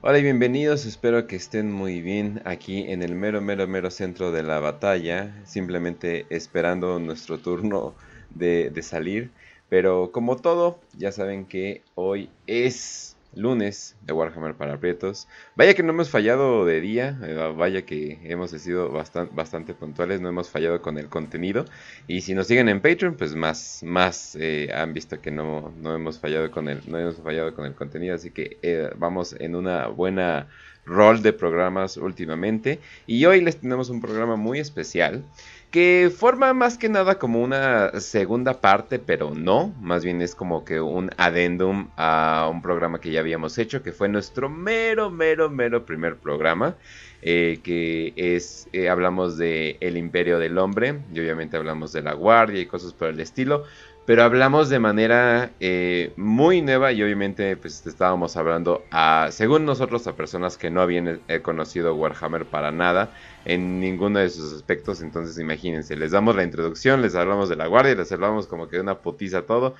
[0.00, 4.32] Hola y bienvenidos, espero que estén muy bien aquí en el mero, mero, mero centro
[4.32, 7.94] de la batalla, simplemente esperando nuestro turno
[8.30, 9.30] de, de salir.
[9.68, 15.28] Pero como todo, ya saben que hoy es lunes de Warhammer para Prietos.
[15.56, 20.28] Vaya que no hemos fallado de día, eh, vaya que hemos sido bastante, puntuales, no
[20.28, 21.64] hemos fallado con el contenido.
[22.06, 25.94] Y si nos siguen en Patreon, pues más, más eh, han visto que no, no,
[25.94, 28.14] hemos fallado con el, no hemos fallado con el contenido.
[28.14, 30.48] Así que eh, vamos en una buena
[30.88, 32.80] rol de programas últimamente.
[33.06, 35.22] Y hoy les tenemos un programa muy especial
[35.70, 40.64] que forma más que nada como una segunda parte, pero no, más bien es como
[40.64, 45.50] que un adendum a un programa que ya habíamos hecho, que fue nuestro mero, mero,
[45.50, 46.76] mero primer programa,
[47.20, 52.14] eh, que es, eh, hablamos de El Imperio del Hombre, y obviamente hablamos de la
[52.14, 53.64] Guardia y cosas por el estilo,
[54.08, 60.06] pero hablamos de manera eh, muy nueva y obviamente pues estábamos hablando a, según nosotros,
[60.06, 63.10] a personas que no habían eh, conocido Warhammer para nada
[63.44, 67.66] en ninguno de sus aspectos, entonces imagínense, les damos la introducción, les hablamos de la
[67.66, 69.74] guardia, les hablamos como que de una putiza todo,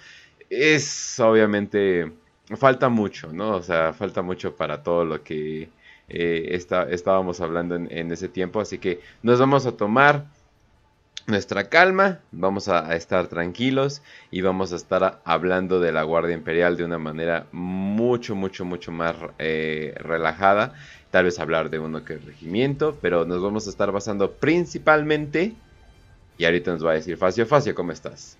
[0.51, 2.13] es obviamente,
[2.59, 3.53] falta mucho, ¿no?
[3.53, 5.71] O sea, falta mucho para todo lo que
[6.11, 10.27] eh, estábamos hablando en ese tiempo, así que nos vamos a tomar
[11.29, 16.79] nuestra calma, vamos a, estar tranquilos y vamos a estar hablando de la Guardia Imperial
[16.79, 20.75] de una manera mucho, mucho, mucho más eh, relajada.
[21.11, 25.53] Tal vez hablar de uno que es regimiento, pero nos vamos a estar basando principalmente,
[26.39, 28.39] y ahorita nos va a decir Facio, Facio, ¿cómo estás?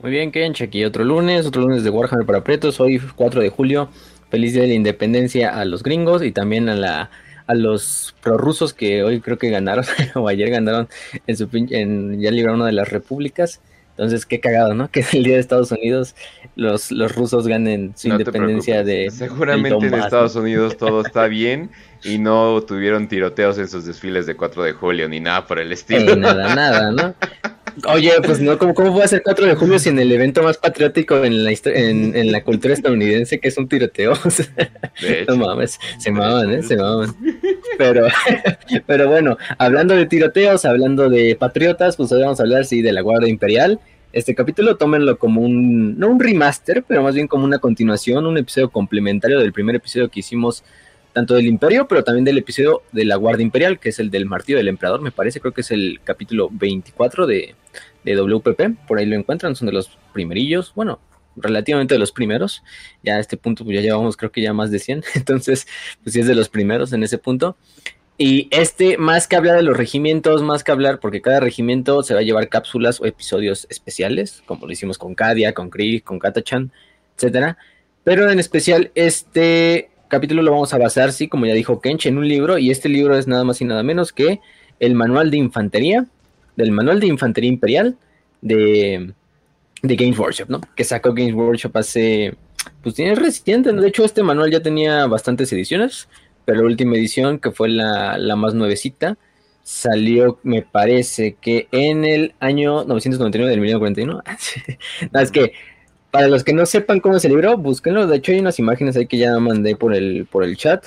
[0.00, 3.48] Muy bien, Kench, aquí otro lunes, otro lunes de Warhammer para Pretos, hoy 4 de
[3.48, 3.88] julio,
[4.30, 7.10] feliz día de la independencia a los gringos y también a la
[7.50, 9.84] a los prorrusos que hoy creo que ganaron
[10.14, 10.88] o ayer ganaron
[11.26, 13.60] en su en ya libraron una de las repúblicas.
[13.90, 14.88] Entonces, qué cagado, ¿no?
[14.92, 16.14] Que el día de Estados Unidos
[16.54, 19.10] los, los rusos ganen su independencia de.
[19.10, 21.70] Seguramente en Estados Unidos todo está bien
[22.04, 25.72] y no tuvieron tiroteos en sus desfiles de 4 de julio ni nada por el
[25.72, 26.14] estilo.
[26.16, 27.14] nada, nada, ¿no?
[27.88, 30.58] Oye, pues no, ¿cómo, ¿cómo puede ser 4 de julio si en el evento más
[30.58, 34.12] patriótico en la, en, en la cultura estadounidense que es un tiroteo?
[35.28, 36.62] no mames, se maman, ¿eh?
[36.62, 37.14] Se maman.
[37.78, 38.06] Pero,
[38.86, 42.92] pero bueno, hablando de tiroteos, hablando de patriotas, pues hoy vamos a hablar, sí, de
[42.92, 43.80] la Guardia Imperial.
[44.12, 48.38] Este capítulo tómenlo como un, no un remaster, pero más bien como una continuación, un
[48.38, 50.64] episodio complementario del primer episodio que hicimos
[51.20, 54.24] tanto del Imperio, pero también del episodio de la Guardia Imperial, que es el del
[54.24, 57.54] Martillo del Emperador, me parece, creo que es el capítulo 24 de,
[58.04, 60.98] de WPP, por ahí lo encuentran, son de los primerillos, bueno,
[61.36, 62.62] relativamente de los primeros,
[63.02, 65.66] ya a este punto pues ya llevamos creo que ya más de 100, entonces
[66.02, 67.58] pues sí es de los primeros en ese punto.
[68.16, 72.14] Y este, más que hablar de los regimientos, más que hablar, porque cada regimiento se
[72.14, 76.18] va a llevar cápsulas o episodios especiales, como lo hicimos con Kadia, con Krieg, con
[76.18, 76.72] Katachan,
[77.16, 77.58] etcétera.
[78.04, 82.18] Pero en especial este capítulo lo vamos a basar, sí, como ya dijo Kench, en
[82.18, 84.40] un libro, y este libro es nada más y nada menos que
[84.78, 86.04] el Manual de Infantería,
[86.56, 87.96] del Manual de Infantería Imperial
[88.42, 89.14] de,
[89.82, 90.60] de Games Workshop, ¿no?
[90.74, 92.34] Que sacó Games Workshop hace,
[92.82, 96.08] pues tiene reciente, de hecho este manual ya tenía bastantes ediciones,
[96.44, 99.16] pero la última edición, que fue la, la más nuevecita,
[99.62, 104.22] salió, me parece que en el año 999 del 1941.
[105.12, 105.52] no, es que
[106.10, 108.06] para los que no sepan cómo es el libro, búsquenlo.
[108.06, 110.86] De hecho, hay unas imágenes ahí que ya mandé por el, por el chat.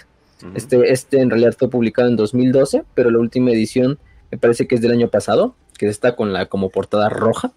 [0.55, 3.97] este, este en realidad fue publicado en 2012, pero la última edición
[4.31, 7.53] me parece que es del año pasado, que está con la como portada roja.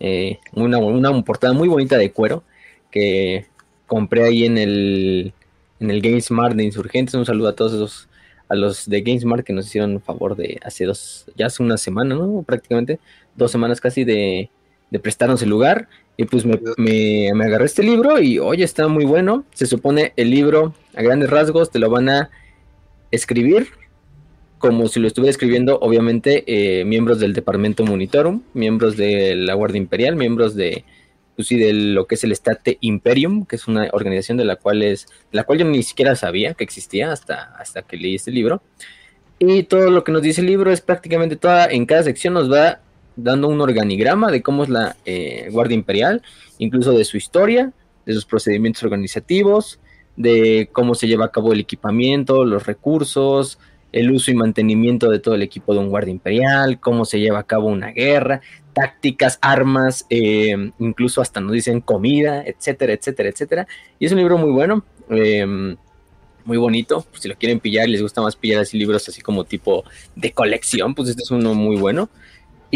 [0.00, 2.42] Eh, una, una, portada muy bonita de cuero
[2.90, 3.46] que
[3.86, 5.32] compré ahí en el,
[5.80, 7.14] en el GameSmart de Insurgentes.
[7.14, 8.08] Un saludo a todos esos,
[8.48, 12.14] a los de GameSmart que nos hicieron favor de hace dos, ya hace una semana,
[12.14, 12.42] ¿no?
[12.42, 12.98] Prácticamente
[13.36, 14.50] dos semanas casi de,
[14.90, 15.88] de prestarnos el lugar.
[16.16, 19.44] Y pues me, me, agarré este libro y oye, está muy bueno.
[19.52, 22.30] Se supone el libro, a grandes rasgos, te lo van a
[23.10, 23.68] escribir
[24.64, 29.76] como si lo estuviera escribiendo, obviamente, eh, miembros del Departamento Monitorum, miembros de la Guardia
[29.76, 30.86] Imperial, miembros de,
[31.36, 34.56] pues sí, de lo que es el State Imperium, que es una organización de la
[34.56, 38.30] cual es, la cual yo ni siquiera sabía que existía hasta, hasta que leí este
[38.30, 38.62] libro.
[39.38, 42.50] Y todo lo que nos dice el libro es prácticamente toda, en cada sección nos
[42.50, 42.80] va
[43.16, 46.22] dando un organigrama de cómo es la eh, Guardia Imperial,
[46.58, 47.72] incluso de su historia,
[48.06, 49.80] de sus procedimientos organizativos,
[50.16, 53.58] de cómo se lleva a cabo el equipamiento, los recursos,
[53.92, 57.38] el uso y mantenimiento de todo el equipo de un guardia imperial, cómo se lleva
[57.38, 58.40] a cabo una guerra,
[58.72, 63.66] tácticas, armas, eh, incluso hasta nos dicen comida, etcétera, etcétera, etcétera.
[64.00, 64.84] Y es un libro muy bueno.
[65.08, 65.76] Em,
[66.44, 67.06] muy bonito.
[67.12, 69.84] si lo quieren pillar y les gusta más pillar así libros así como tipo
[70.14, 72.10] de colección, pues este es uno muy bueno.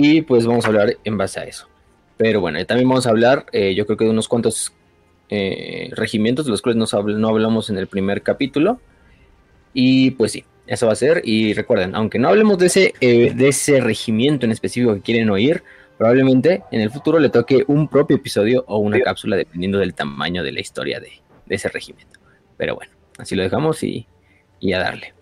[0.01, 1.69] Y pues vamos a hablar en base a eso.
[2.17, 4.73] Pero bueno, también vamos a hablar, eh, yo creo que de unos cuantos
[5.29, 8.81] eh, regimientos, de los cuales no hablamos en el primer capítulo.
[9.75, 11.23] Y pues sí, eso va a ser.
[11.25, 15.31] Y recuerden, aunque no hablemos de ese, eh, de ese regimiento en específico que quieren
[15.31, 15.65] oír,
[15.97, 20.45] probablemente en el futuro le toque un propio episodio o una cápsula dependiendo del tamaño
[20.45, 21.11] de la historia de,
[21.49, 22.21] ese regimiento.
[22.57, 24.07] Pero bueno, así lo dejamos y,
[24.73, 25.13] a darle.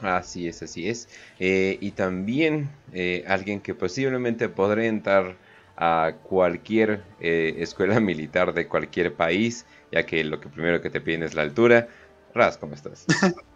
[0.00, 1.08] Así es, así es.
[1.38, 5.36] Eh, y también eh, alguien que posiblemente podrá entrar
[5.76, 11.22] a cualquier escuela militar de cualquier país, ya que lo que primero que te piden
[11.22, 11.88] es la altura.
[12.34, 13.06] Raz, ¿cómo estás?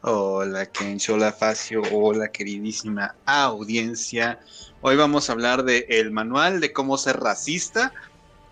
[0.00, 4.38] Hola Kencho, hola Facio, hola queridísima audiencia.
[4.80, 7.92] Hoy vamos a hablar de el manual de cómo ser racista.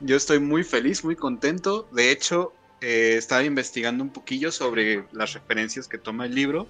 [0.00, 1.88] Yo estoy muy feliz, muy contento.
[1.92, 6.66] De hecho, eh, estaba investigando un poquillo sobre las referencias que toma el libro.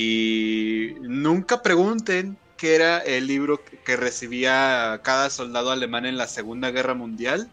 [0.00, 6.70] Y nunca pregunten qué era el libro que recibía cada soldado alemán en la Segunda
[6.70, 7.50] Guerra Mundial,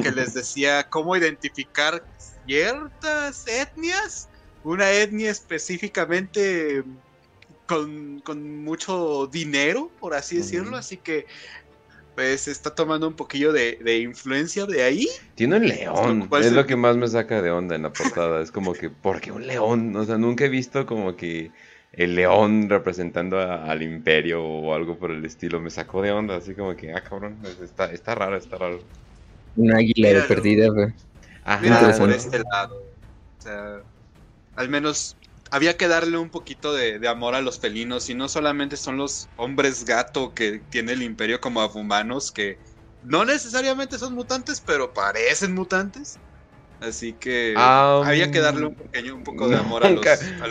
[0.00, 2.04] que les decía cómo identificar
[2.46, 4.28] ciertas etnias
[4.62, 6.84] una etnia específicamente
[7.66, 8.22] con,
[8.62, 11.26] mucho dinero, por así decirlo, así que
[12.14, 15.08] pues está tomando un poquillo de, influencia de ahí.
[15.34, 18.52] Tiene un león, es lo que más me saca de onda en la portada, es
[18.52, 19.96] como que, ¿por qué un león?
[19.96, 21.50] O sea, nunca he visto como que
[21.92, 26.54] el león representando al imperio o algo por el estilo, me sacó de onda, así
[26.54, 28.80] como que, ah, cabrón, está, está raro, está raro.
[29.56, 30.92] Una águila de perdida, güey.
[31.44, 32.76] Ajá, por este lado.
[33.38, 33.80] O sea,
[34.56, 35.16] al menos
[35.50, 39.28] había que darle un poquito de, amor a los felinos y no solamente son los
[39.36, 42.58] hombres gato que tiene el imperio como humanos que
[43.04, 46.18] no necesariamente son mutantes, pero parecen mutantes.
[46.80, 50.06] Así que había que darle un, pequeño, un poco de amor a los,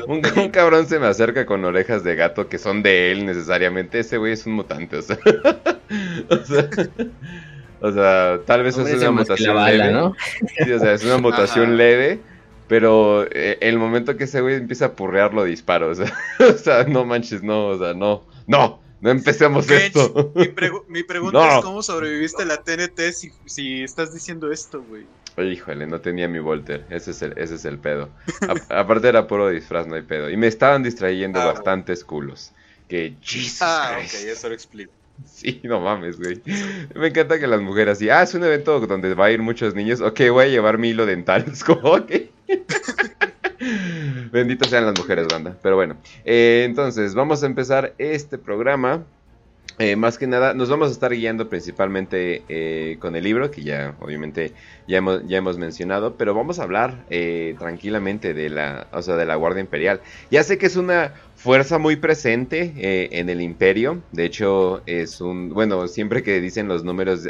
[0.08, 4.00] un, cabrón se me acerca con orejas de gato que son de él necesariamente.
[4.00, 5.18] Ese güey es un mutante, o sea.
[7.80, 9.92] o, sea tal vez es una mutación leve.
[9.92, 10.16] ¿no?
[10.64, 12.20] Sí, o sea, es una mutación leve
[12.68, 15.90] pero eh, el momento que ese güey empieza a purrear, lo disparo.
[15.90, 20.34] O sea, no manches, no, o sea, no, no, no empecemos esto.
[20.36, 23.00] Mi, pregunta es: ¿cómo sobreviviste a la TNT
[23.46, 25.06] si, estás diciendo esto, güey?
[25.38, 26.86] Híjole, no tenía mi Volter.
[26.90, 28.10] Ese es el, ese es el pedo.
[28.70, 30.30] aparte era puro disfraz, no hay pedo.
[30.30, 32.52] Y me estaban distrayendo ah, bastantes culos.
[32.88, 34.92] Que Jesus Ah, ok, eso lo explico.
[35.26, 36.42] Sí, no mames, güey.
[36.96, 39.74] Me encanta que las mujeres así, ah, es un evento donde va a ir muchos
[39.74, 41.46] niños, ok, voy a llevar mi hilo dental.
[41.52, 42.12] Es como, ok.
[44.32, 45.58] Benditas sean las mujeres, banda.
[45.62, 49.06] Pero bueno, eh, entonces vamos a empezar este programa.
[49.80, 53.62] Eh, más que nada, nos vamos a estar guiando principalmente eh, con el libro, que
[53.62, 54.54] ya obviamente
[54.88, 57.06] ya hemos, ya hemos mencionado, pero vamos a hablar
[57.60, 60.02] tranquilamente de la, o sea, de la Guardia Imperial.
[60.32, 61.14] Ya sé que es una
[61.48, 64.04] fuerza muy presente eh, en el imperio.
[64.12, 65.48] De hecho, es un.
[65.48, 67.26] Bueno, siempre que dicen los números,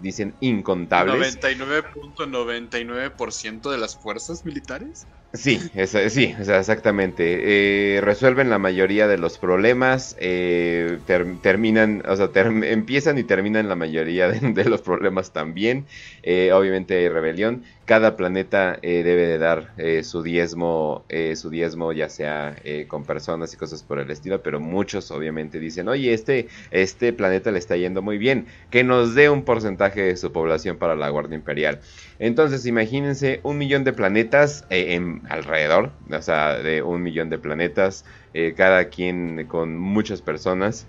[0.00, 1.38] dicen incontables.
[1.38, 5.06] ¿99.99% de las fuerzas militares?
[5.34, 5.60] Sí,
[6.08, 7.96] sí, exactamente.
[7.96, 10.98] Eh, resuelven la mayoría de los problemas, eh,
[11.42, 15.84] terminan, o sea, empiezan y terminan la mayoría de, los problemas también.
[16.24, 17.64] obviamente hay rebelión.
[17.90, 21.04] Cada planeta debe de dar su diezmo,
[21.34, 22.54] su diezmo ya sea
[22.86, 27.50] con personas y cosas por el estilo, pero muchos obviamente dicen, oye, este, este planeta
[27.50, 31.08] le está yendo muy bien, que nos dé un porcentaje de su población para la
[31.08, 31.80] Guardia Imperial.
[32.20, 37.38] Entonces, imagínense un millón de planetas eh, en, alrededor, o sea, de un millón de
[37.38, 40.86] planetas, eh, cada quien con muchas personas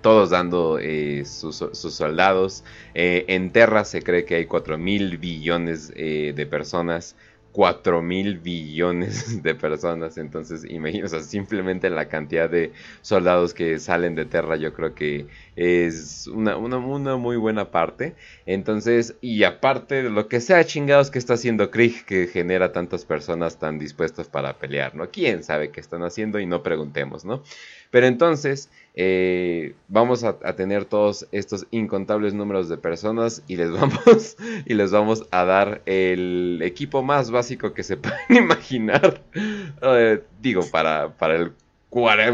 [0.00, 2.64] todos dando eh, sus, soldados.
[2.94, 7.16] en Terra se cree que hay 4 mil billones de personas
[7.58, 10.18] 4 mil billones de personas.
[10.18, 15.26] Entonces, imagínense, simplemente la cantidad de soldados que salen de Terra, yo creo que
[15.56, 18.14] es una, una, muy buena parte.
[18.46, 23.04] Entonces, y aparte de lo que sea chingados que está haciendo Krieg, que genera tantas
[23.04, 25.10] personas tan dispuestas para pelear, ¿no?
[25.10, 26.38] ¿Quién sabe qué están haciendo?
[26.38, 27.42] Y no preguntemos, ¿no?
[27.90, 34.36] Pero entonces, eh, vamos a, tener todos estos incontables números de personas y les vamos,
[34.66, 39.22] y les vamos a dar el equipo más básico que se pueden imaginar.
[39.82, 41.52] Eh, digo, para, para el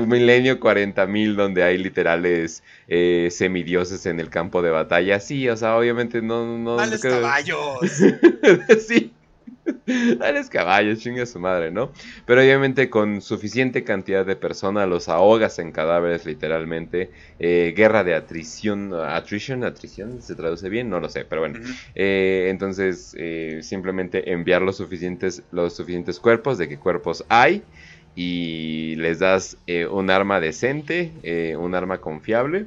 [0.07, 5.21] milenio 40.000 donde hay literales eh, semidioses en el campo de batalla.
[5.21, 6.59] Sí, o sea, obviamente no...
[6.59, 7.79] no, caballos!
[8.87, 9.13] sí.
[10.19, 11.93] Dales caballos, chinga su madre, ¿no?
[12.27, 17.11] Pero obviamente con suficiente cantidad de personas los ahogas en cadáveres literalmente.
[17.39, 20.91] Eh, guerra de atrición, atrición, atrición, ¿se traduce bien?
[20.91, 21.61] No lo sé, pero bueno.
[21.95, 27.63] Eh, entonces eh, simplemente enviar los suficientes, los suficientes cuerpos, de qué cuerpos hay.
[28.17, 29.57] Y les das
[29.91, 32.67] un arma decente, un arma confiable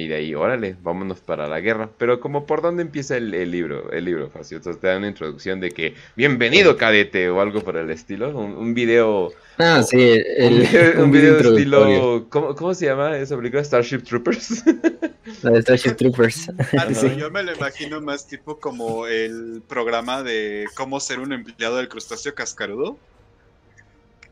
[0.00, 1.90] y de ahí, órale, vámonos para la guerra.
[1.98, 4.56] Pero como por dónde empieza el, libro, el libro fácil.
[4.56, 8.30] Entonces te da una introducción de que, bienvenido cadete o algo por el estilo.
[8.30, 9.30] Un, video...
[9.58, 9.98] Ah, sí,
[10.38, 12.26] el, un, video de estilo...
[12.30, 13.62] ¿cómo, se llama esa película?
[13.62, 14.64] Starship Troopers.
[15.42, 16.50] La de Starship Troopers.
[16.78, 21.76] Ah, Yo me lo imagino más tipo como el programa de cómo ser un empleado
[21.76, 22.96] del crustáceo cascarudo.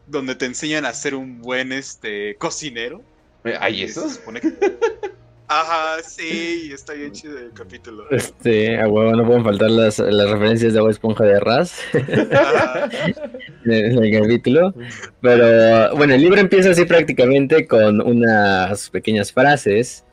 [0.06, 3.02] Donde te enseñan a ser un buen este cocinero.
[3.60, 4.08] ¿Hay eso?
[4.08, 4.54] Se supone que...
[5.50, 8.04] Ajá, sí, está bien chido el capítulo.
[8.10, 11.80] Este, a huevo, no pueden faltar las, las referencias de agua esponja de Raz
[13.64, 14.74] en el capítulo.
[15.22, 20.04] Pero bueno, el libro empieza así prácticamente con unas pequeñas frases,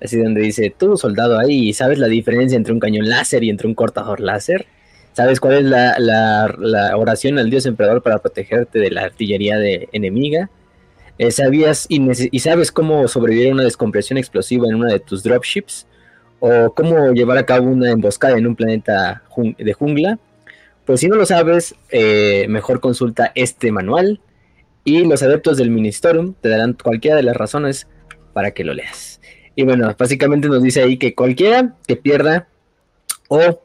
[0.00, 3.66] así donde dice, tú soldado ahí, ¿sabes la diferencia entre un cañón láser y entre
[3.66, 4.66] un cortador láser?
[5.12, 9.58] ¿Sabes cuál es la, la, la oración al dios emperador para protegerte de la artillería
[9.58, 10.50] de enemiga?
[11.18, 15.86] Eh, ¿Sabías y, sabes cómo sobrevivir a una descompresión explosiva en una de tus dropships?
[16.40, 20.18] ¿O cómo llevar a cabo una emboscada en un planeta de jungla?
[20.84, 24.20] Pues si no lo sabes, eh, mejor consulta este manual
[24.84, 27.86] y los adeptos del Ministorum te darán cualquiera de las razones
[28.34, 29.20] para que lo leas.
[29.56, 32.48] Y bueno, básicamente nos dice ahí que cualquiera que pierda
[33.28, 33.62] o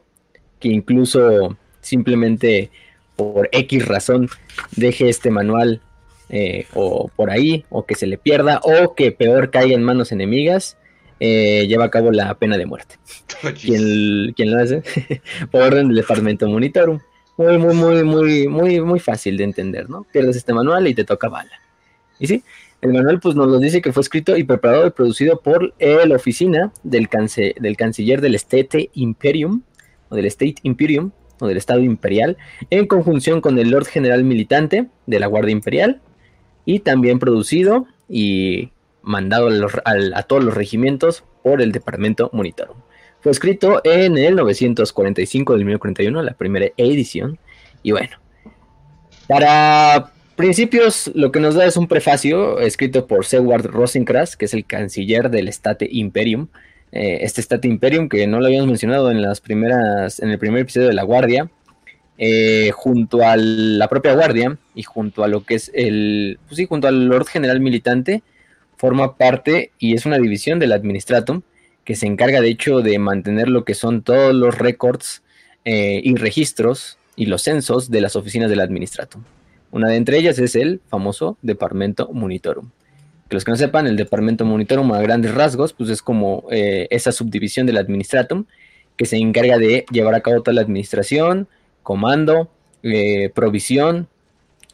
[0.60, 2.70] que incluso simplemente
[3.16, 4.28] por X razón
[4.76, 5.82] deje este manual
[6.30, 10.12] eh, o por ahí, o que se le pierda, o que peor caiga en manos
[10.12, 10.78] enemigas,
[11.18, 12.96] eh, lleva a cabo la pena de muerte.
[13.60, 14.82] ¿Quién, lo hace?
[15.50, 17.00] por orden del departamento monitorum.
[17.36, 20.06] Muy, muy, muy, muy, muy, muy fácil de entender, ¿no?
[20.12, 21.50] Pierdes este manual y te toca bala.
[22.18, 22.44] Y sí,
[22.80, 26.14] el manual pues nos lo dice que fue escrito y preparado y producido por la
[26.14, 27.08] oficina del,
[27.58, 29.62] del canciller del State Imperium,
[30.10, 32.36] o del State Imperium, o del Estado Imperial,
[32.68, 36.02] en conjunción con el Lord General Militante de la Guardia Imperial,
[36.64, 38.70] y también producido y
[39.02, 39.48] mandado
[39.84, 42.76] a, todos los regimientos por el departamento Monitorum.
[43.20, 47.38] Fue escrito en el 945 del 1041, la primera edición.
[47.82, 48.16] Y bueno,
[49.28, 54.54] para principios lo que nos da es un prefacio escrito por Seward Rosencrantz, que es
[54.54, 56.48] el canciller del State Imperium.
[56.92, 60.62] Eh, este State Imperium que no lo habíamos mencionado en las primeras, en el primer
[60.62, 61.50] episodio de La Guardia,
[62.22, 66.66] eh, junto a la propia guardia y junto a lo que es el, pues sí,
[66.66, 68.22] junto al Lord General Militante,
[68.76, 71.40] forma parte y es una división del Administratum
[71.82, 75.22] que se encarga de hecho de mantener lo que son todos los récords
[75.64, 79.22] eh, y registros y los censos de las oficinas del Administratum.
[79.70, 82.68] Una de entre ellas es el famoso Departamento Monitorum.
[83.30, 86.86] Que los que no sepan, el Departamento Monitorum a grandes rasgos, pues es como eh,
[86.90, 88.44] esa subdivisión del Administratum
[88.98, 91.48] que se encarga de llevar a cabo toda la administración,
[91.90, 92.48] comando,
[92.84, 94.06] eh, provisión,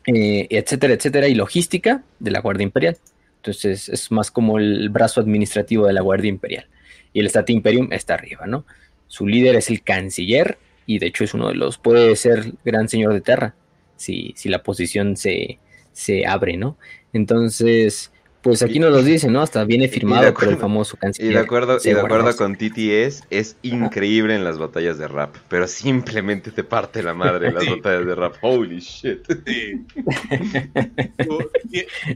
[0.06, 2.98] eh, etcétera, etcétera, y logística de la Guardia Imperial.
[3.36, 6.66] Entonces es más como el brazo administrativo de la Guardia Imperial.
[7.14, 8.66] Y el State Imperium está arriba, ¿no?
[9.06, 12.86] Su líder es el canciller y de hecho es uno de los, puede ser gran
[12.86, 13.54] señor de Terra,
[13.96, 15.58] si, si la posición se,
[15.92, 16.76] se abre, ¿no?
[17.14, 18.12] Entonces,
[18.46, 19.42] pues aquí nos lo dice, ¿no?
[19.42, 21.32] Hasta viene firmado por el famoso canciller.
[21.32, 25.34] Y de acuerdo, y de acuerdo con TTS, es increíble en las batallas de rap,
[25.48, 28.34] pero simplemente te parte la madre en las batallas de rap.
[28.42, 29.26] Holy shit.
[29.44, 29.84] Sí.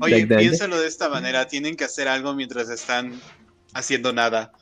[0.01, 3.13] Oye, piénsalo de esta manera, tienen que hacer algo mientras están
[3.75, 4.53] haciendo nada.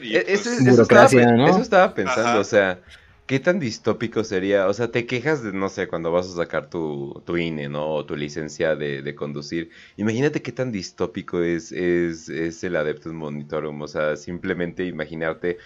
[0.00, 2.78] E-, pues, eso, estaba, eso, estaba, pensando, o sea,
[3.26, 4.68] ¿Qué tan distópico sería?
[4.68, 7.88] O sea, te quejas de, no sé, cuando vas a sacar tu, tu INE, ¿no?
[7.92, 9.70] O tu licencia de, de conducir.
[9.96, 13.82] Imagínate qué tan distópico es, es, es el Adeptus Monitorum.
[13.82, 15.58] O sea, simplemente imaginarte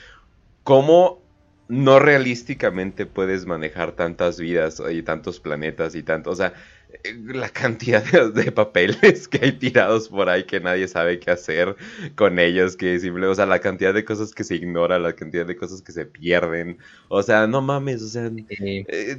[0.65, 1.23] cómo
[1.69, 6.31] no realísticamente puedes manejar tantas vidas y tantos planetas y tanto.
[6.31, 6.55] O sea,
[7.27, 11.77] la cantidad de, papeles que hay tirados por ahí que nadie sabe qué hacer
[12.17, 15.47] con ellos, que simple, o sea, la cantidad de cosas que se ignora, la cantidad
[15.47, 16.79] de cosas que se pierden,
[17.09, 19.19] o sea, no mames, o sea, eh,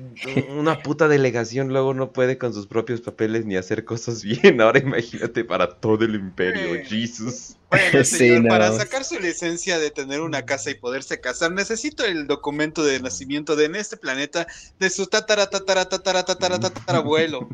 [0.49, 4.79] una puta delegación luego no puede con sus propios papeles ni hacer cosas bien, ahora
[4.79, 7.57] imagínate para todo el imperio, Jesus.
[7.71, 12.83] Bueno, para sacar su licencia de tener una casa y poderse casar, necesito el documento
[12.83, 14.45] de nacimiento de en este planeta
[14.77, 17.47] de su tatara tatara tatara tatara tatara abuelo.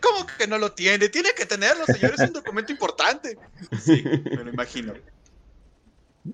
[0.00, 1.08] ¿Cómo que no lo tiene?
[1.08, 3.38] Tiene que tenerlo, señor, es un documento importante.
[3.82, 4.92] Sí, me lo imagino.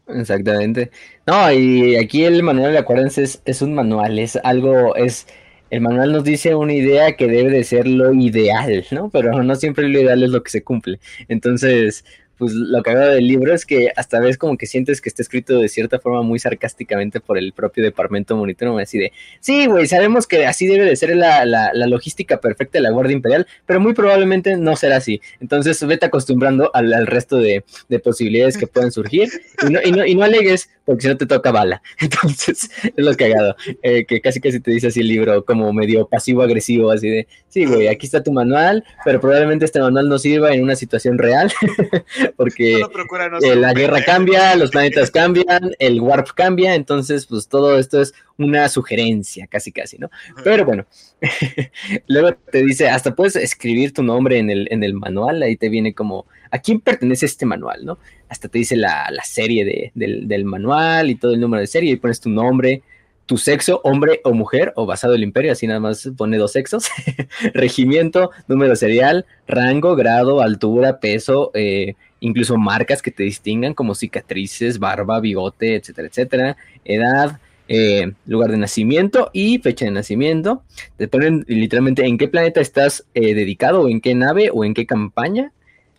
[0.08, 0.90] Exactamente.
[1.26, 5.26] No, y aquí el manual, acuérdense, es, es un manual, es algo, es
[5.70, 9.10] el manual nos dice una idea que debe de ser lo ideal, ¿no?
[9.10, 11.00] Pero no siempre lo ideal es lo que se cumple.
[11.28, 12.04] Entonces,
[12.38, 15.22] pues lo que hago del libro es que hasta ves como que sientes que está
[15.22, 19.86] escrito de cierta forma muy sarcásticamente por el propio departamento monitor, así de, sí, güey,
[19.86, 23.80] sabemos que así debe de ser la, la, logística perfecta de la Guardia Imperial, pero
[23.80, 25.20] muy probablemente no será así.
[25.40, 27.64] Entonces vete acostumbrando al, resto de,
[28.02, 29.28] posibilidades que pueden surgir
[29.66, 31.82] y no, y no, y no alegues porque si no te toca bala.
[32.00, 36.06] Entonces es lo cagado, eh, que casi casi te dice así el libro como medio
[36.06, 40.54] pasivo-agresivo, así de, sí, güey, aquí está tu manual, pero probablemente este manual no sirva
[40.54, 41.52] en una situación real.
[42.36, 48.00] porque eh, la guerra cambia, los planetas cambian, el warp cambia, entonces pues todo esto
[48.00, 50.10] es una sugerencia, casi casi, ¿no?
[50.44, 50.86] Pero bueno,
[52.06, 55.68] luego te dice, hasta puedes escribir tu nombre en el, en el manual, ahí te
[55.68, 57.98] viene como, ¿a quién pertenece este manual, no?
[58.28, 61.96] Hasta te dice la, serie del, del manual y todo el número de serie, y
[61.96, 62.82] pones tu nombre,
[63.26, 66.52] tu sexo, hombre o mujer, o basado en el imperio, así nada más pone dos
[66.52, 66.88] sexos,
[67.54, 74.78] regimiento, número serial, rango, grado, altura, peso, eh, incluso marcas que te distingan como cicatrices,
[74.78, 80.62] barba, bigote, etcétera, etcétera, edad, eh, lugar de nacimiento y fecha de nacimiento.
[80.96, 84.74] Te ponen literalmente en qué planeta estás eh, dedicado, o en qué nave, o en
[84.74, 85.52] qué campaña,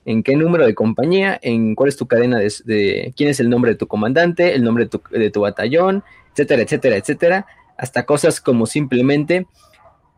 [0.06, 3.72] en qué número de compañía, en cuál es tu cadena de, quién es el nombre
[3.72, 7.46] de tu comandante, el nombre de tu, de tu batallón, etcétera, etcétera, etcétera,
[7.78, 9.48] hasta cosas como simplemente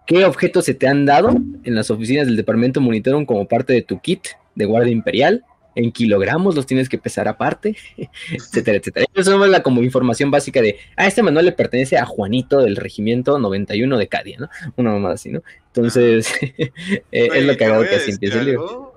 [0.08, 3.84] qué objetos se te han dado en las oficinas del departamento Monitorum como parte de
[3.84, 4.26] tu kit
[4.56, 5.44] de guardia imperial,
[5.80, 7.76] en kilogramos los tienes que pesar aparte,
[8.32, 9.06] etcétera, etcétera.
[9.14, 12.76] Eso es la como información básica de, ah, este manual le pertenece a Juanito del
[12.76, 14.50] regimiento 91 de Cadia, ¿no?
[14.76, 15.42] Una mamada así, ¿no?
[15.68, 18.92] Entonces, eh, es lo que hago que así empieza el O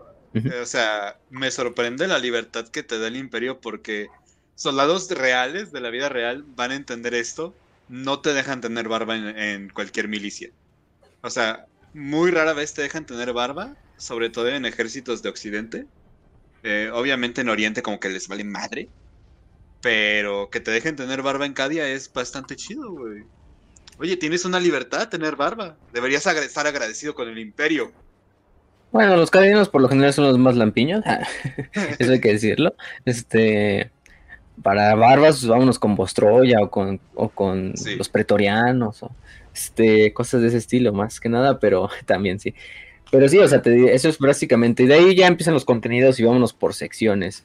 [0.64, 4.08] sea, me sorprende la libertad que te da el imperio porque
[4.54, 7.54] soldados reales de la vida real van a entender esto,
[7.88, 10.50] no te dejan tener barba en cualquier milicia.
[11.22, 15.86] O sea, muy rara vez te dejan tener barba, sobre todo en ejércitos de Occidente
[16.62, 18.88] eh, obviamente en Oriente como que les vale madre.
[19.80, 23.24] Pero que te dejen tener barba en Cadia es bastante chido, güey.
[23.98, 25.76] Oye, tienes una libertad tener barba.
[25.92, 27.92] Deberías estar agradecido con el imperio.
[28.92, 31.02] Bueno, los cadianos por lo general son los más lampiños.
[31.98, 32.74] Eso hay que decirlo.
[33.04, 33.90] Este.
[34.62, 39.02] Para barbas, pues, vámonos con Bostroya o con, o con los pretorianos.
[39.02, 39.10] O
[39.54, 42.54] este, cosas de ese estilo, más que nada, pero también sí.
[43.12, 44.84] Pero sí, o sea, eso es básicamente.
[44.84, 47.44] Y de ahí ya empiezan los contenidos y vámonos por secciones.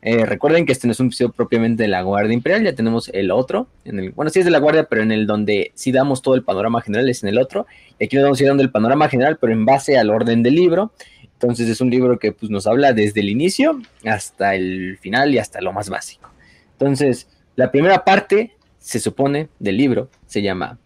[0.00, 3.10] Eh, recuerden que este no es un episodio propiamente de la Guardia Imperial, ya tenemos
[3.10, 3.68] el otro.
[3.84, 6.34] En el, bueno, sí es de la Guardia, pero en el donde sí damos todo
[6.34, 7.66] el panorama general es en el otro.
[7.98, 10.42] Y aquí nos vamos a ir dando el panorama general, pero en base al orden
[10.42, 10.92] del libro.
[11.34, 15.38] Entonces es un libro que pues, nos habla desde el inicio hasta el final y
[15.38, 16.30] hasta lo más básico.
[16.72, 20.78] Entonces, la primera parte, se supone, del libro se llama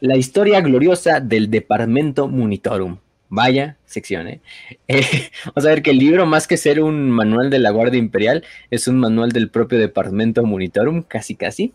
[0.00, 4.40] La historia gloriosa del Departamento Monitorum Vaya sección, ¿eh?
[4.88, 5.02] ¿eh?
[5.46, 8.44] Vamos a ver que el libro, más que ser un manual de la Guardia Imperial,
[8.70, 11.72] es un manual del propio Departamento Monitorum, casi casi.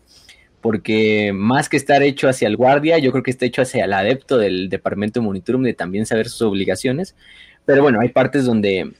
[0.60, 3.92] Porque más que estar hecho hacia el guardia, yo creo que está hecho hacia el
[3.92, 7.16] adepto del Departamento Monitorum de también saber sus obligaciones.
[7.64, 8.92] Pero bueno, hay partes donde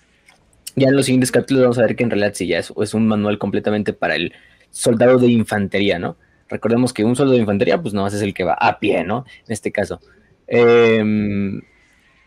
[0.74, 3.06] ya en los siguientes capítulos vamos a ver que en realidad sí ya es, un
[3.06, 4.32] manual completamente para el
[4.70, 6.16] soldado de infantería, ¿no?
[6.48, 9.24] Recordemos que un soldado de infantería, pues no es el que va a pie, ¿no?
[9.46, 10.00] En este caso.
[10.48, 11.02] Eh,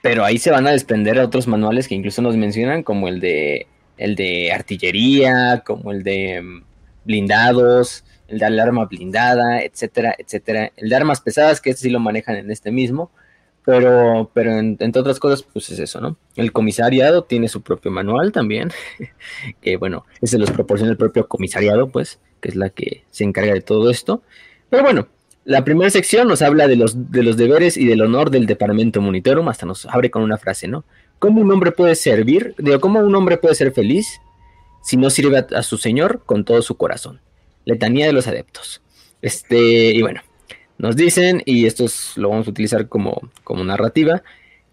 [0.06, 3.66] pero ahí se van a desprender otros manuales que incluso nos mencionan, como el de
[3.98, 6.64] el de artillería, como el de mm,
[7.06, 10.72] blindados, el de alarma blindada, etcétera, etcétera.
[10.78, 13.10] El de armas pesadas, que este sí lo manejan en este mismo,
[13.66, 16.20] pero, pero entre otras cosas, pues es eso, ¿no?
[16.36, 18.70] El comisariado tiene su propio manual también,
[19.60, 23.56] que bueno, ese los proporciona el propio comisariado, pues, que es la que se encarga
[23.56, 24.22] de todo esto.
[24.70, 25.08] Pero bueno,
[25.46, 29.00] la primera sección nos habla de los, de los deberes y del honor del departamento
[29.00, 30.84] monitorum, hasta nos abre con una frase, ¿no?
[31.20, 32.56] ¿Cómo un hombre puede servir?
[32.58, 34.20] Digo, ¿cómo un hombre puede ser feliz
[34.84, 37.22] si no sirve a, su señor con todo su corazón?
[37.64, 38.82] Letanía de los adeptos.
[39.22, 40.22] Este, y bueno,
[40.80, 44.24] nos dicen, y esto lo vamos a utilizar como, como narrativa,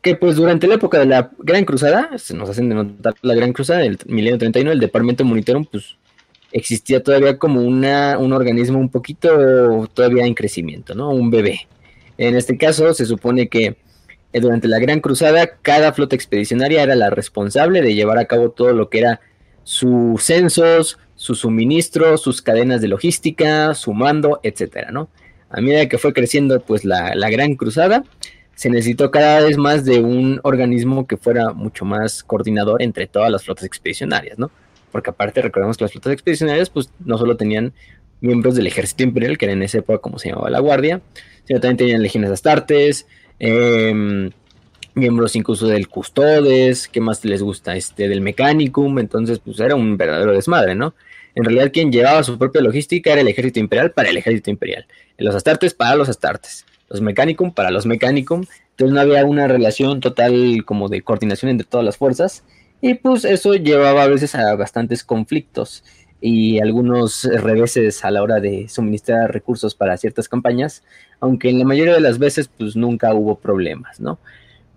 [0.01, 3.53] que pues durante la época de la Gran Cruzada, se nos hacen notar la Gran
[3.53, 5.97] Cruzada del milenio 31, el departamento monitorum, pues
[6.53, 11.11] existía todavía como una, un organismo un poquito todavía en crecimiento, ¿no?
[11.11, 11.67] Un bebé.
[12.19, 13.77] En este caso se supone que
[14.33, 18.51] eh, durante la Gran Cruzada cada flota expedicionaria era la responsable de llevar a cabo
[18.51, 19.21] todo lo que era
[19.65, 25.09] sus censos, sus suministros, sus cadenas de logística, su mando, etcétera, ¿no?
[25.51, 28.05] A medida que fue creciendo pues la, la Gran Cruzada,
[28.55, 33.31] se necesitó cada vez más de un organismo que fuera mucho más coordinador entre todas
[33.31, 34.51] las flotas expedicionarias, ¿no?
[34.93, 37.73] Porque aparte recordemos que las flotas expedicionarias pues no solo tenían
[38.21, 41.01] miembros del ejército imperial, que era en esa época como se llamaba la guardia,
[41.45, 43.07] sino también tenían legiones astartes,
[43.45, 44.31] Em,
[44.95, 47.75] miembros incluso del Custodes, ¿qué más les gusta?
[47.75, 50.95] Este, del Mechanicum, entonces pues era un verdadero desmadre, ¿no?
[51.35, 54.87] En realidad quien llevaba su propia logística era el ejército imperial para el ejército imperial,
[55.19, 59.99] los Astartes para los Astartes, los Mechanicum para los Mechanicum, entonces no había una relación
[59.99, 62.45] total como de coordinación entre todas las fuerzas,
[62.83, 65.85] y pues eso llevaba a veces a bastantes conflictos
[66.21, 70.83] y algunos reveses a la hora de suministrar recursos para ciertas campañas,
[71.21, 74.19] aunque en la mayoría de las veces pues nunca hubo problemas, ¿no?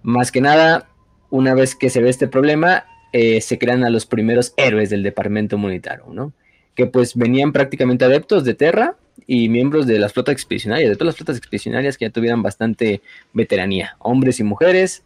[0.03, 0.87] Más que nada,
[1.31, 5.01] una vez que se ve este problema, eh, se crean a los primeros héroes del
[5.01, 6.31] departamento monetario, ¿no?
[6.75, 11.07] Que pues venían prácticamente adeptos de Terra y miembros de las flotas expedicionarias, de todas
[11.07, 13.01] las flotas expedicionarias que ya tuvieran bastante
[13.33, 15.03] veteranía, hombres y mujeres,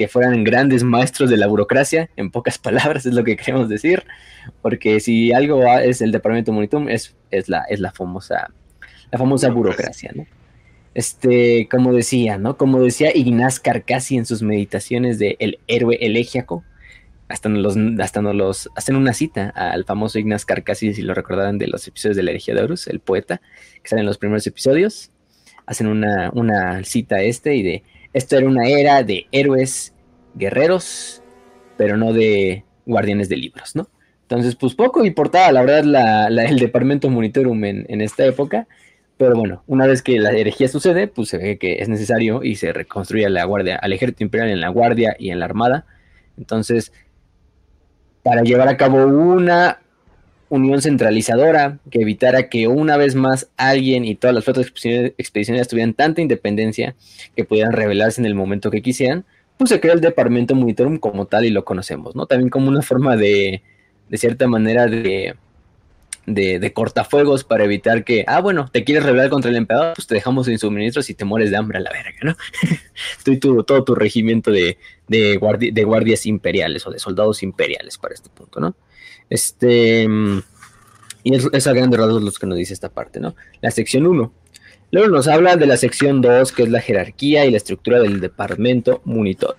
[0.00, 4.04] que fueran grandes maestros de la burocracia, en pocas palabras es lo que queremos decir,
[4.62, 8.50] porque si algo es el departamento Monitum es, es, la, es la famosa,
[9.12, 10.26] la famosa burocracia, ¿no?
[10.94, 12.56] Este, como decía, ¿no?
[12.56, 16.64] Como decía Ignaz Carcassi en sus meditaciones de El héroe elegiaco,
[17.28, 21.12] hasta nos, los, hasta nos los hacen una cita al famoso Ignaz Carcassi, si lo
[21.12, 23.42] recordarán de los episodios de la herejía de Horus, el poeta,
[23.82, 25.10] que sale en los primeros episodios,
[25.66, 29.94] hacen una, una cita a este y de, esto era una era de héroes
[30.34, 31.22] guerreros,
[31.76, 33.88] pero no de guardianes de libros, ¿no?
[34.22, 38.68] Entonces, pues poco importaba, la verdad, el departamento monitorum en, en esta época,
[39.16, 42.56] pero bueno, una vez que la herejía sucede, pues se ve que es necesario y
[42.56, 45.84] se reconstruye la guardia, al ejército imperial en la guardia y en la armada.
[46.38, 46.92] Entonces,
[48.22, 49.80] para llevar a cabo una
[50.50, 55.94] unión centralizadora que evitara que una vez más alguien y todas las flotas expedicionarias tuvieran
[55.94, 56.94] tanta independencia
[57.34, 59.24] que pudieran rebelarse en el momento que quisieran,
[59.56, 62.26] pues se crea el departamento monitorum como tal y lo conocemos, ¿no?
[62.26, 63.62] También como una forma de,
[64.08, 65.34] de cierta manera, de
[66.34, 70.14] de, cortafuegos para evitar que, ah, bueno, te quieres rebelar contra el emperador, pues te
[70.14, 72.36] dejamos sin suministros y te mueres de hambre a la verga, ¿no?
[73.18, 75.36] Estoy todo tu regimiento de, de,
[75.84, 78.74] guardias imperiales o de soldados imperiales para este punto, ¿no?
[79.30, 80.06] Este.
[81.22, 83.34] Y es, es a grandes rasgos los que nos dice esta parte, ¿no?
[83.62, 84.32] La sección 1.
[84.92, 88.20] Luego nos habla de la sección 2, que es la jerarquía y la estructura del
[88.20, 89.56] departamento monitor.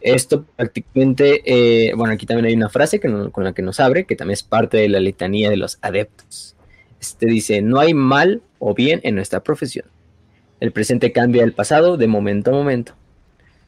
[0.00, 4.14] Esto prácticamente, eh, bueno, aquí también hay una frase con la que nos abre, que
[4.14, 6.54] también es parte de la letanía de los adeptos.
[7.00, 9.86] Este dice, no hay mal o bien en nuestra profesión.
[10.60, 12.94] El presente cambia el pasado de momento a momento.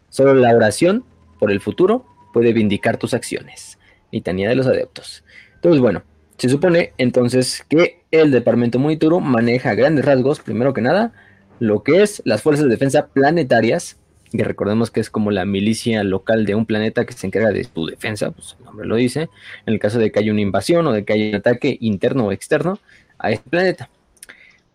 [0.09, 1.05] Solo la oración
[1.39, 3.70] por el futuro puede vindicar tus acciones.
[4.13, 5.25] Litanía de los adeptos.
[5.55, 6.03] Entonces, bueno,
[6.39, 11.13] se supone entonces que el departamento Monituro maneja grandes rasgos, primero que nada,
[11.59, 14.01] lo que es las fuerzas de defensa planetarias
[14.33, 17.65] y recordemos que es como la milicia local de un planeta que se encarga de
[17.65, 20.87] su defensa, pues el nombre lo dice, en el caso de que haya una invasión
[20.87, 22.79] o de que haya un ataque interno o externo
[23.19, 23.91] a este planeta.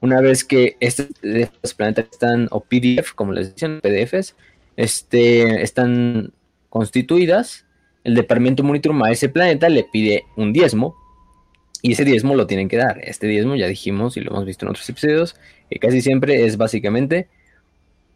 [0.01, 1.07] Una vez que estos,
[1.75, 4.35] planetas están, o PDF, como les dicen, PDFs,
[4.75, 6.33] este, están
[6.69, 7.64] constituidas,
[8.05, 10.95] el departamento Monitorum a ese planeta le pide un diezmo,
[11.81, 12.99] y ese diezmo lo tienen que dar.
[13.03, 15.35] Este diezmo, ya dijimos y lo hemos visto en otros episodios,
[15.69, 17.27] que casi siempre es básicamente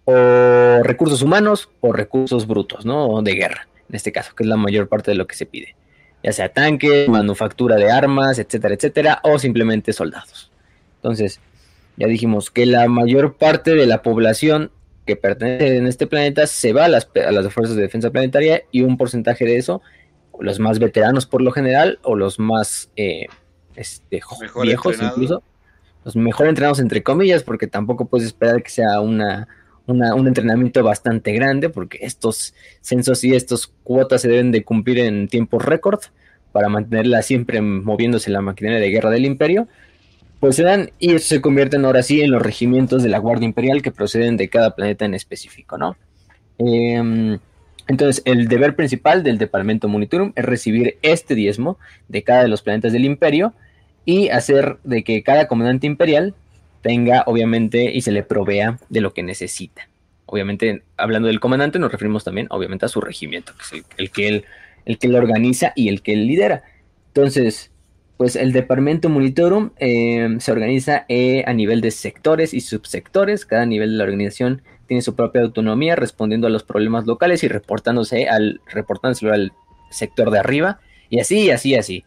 [0.06, 3.22] o recursos humanos o recursos brutos, ¿no?
[3.22, 5.76] De guerra, en este caso, que es la mayor parte de lo que se pide.
[6.24, 10.52] Ya sea tanques, manufactura de armas, etcétera, etcétera, o simplemente soldados.
[10.96, 11.40] Entonces,
[11.98, 14.72] ya dijimos que la mayor parte de la población
[15.10, 17.08] que pertenece en este planeta se va a las,
[17.52, 19.82] fuerzas de defensa planetaria y un porcentaje de eso,
[20.40, 23.26] los más veteranos por lo general, o los más eh,
[23.76, 24.22] este,
[24.62, 25.42] viejos incluso,
[26.06, 29.48] los mejor entrenados entre comillas, porque tampoco puedes esperar que sea una
[29.88, 35.28] un entrenamiento bastante grande, porque estos censos y estas cuotas se deben de cumplir en
[35.28, 36.00] tiempos récord
[36.52, 39.68] para mantenerla siempre moviéndose la maquinaria de guerra del imperio,
[40.40, 43.82] pues se dan y se convierten ahora sí en los regimientos de la Guardia Imperial
[43.82, 45.98] que proceden de cada planeta en específico, ¿no?
[46.58, 47.40] Em,
[47.88, 52.62] entonces, el deber principal del Departamento Monitorum es recibir este diezmo de cada de los
[52.62, 53.54] planetas del imperio
[54.06, 56.36] y hacer de que cada comandante imperial
[56.82, 59.90] tenga, obviamente, y se le provea de lo que necesita.
[60.26, 64.28] Obviamente, hablando del comandante, nos referimos también, obviamente, a su regimiento, que es el, que
[64.28, 64.46] él,
[64.86, 66.64] el que lo organiza y el que él lidera.
[67.08, 67.72] Entonces,
[68.20, 73.46] pues el departamento monitorum eh, se organiza eh, a nivel de sectores y subsectores.
[73.46, 77.48] Cada nivel de la organización tiene su propia autonomía, respondiendo a los problemas locales y
[77.48, 79.54] reportándose al, reportándoselo al
[79.90, 80.82] sector de arriba.
[81.10, 82.04] Y así, así, así.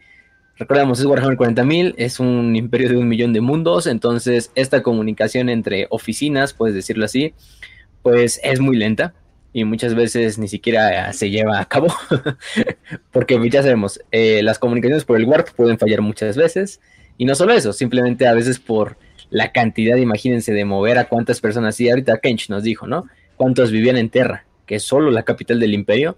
[0.59, 5.49] Recordemos, es Warhammer 40.000, es un imperio de un millón de mundos, entonces esta comunicación
[5.49, 7.33] entre oficinas, puedes decirlo así,
[8.03, 9.15] pues es muy lenta
[9.53, 11.89] y muchas veces ni siquiera se lleva a cabo,
[13.13, 16.81] porque ya sabemos, eh, las comunicaciones por el Warp pueden fallar muchas veces,
[17.19, 18.97] y no solo eso, simplemente a veces por
[19.31, 23.07] la cantidad, imagínense, de mover a cuántas personas, y ahorita Kench nos dijo, ¿no?
[23.43, 26.17] cuántos vivían en Terra, que es solo la capital del imperio.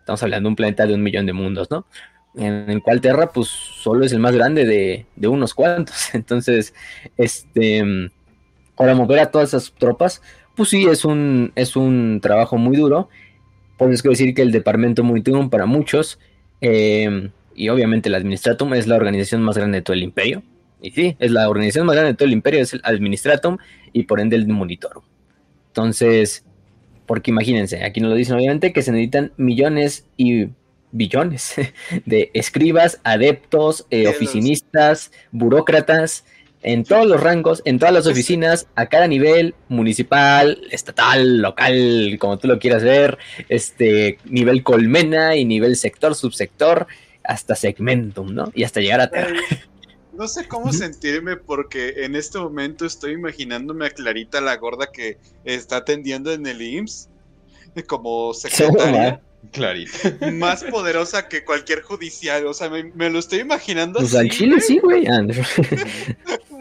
[0.00, 1.86] Estamos hablando de un planeta de un millón de mundos, ¿no?
[2.34, 6.12] En el cual Terra, pues, solo es el más grande de, de unos cuantos.
[6.14, 6.74] Entonces,
[7.16, 8.10] este,
[8.76, 10.20] para mover a todas esas tropas,
[10.54, 13.08] pues sí, es un, es un trabajo muy duro.
[13.76, 16.18] Podemos decir que el Departamento Monitorum para muchos,
[16.60, 20.42] eh, y obviamente el Administratum es la organización más grande de todo el imperio.
[20.80, 23.56] Y sí, es la organización más grande de todo el imperio, es el Administratum
[23.92, 25.02] y por ende el Monitorum.
[25.68, 26.44] Entonces,
[27.06, 30.48] porque imagínense, aquí nos lo dicen obviamente que se necesitan millones y
[30.92, 31.54] billones
[32.06, 36.24] de escribas, adeptos, eh, oficinistas, burócratas,
[36.64, 42.38] en todos los rangos, en todas las oficinas, a cada nivel, municipal, estatal, local, como
[42.38, 43.18] tú lo quieras ver,
[43.50, 46.86] este nivel colmena y nivel sector, subsector,
[47.22, 48.50] hasta segmentum, ¿no?
[48.54, 49.38] Y hasta llegar a Terra.
[50.14, 55.18] No sé cómo sentirme porque en este momento estoy imaginándome a Clarita la gorda que
[55.44, 57.08] está atendiendo en el IMSS
[57.86, 59.20] como secretaria.
[59.52, 60.30] Clarita.
[60.32, 62.46] Más poderosa que cualquier judicial.
[62.46, 65.04] O sea, me, lo estoy imaginando pues al chile sí, güey.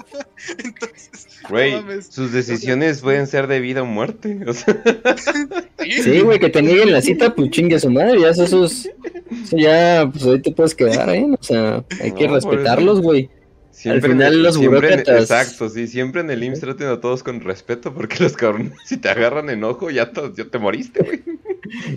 [0.57, 4.39] Entonces, güey, sus decisiones pueden ser de vida o muerte.
[5.83, 8.21] Sí, güey, que te nieguen la cita, pues chingue a su madre.
[8.21, 8.89] Ya eso, eso,
[9.51, 11.27] ya, pues ahí te puedes quedar, ¿eh?
[11.37, 13.29] O sea, hay que respetarlos, güey.
[13.85, 15.23] Al final los burócratas.
[15.23, 18.97] exacto, sí, siempre en el IMSS traten a todos con respeto porque los cabrones, si
[18.97, 21.21] te agarran enojo, ya, ya te moriste, güey.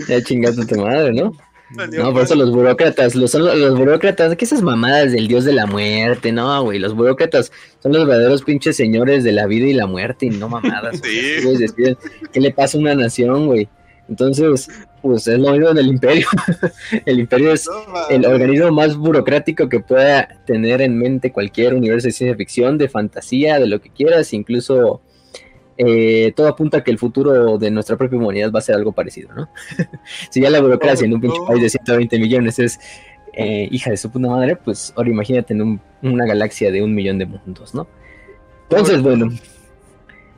[0.08, 1.36] Ya chingaste tu madre, ¿no?
[1.70, 5.66] No, por eso los burócratas, los, los burócratas, ¿qué esas mamadas del dios de la
[5.66, 6.30] muerte?
[6.30, 7.50] No, güey, los burócratas
[7.82, 11.00] son los verdaderos pinches señores de la vida y la muerte y no mamadas.
[11.02, 11.96] Sí.
[12.32, 13.68] ¿Qué le pasa a una nación, güey?
[14.08, 14.68] Entonces,
[15.02, 16.28] pues es lo mismo del imperio.
[17.06, 17.68] el imperio es
[18.10, 22.88] el organismo más burocrático que pueda tener en mente cualquier universo de ciencia ficción, de
[22.88, 25.00] fantasía, de lo que quieras, incluso
[25.78, 28.92] eh, todo apunta a que el futuro de nuestra propia humanidad va a ser algo
[28.92, 29.48] parecido, ¿no?
[30.30, 32.80] si ya la burocracia en un pinche país de 120 millones es
[33.34, 37.18] eh, hija de su puta madre, pues ahora imagínate en una galaxia de un millón
[37.18, 37.86] de mundos, ¿no?
[38.70, 39.28] Entonces, bueno,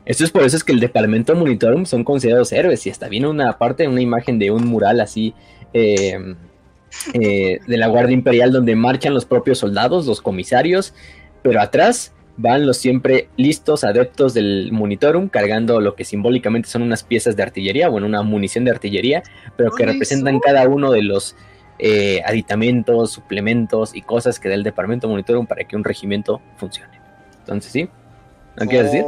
[0.05, 3.27] esto es por eso es que el departamento Monitorum son considerados héroes y hasta viene
[3.27, 5.33] una parte, una imagen de un mural así
[5.73, 6.35] eh,
[7.13, 10.93] de la Guardia Imperial donde marchan los propios soldados, los comisarios,
[11.41, 17.03] pero atrás van los siempre listos adeptos del monitorum cargando lo que simbólicamente son unas
[17.03, 19.23] piezas de artillería, bueno, una munición de artillería,
[19.57, 21.35] pero que representan cada uno de los
[21.79, 26.97] eh, aditamentos, suplementos y cosas que da el departamento monitorum para que un regimiento funcione.
[27.39, 27.89] Entonces, ¿sí?
[28.55, 29.05] ¿No quieres decir?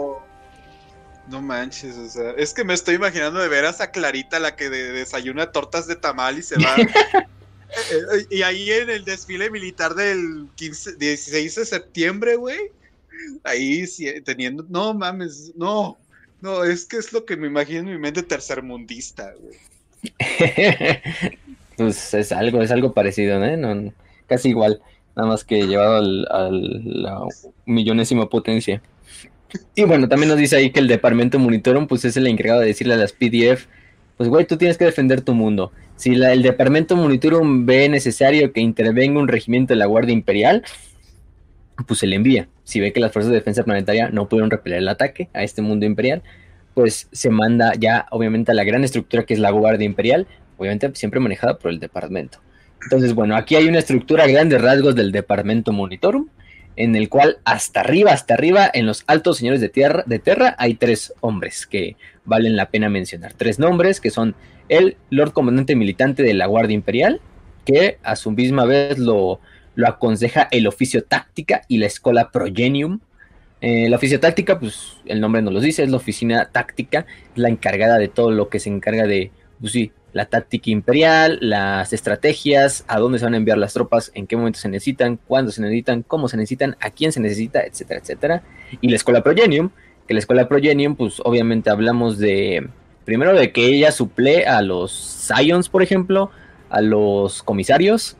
[1.29, 4.69] No manches, o sea, es que me estoy imaginando de veras a Clarita la que
[4.69, 6.75] desayuna tortas de tamal y se va.
[7.71, 12.59] Eh, eh, y ahí en el desfile militar del 15, 16 de septiembre, güey,
[13.43, 13.85] ahí
[14.23, 15.97] teniendo, no mames, no,
[16.41, 19.33] no, es que es lo que me imagino en mi mente tercermundista,
[21.77, 23.93] pues es algo, es algo parecido, ¿no?
[24.27, 24.81] casi igual,
[25.15, 27.19] nada más que llevado al, a la
[27.65, 28.81] millonésima potencia.
[29.75, 32.67] Y bueno, también nos dice ahí que el departamento Monitorum, pues es el encargado de
[32.67, 33.67] decirle a las PDF,
[34.17, 35.71] pues güey, tú tienes que defender tu mundo.
[35.97, 40.63] Si el departamento Monitorum ve necesario que intervenga un regimiento de la Guardia Imperial,
[41.87, 42.47] pues se le envía.
[42.63, 45.61] Si ve que las fuerzas de defensa planetaria no pudieron repeler el ataque a este
[45.61, 46.21] mundo imperial,
[46.73, 50.91] pues se manda ya obviamente a la gran estructura que es la Guardia Imperial, obviamente
[50.93, 52.39] siempre manejada por el departamento.
[52.83, 56.27] Entonces, bueno, aquí hay una estructura a grandes rasgos del departamento Monitorum,
[56.75, 60.55] en el cual hasta arriba, hasta arriba, en los altos señores de tierra, de Terra,
[60.57, 63.33] hay tres hombres que valen la pena mencionar.
[63.33, 64.35] Tres nombres que son
[64.69, 67.19] el Lord Comandante Militante de la Guardia Imperial,
[67.65, 69.39] que a su misma vez lo
[69.75, 72.99] lo aconseja el oficio táctica y la escuela progenium.
[73.61, 77.05] Eh, la oficio táctica, pues el nombre nos lo dice, es la oficina táctica,
[77.35, 81.93] la encargada de todo lo que se encarga de, pues sí, la táctica imperial, las
[81.93, 85.51] estrategias, a dónde se van a enviar las tropas, en qué momento se necesitan, cuándo
[85.51, 88.43] se necesitan, cómo se necesitan, a quién se necesita, etcétera, etcétera.
[88.81, 89.69] Y la escuela progenium,
[90.07, 92.67] que la escuela progenium, pues obviamente hablamos de,
[93.05, 96.31] primero de que ella suple a los Scions, por ejemplo,
[96.69, 98.17] a los comisarios,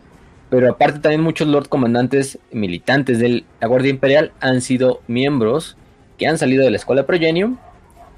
[0.51, 5.77] pero aparte también muchos Lord Comandantes militantes de la Guardia Imperial han sido miembros
[6.17, 7.57] que han salido de la Escuela Progenium,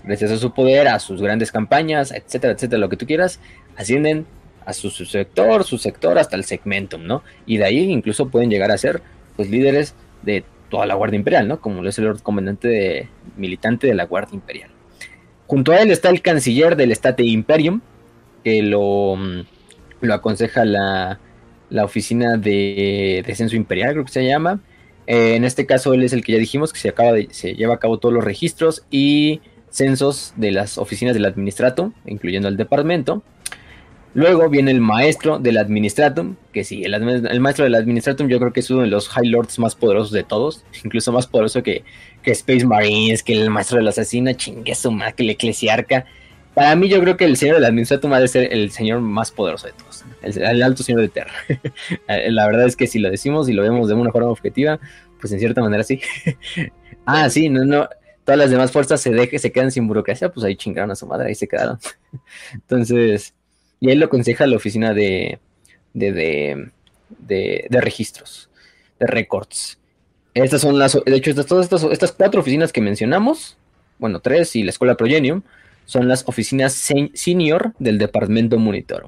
[0.03, 3.39] gracias a su poder, a sus grandes campañas, etcétera, etcétera, lo que tú quieras,
[3.77, 4.25] ascienden
[4.65, 7.21] a su, sector, su sector hasta el segmentum, ¿no?
[7.45, 9.03] Y de ahí incluso pueden llegar a ser
[9.35, 9.93] pues líderes
[10.23, 11.61] de toda la Guardia Imperial, ¿no?
[11.61, 14.71] Como lo es el Lord Comandante militante de la Guardia Imperial.
[15.45, 17.81] Junto a él está el canciller del State Imperium,
[18.43, 19.17] que lo,
[20.01, 21.19] lo aconseja la
[21.73, 24.61] la oficina de descenso imperial, creo que se llama.
[25.07, 27.55] Eh, en este caso, él es el que ya dijimos que se, acaba de, se
[27.55, 32.57] lleva a cabo todos los registros y censos de las oficinas del administratum, incluyendo el
[32.57, 33.23] departamento.
[34.13, 38.59] Luego viene el maestro del administratum, que sí, el, maestro del administratum yo creo que
[38.59, 41.83] es uno de los High Lords más poderosos de todos, incluso más poderoso que,
[42.21, 46.05] que Space Marines, que el maestro del asesino, chingue su madre, que el eclesiarca.
[46.53, 49.31] Para mí yo creo que el señor del administratum ha de ser el señor más
[49.31, 51.33] poderoso de todos, el, alto señor de Terra.
[52.07, 54.79] La verdad es que si lo decimos y lo vemos de una forma objetiva,
[55.19, 55.99] pues en cierta manera sí.
[57.05, 57.89] ah, sí, no, no,
[58.23, 61.07] todas las demás fuerzas se deje, se quedan sin burocracia, pues ahí chingaron a su
[61.07, 61.79] madre, ahí se quedaron.
[62.53, 63.33] Entonces,
[63.79, 65.39] y él lo aconseja la oficina de,
[65.93, 68.49] de, de, de, registros,
[68.99, 69.79] de records.
[70.33, 73.57] Estas son las, de hecho, estas, todas estas, estas cuatro oficinas que mencionamos,
[73.99, 75.41] bueno, tres y la escuela Progenium,
[75.85, 76.73] son las oficinas
[77.13, 79.07] senior del departamento monitor.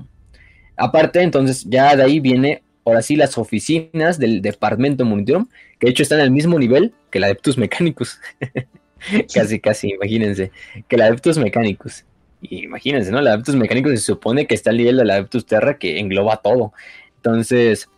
[0.77, 5.47] Aparte, entonces, ya de ahí viene, ahora sí, las oficinas del departamento monitor,
[5.79, 8.19] que de hecho están al mismo nivel que la Adeptus Mechanicus.
[9.33, 10.51] casi, casi, imagínense,
[10.88, 12.05] que la Adeptus Mechanicus
[12.49, 13.19] imagínense, ¿no?
[13.19, 16.73] El Adeptus Mecánicos se supone que está al nivel del Adeptus Terra que engloba todo.
[17.17, 17.89] Entonces,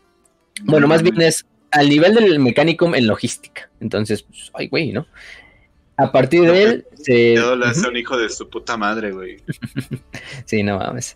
[0.63, 3.69] bueno, más bien es al nivel del Mechanicum en logística.
[3.79, 5.07] Entonces, pues, ay, güey, ¿no?
[5.97, 7.35] A partir de él se.
[7.39, 9.37] Uh un hijo de su puta madre, güey.
[10.45, 11.15] sí, no mames.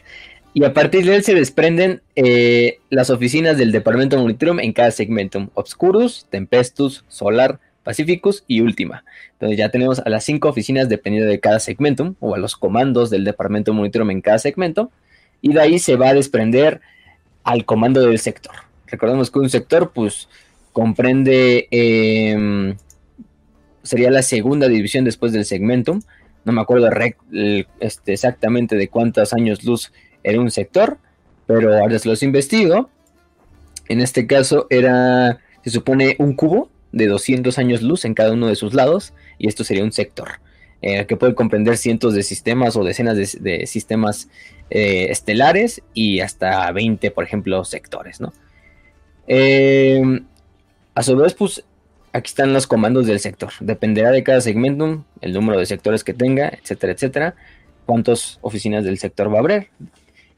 [0.54, 4.92] Y a partir de él se desprenden eh, las oficinas del Departamento Monitorum en cada
[4.92, 9.06] segmentum: Obscurus, Tempestus, Solar, Pacificus y Última.
[9.34, 13.10] Entonces ya tenemos a las cinco oficinas dependiendo de cada segmento o a los comandos
[13.10, 14.92] del departamento monitorum en cada segmento
[15.42, 16.82] y de ahí se va a desprender
[17.44, 18.54] al comando del sector.
[18.88, 20.30] Recordemos que un sector pues
[20.74, 22.76] comprende, em,
[23.84, 26.00] sería la segunda división después del segmento.
[26.44, 26.90] No me acuerdo
[27.80, 29.92] este, exactamente de cuántos años luz
[30.24, 30.98] era un sector,
[31.46, 32.90] pero ahora se los investigo.
[33.88, 38.48] En este caso era, se supone, un cubo de 200 años luz en cada uno
[38.48, 40.40] de sus lados, y esto sería un sector,
[40.82, 44.30] eh, que puede comprender cientos de sistemas o decenas de, sistemas
[44.70, 48.34] eh, estelares y hasta 20, por ejemplo, sectores, ¿no?
[49.28, 50.26] Em,
[50.96, 51.64] a su vez, pues
[52.14, 53.52] aquí están los comandos del sector.
[53.60, 57.36] Dependerá de cada segmento, el número de sectores que tenga, etcétera, etcétera,
[57.86, 59.68] cuántas oficinas del sector va a haber.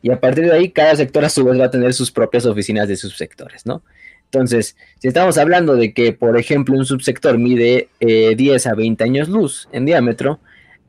[0.01, 2.45] Y a partir de ahí, cada sector a su vez va a tener sus propias
[2.45, 3.83] oficinas de subsectores, ¿no?
[4.25, 9.03] Entonces, si estamos hablando de que, por ejemplo, un subsector mide 10 eh, a 20
[9.03, 10.39] años luz en diámetro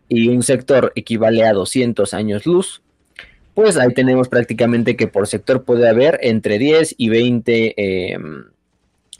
[0.08, 2.82] y un sector equivale a 200 años luz,
[3.52, 8.44] pues ahí tenemos prácticamente que por sector puede haber entre 10 y 20, em,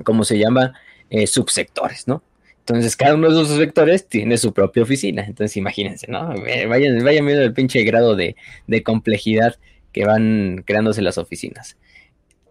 [0.03, 0.73] ¿cómo se llama?
[1.11, 2.23] Eh, subsectores, ¿no?
[2.61, 5.23] Entonces, cada uno de esos sectores tiene su propia oficina.
[5.23, 6.29] Entonces, imagínense, ¿no?
[6.29, 8.37] Vayan, vayan viendo el pinche grado de,
[8.67, 9.57] de complejidad
[9.93, 11.77] que van creándose las oficinas.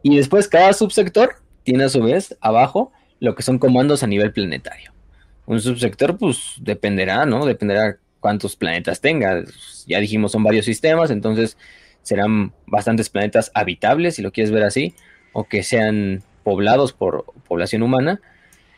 [0.04, 4.32] Y después, cada subsector tiene a su vez abajo lo que son comandos a nivel
[4.32, 4.94] planetario.
[5.46, 7.46] Un subsector, pues dependerá, ¿no?
[7.46, 9.44] Dependerá cuántos planetas tenga.
[9.88, 11.58] Ya dijimos, son varios sistemas, entonces
[12.04, 14.94] serán bastantes planetas habitables, si lo quieres ver así,
[15.32, 18.22] o que sean poblados por población humana.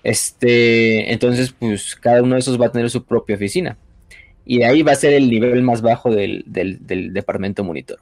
[0.06, 3.76] Este, entonces, pues cada uno de esos va a tener su propia oficina.
[4.46, 7.98] Y de ahí va a ser el nivel más bajo del, del departamento monitor.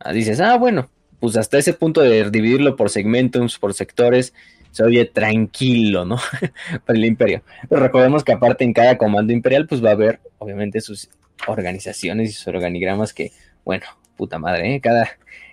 [0.00, 0.88] Ah, dices, ah, bueno,
[1.20, 4.32] pues hasta ese punto de dividirlo por segmentos, por sectores,
[4.70, 6.16] se oye tranquilo, ¿no?
[6.86, 7.42] Para el imperio.
[7.68, 11.10] Pero recordemos que aparte en cada comando imperial, pues va a haber, obviamente, sus
[11.46, 13.32] organizaciones y sus organigramas que,
[13.66, 13.84] bueno,
[14.16, 14.80] puta madre, ¿eh?
[14.80, 15.10] Cada,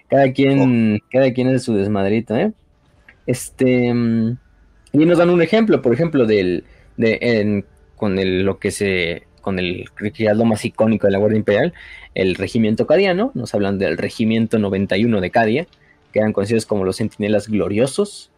[0.07, 1.05] cada quien, oh.
[1.11, 2.53] cada quien es su desmadrito, ¿eh?
[3.27, 4.37] Este, mm,
[5.01, 6.63] y nos dan un ejemplo, por ejemplo, del,
[6.97, 7.63] de,
[7.95, 9.85] con el, lo que se con el
[10.35, 11.73] lo más icónico de la Guardia Imperial,
[12.15, 15.67] el regimiento cadiano, nos hablan del regimiento 91 de Cadia,
[16.11, 18.31] que eran conocidos como los centinelas gloriosos,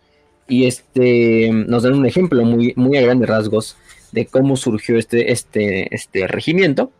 [0.50, 3.78] y este nos dan un ejemplo muy, muy a grandes rasgos
[4.12, 6.92] de cómo surgió este, este, este regimiento,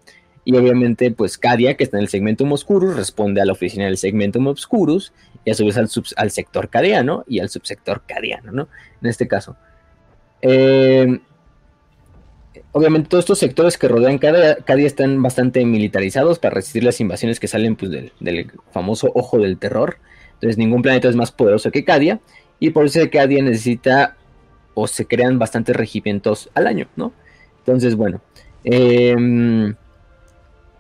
[0.46, 3.98] y obviamente pues Cadia, que está en el segmentum oscurus, responde a la oficina del
[3.98, 5.12] segmentum obscurus,
[5.48, 8.68] y a su vez al, al sector cadiano y al subsector cadiano, ¿no?
[9.02, 9.56] En este caso.
[10.42, 11.22] Eh,
[12.74, 17.40] obviamente todos estos sectores que rodean cada, día están bastante militarizados para resistir las invasiones
[17.40, 20.00] que salen pues, del, famoso ojo del terror.
[20.34, 22.20] Entonces ningún planeta es más poderoso que Cadia
[22.60, 24.18] y por eso Cadia necesita
[24.74, 27.14] o se crean bastantes regimientos al año, ¿no?
[27.60, 28.20] Entonces, bueno,
[28.66, 29.76] em,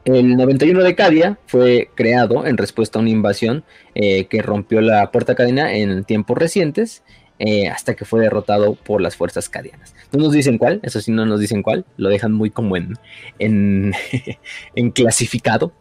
[0.07, 5.11] el 91 de Cadia fue creado en respuesta a una invasión eh, que rompió la
[5.11, 7.03] puerta cadena en tiempos recientes
[7.39, 9.93] eh, hasta que fue derrotado por las fuerzas cadianas.
[10.13, 12.93] No nos dicen cuál, eso sí no nos dicen cuál, lo dejan muy como en,
[13.37, 13.93] en,
[14.95, 15.73] clasificado,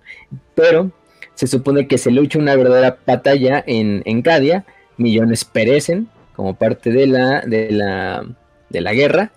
[0.57, 0.91] pero
[1.35, 4.67] se supone que se lucha una verdadera batalla en, en Cadia,
[4.97, 8.27] millones perecen como parte de la, de la,
[8.71, 9.31] de la guerra,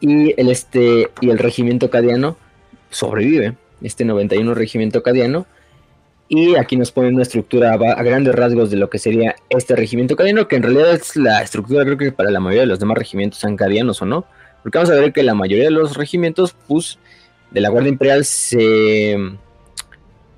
[0.00, 2.36] y el, este, y el regimiento cadiano
[2.90, 5.46] sobrevive este 91 regimiento cadiano.
[6.30, 10.14] Y aquí nos ponen una estructura a grandes rasgos de lo que sería este regimiento
[10.14, 12.98] cadiano, que en realidad es la estructura, creo que para la mayoría de los demás
[12.98, 14.26] regimientos cadianos o no.
[14.62, 16.98] Porque vamos a ver que la mayoría de los regimientos, pues,
[17.50, 19.16] de la Guardia Imperial se,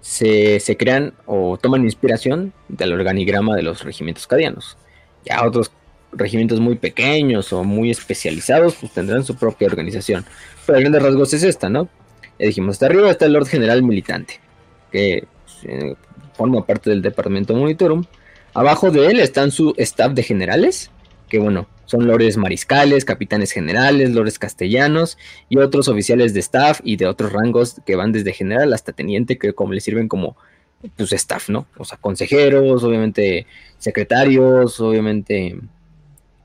[0.01, 4.76] se, se crean o toman inspiración del organigrama de los regimientos cadianos.
[5.24, 5.72] Ya otros
[6.12, 10.24] regimientos muy pequeños o muy especializados, pues tendrán su propia organización.
[10.66, 11.88] Pero a grandes rasgos es esta, ¿no?
[12.41, 14.41] Ya dijimos, hasta arriba está el Lord General Militante,
[14.91, 15.24] que
[15.64, 15.95] eh,
[16.32, 18.05] forma parte del Departamento Monitorum.
[18.55, 20.91] Abajo de él están su staff de generales,
[21.28, 25.18] que bueno, son lores mariscales, capitanes generales, lores castellanos
[25.51, 29.36] y otros oficiales de staff y de otros rangos que van desde general hasta teniente,
[29.36, 30.36] que como le sirven como
[30.97, 31.66] pues staff, ¿no?
[31.76, 35.59] O sea, consejeros, obviamente secretarios, obviamente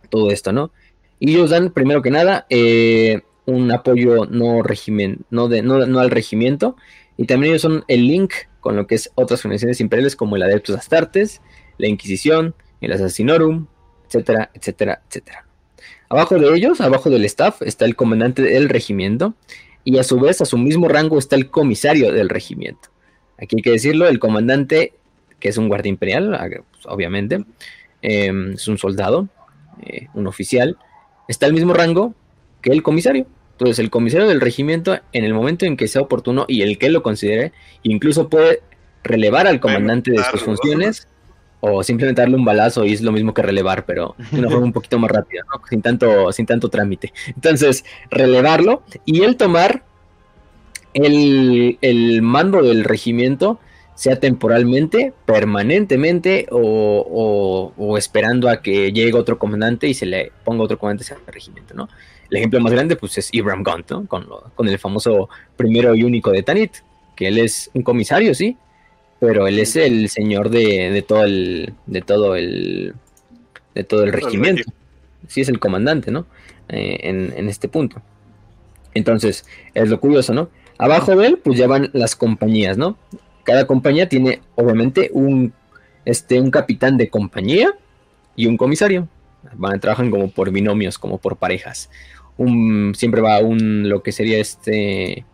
[0.10, 0.72] todo esto, ¿no?
[1.20, 6.00] Y ellos dan, primero que nada, eh, un apoyo no, régimen, no, de, no, no,
[6.00, 6.76] al regimiento,
[7.18, 10.44] y también ellos son el link con lo que es otras organizaciones imperiales como el
[10.44, 11.42] Adeptus Astartes,
[11.78, 13.68] la Inquisición, el Assassinorum,
[14.08, 15.46] etcétera, etcétera, etcétera.
[16.10, 19.36] Abajo de ellos, abajo del staff, está el comandante del regimiento,
[19.84, 22.90] y a su vez, a su mismo rango, está el comisario del regimiento.
[23.38, 24.94] Aquí hay que decirlo, el comandante,
[25.40, 27.46] que es un guardia imperial, ah, pues, obviamente,
[28.02, 29.30] em, es un soldado,
[29.84, 30.78] eh, un oficial,
[31.28, 32.16] está al mismo rango
[32.62, 33.28] que el comisario.
[33.56, 36.90] Entonces, el comisario del regimiento, en el momento en que sea oportuno y el que
[36.90, 37.54] lo considere,
[37.84, 38.62] incluso puede
[39.04, 41.08] relevar al comandante de sus funciones
[41.62, 44.66] o simplemente darle un balazo y es lo mismo que relevar, pero de una forma
[44.66, 47.14] un poquito más rápida, sin, tanto, sin tanto trámite.
[47.28, 49.84] Entonces, relevarlo y él tomar
[50.94, 53.60] el, el mando del regimiento
[53.96, 60.78] sea temporalmente, permanentemente o, esperando a que llegue otro comandante y se le ponga otro
[60.78, 61.88] comandante al regimiento, ¿no?
[62.30, 64.06] El ejemplo más grande pues es Ibram Gunt, ¿no?
[64.08, 66.72] Con, con el famoso primero y único de Tanit,
[67.16, 68.58] que él es un comisario, sí,
[69.20, 72.94] pero él es el señor de, todo el de todo el
[73.74, 74.64] de todo el regimiento.
[75.28, 76.26] Sí es el comandante, ¿no?
[76.70, 78.02] Eh, en, en este punto.
[78.94, 80.50] Entonces, es lo curioso, ¿no?
[80.78, 82.98] Abajo de él, pues ya van las compañías, ¿no?
[83.44, 85.54] Cada compañía tiene, obviamente, un,
[86.06, 87.74] este, un capitán de compañía
[88.36, 89.08] y un comisario.
[89.54, 91.90] Van, trabajan como por binomios, como por parejas.
[92.38, 95.26] Un, siempre va un, lo que sería este,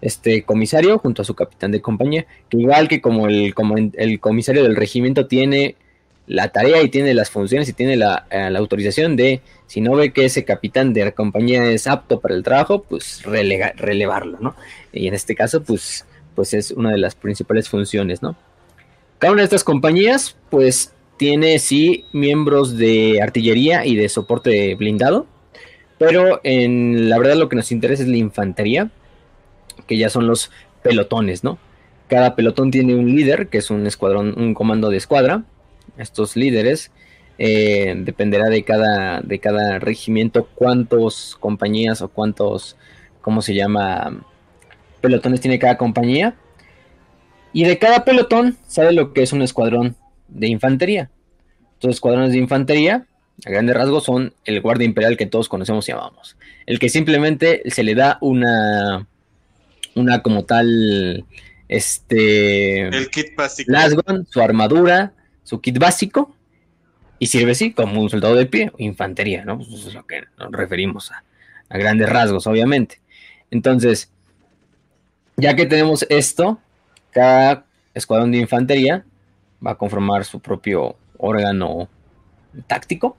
[0.00, 3.54] este comisario junto a su capitán de compañía, que igual que como el,
[3.94, 5.76] el comisario del regimiento tiene
[6.26, 10.12] la tarea y tiene las funciones y tiene la, eh, autorización de, si no ve
[10.12, 14.54] que ese capitán de la compañía es apto para el trabajo, pues relevarlo, ¿no?
[14.92, 18.36] Y en este caso, pues pues es una de las principales funciones, ¿no?
[19.18, 25.26] Cada una de estas compañías, pues tiene sí miembros de artillería y de soporte blindado,
[26.00, 28.90] pero en la verdad lo que nos interesa es la infantería,
[29.86, 30.50] que ya son los
[30.82, 31.58] pelotones, ¿no?
[32.08, 35.44] Cada pelotón tiene un líder, que es un escuadrón, un comando de escuadra.
[35.98, 36.90] Estos líderes
[37.36, 42.78] eh, dependerá de cada, de cada regimiento cuántos compañías o cuántos,
[43.20, 44.24] ¿cómo se llama?
[45.02, 46.34] pelotones tiene cada compañía.
[47.52, 49.96] Y de cada pelotón sabe lo que es un escuadrón
[50.28, 51.10] de infantería.
[51.74, 53.06] Estos escuadrones de infantería,
[53.44, 56.36] a grandes rasgos, son el guardia imperial que todos conocemos y llamamos.
[56.66, 59.06] El que simplemente se le da una,
[59.94, 61.24] una como tal,
[61.68, 62.88] este...
[62.88, 63.72] El kit básico.
[64.28, 65.12] Su armadura,
[65.42, 66.34] su kit básico.
[67.18, 69.60] Y sirve así como un soldado de pie, infantería, ¿no?
[69.60, 71.22] Eso es lo que nos referimos a,
[71.68, 73.00] a grandes rasgos, obviamente.
[73.50, 74.10] Entonces,
[75.36, 76.58] ya que tenemos esto,
[77.10, 79.04] cada escuadrón de infantería
[79.64, 81.88] va a conformar su propio órgano
[82.66, 83.16] táctico,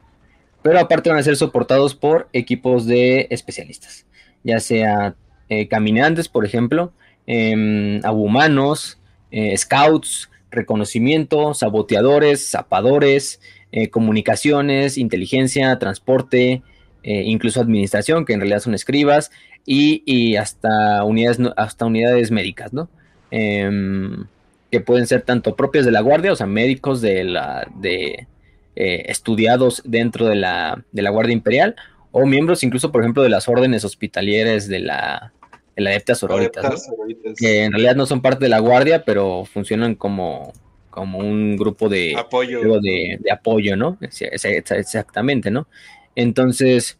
[0.61, 4.05] pero aparte van a ser soportados por equipos de especialistas,
[4.43, 5.15] ya sea
[5.49, 6.93] eh, caminantes, por ejemplo,
[7.27, 8.99] eh, abumanos,
[9.31, 13.39] eh, scouts, reconocimiento, saboteadores, zapadores,
[13.71, 16.61] eh, comunicaciones, inteligencia, transporte,
[17.03, 19.31] incluso administración, que en realidad son escribas,
[19.65, 22.89] y, hasta, unidades, hasta unidades médicas, ¿no?
[23.31, 24.25] Em,
[24.69, 28.27] que pueden ser tanto propias de la guardia, o sea, médicos de la, de,
[28.75, 31.75] eh, estudiados dentro de la, de la Guardia Imperial,
[32.11, 35.33] o miembros incluso, por ejemplo, de las órdenes hospitalieres de la,
[35.75, 36.89] de la Adeptas Sororitas,
[37.37, 40.53] que en realidad no son parte de la Guardia, pero funcionan como,
[40.89, 43.97] como un grupo de apoyo, de, de apoyo ¿no?
[44.01, 45.67] Exactamente, ¿no?
[46.15, 46.97] Entonces,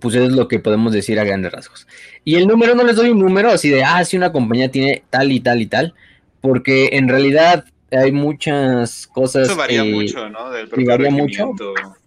[0.00, 1.86] pues eso es lo que podemos decir a grandes rasgos.
[2.24, 5.02] Y el número no les doy un número así de, ah, si una compañía tiene
[5.10, 5.94] tal y tal y tal,
[6.40, 9.48] porque en realidad hay muchas cosas.
[9.48, 10.50] Eso varía mucho, ¿no?
[10.50, 11.52] Del varía mucho.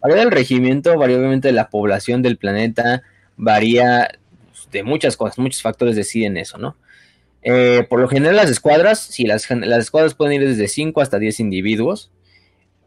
[0.01, 3.03] Varía del regimiento, varía obviamente de la población del planeta,
[3.37, 4.09] varía
[4.71, 6.75] de muchas cosas, muchos factores deciden eso, ¿no?
[7.41, 11.19] Eh, por lo general las escuadras, si las, las escuadras pueden ir desde 5 hasta
[11.19, 12.11] 10 individuos,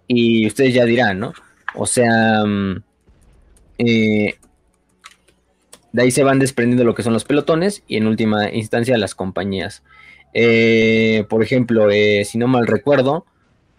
[0.06, 1.32] y ustedes ya dirán, ¿no?
[1.74, 2.82] O sea, mm,
[3.78, 4.34] eh,
[5.92, 9.14] de ahí se van desprendiendo lo que son los pelotones y en última instancia las
[9.14, 9.82] compañías.
[10.34, 11.88] Eh, por ejemplo,
[12.24, 13.26] si no mal recuerdo,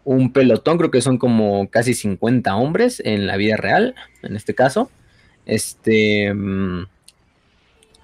[0.05, 4.53] un pelotón creo que son como casi 50 hombres en la vida real, en este
[4.53, 4.89] caso.
[5.45, 6.85] Este mm,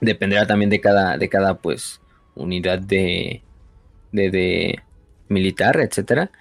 [0.02, 2.02] dependerá también de cada, de cada pues
[2.36, 3.42] unidad de,
[4.12, 4.80] de,
[5.28, 6.32] militar, etcétera.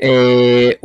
[0.00, 0.78] Eh,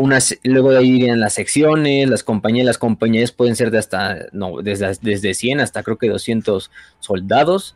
[0.44, 4.62] luego de ahí irían las secciones, las compañías, las compañías pueden ser de hasta, no,
[4.64, 7.76] desde, desde 100 hasta creo que 200 soldados.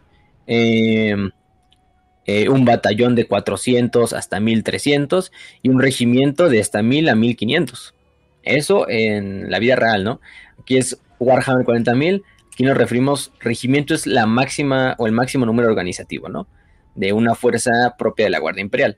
[2.27, 7.95] Eh, un batallón de 400 hasta 1300 y un regimiento de hasta 1000 a 1500.
[8.43, 10.19] Eso en la vida real, ¿no?
[10.59, 15.69] Aquí es Warhammer 40.000, aquí nos referimos, regimiento es la máxima o el máximo número
[15.69, 16.47] organizativo, ¿no?
[16.95, 18.97] De una fuerza propia de la Guardia Imperial.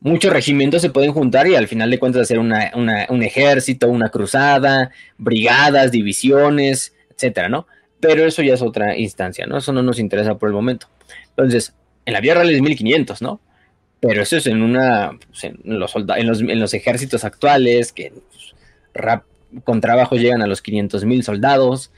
[0.00, 4.90] Muchos regimientos se pueden juntar y al final de cuentas hacer un ejército, una cruzada,
[5.18, 7.68] brigadas, divisiones, etcétera, ¿no?
[8.00, 9.58] Pero eso ya es otra instancia, ¿no?
[9.58, 10.88] Eso no nos interesa por el momento.
[11.28, 11.74] Entonces,
[12.10, 13.40] en la vida real es 1500, ¿no?
[14.00, 19.80] Pero eso es en una, pues, en, los en, los, ejércitos actuales que pues, con
[19.80, 21.92] trabajo llegan a los 500 mil soldados.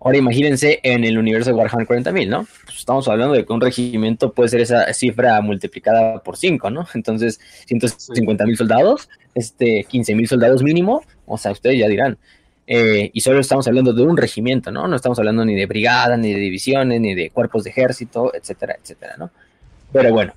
[0.00, 2.46] Ahora imagínense en el universo de Warhammer 40.000, ¿no?
[2.64, 6.86] Pues estamos hablando de que un regimiento puede ser esa cifra multiplicada por 5, ¿no?
[6.94, 12.18] Entonces, 150 mil soldados, este, 15 mil soldados mínimo, o sea, ustedes ya dirán.
[12.66, 14.86] Eh, y solo estamos hablando de un regimiento, ¿no?
[14.86, 18.76] No estamos hablando ni de brigadas, ni de divisiones, ni de cuerpos de ejército, etcétera,
[18.80, 19.30] etcétera, ¿no?
[19.92, 20.32] Pero bueno,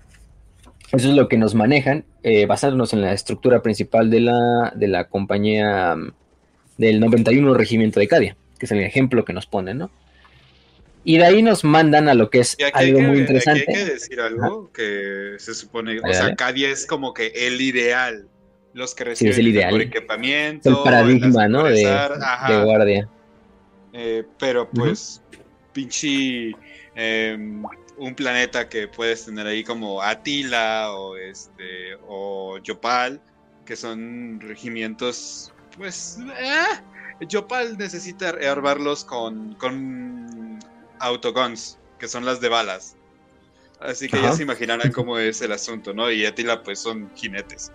[0.91, 4.87] eso es lo que nos manejan, eh, basándonos en la estructura principal de la, de
[4.87, 5.95] la compañía
[6.77, 9.91] del 91 Regimiento de Cadia, que es el ejemplo que nos ponen, ¿no?
[11.03, 13.61] Y de ahí nos mandan a lo que es algo muy interesante.
[13.61, 17.61] Aquí hay que decir algo que se supone, o sea, Cadia es como que el
[17.61, 18.27] ideal,
[18.75, 19.81] los que reciben sí, es el ideal.
[19.81, 21.63] equipamiento, el paradigma, ¿no?
[21.63, 23.09] De, de, guardia.
[23.93, 25.21] Eh, pero pues,
[25.71, 26.51] pinche
[26.93, 27.63] em,
[27.97, 33.21] un planeta que puedes tener ahí como Atila o este o Yopal,
[33.65, 40.59] que son regimientos pues eh, Yopal necesita armarlos con, con
[40.99, 42.97] autoguns, que son las de balas.
[43.79, 46.11] Así que ya se imaginarán cómo es el asunto, ¿no?
[46.11, 47.71] Y Atila pues son jinetes.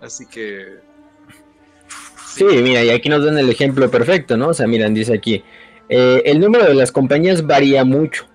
[0.00, 0.78] Así que...
[2.26, 2.44] Sí.
[2.44, 4.48] mira, y aquí nos dan el ejemplo perfecto, ¿no?
[4.48, 5.42] O sea, miran, dice aquí,
[5.88, 8.26] eh, el número de las compañías varía mucho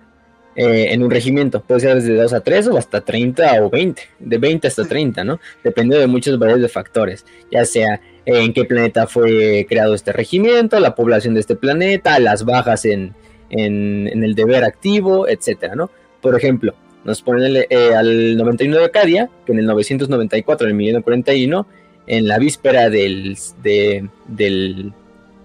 [0.56, 1.62] eh, en un regimiento.
[1.62, 5.22] Puede ser desde 2 a 3 o hasta 30 o 20, de 20 hasta 30,
[5.22, 5.38] ¿no?
[5.62, 10.80] Dependiendo de muchos varios de factores, ya sea en qué planeta fue creado este regimiento,
[10.80, 13.14] la población de este planeta, las bajas en,
[13.50, 15.90] el deber activo, etcétera, ¿no?
[16.20, 16.74] Por ejemplo,
[17.06, 21.66] nos ponen eh, al 91 de Acadia, que en el 994, en el 1941,
[22.08, 24.92] en la víspera del, del,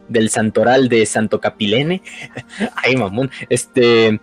[0.09, 2.01] del santoral de Santo Capilene,
[2.76, 4.20] ay mamón, este,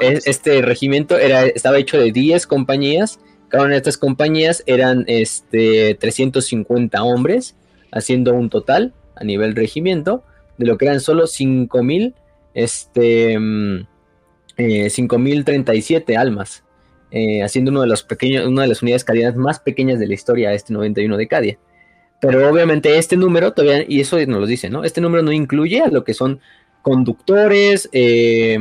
[0.00, 5.94] este regimiento era, estaba hecho de 10 compañías, cada una de estas compañías eran este,
[5.94, 7.54] 350 hombres,
[7.92, 10.24] haciendo un total a nivel regimiento
[10.56, 12.14] de lo que eran solo 5000
[12.54, 13.86] este mm,
[14.56, 16.64] eh, 5037 almas,
[17.10, 20.14] eh, haciendo uno de los pequeños, una de las unidades cadianas más pequeñas de la
[20.14, 21.58] historia, este 91 de Cadia.
[22.20, 24.84] Pero obviamente este número todavía, y eso nos lo dice, ¿no?
[24.84, 26.40] Este número no incluye a lo que son
[26.82, 28.58] conductores, eh,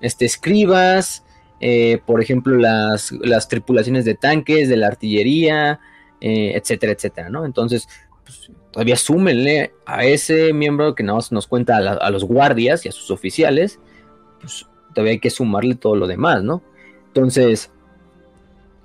[0.00, 1.24] este, escribas,
[1.60, 5.80] eh, por ejemplo, las, las, tripulaciones de tanques, de la artillería,
[6.20, 7.44] etcétera, etcétera, ¿no?
[7.44, 7.86] Entonces,
[8.24, 12.92] pues, todavía súmenle a ese miembro que más nos cuenta a, los guardias y a
[12.92, 13.78] sus oficiales,
[14.40, 16.62] pues todavía hay que sumarle todo lo demás, ¿no?
[17.08, 17.70] Entonces,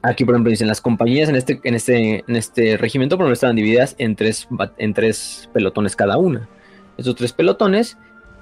[0.01, 3.33] aquí por ejemplo dicen las compañías en este, en este, en este regimiento por ejemplo,
[3.33, 4.47] estaban divididas en tres,
[4.77, 6.49] en tres pelotones cada una.
[6.97, 7.97] Esos tres pelotones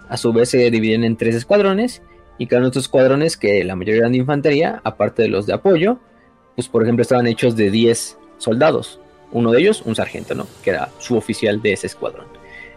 [0.10, 2.02] a su vez se dividen en tres escuadrones
[2.38, 5.46] y cada uno de estos escuadrones que la mayoría eran de infantería, aparte de los
[5.46, 6.00] de apoyo,
[6.56, 9.00] pues por ejemplo estaban hechos de 10 soldados
[9.32, 10.48] uno de ellos un sargento, ¿no?
[10.64, 12.28] Que era su oficial de ese escuadrón.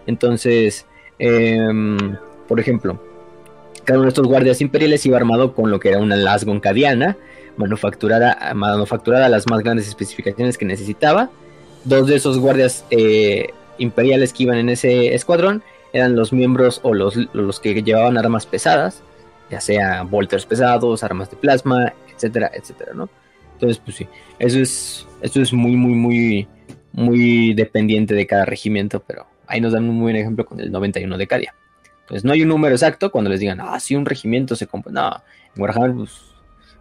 [0.06, 0.86] Entonces,
[1.18, 2.16] em,
[2.48, 3.00] por ejemplo,
[3.98, 7.16] uno estos guardias imperiales iba armado con lo que era una lasgon cadiana,
[7.56, 11.30] manufacturada, manufacturada a las más grandes especificaciones que necesitaba.
[11.84, 15.62] Dos de esos guardias eh, imperiales que iban en ese escuadrón
[15.92, 19.02] eran los miembros o los, los que llevaban armas pesadas,
[19.50, 23.08] ya sea bolters pesados, armas de plasma, etcétera, etcétera, ¿no?
[23.54, 26.48] Entonces, pues sí, eso es, eso es muy, muy, muy,
[26.92, 31.18] muy dependiente de cada regimiento, pero ahí nos dan un buen ejemplo con el 91
[31.18, 31.54] de Cadia.
[32.10, 34.94] Entonces no hay un número exacto cuando les digan, ah, sí, un regimiento se compone.
[34.94, 35.22] No,
[35.54, 36.10] en Warhammer, pues,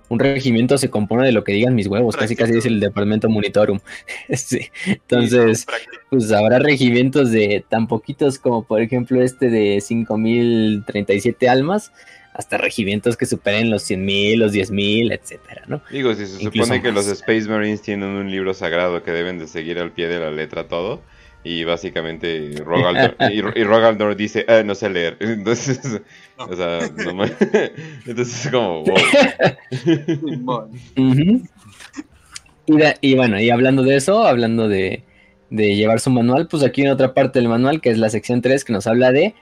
[0.07, 3.29] un regimiento se compone de lo que digan mis huevos, casi casi dice el departamento
[3.29, 3.79] monitorum.
[4.33, 4.71] sí.
[4.87, 5.67] Entonces,
[6.09, 11.91] pues habrá regimientos de tan poquitos como por ejemplo este de 5037 almas,
[12.33, 15.83] hasta regimientos que superen los 100.000, los 10.000, etcétera, ¿no?
[15.91, 19.45] Digo, si se supone que los Space Marines tienen un libro sagrado que deben de
[19.45, 21.03] seguir al pie de la letra todo,
[21.49, 25.17] y básicamente Rogaldor, y, Rogaldor dice, ah, no sé leer.
[25.19, 25.99] Entonces,
[26.37, 27.25] o sea, no
[28.05, 28.83] entonces es como,
[33.01, 35.01] y, bueno, y hablando de eso, hablando de,
[35.49, 38.41] de llevar su manual, pues aquí en otra parte del manual, que es la sección
[38.41, 39.33] 3, que nos habla de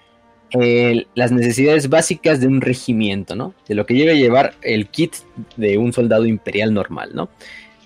[0.51, 3.53] eh, las necesidades básicas de un regimiento, ¿no?
[3.67, 5.13] De lo que debe llevar el kit
[5.57, 7.27] de un soldado imperial normal, ¿no?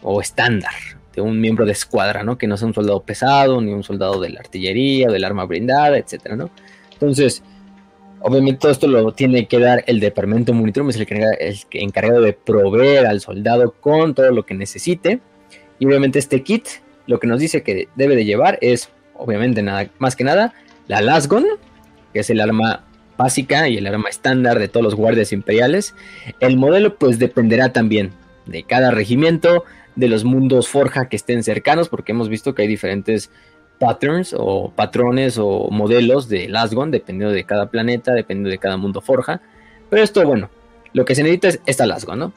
[0.04, 2.38] O estándar, de un miembro de escuadra, ¿no?
[2.38, 5.98] Que no sea un soldado pesado, ni un soldado de la artillería, del arma blindada,
[5.98, 6.50] etcétera, ¿no?
[6.94, 7.44] Entonces,
[8.22, 11.08] obviamente todo esto lo tiene que dar el departamento monitor, es el,
[11.40, 15.20] el encargado de proveer al soldado con todo lo que necesite.
[15.80, 16.68] Y obviamente este kit,
[17.08, 20.54] lo que nos dice que debe de llevar es, obviamente, nada más que nada,
[20.88, 21.46] la Lasgon,
[22.14, 22.86] que es el arma
[23.18, 25.96] básica y el arma estándar de todos los guardias imperiales.
[26.40, 28.12] El modelo pues dependerá también
[28.46, 29.64] de cada regimiento,
[29.96, 33.30] de los mundos forja que estén cercanos, porque hemos visto que hay diferentes
[33.80, 39.02] patterns o patrones o modelos de Lasgon, dependiendo de cada planeta, dependiendo de cada mundo
[39.02, 39.42] forja.
[39.90, 40.50] Pero esto, bueno,
[40.94, 42.34] lo que se necesita es esta Lasgon, ¿no?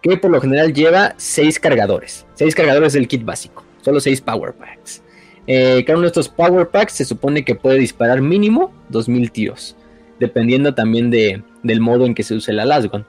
[0.00, 2.26] Que por lo general lleva 6 cargadores.
[2.34, 5.02] 6 cargadores del kit básico, solo 6 power packs.
[5.46, 9.76] Eh, cada uno de estos power packs se supone que puede disparar mínimo 2000 tiros,
[10.18, 13.06] dependiendo también de, del modo en que se use la Lasgon.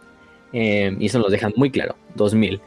[0.53, 2.61] Eh, y eso lo dejan muy claro, 2000.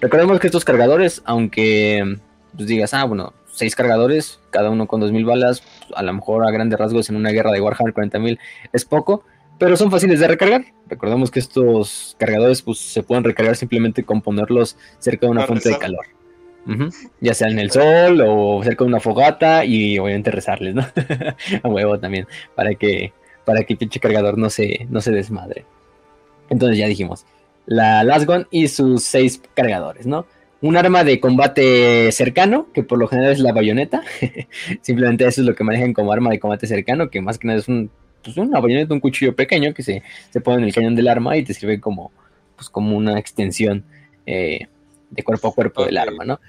[0.00, 2.18] Recordemos que estos cargadores, aunque
[2.54, 5.62] pues, digas, ah, bueno, seis cargadores, cada uno con 2000 balas,
[5.94, 8.38] a lo mejor a grandes rasgos en una guerra de Warhammer 40.000
[8.72, 9.24] es poco,
[9.58, 10.66] pero son fáciles de recargar.
[10.88, 15.70] Recordemos que estos cargadores pues, se pueden recargar simplemente con ponerlos cerca de una fuente
[15.70, 16.06] de calor.
[17.20, 20.84] Ya sea en el sol o cerca de una fogata y obviamente rezarles, ¿no?
[21.62, 22.26] a huevo también,
[22.56, 23.12] para que,
[23.44, 25.64] para que el pinche cargador no se, no se desmadre.
[26.50, 27.24] Entonces ya dijimos,
[27.66, 30.26] la Lasgon y sus seis cargadores, ¿no?
[30.62, 34.02] Un arma de combate cercano, que por lo general es la bayoneta.
[34.80, 37.58] Simplemente eso es lo que manejan como arma de combate cercano, que más que nada
[37.58, 37.90] es un,
[38.24, 41.36] pues una bayoneta, un cuchillo pequeño que se, se, pone en el cañón del arma
[41.36, 42.10] y te sirve como,
[42.56, 43.84] pues como una extensión
[44.24, 44.66] eh,
[45.10, 46.40] de cuerpo a cuerpo del arma, ¿no?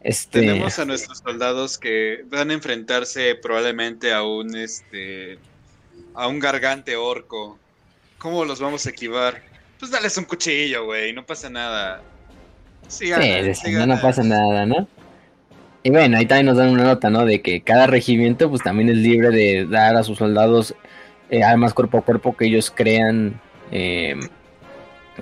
[0.00, 0.40] Este...
[0.40, 5.38] Tenemos a nuestros soldados que van a enfrentarse probablemente a un este
[6.14, 7.58] a un gargante orco.
[8.18, 9.42] ¿Cómo los vamos a equivar?
[9.78, 12.02] Pues dales un cuchillo, güey, no pasa nada.
[12.88, 13.10] sí,
[13.86, 14.88] no, pasa nada, ¿no?
[15.82, 17.24] Y bueno, ahí también nos dan una nota, ¿no?
[17.24, 20.74] De que cada regimiento pues también es libre de dar a sus soldados
[21.30, 24.16] eh, armas cuerpo a cuerpo que ellos crean eh,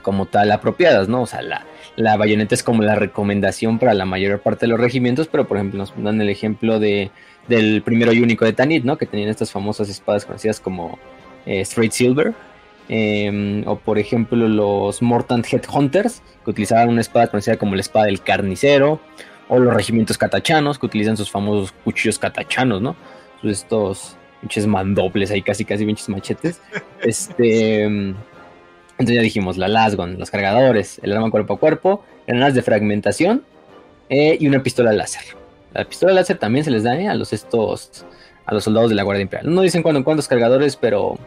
[0.02, 1.22] como tal apropiadas, ¿no?
[1.22, 4.80] O sea, la, la bayoneta es como la recomendación para la mayor parte de los
[4.80, 7.10] regimientos, pero por ejemplo nos dan el ejemplo de,
[7.48, 8.96] del primero y único de Tanit, ¿no?
[8.96, 10.98] Que tenían estas famosas espadas conocidas como
[11.44, 12.34] eh, Straight Silver
[12.88, 18.06] Em, o por ejemplo los Mortant Headhunters, que utilizaban una espada conocida como la espada
[18.06, 19.00] del carnicero,
[19.48, 22.96] o los regimientos catachanos, que utilizan sus famosos cuchillos catachanos, ¿no?
[23.42, 26.60] Estos pinches mandobles ahí, casi casi pinches machetes.
[27.02, 28.16] Este, em,
[28.92, 33.44] entonces ya dijimos, la Lasgon, los cargadores, el arma cuerpo a cuerpo, granadas de fragmentación
[34.08, 35.22] eh, y una pistola láser.
[35.74, 38.06] La pistola láser también se les da eh, a los estos
[38.46, 39.54] a los soldados de la Guardia Imperial.
[39.54, 41.18] No dicen cuándo en cuántos cargadores, pero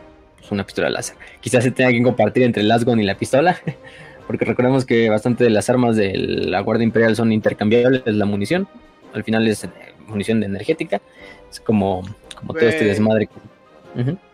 [0.52, 1.16] una pistola láser.
[1.42, 3.60] Quizás se tenga que compartir entre el Lasgon y la pistola,
[4.28, 8.68] porque recordemos que bastante de las armas de la Guardia Imperial son intercambiables, la munición,
[9.14, 9.70] al final es eh,
[10.08, 11.02] munición de energética,
[11.50, 12.04] es como,
[12.36, 13.30] como todo este desmadre.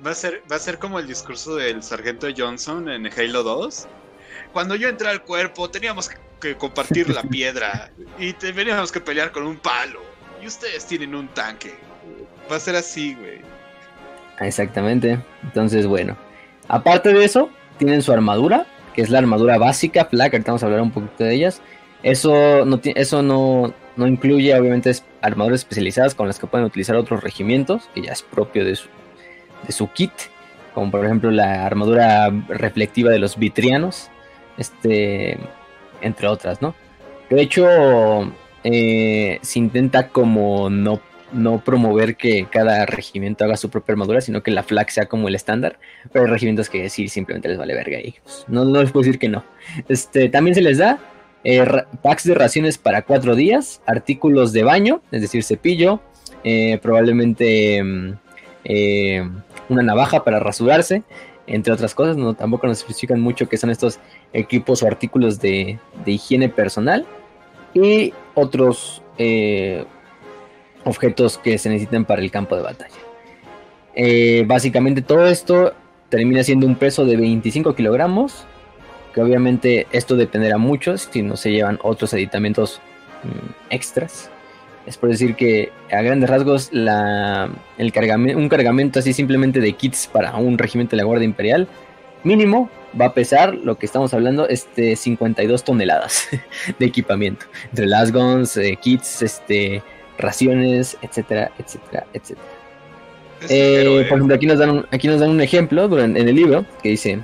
[0.06, 3.88] va, a ser, va a ser como el discurso del sargento Johnson en Halo 2.
[4.54, 9.46] Cuando yo entré al cuerpo teníamos que compartir la piedra y teníamos que pelear con
[9.46, 10.02] un palo.
[10.42, 11.74] Y ustedes tienen un tanque.
[12.52, 13.55] Va a ser así, güey.
[14.40, 15.20] Exactamente.
[15.44, 16.18] Entonces, bueno.
[16.68, 20.66] Aparte de eso, tienen su armadura, que es la armadura básica, Flag, ahorita vamos a
[20.66, 21.62] hablar un poquito de ellas.
[22.02, 27.24] Eso no, eso no, no incluye, obviamente, armaduras especializadas con las que pueden utilizar otros
[27.24, 28.88] regimientos, que ya es propio de su,
[29.66, 30.12] de su kit,
[30.74, 34.10] como por ejemplo la armadura reflectiva de los vitrianos,
[34.58, 35.38] este,
[36.02, 36.76] entre otras, ¿no?
[37.30, 37.68] De hecho,
[38.64, 41.00] eh, se intenta como no
[41.36, 45.28] no promover que cada regimiento haga su propia armadura, sino que la flag sea como
[45.28, 45.78] el estándar.
[46.12, 49.04] Pero hay regimientos que sí, simplemente les vale verga y pues, no, no les puedo
[49.04, 49.44] decir que no.
[49.90, 51.00] Este, también se les da
[51.44, 51.64] eh,
[52.02, 56.00] packs de raciones para cuatro días, artículos de baño, es decir, cepillo,
[56.44, 58.14] eh, probablemente mm,
[58.64, 59.30] eh,
[59.70, 61.04] una navaja para rasurarse,
[61.48, 62.18] entre otras cosas.
[62.18, 64.00] No, tampoco nos especifican mucho qué son estos
[64.34, 67.06] equipos o artículos de, higiene personal
[67.74, 69.86] y otros eh,
[70.86, 72.96] objetos que se necesitan para el campo de batalla.
[73.96, 75.74] Eh, básicamente todo esto
[76.10, 78.46] termina siendo un peso de 25 kilogramos,
[79.14, 82.80] que obviamente esto dependerá mucho si no se llevan otros aditamentos
[83.24, 84.30] mm, extras.
[84.86, 90.36] Es por decir que a grandes rasgos el un cargamento así simplemente de kits para
[90.36, 91.68] un regimiento de la Guardia Imperial
[92.24, 92.70] mínimo
[93.00, 96.28] va a pesar lo que estamos hablando, este 52 toneladas
[96.80, 97.46] de equipamiento.
[97.70, 99.82] Entre las guns, eh, kits, este,
[100.18, 102.48] raciones, etcétera, etcétera, etcétera.
[103.50, 106.66] Eh, por ejemplo, aquí nos dan un, aquí nos dan un ejemplo en el libro
[106.82, 107.20] que dice,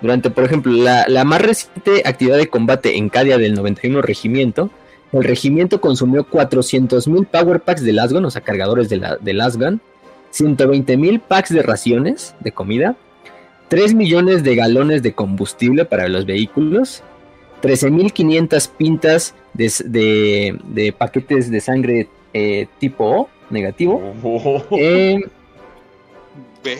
[0.00, 4.70] durante, por ejemplo, la, la más reciente actividad de combate en Cadia del 91 Regimiento,
[5.12, 9.80] el regimiento consumió 400.000 power packs de Lasgun, o sea, cargadores de, la, de Lasgun,
[10.34, 12.96] 120.000 packs de raciones de comida,
[13.68, 17.02] 3 millones de galones de combustible para los vehículos,
[17.62, 24.14] 13.500 pintas de, de, paquetes de sangre eh, tipo O, negativo.
[24.22, 24.62] Oh.
[24.72, 25.20] Eh,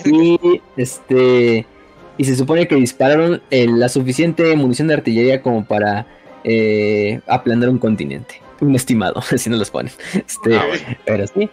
[0.04, 1.66] y este
[2.16, 6.06] y se supone que dispararon eh, la suficiente munición de artillería como para
[7.26, 8.40] aplanar un continente.
[8.60, 9.92] Un estimado, si no los ponen.
[10.14, 10.64] Este, ah,
[11.04, 11.48] pero sí.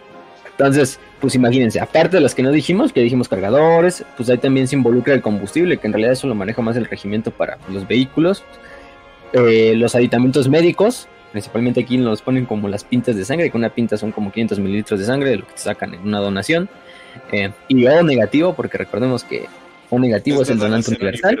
[0.58, 4.66] Entonces, pues imagínense, aparte de las que no dijimos, que dijimos cargadores, pues ahí también
[4.66, 7.86] se involucra el combustible, que en realidad eso lo maneja más el regimiento para los
[7.86, 8.42] vehículos.
[9.34, 13.68] Eh, los aditamentos médicos, principalmente aquí nos ponen como las pintas de sangre, que una
[13.68, 16.66] pinta son como 500 mililitros de sangre, de lo que te sacan en una donación.
[17.30, 19.44] Eh, y O negativo, porque recordemos que
[19.90, 21.38] O negativo es, el donante universal.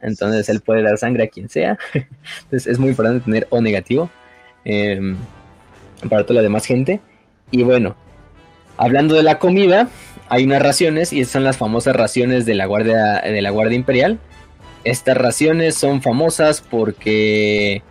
[0.00, 1.76] Entonces él puede dar sangre a quien sea.
[2.44, 4.08] Entonces es muy importante tener O negativo
[4.64, 5.14] em,
[6.08, 7.00] para toda la demás gente.
[7.50, 7.96] Y bueno,
[8.78, 9.90] hablando de la comida,
[10.30, 14.18] hay unas raciones y son las famosas raciones de la Guardia, de la Guardia Imperial.
[14.84, 17.82] Estas raciones son famosas porque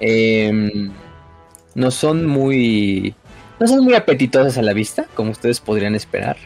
[0.00, 0.90] em,
[1.74, 3.14] no son muy
[3.60, 6.36] no son muy apetitosas a la vista, como ustedes podrían esperar.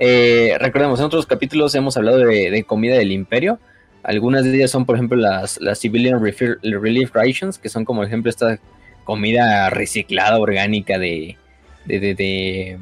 [0.00, 3.58] Eh, recordemos, en otros capítulos hemos hablado de, comida del imperio.
[4.02, 8.58] Algunas de ellas son, por ejemplo, las, Civilian Relief Rations, que son como ejemplo esta
[9.04, 11.36] comida reciclada, orgánica de,
[11.84, 12.78] de,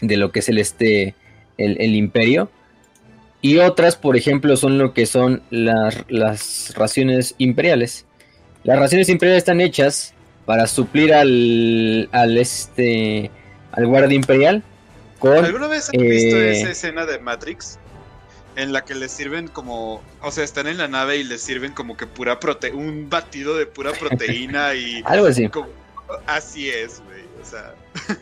[0.00, 1.14] de, lo que es el, este,
[1.58, 2.50] el, imperio.
[3.40, 8.06] Y otras, por ejemplo, son lo que son las, las raciones imperiales.
[8.64, 13.30] Las raciones imperiales están hechas para suplir al, al este
[13.72, 14.62] al guardia imperial
[15.32, 17.78] ¿Alguna vez visto eh, esa escena de Matrix?
[18.56, 21.72] En la que les sirven como, o sea, están en la nave y les sirven
[21.72, 25.50] como que pura prote un batido de pura proteína y algo así.
[26.26, 27.74] así es, güey, o sea.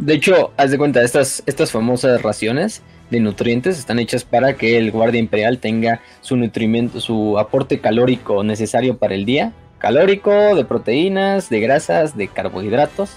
[0.00, 2.80] De hecho, haz de cuenta, estas, estas famosas raciones
[3.12, 8.42] de nutrientes están hechas para que el guardia imperial tenga su nutrimiento, su aporte calórico
[8.42, 13.16] necesario para el día calórico, de proteínas, de grasas, de carbohidratos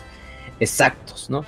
[0.60, 1.46] exactos, ¿no?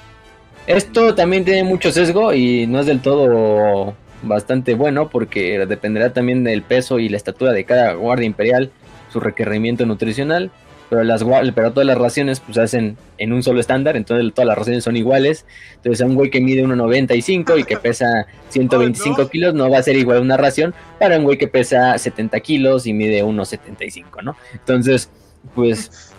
[0.68, 6.43] Esto también tiene mucho sesgo y no es del todo bastante bueno porque dependerá también
[6.43, 8.72] del peso y la estatura de cada guardia imperial,
[9.12, 10.52] su requerimiento nutricional
[10.90, 11.24] pero las
[11.54, 14.96] pero todas las raciones pues hacen en un solo estándar, entonces todas las raciones son
[14.96, 15.46] iguales.
[15.76, 19.84] Entonces a un güey que mide 1.95 y que pesa 125 kilos no va a
[19.84, 24.36] ser igual una ración para un güey que pesa 70 kilos y mide 1.75, ¿no?
[24.54, 25.10] Entonces,
[25.56, 26.14] pues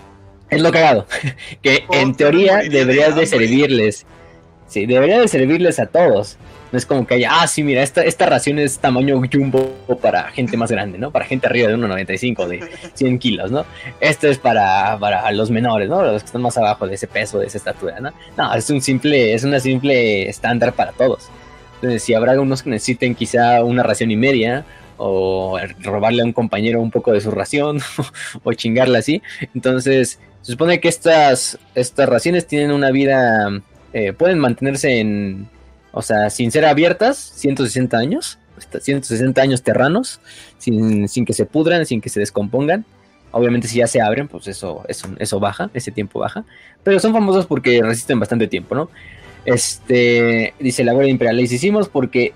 [0.50, 1.06] es lo cagado,
[1.62, 4.06] que en teoría deberías de servirles,
[4.66, 6.38] sí, debería de servirles a todos.
[6.70, 10.24] No es como que haya, ah, sí, mira, esta, esta ración es tamaño jumbo para
[10.24, 11.10] gente más grande, ¿no?
[11.10, 12.60] Para gente arriba de 1,95, de
[12.94, 13.64] 100 kilos, ¿no?
[14.00, 16.02] Esto es para, para los menores, ¿no?
[16.02, 18.12] Los que están más abajo de ese peso, de esa estatura, ¿no?
[18.36, 21.28] No, es un simple, es una simple estándar para todos.
[21.76, 24.64] Entonces, si habrá unos que necesiten quizá una ración y media,
[24.98, 27.80] o robarle a un compañero un poco de su ración,
[28.42, 29.22] o chingarla así,
[29.54, 33.48] entonces se supone que estas, estas raciones tienen una vida,
[33.92, 35.48] eh, pueden mantenerse en
[35.92, 38.38] o sea, sin ser abiertas, 160 años,
[38.80, 40.20] 160 años terranos,
[40.58, 42.84] sin, que se pudran, sin que se descompongan.
[43.30, 46.44] Obviamente si ya se abren, pues eso, eso, eso baja, ese tiempo baja.
[46.82, 48.90] Pero son famosos porque resisten bastante tiempo, ¿no?
[49.44, 52.32] Este, dice la Guardia Imperial, les hicimos porque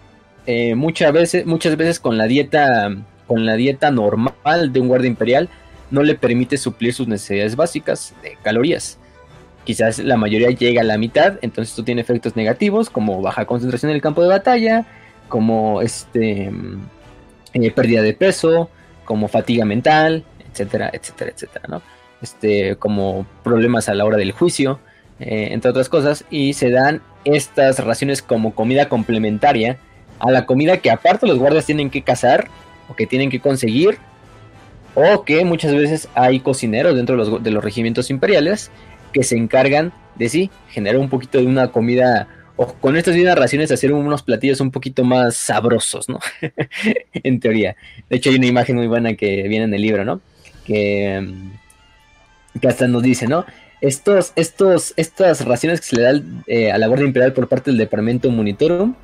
[0.47, 2.95] eh, muchas veces, muchas veces con la dieta,
[3.27, 5.49] con la dieta normal de un guardia imperial,
[5.91, 8.99] no le permite suplir sus necesidades básicas de calorías
[9.65, 13.91] quizás la mayoría llega a la mitad, entonces esto tiene efectos negativos como baja concentración
[13.91, 14.87] en el campo de batalla,
[15.29, 16.81] como este mm,
[17.55, 18.71] eh, pérdida de peso,
[19.05, 21.83] como fatiga mental, etcétera, etcétera, etcétera, ¿no?
[22.21, 24.79] Este, como problemas a la hora del juicio,
[25.19, 29.79] eh, entre otras cosas, y se dan estas raciones como comida complementaria
[30.19, 32.49] a la comida que aparte los guardias tienen que cazar
[32.89, 33.99] o que tienen que conseguir
[34.95, 38.71] o que muchas veces hay cocineros dentro de los, de los regimientos imperiales
[39.13, 43.39] que se encargan de sí generar un poquito de una comida o con estas mismas
[43.39, 46.19] raciones hacer unos platillos un poquito más sabrosos, ¿no?
[47.15, 47.77] en teoría.
[48.11, 50.21] De hecho hay una imagen muy buena que viene en el libro, ¿no?
[50.65, 51.33] Que,
[52.61, 53.45] que hasta nos dice, ¿no?
[53.81, 57.71] Estos, estos, estas raciones que se le da eh, a la Guardia Imperial por parte
[57.71, 58.95] del Departamento Monitorum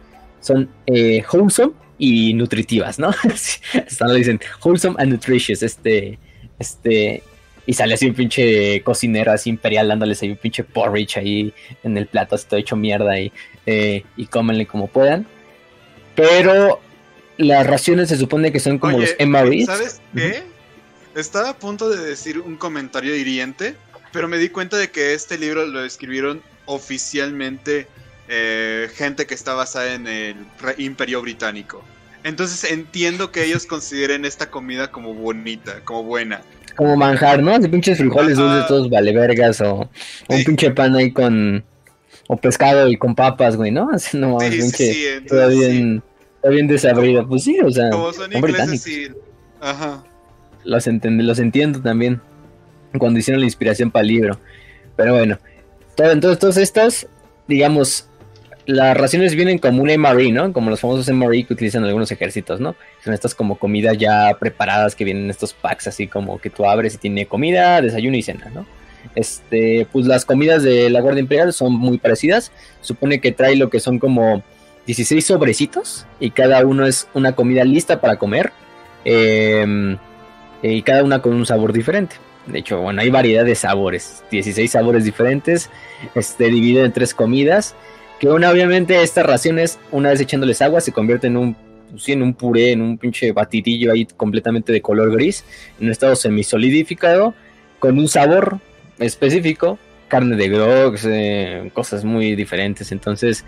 [0.40, 3.08] son eh, wholesome y nutritivas, ¿no?
[3.86, 6.18] Hasta lo dicen wholesome and nutritious, este,
[6.58, 7.22] este,
[7.68, 11.52] y sale así un pinche cocinero así imperial dándoles ahí un pinche porridge ahí
[11.84, 13.30] en el plato, así todo hecho mierda y,
[13.66, 15.26] eh, y cómenle como puedan.
[16.16, 16.80] Pero
[17.36, 19.66] las raciones se supone que son como los MREs.
[19.66, 20.44] ¿Sabes qué?
[21.14, 23.74] Estaba a punto de decir un comentario hiriente,
[24.12, 27.86] pero me di cuenta de que este libro lo escribieron oficialmente
[28.28, 30.36] eh, gente que está basada en el
[30.78, 31.84] Imperio Británico.
[32.24, 36.40] Entonces entiendo que ellos consideren esta comida como bonita, como buena
[36.78, 37.58] como manjar, ¿no?
[37.58, 39.90] De pinches frijoles dulces, todos valevergas, o,
[40.28, 41.64] un pinche pan ahí con.
[42.28, 43.90] O pescado y con papas, güey, ¿no?
[43.92, 45.20] Así no, pinche.
[45.28, 47.26] Todo bien desabrido.
[47.26, 47.90] Pues sí, o sea.
[47.90, 49.08] Como son ingleses, sí.
[49.60, 50.04] Ajá.
[50.62, 52.20] Los, los entiendo también.
[52.96, 54.40] Cuando hicieron la inspiración para el libro.
[54.94, 55.36] Pero bueno.
[55.96, 57.08] Todo, entonces, todos estos,
[57.48, 58.08] digamos,
[58.68, 60.52] las raciones vienen como un MRE, ¿no?
[60.52, 62.76] Como los famosos MRE que utilizan algunos ejércitos, ¿no?
[63.02, 66.66] Son estas como comidas ya preparadas que vienen en estos packs, así como que tú
[66.66, 68.66] abres y tiene comida, desayuno y cena, ¿no?
[69.14, 72.52] Este, pues las comidas de la Guardia Imperial son muy parecidas.
[72.82, 74.42] Supone que trae lo que son como
[74.84, 78.52] 16 sobrecitos y cada uno es una comida lista para comer.
[79.06, 79.96] Em,
[80.62, 82.16] y cada una con un sabor diferente.
[82.44, 85.70] De hecho, bueno, hay variedad de sabores, 16 sabores diferentes,
[86.14, 87.74] este, dividido en tres comidas
[88.18, 91.56] que una, obviamente, estas raciones, una vez echándoles agua, se convierte en un,
[91.90, 95.44] pues en un puré, en un pinche batidillo ahí completamente de color gris,
[95.78, 97.34] en un estado semisolidificado,
[97.78, 98.58] con un sabor
[98.98, 102.90] específico, carne de grogs, eh, cosas muy diferentes.
[102.90, 103.44] Entonces,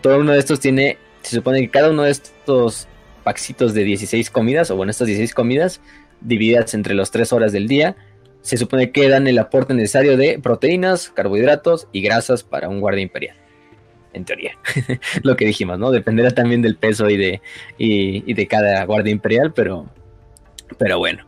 [0.00, 2.88] todo uno de estos tiene, se supone que cada uno de estos
[3.22, 5.80] paxitos de 16 comidas, o bueno, estas 16 comidas,
[6.20, 7.94] divididas entre las 3 horas del día,
[8.42, 13.02] se supone que dan el aporte necesario de proteínas, carbohidratos y grasas para un guardia
[13.02, 13.36] imperial
[14.12, 14.52] en teoría.
[15.22, 15.90] lo que dijimos, ¿no?
[15.90, 17.40] Dependerá también del peso y de,
[17.76, 19.86] y, de cada guardia imperial, pero,
[20.78, 21.24] pero bueno.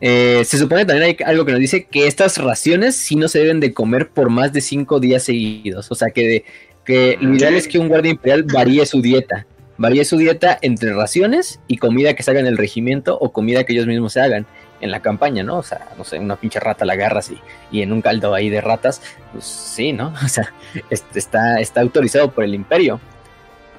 [0.00, 3.40] Eh, se supone también hay algo que nos dice que estas raciones sí no se
[3.40, 5.90] deben de comer por más de cinco días seguidos.
[5.90, 6.44] O sea que,
[6.84, 9.46] que lo ideal es que un guardia imperial varíe su dieta.
[9.76, 13.64] Varíe su dieta entre raciones y comida que se haga en el regimiento o comida
[13.64, 14.46] que ellos mismos se hagan
[14.80, 15.58] en la campaña, ¿no?
[15.58, 18.48] O sea, no sé, una pinche rata la agarras y, y en un caldo ahí
[18.48, 19.02] de ratas,
[19.32, 20.12] pues sí, ¿no?
[20.24, 20.52] O sea,
[20.90, 23.00] este está, está autorizado por el imperio.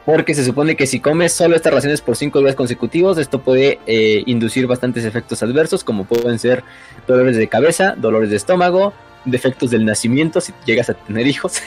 [0.05, 3.79] Porque se supone que si comes solo estas raciones por cinco días consecutivos, esto puede
[3.85, 6.63] eh, inducir bastantes efectos adversos, como pueden ser
[7.05, 8.93] dolores de cabeza, dolores de estómago,
[9.25, 11.61] defectos del nacimiento si llegas a tener hijos,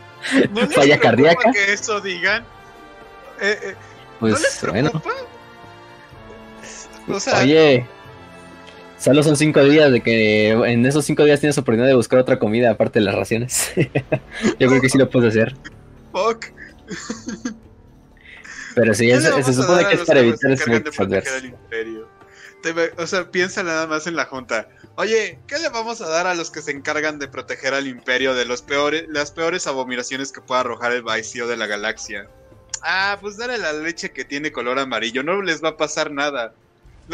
[0.74, 1.52] falla cardíaca.
[1.52, 2.42] que eso digan?
[3.40, 3.74] Eh, eh,
[4.18, 4.90] pues bueno.
[7.06, 7.86] O sea, Oye,
[8.98, 12.38] Solo son cinco días de que en esos cinco días tienes oportunidad de buscar otra
[12.38, 13.70] comida aparte de las raciones.
[14.58, 15.54] Yo creo que sí lo puedes hacer.
[16.12, 16.46] Fuck.
[18.74, 20.64] Pero sí, se supone que es para evitar ese
[22.96, 24.68] O sea, piensa nada más en la junta.
[24.96, 28.34] Oye, ¿qué le vamos a dar a los que se encargan de proteger al imperio
[28.34, 32.28] de los peores, las peores abominaciones que pueda arrojar el vacío de la galaxia?
[32.82, 36.52] Ah, pues dale la leche que tiene color amarillo, no les va a pasar nada.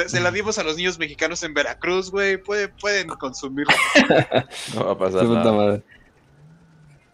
[0.07, 2.36] Se la dimos a los niños mexicanos en Veracruz, güey.
[2.36, 3.72] Pueden, pueden consumirlo.
[4.74, 5.80] no va a pasar nada.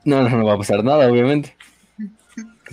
[0.05, 1.57] No, no, va a pasar nada, obviamente.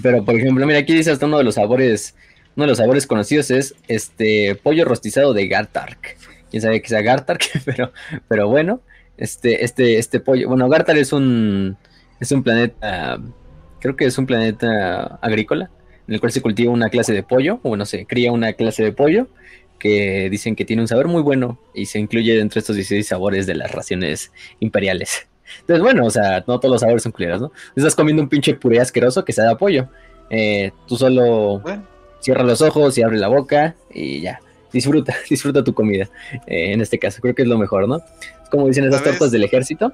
[0.01, 2.15] Pero, por ejemplo, mira, aquí dice hasta uno de los sabores,
[2.55, 6.17] uno de los sabores conocidos es este pollo rostizado de Gartark.
[6.49, 7.91] Quién sabe que sea Gartark, pero,
[8.27, 8.81] pero bueno,
[9.17, 11.77] este, este, este pollo, bueno, Gartark es un,
[12.19, 13.19] es un planeta,
[13.79, 15.69] creo que es un planeta agrícola,
[16.07, 18.83] en el cual se cultiva una clase de pollo, o bueno, se cría una clase
[18.83, 19.27] de pollo,
[19.79, 23.07] que dicen que tiene un sabor muy bueno y se incluye dentro de estos 16
[23.07, 25.27] sabores de las raciones imperiales.
[25.61, 27.51] Entonces, bueno, o sea, no todos los sabores son culeros, ¿no?
[27.75, 29.87] Estás comiendo un pinche puré asqueroso que se da pollo.
[30.29, 31.61] Eh, tú solo
[32.19, 34.39] cierra los ojos y abre la boca y ya.
[34.71, 36.09] Disfruta, disfruta tu comida.
[36.47, 38.01] Eh, en este caso, creo que es lo mejor, ¿no?
[38.51, 39.93] Como dicen esas tortas del ejército.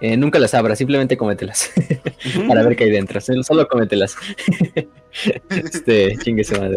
[0.00, 1.70] Eh, nunca las abras, simplemente cómetelas.
[2.48, 3.20] para ver qué hay dentro.
[3.20, 4.16] Solo cómetelas.
[5.50, 6.76] este, chingue su madre.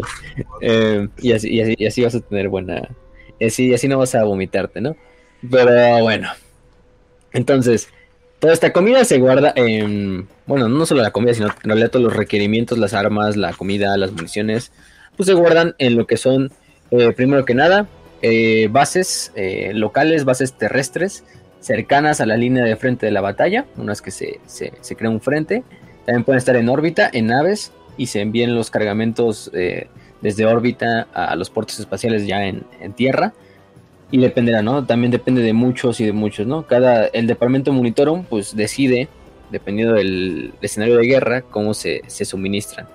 [0.60, 2.88] Eh, y, así, y, así, vas a tener buena.
[3.38, 4.96] Y así, así no vas a vomitarte, ¿no?
[5.48, 6.30] Pero bueno.
[7.32, 7.88] Entonces,
[8.42, 12.06] Toda esta comida se guarda en, bueno, no solo la comida, sino en realidad todos
[12.06, 14.72] los requerimientos, las armas, la comida, las municiones,
[15.16, 16.50] pues se guardan en lo que son,
[16.90, 17.86] eh, primero que nada,
[18.20, 21.22] eh, bases eh, locales, bases terrestres,
[21.62, 25.20] cercanas a la línea de frente de la batalla, unas que se, se, crea un
[25.22, 25.62] frente,
[26.04, 29.50] también pueden estar en órbita, en naves, y se envían los cargamentos
[30.20, 33.32] desde órbita a los puertos espaciales ya en, en tierra
[34.12, 34.84] y dependerá, ¿no?
[34.84, 36.66] También depende de muchos y de muchos, ¿no?
[36.66, 39.08] Cada, el departamento monitorum, pues decide,
[39.50, 42.86] dependiendo del escenario de guerra, cómo se, se suministran.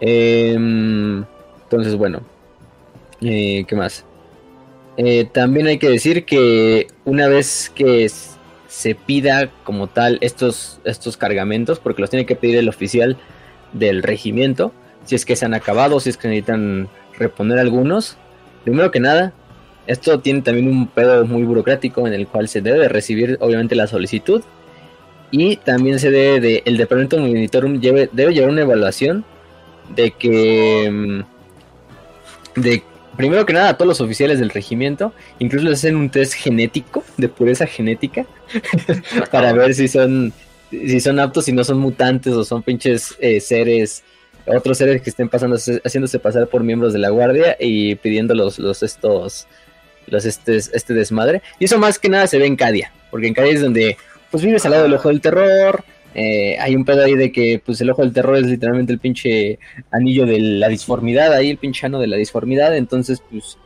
[0.00, 1.24] Em,
[1.62, 2.22] entonces, bueno,
[3.20, 4.06] eh, ¿qué más?
[4.96, 8.10] Eh, también hay que decir que una vez que
[8.68, 13.16] se pida como tal estos, estos cargamentos, porque los tiene que pedir el oficial
[13.72, 14.72] del regimiento,
[15.04, 16.88] si es que se han acabado, si es que necesitan
[17.18, 18.16] reponer algunos,
[18.64, 19.32] primero que nada,
[19.86, 23.86] esto tiene también un pedo muy burocrático en el cual se debe recibir obviamente la
[23.86, 24.42] solicitud
[25.30, 29.24] y también se debe de, el departamento monitorum debe, debe llevar una evaluación
[29.94, 32.82] de que mm, de
[33.16, 37.04] primero que nada a todos los oficiales del regimiento incluso les hacen un test genético
[37.16, 38.26] de pureza genética
[39.30, 40.32] para ver si son
[40.70, 44.04] si son aptos si no son mutantes o son pinches eh, seres
[44.46, 48.58] otros seres que estén pasando haciéndose pasar por miembros de la guardia y pidiendo los,
[48.58, 49.46] los estos
[50.06, 51.42] los este, este desmadre.
[51.58, 53.96] Y eso más que nada se ve en Cadia, porque en Cadia es donde
[54.30, 55.84] pues vives al lado del ojo del terror.
[56.18, 58.98] Eh, hay un pedo ahí de que pues el ojo del terror es literalmente el
[58.98, 59.58] pinche
[59.90, 63.58] anillo de la disformidad, ahí el pinche ano de la disformidad, entonces pues,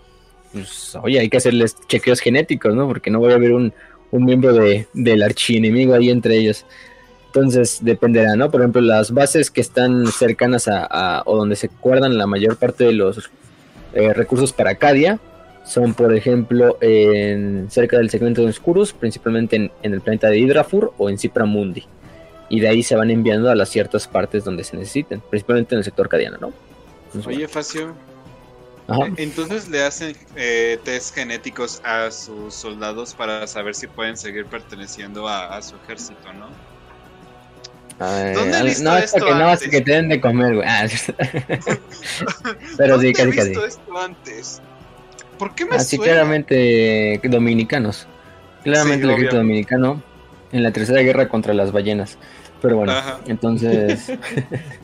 [0.53, 2.89] pues oye, hay que hacerles chequeos genéticos, ¿no?
[2.89, 3.73] Porque no voy a ver un,
[4.11, 6.67] un miembro de, del archienemigo ahí entre ellos.
[7.27, 8.51] Entonces dependerá, ¿no?
[8.51, 12.83] Por ejemplo, las bases que están cercanas a, o donde se guardan la mayor parte
[12.83, 13.31] de los
[13.95, 15.21] eh, recursos para Cadia,
[15.65, 20.93] son, por ejemplo, en, cerca del segmento de Oscurus, principalmente en, el planeta de Hydrafur
[20.99, 21.85] o en Cipra Mundi.
[22.51, 25.79] Y de ahí se van enviando a las ciertas partes donde se necesiten, principalmente en
[25.79, 26.53] el sector cadiano, ¿no?
[27.27, 27.95] Oye, Facio.
[28.89, 34.47] Eh, entonces le hacen eh, test genéticos a sus soldados para saber si pueden seguir
[34.47, 36.49] perteneciendo a, su ejército, ¿no?
[38.35, 40.67] ¿Dónde he visto no, esto que no, que te den de comer, güey.
[40.67, 40.87] Ah,
[42.79, 43.49] Pero sí, casi, casi.
[43.51, 44.63] visto esto antes?
[45.39, 48.07] ¿Por qué me Así claramente dominicanos.
[48.65, 50.03] Claramente el ejército dominicano
[50.53, 52.19] en la tercera guerra contra las ballenas.
[52.61, 52.93] Pero bueno,
[53.27, 54.13] entonces.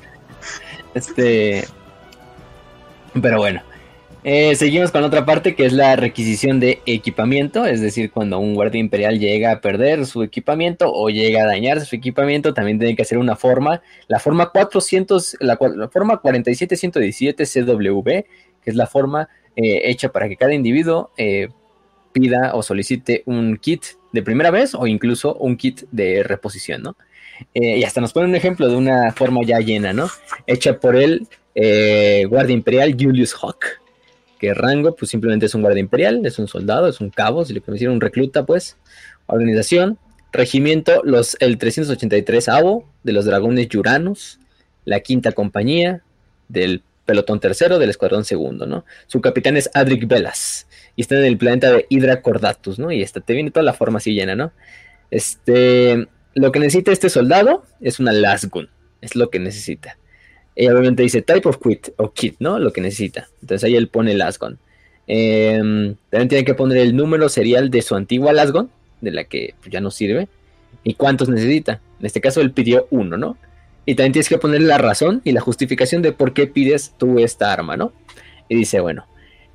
[0.95, 1.65] este.
[3.21, 3.63] Pero bueno.
[4.29, 8.57] Eh, seguimos con otra parte que es la requisición de equipamiento, es decir, cuando un
[8.57, 12.97] guardia imperial llega a perder su equipamiento o llega a dañar su equipamiento, también tiene
[12.97, 18.25] que hacer una forma, la forma 400, la, la forma 47117 CW, que
[18.65, 21.49] es la forma eh, hecha para que cada individuo eh,
[22.13, 26.97] pida o solicite un kit de primera vez o incluso un kit de reposición, ¿no?
[27.55, 30.09] Eh, y hasta nos pone un ejemplo de una forma ya llena, ¿no?
[30.47, 31.27] Hecha por el
[32.29, 33.65] guardia imperial Julius Hawk,
[34.39, 37.55] que rango pues simplemente es un guardia imperial, es un soldado, es un cabo, si
[37.55, 38.77] le decir un recluta pues,
[39.27, 39.99] organización,
[40.33, 44.39] regimiento, los, el 383 avo de los dragones Yuranos,
[44.85, 46.03] la quinta compañía
[46.49, 48.85] del pelotón tercero del escuadrón segundo, ¿no?
[49.07, 50.67] Su capitán es Adric Velas
[50.97, 52.91] y está en el planeta de Hydra Cordatus, ¿no?
[52.91, 54.53] Y esta, te viene toda la forma así llena, ¿no?
[55.11, 58.69] Este, lo que necesita este soldado es una Lasgun,
[59.01, 59.97] es lo que necesita.
[60.55, 62.59] Y obviamente dice type of quit o kit, ¿no?
[62.59, 63.29] Lo que necesita.
[63.41, 64.59] Entonces ahí él pone Lasgun.
[65.07, 68.69] Em, también tiene que poner el número serial de su antigua Lasgun,
[69.01, 70.29] de la que ya no sirve,
[70.85, 71.81] y cuántos necesita.
[72.01, 73.39] En este caso él pidió uno, ¿no?
[73.87, 77.19] Y también tienes que poner la razón y la justificación de por qué pides tú
[77.19, 77.93] esta arma, ¿no?
[78.51, 79.07] Y dice, bueno,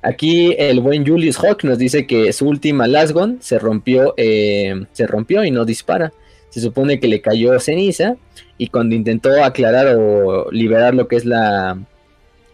[0.02, 5.06] aquí el buen Julius Hawk nos dice que su última Lasgon se rompió, eh, se
[5.06, 6.12] rompió y no dispara.
[6.52, 8.16] Se supone que le cayó ceniza
[8.58, 11.78] y cuando intentó aclarar o liberar lo que es la,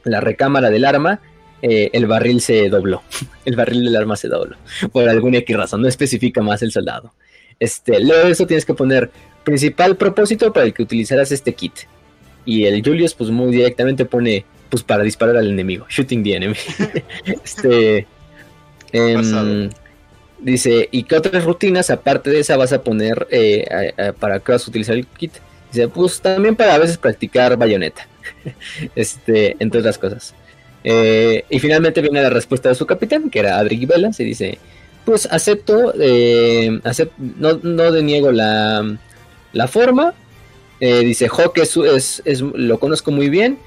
[0.04, 1.20] la recámara del arma,
[1.62, 3.02] eh, el barril se dobló.
[3.44, 4.56] el barril del arma se dobló.
[4.92, 7.12] Por alguna X razón, no especifica más el soldado.
[7.58, 9.10] Este, luego de eso tienes que poner
[9.44, 11.72] principal propósito para el que utilizarás este kit.
[12.44, 16.54] Y el Julius, pues muy directamente pone, pues para disparar al enemigo, shooting the enemy.
[17.44, 18.06] este,
[20.40, 23.66] dice, ¿y qué otras rutinas aparte de esa vas a poner eh,
[24.18, 25.32] para que vas a utilizar el kit?
[25.72, 28.06] Dice, pues también para a veces practicar bayoneta,
[28.94, 30.34] este, entre otras cosas.
[30.84, 34.58] Eh, y finalmente viene la respuesta de su capitán, que era Adric Vela, se dice,
[35.04, 36.80] pues acepto, eh,
[37.18, 38.98] no, no deniego la,
[39.52, 40.14] la forma.
[40.80, 43.58] Eh, dice Hawk es, es, lo conozco muy bien.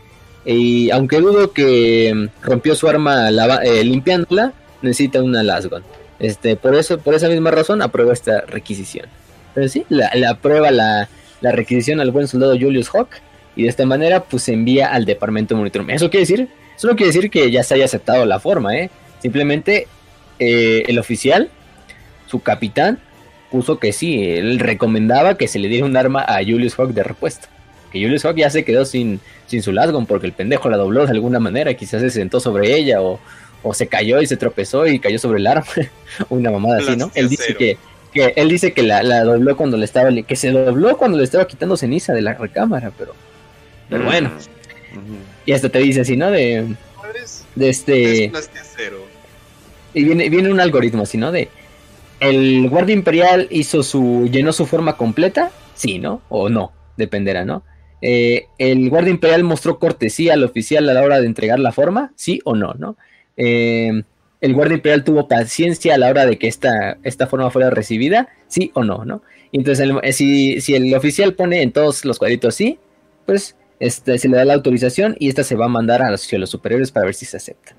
[0.45, 3.30] Y aunque dudo que rompió su arma
[3.63, 5.84] eh, limpiándola, necesita una Lasgon.
[6.22, 9.07] Este, por eso, por esa misma razón, aprueba esta requisición.
[9.55, 11.09] Pero sí, la, aprueba la,
[11.41, 13.09] la, requisición al buen soldado Julius Hawk
[13.55, 15.84] y de esta manera pues se envía al departamento de monitor.
[15.89, 16.47] Eso quiere decir,
[16.78, 18.91] eso no quiere decir que ya se haya aceptado la forma, ¿eh?
[19.19, 19.88] Simplemente
[20.38, 21.49] eh, el oficial,
[22.28, 22.99] su capitán,
[23.49, 27.01] puso que sí, él recomendaba que se le diera un arma a Julius Hawk de
[27.01, 27.47] repuesto.
[27.91, 31.03] Que Julius Hawk ya se quedó sin, sin su Lasgon porque el pendejo la dobló
[31.05, 33.19] de alguna manera, quizás se sentó sobre ella o,
[33.64, 35.66] o se cayó y se tropezó y cayó sobre el arma.
[36.30, 37.12] Una mamada así, ¿no?
[37.14, 37.78] Él dice que,
[38.14, 41.24] que, él dice que la, la, dobló cuando le estaba que se dobló cuando le
[41.24, 43.14] estaba quitando ceniza de la recámara, pero
[43.89, 44.32] pero bueno.
[45.45, 46.32] Y hasta te dice así, ¿no?
[46.32, 46.76] De
[47.55, 48.32] de este
[49.93, 51.32] y viene viene un algoritmo así, ¿no?
[51.32, 51.49] De
[52.20, 56.22] el guardia imperial hizo su llenó su forma completa, sí, ¿no?
[56.30, 57.64] O no, dependerá, ¿no?
[58.01, 62.14] Eh, el guardia imperial mostró cortesía al oficial a la hora de entregar la forma,
[62.16, 62.95] sí o no, ¿no?
[63.43, 64.03] Eh,
[64.39, 68.29] el guardia imperial tuvo paciencia a la hora de que esta, esta forma fuera recibida,
[68.47, 69.23] sí o no, ¿no?
[69.51, 72.77] Entonces, eh, si, si, el oficial pone en todos los cuadritos sí,
[73.25, 76.31] pues este, se le da la autorización y esta se va a mandar a los,
[76.31, 77.75] los superiores para ver si se acepta.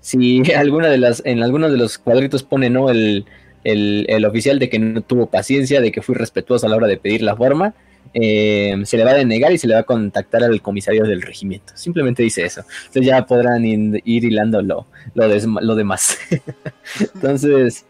[0.00, 3.26] Si alguna de las, en algunos de los cuadritos pone no el,
[3.64, 6.96] el, oficial de que no tuvo paciencia, de que fui respetuoso a la hora de
[6.96, 7.74] pedir la forma,
[8.14, 11.22] eh, se le va a denegar y se le va a contactar al comisario del
[11.22, 11.72] regimiento.
[11.76, 12.62] Simplemente dice eso.
[12.86, 16.18] Entonces ya podrán ir, hilando lo, lo, demás.
[17.14, 17.84] Entonces,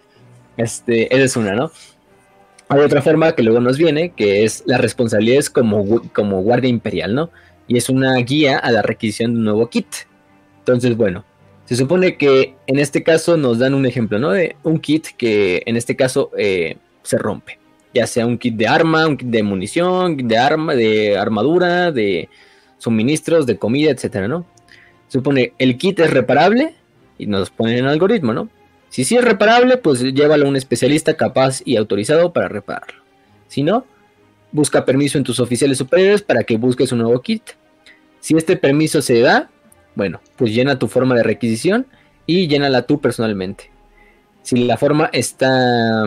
[0.56, 1.70] este, esa es una, ¿no?
[2.68, 7.14] Hay otra forma que luego nos viene, que es la responsabilidad como, como guardia imperial,
[7.14, 7.30] ¿no?
[7.68, 9.86] Y es una guía a la requisición de un nuevo kit.
[10.58, 11.24] Entonces, bueno,
[11.64, 14.30] se supone que en este caso nos dan un ejemplo, ¿no?
[14.30, 17.60] De un kit que en este caso eh, se rompe
[17.96, 22.28] ya sea un kit de arma, un kit de munición, de arma, de armadura, de
[22.76, 24.44] suministros, de comida, etcétera, ¿no?
[25.08, 26.74] Supone el kit es reparable
[27.16, 28.50] y nos ponen en algoritmo, ¿no?
[28.90, 33.02] Si sí es reparable, pues llévalo a un especialista capaz y autorizado para repararlo.
[33.48, 33.86] Si no,
[34.52, 37.42] busca permiso en tus oficiales superiores para que busques un nuevo kit.
[38.20, 39.48] Si este permiso se da,
[39.94, 41.86] bueno, pues llena tu forma de requisición
[42.26, 43.70] y llénala tú personalmente.
[44.42, 46.04] Si la forma está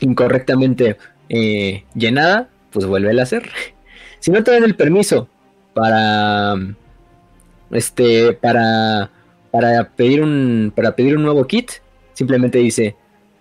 [0.00, 0.96] incorrectamente
[1.28, 3.50] eh, llenada, pues vuelve a hacer.
[4.18, 5.28] Si no te dan el permiso
[5.74, 6.54] para
[7.70, 9.10] este para
[9.50, 11.70] para pedir un para pedir un nuevo kit,
[12.12, 12.96] simplemente dice,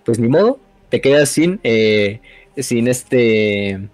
[0.06, 2.22] pues ni modo, te quedas sin eh,
[2.58, 3.90] sin este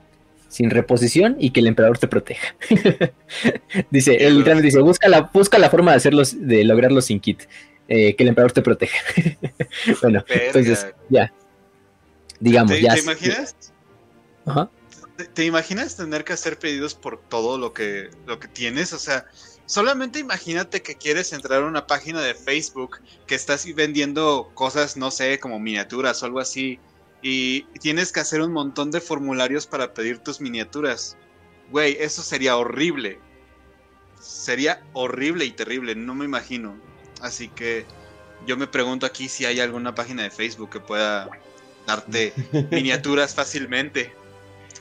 [0.47, 2.55] sin reposición y que el emperador te proteja.
[3.91, 7.43] dice, él literalmente dice, busca la, busca la forma de hacerlos, de lograrlo sin kit.
[7.87, 8.97] Eh, que el emperador te proteja.
[10.01, 11.31] bueno, entonces, ya.
[12.45, 13.55] Digamos, ¿Te, ¿Te imaginas?
[15.33, 18.93] ¿Te, imaginas tener que hacer pedidos por todo lo que, lo que tienes?
[18.93, 19.25] O sea,
[19.65, 25.09] solamente imagínate que quieres entrar a una página de Facebook que estás vendiendo cosas, no
[25.09, 26.79] sé, como miniaturas o algo así,
[27.23, 31.17] y tienes que hacer un montón de formularios para pedir tus miniaturas.
[31.71, 33.17] Güey, eso sería horrible.
[34.21, 36.79] Sería horrible y terrible, no me imagino.
[37.21, 37.87] Así que
[38.45, 41.27] yo me pregunto aquí si hay alguna página de Facebook que pueda
[41.85, 42.33] darte
[42.71, 44.11] miniaturas fácilmente.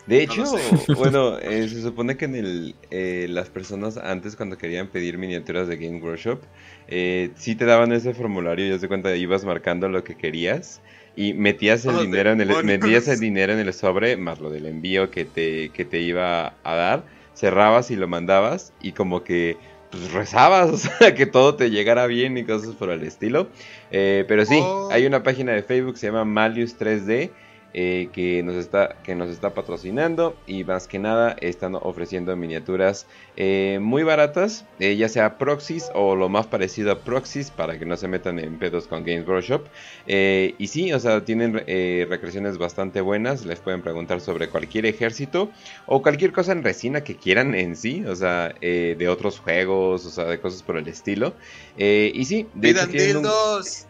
[0.07, 0.45] De hecho,
[0.97, 5.67] bueno, eh, se supone que en el, eh, las personas antes cuando querían pedir miniaturas
[5.67, 6.41] de Game Workshop,
[6.89, 10.83] eh, sí te daban ese formulario, ya se cuenta, ibas marcando lo que querías
[11.17, 14.67] y metías el dinero en el metías el dinero en el sobre más lo del
[14.67, 19.57] envío que te que te iba a dar, cerrabas y lo mandabas y como que
[19.99, 23.49] pues rezabas, o sea, que todo te llegara bien y cosas por el estilo.
[23.91, 24.89] Eh, pero sí, oh.
[24.91, 27.31] hay una página de Facebook, se llama Malius 3D,
[27.77, 33.09] eh, que, nos está, que nos está patrocinando y más que nada están ofreciendo miniaturas
[33.37, 37.85] eh, muy baratas, eh, ya sea proxies o lo más parecido a proxies para que
[37.85, 39.67] no se metan en pedos con Games Workshop.
[40.07, 45.51] y sí, o sea, tienen recreaciones bastante buenas, les pueden preguntar sobre cualquier ejército
[45.87, 50.11] o cualquier cosa en resina que quieran en sí, o sea, de otros juegos, o
[50.11, 51.35] sea, de cosas por el estilo.
[51.77, 53.29] y sí, de hecho, tienen un,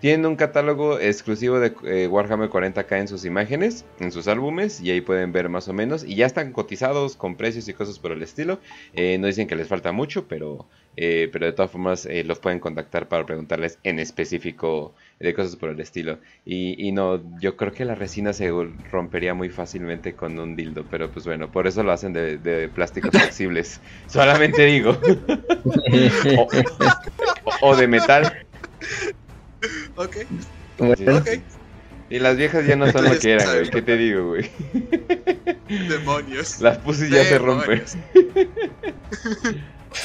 [0.01, 5.01] tienen un catálogo exclusivo de Warhammer 40k en sus imágenes en sus álbumes y ahí
[5.01, 6.05] pueden ver más o menos.
[6.05, 8.61] Y ya están cotizados con precios y cosas por el estilo.
[8.95, 12.39] Eh, no dicen que les falta mucho, pero, eh, pero de todas formas eh, los
[12.39, 16.19] pueden contactar para preguntarles en específico de cosas por el estilo.
[16.45, 18.51] Y, no, yo creo que la resina se
[18.91, 23.11] rompería muy fácilmente con un dildo, pero pues bueno, por eso lo hacen de, plásticos
[23.13, 23.81] flexibles.
[24.07, 24.97] Solamente digo.
[27.63, 28.33] o, de metal.
[29.97, 30.17] Ok.
[32.15, 33.71] Y las viejas ya no son lo que eran, güey.
[33.71, 34.49] ¿Qué te digo, güey?
[35.89, 36.61] Demonios.
[36.61, 37.83] Las pusis ya se rompen.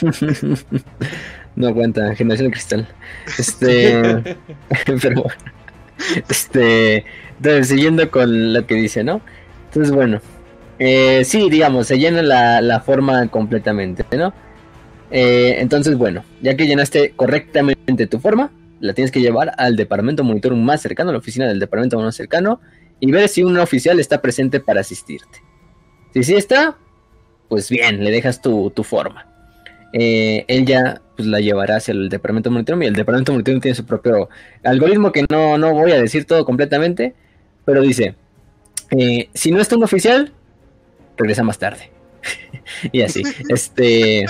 [1.55, 2.87] no aguanta, generación de cristal.
[3.37, 4.01] Este.
[4.85, 5.35] pero bueno.
[6.27, 7.05] Este.
[7.37, 9.21] Entonces, siguiendo con lo que dice, ¿no?
[9.65, 10.19] Entonces, bueno,
[10.79, 14.33] eh, sí, digamos, se llena la, forma completamente, ¿no?
[15.11, 18.49] Eh, entonces, bueno, ya que llenaste correctamente tu forma,
[18.79, 22.15] la tienes que llevar al departamento monitor más cercano, a la oficina del departamento más
[22.15, 22.61] cercano,
[22.99, 25.41] y ver si un oficial está presente para asistirte.
[26.13, 26.77] Si sí está,
[27.47, 29.25] pues bien, le dejas tu, forma.
[29.93, 33.75] Eh, él ya pues, la llevará hacia el departamento monitor y el departamento monitor tiene
[33.75, 34.29] su propio
[34.63, 37.15] algoritmo que no, no voy a decir todo completamente,
[37.65, 38.15] pero dice,
[38.91, 40.31] eh, si no está un oficial,
[41.17, 41.91] regresa más tarde.
[42.91, 43.23] y así.
[43.49, 44.25] este.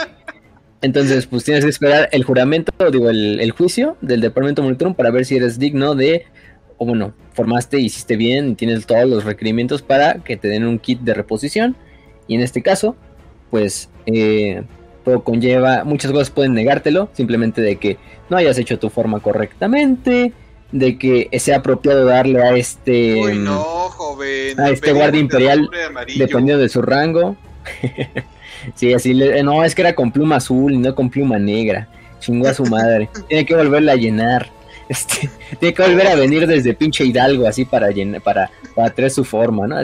[0.82, 5.26] Entonces, pues tienes que esperar el juramento, digo, el, juicio del departamento monitor para ver
[5.26, 6.26] si eres digno de,
[6.78, 11.02] o bueno, formaste, hiciste bien, tienes todos los requerimientos para que te den un kit
[11.02, 11.76] de reposición.
[12.28, 12.96] Y en este caso,
[13.50, 14.64] pues, eh,
[15.04, 17.98] todo conlleva, muchas cosas pueden negártelo, simplemente de que
[18.30, 20.32] no hayas hecho tu forma correctamente,
[20.72, 23.48] de que sea apropiado darle a este mm,
[24.60, 25.68] a este guardia imperial
[26.16, 27.36] dependiendo de su rango
[28.76, 31.88] sí así le, no es que era con pluma azul y no con pluma negra
[32.20, 34.50] chingó a su madre tiene que volverla a llenar
[34.90, 35.30] este,
[35.60, 39.24] tiene que volver a venir desde pinche Hidalgo así para llenar, para, para traer su
[39.24, 39.78] forma, ¿no?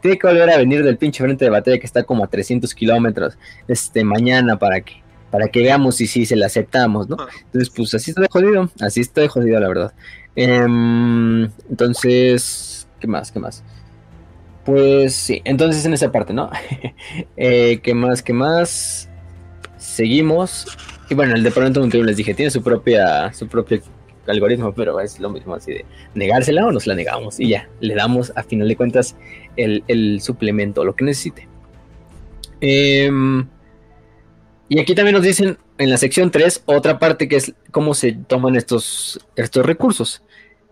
[0.00, 2.72] tiene que volver a venir del pinche frente de batalla que está como a 300
[2.74, 7.16] kilómetros, este, mañana para que, para que veamos si sí se la aceptamos, ¿no?
[7.44, 9.92] Entonces, pues así estoy jodido, así estoy jodido, la verdad.
[10.36, 13.32] Em, entonces, ¿qué más?
[13.32, 13.64] ¿Qué más?
[14.64, 16.50] Pues sí, entonces en esa parte, ¿no?
[17.36, 18.22] eh, ¿Qué más?
[18.22, 19.08] ¿Qué más?
[19.76, 20.66] Seguimos.
[21.10, 23.82] Y bueno, el departamento montañero les dije, tiene su propia, su propio
[24.26, 25.84] algoritmo, pero es lo mismo así de
[26.14, 29.16] negársela o nos la negamos y ya, le damos a final de cuentas
[29.56, 31.48] el, el suplemento, lo que necesite.
[32.60, 33.48] Em,
[34.68, 38.12] y aquí también nos dicen en la sección 3 otra parte que es cómo se
[38.12, 40.22] toman estos, estos recursos.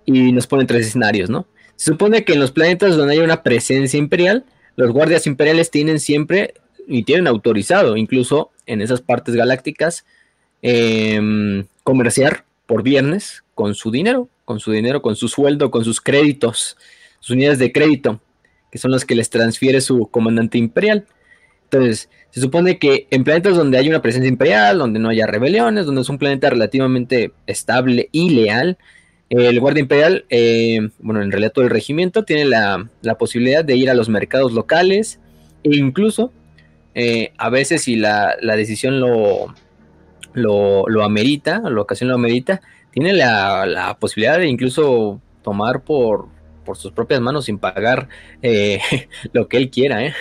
[0.06, 1.46] Y nos ponen tres escenarios, ¿no?
[1.81, 4.44] Se supone que en los planetas donde hay una presencia imperial,
[4.77, 6.52] los guardias imperiales tienen siempre
[6.86, 10.05] y tienen autorizado, incluso en esas partes galácticas,
[10.61, 16.02] em, comerciar por viernes con su dinero, con su dinero, con su sueldo, con sus
[16.02, 16.77] créditos,
[17.19, 18.20] sus unidades de crédito,
[18.70, 21.07] que son las que les transfiere su comandante imperial.
[21.65, 25.86] Entonces, se supone que en planetas donde hay una presencia imperial, donde no haya rebeliones,
[25.86, 28.77] donde es un planeta relativamente estable y leal,
[29.31, 32.89] el guardia imperial, eh, bueno, en realidad todo el regimiento tiene la,
[33.19, 35.20] posibilidad de ir a los mercados locales
[35.62, 36.32] e incluso
[36.94, 39.55] eh, a veces si la, decisión lo,
[40.35, 46.27] lo, amerita, la ocasión lo amerita, tiene la, posibilidad de incluso tomar por,
[46.65, 48.09] por sus propias manos sin pagar
[48.43, 48.81] eh,
[49.32, 50.12] lo que él quiera, ¿eh?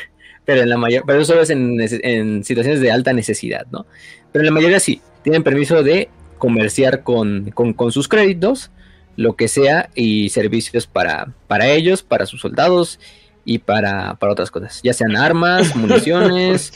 [0.49, 3.85] pero en la mayor, pero eso es en, situaciones de alta necesidad, ¿no?
[4.31, 6.09] Pero en la mayoría sí, tienen permiso de
[6.39, 7.53] comerciar con,
[7.91, 8.71] sus créditos,
[9.19, 13.01] lo que sea, y servicios para, para ellos, para sus soldados
[13.43, 16.71] y para, para otras cosas, ya sean armas, municiones,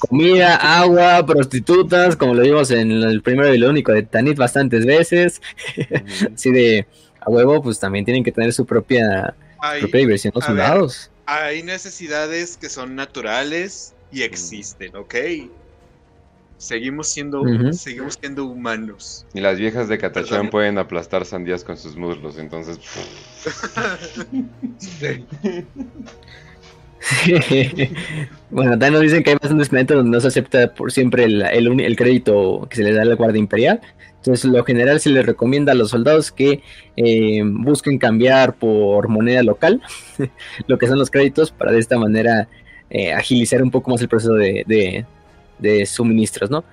[0.00, 4.84] comida, agua, prostitutas, como lo vimos en el primero y lo único de Tanit bastantes
[4.84, 5.40] veces,
[6.34, 6.88] así de
[7.20, 9.36] a huevo, pues también tienen que tener su propia,
[9.78, 11.12] propia diversión los soldados.
[11.24, 15.14] hay necesidades que son naturales y existen, ¿ok?
[16.58, 17.42] Seguimos siendo,
[17.72, 19.26] seguimos siendo humanos.
[19.34, 22.80] Y las viejas de Catachán pueden aplastar sandías con sus muslos, entonces.
[28.50, 31.42] bueno, también nos dicen que hay bastantes planetas donde no se acepta por siempre el,
[31.42, 33.82] el, crédito que se le da a la Guardia Imperial.
[34.16, 36.62] Entonces, lo general se les recomienda a los soldados que
[36.96, 39.82] eh, busquen cambiar por moneda local
[40.66, 42.48] lo que son los créditos para de esta manera
[42.88, 45.04] eh, agilizar un poco más el proceso de, de,
[45.86, 46.64] suministros, ¿no?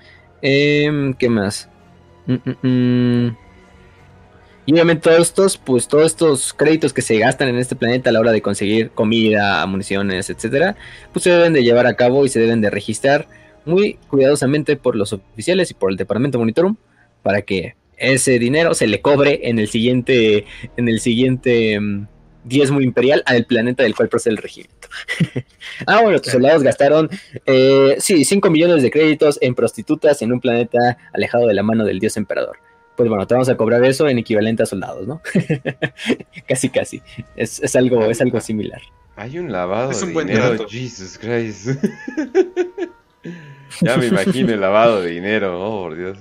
[0.42, 1.70] Em, ¿Qué más?
[2.26, 3.38] Mm, mm, mm.
[4.66, 8.14] Y obviamente todos estos, pues todos estos créditos que se gastan en este planeta a
[8.14, 10.78] la hora de conseguir comida, municiones, etcétera,
[11.12, 13.28] pues se deben de llevar a cabo y se deben de registrar
[13.66, 16.78] muy cuidadosamente por los oficiales y por el departamento monitorum
[17.22, 20.46] para que ese dinero se le cobre en el siguiente,
[20.78, 22.08] en el siguiente mm,
[22.44, 24.88] diezmo imperial al planeta del cual procede el regimiento.
[25.88, 27.10] ah, bueno, tus soldados gastaron,
[27.46, 31.86] eh, sí, 5 millones de créditos en prostitutas en un planeta alejado de la mano
[31.86, 32.58] del dios emperador.
[32.96, 35.22] Pues bueno, te vamos a cobrar eso en equivalente a soldados, ¿no?
[36.48, 37.02] casi, casi.
[37.36, 38.82] Es, algo, es algo similar.
[39.16, 41.70] Hay un lavado es un de dinero, Jesus Christ.
[43.82, 46.18] ya me imagino el lavado de dinero, oh, por Dios.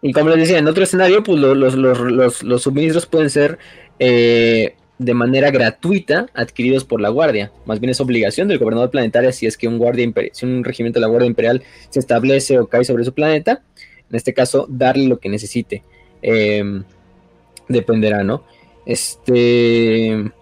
[0.00, 3.58] Y como les decía, en otro escenario, pues los, suministros pueden ser
[3.98, 7.52] eh, de manera gratuita adquiridos por la Guardia.
[7.66, 10.98] Más bien es obligación del gobernador planetario si es que un guardia si un regimiento
[10.98, 13.62] de la Guardia Imperial se establece o cae sobre su planeta,
[14.08, 15.82] en este caso, darle lo que necesite.
[16.22, 16.84] Em,
[17.68, 18.44] dependerá, ¿no?
[18.86, 20.32] Este.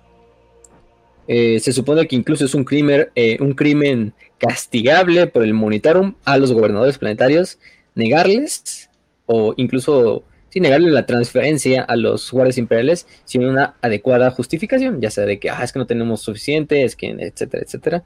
[1.28, 6.14] Eh, se supone que incluso es un crimen, eh, un crimen castigable por el monitorum
[6.24, 7.58] a los gobernadores planetarios
[7.96, 8.85] negarles
[9.26, 15.10] o incluso sin negarle la transferencia a los guardias imperiales sin una adecuada justificación, ya
[15.10, 18.04] sea de que ah, es que no tenemos suficiente, es que etcétera, etcétera.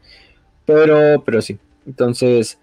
[0.64, 1.58] Pero, pero sí.
[1.86, 2.58] Entonces,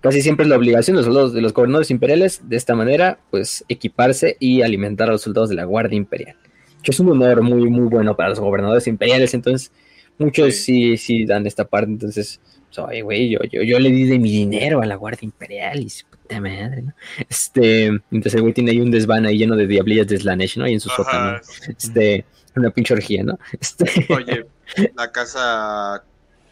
[0.00, 3.64] casi siempre es la obligación de los de los gobernadores imperiales de esta manera, pues
[3.68, 6.36] equiparse y alimentar a los soldados de la Guardia Imperial.
[6.82, 9.34] Que es un honor muy, muy bueno para los gobernadores imperiales.
[9.34, 9.72] Entonces,
[10.18, 11.90] muchos sí, sí, dan esta parte.
[11.90, 12.40] Entonces,
[12.74, 15.88] pues, güey, yo, yo, yo le di de mi dinero a la Guardia Imperial y
[16.26, 16.92] puta madre, ¿no?
[17.28, 20.64] Este, entonces el güey tiene ahí un desván ahí lleno de diablillas de Slanesh, ¿no?
[20.64, 21.40] Ahí en su sótano.
[21.68, 22.24] Este,
[22.56, 23.38] una pinche orgía, ¿no?
[23.60, 24.06] Este...
[24.12, 24.46] Oye,
[24.94, 26.02] la casa,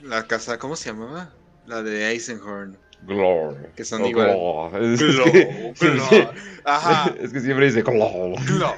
[0.00, 1.32] la casa, ¿cómo se llamaba?
[1.66, 2.76] La de Eisenhorn.
[3.02, 3.70] Glor.
[3.76, 4.30] Que son igual.
[4.80, 6.34] Es, Glor, que, Glor.
[6.64, 7.14] Ajá.
[7.20, 8.40] es que siempre dice Glor.
[8.44, 8.76] Glor.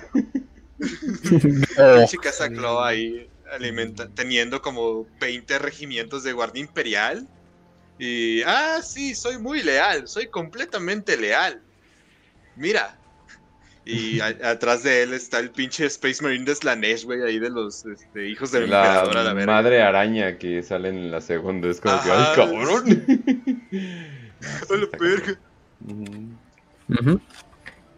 [0.78, 7.28] Pinche casa Claw ahí alimenta, teniendo como 20 regimientos de guardia imperial.
[7.98, 11.60] Y, ah, sí, soy muy leal, soy completamente leal.
[12.56, 12.96] Mira.
[13.84, 17.50] Y a- atrás de él está el pinche Space Marine de Slanesh, güey, ahí de
[17.50, 19.52] los este, hijos del emperador a la La verga.
[19.52, 22.84] madre araña que sale en la segunda es como que, ay, cabrón.
[24.70, 25.38] A la verga.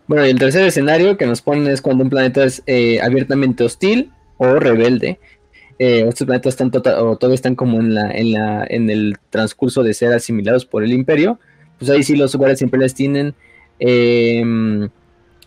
[0.07, 3.65] Bueno, y el tercer escenario que nos ponen es cuando un planeta es eh, abiertamente
[3.65, 5.19] hostil o rebelde.
[5.79, 9.17] Eh, estos planetas están tota- o todavía están como en la, en la, en el
[9.31, 11.39] transcurso de ser asimilados por el imperio.
[11.79, 13.35] Pues ahí sí los guardias imperiales tienen
[13.79, 14.43] eh,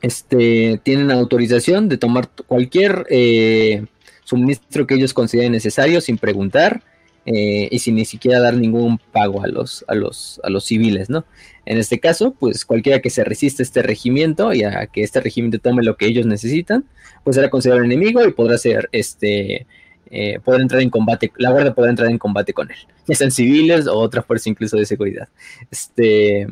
[0.02, 3.86] este, tienen autorización de tomar cualquier eh,
[4.24, 6.84] suministro que ellos consideren necesario sin preguntar
[7.26, 11.10] eh, y sin ni siquiera dar ningún pago a los, a los, a los civiles,
[11.10, 11.24] ¿no?
[11.66, 15.22] En este caso, pues cualquiera que se resista a este regimiento y a que este
[15.22, 16.86] regimiento tome lo que ellos necesitan,
[17.24, 19.68] pues será considerado enemigo y podrá ser, este,
[20.12, 22.78] eh, podrá entrar en combate, la guardia podrá entrar en combate con él,
[23.08, 25.30] ya sean civiles o otra fuerza incluso de seguridad.
[25.72, 26.48] Este,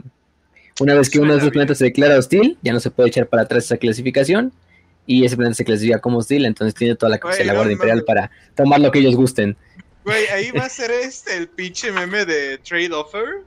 [0.79, 3.27] una vez que uno de esos planetas se declara hostil, ya no se puede echar
[3.27, 4.53] para atrás esa clasificación
[5.05, 7.73] y ese planeta se clasifica como hostil, entonces tiene toda la capacidad de la Guardia
[7.73, 9.57] Imperial para tomar lo que ellos gusten.
[10.05, 13.43] Güey, ahí va a ser este el pinche meme de trade offer.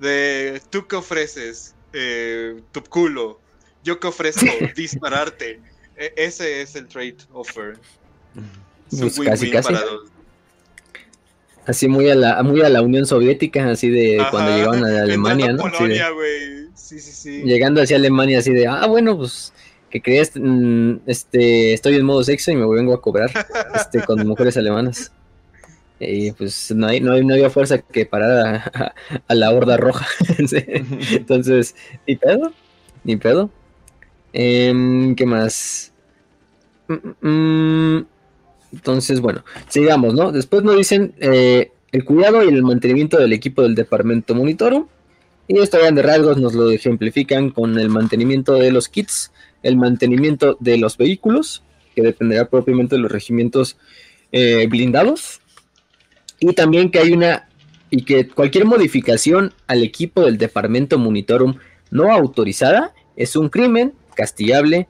[0.00, 3.40] De tú que ofreces eh, tu culo.
[3.84, 5.60] Yo que ofrezco dispararte.
[5.96, 7.78] E- ese es el trade offer.
[9.00, 9.72] Pues casi, casi.
[9.72, 9.82] los-
[11.66, 15.02] Así muy a la, muy a la Unión Soviética, así de Ajá, cuando llegaban a
[15.02, 15.62] Alemania, ¿no?
[15.88, 16.68] de-.
[16.74, 17.42] Sí, sí, sí.
[17.44, 19.54] llegando hacia Alemania así de, ah, bueno, pues,
[19.88, 20.32] que crees?
[20.34, 23.30] Mm, este, estoy en modo sexo y me vengo a cobrar
[23.74, 25.10] este, con mujeres alemanas.
[26.00, 28.94] Y pues no, hay, no, hay- no había fuerza que parara a,
[29.26, 30.06] a la horda roja.
[30.46, 30.58] Sí.
[31.12, 31.74] Entonces,
[32.06, 32.52] ni pedo,
[33.04, 33.48] ni pedo.
[34.34, 35.92] Em, ¿Qué más?
[36.88, 37.26] Mm,
[37.98, 38.06] mm.
[38.74, 40.32] Entonces, bueno, sigamos, ¿no?
[40.32, 44.86] Después nos dicen eh, el cuidado y el mantenimiento del equipo del departamento monitorum.
[45.46, 49.30] Y esto grandes rasgos nos lo ejemplifican con el mantenimiento de los kits,
[49.62, 51.62] el mantenimiento de los vehículos,
[51.94, 53.76] que dependerá propiamente de los regimientos
[54.32, 55.40] eh, blindados.
[56.40, 57.48] Y también que hay una,
[57.90, 61.56] y que cualquier modificación al equipo del departamento monitorum
[61.90, 64.88] no autorizada es un crimen castigable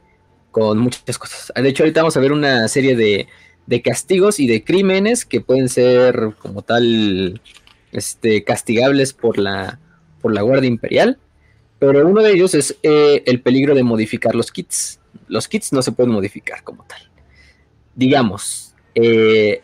[0.53, 1.53] con muchas cosas.
[1.55, 3.27] De hecho, ahorita vamos a ver una serie de,
[3.67, 7.41] de castigos y de crímenes que pueden ser como tal
[7.93, 9.79] este, castigables por la,
[10.21, 11.19] por la Guardia Imperial.
[11.79, 15.01] Pero uno de ellos es eh, el peligro de modificar los kits.
[15.29, 17.01] Los kits no se pueden modificar como tal.
[17.95, 19.61] Digamos, eh,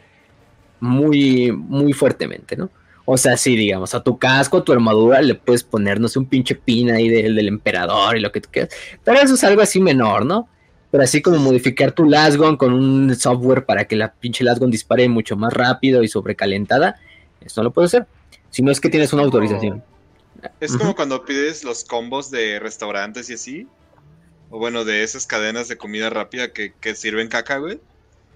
[0.80, 2.70] muy, muy fuertemente, ¿no?
[3.04, 6.18] O sea, sí, digamos, a tu casco, a tu armadura, le puedes poner, no sé,
[6.18, 8.72] un pinche pin ahí del, del emperador y lo que tú quieras.
[9.02, 10.48] Pero eso es algo así menor, ¿no?
[10.90, 15.08] Pero así como modificar tu Lasgon con un software para que la pinche Lasgon dispare
[15.08, 17.00] mucho más rápido y sobrecalentada,
[17.40, 18.06] eso no lo puedes hacer.
[18.50, 19.84] Si no es que tienes una autorización.
[20.58, 23.68] Es como cuando pides los combos de restaurantes y así.
[24.50, 27.80] O bueno, de esas cadenas de comida rápida que, que sirven caca, güey.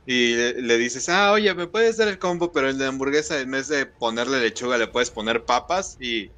[0.07, 3.41] Y le, le dices, ah, oye, me puedes dar el combo, pero el de hamburguesa,
[3.41, 5.97] en vez de ponerle lechuga, le puedes poner papas.
[5.99, 6.31] Y,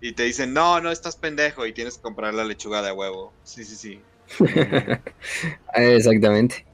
[0.00, 1.66] y te dicen, no, no, estás pendejo.
[1.66, 3.32] Y tienes que comprar la lechuga de huevo.
[3.42, 4.00] Sí, sí, sí.
[5.74, 6.64] Exactamente.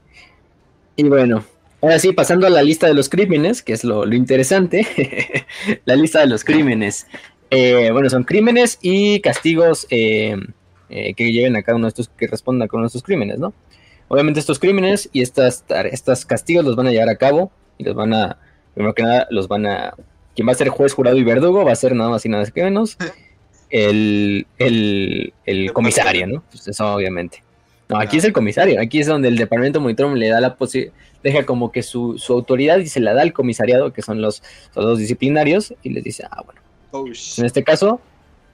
[0.95, 1.43] Y bueno,
[1.81, 5.45] ahora sí, pasando a la lista de los crímenes, que es lo, interesante.
[5.85, 7.07] la lista de los crímenes.
[7.49, 10.37] Eh, bueno, son crímenes y castigos eh,
[10.89, 13.03] eh, que lleven a cada uno de estos, que respondan a cada uno de estos
[13.03, 13.53] crímenes, ¿no?
[14.07, 17.95] Obviamente estos crímenes y estas, estos castigos los van a llevar a cabo y los
[17.95, 18.37] van a,
[18.73, 19.93] primero que nada, los van a,
[20.35, 22.45] quien va a ser juez, jurado y verdugo va a ser nada más y nada
[22.55, 22.97] menos
[23.71, 26.43] el, el, el comisario, ¿no?
[26.51, 27.43] Pues eso obviamente.
[27.91, 30.93] No, aquí es el comisario, aquí es donde el departamento monitor le da la posibilidad,
[31.23, 34.41] deja como que su, autoridad y se la da al comisariado, que son los
[34.73, 36.61] soldados disciplinarios, y les dice, ah, bueno,
[36.91, 37.99] oh, en este caso,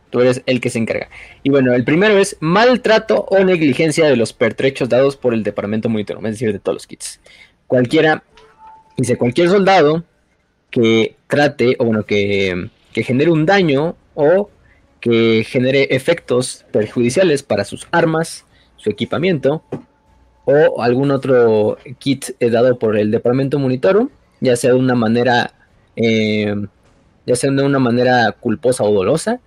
[0.10, 1.10] tú eres el que se encarga.
[1.44, 5.88] Y bueno, el primero es maltrato o negligencia de los pertrechos dados por el departamento
[5.88, 7.20] monitor, es decir, de todos los kits.
[7.68, 8.24] Cualquiera,
[8.98, 10.04] dice, cualquier soldado
[10.72, 14.50] que trate, o bueno, que, que genere un daño o
[15.00, 18.46] que genere efectos perjudiciales para sus armas,
[18.78, 19.64] su equipamiento
[20.46, 24.10] o algún otro kit eh, dado por el departamento monitoro,
[24.40, 25.54] ya sea de una manera,
[25.96, 26.56] eh,
[27.26, 29.42] ya sea de una manera culposa o dolosa,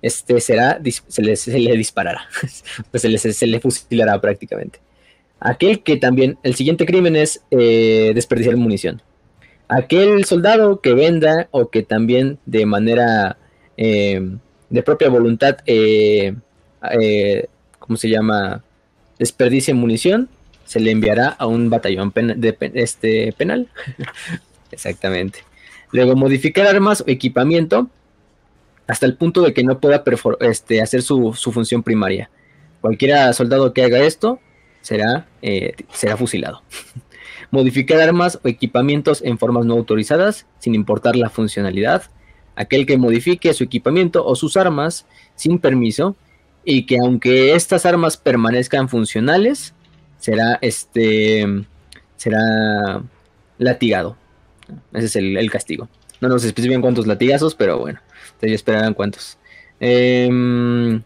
[0.00, 2.22] este será, se le, disparará,
[2.90, 4.80] pues se le, se fusilará prácticamente.
[5.40, 9.02] Aquel que también, el siguiente crimen es eh, desperdiciar munición.
[9.68, 13.36] Aquel soldado que venda o que también de manera
[14.70, 15.58] de propia voluntad,
[17.78, 18.62] ¿cómo se llama?
[19.18, 20.28] desperdicie munición,
[20.64, 22.12] se le enviará a un batallón
[22.74, 23.68] este, penal.
[24.70, 25.40] Exactamente.
[25.92, 27.88] Luego, modificar armas o equipamiento
[28.86, 30.02] hasta el punto de que no pueda
[30.40, 32.30] este, hacer su, función primaria.
[32.80, 34.40] Cualquier soldado que haga esto
[34.80, 36.62] será, eh, será fusilado.
[37.50, 42.02] modificar armas o equipamientos en formas no autorizadas, sin importar la funcionalidad.
[42.56, 46.16] Aquel que modifique su equipamiento o sus armas sin permiso
[46.64, 49.74] y que aunque estas armas permanezcan funcionales,
[50.18, 51.46] será este
[52.16, 53.02] será
[53.58, 54.16] latigado.
[54.92, 55.88] Ese es el, castigo.
[56.20, 58.00] No nos especifican cuántos latigazos, pero bueno,
[58.32, 59.38] ustedes esperarán cuántos.
[59.78, 60.96] Em,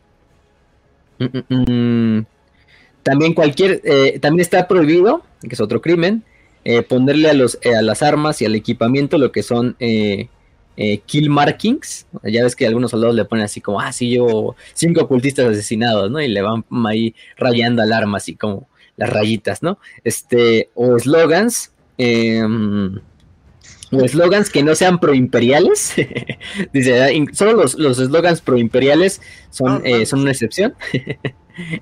[1.19, 2.27] mm, mm, mm.
[3.03, 6.25] también cualquier, eh, también está prohibido, que es otro crimen,
[6.65, 9.77] eh, ponerle a los eh, a las armas y al equipamiento lo que son
[10.83, 12.07] eh, kill markings.
[12.23, 16.11] Ya ves que algunos soldados le ponen así como, ah, sí, llevo cinco ocultistas asesinados,
[16.11, 16.23] ¿no?
[16.23, 18.67] Y le van ahí rayando al arma, así como
[18.97, 19.79] las rayitas, ¿no?
[20.05, 21.73] Este, o slogans.
[21.99, 22.99] Em,
[23.93, 25.93] o slogans que no sean proimperiales.
[26.73, 29.21] Dice, ah, solo los, los slogans proimperiales
[29.51, 30.75] son, eh, son una excepción.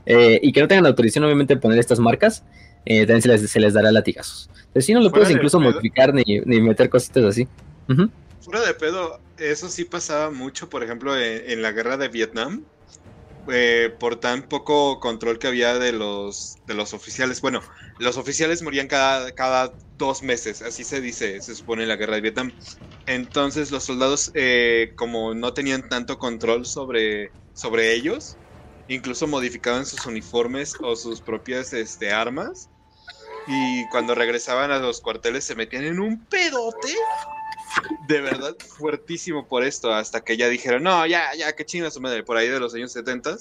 [0.07, 2.43] Eh, y que no tengan autorización, obviamente, de poner estas marcas.
[2.85, 4.51] también se les, se les dará latigazos.
[4.73, 7.47] Pero si no lo puedes incluso modificar ni, ni meter cositas así
[8.51, 12.65] de pedo, eso sí pasaba mucho, por ejemplo, en, la guerra de Vietnam.
[13.51, 17.41] Eh, por tan poco control que había de los, de los oficiales.
[17.41, 17.63] Bueno,
[17.99, 22.17] los oficiales morían cada, cada dos meses, así se dice, se supone en la guerra
[22.17, 22.53] de Vietnam.
[23.07, 28.37] Entonces los soldados, eh, como no tenían tanto control sobre, sobre ellos,
[28.87, 32.69] incluso modificaban sus uniformes o sus propias este, armas.
[33.47, 36.95] Y cuando regresaban a los cuarteles se metían en un pedote
[38.07, 42.01] de verdad fuertísimo por esto, hasta que ya dijeron, no, ya, ya, que chinga su
[42.01, 43.37] madre, por ahí de los años 70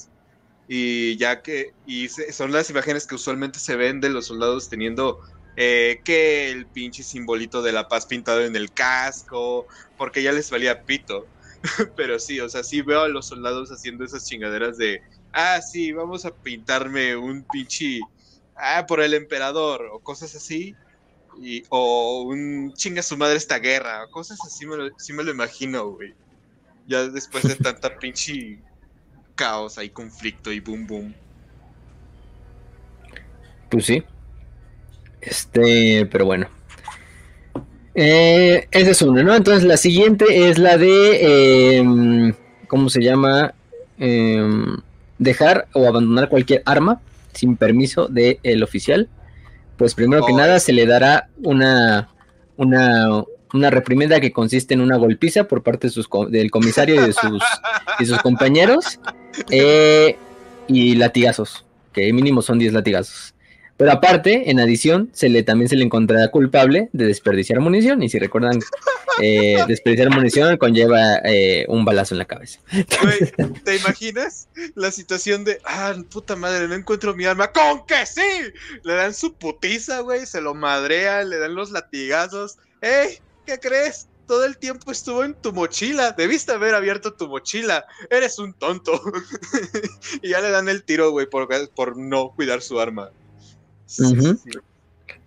[0.68, 5.22] y ya que, y son las imágenes que usualmente se ven de los soldados teniendo
[5.56, 9.66] eh, que el pinche simbolito de la paz pintado en el casco,
[9.98, 11.26] porque ya les valía pito.
[11.96, 15.02] Pero sí, o sea, sí veo a los soldados haciendo esas chingaderas de,
[15.34, 18.02] ah, sí, vamos a pintarme un pinche,
[18.56, 20.76] ah, por el emperador, o cosas así
[21.70, 25.92] o un chinga su madre esta guerra, cosas así me lo, sí me lo imagino,
[25.92, 26.14] güey.
[26.88, 28.60] Ya después de tanta pinche
[29.36, 31.16] caos, hay conflicto y boom boom.
[33.70, 34.04] Pues sí.
[35.22, 36.48] Este, pero bueno.
[37.96, 39.36] Eh, esa es una, ¿no?
[39.36, 42.34] Entonces la siguiente es la de, em,
[42.68, 43.54] ¿cómo se llama?
[43.98, 44.78] Em,
[45.18, 47.02] dejar o abandonar cualquier arma
[47.34, 49.10] sin permiso del oficial
[49.78, 52.10] pues primero que nada se le dará una,
[52.58, 53.24] una,
[53.54, 57.14] una reprimenda que consiste en una golpiza por parte de sus, del comisario y de
[57.14, 57.44] sus,
[58.00, 59.00] y sus compañeros
[59.52, 60.18] eh,
[60.68, 63.34] y latigazos, que mínimo son 10 latigazos.
[63.78, 68.02] Pero aparte, en adición, se le, también se le encontrará culpable de desperdiciar munición.
[68.02, 68.60] Y si recuerdan,
[69.22, 72.60] eh, desperdiciar munición conlleva eh, un balazo en la cabeza.
[73.64, 77.52] ¿Te imaginas la situación de, ah, puta madre, no encuentro mi arma?
[77.52, 78.52] ¡Con que sí!
[78.82, 82.58] Le dan su putiza, güey, se lo madrean, le dan los latigazos.
[82.82, 83.20] ¡Ey!
[83.46, 84.08] ¿Qué crees?
[84.26, 86.12] Todo el tiempo estuvo en tu mochila.
[86.12, 87.86] Debiste haber abierto tu mochila.
[88.10, 89.00] Eres un tonto.
[90.22, 93.12] y ya le dan el tiro, güey, por, por no cuidar su arma.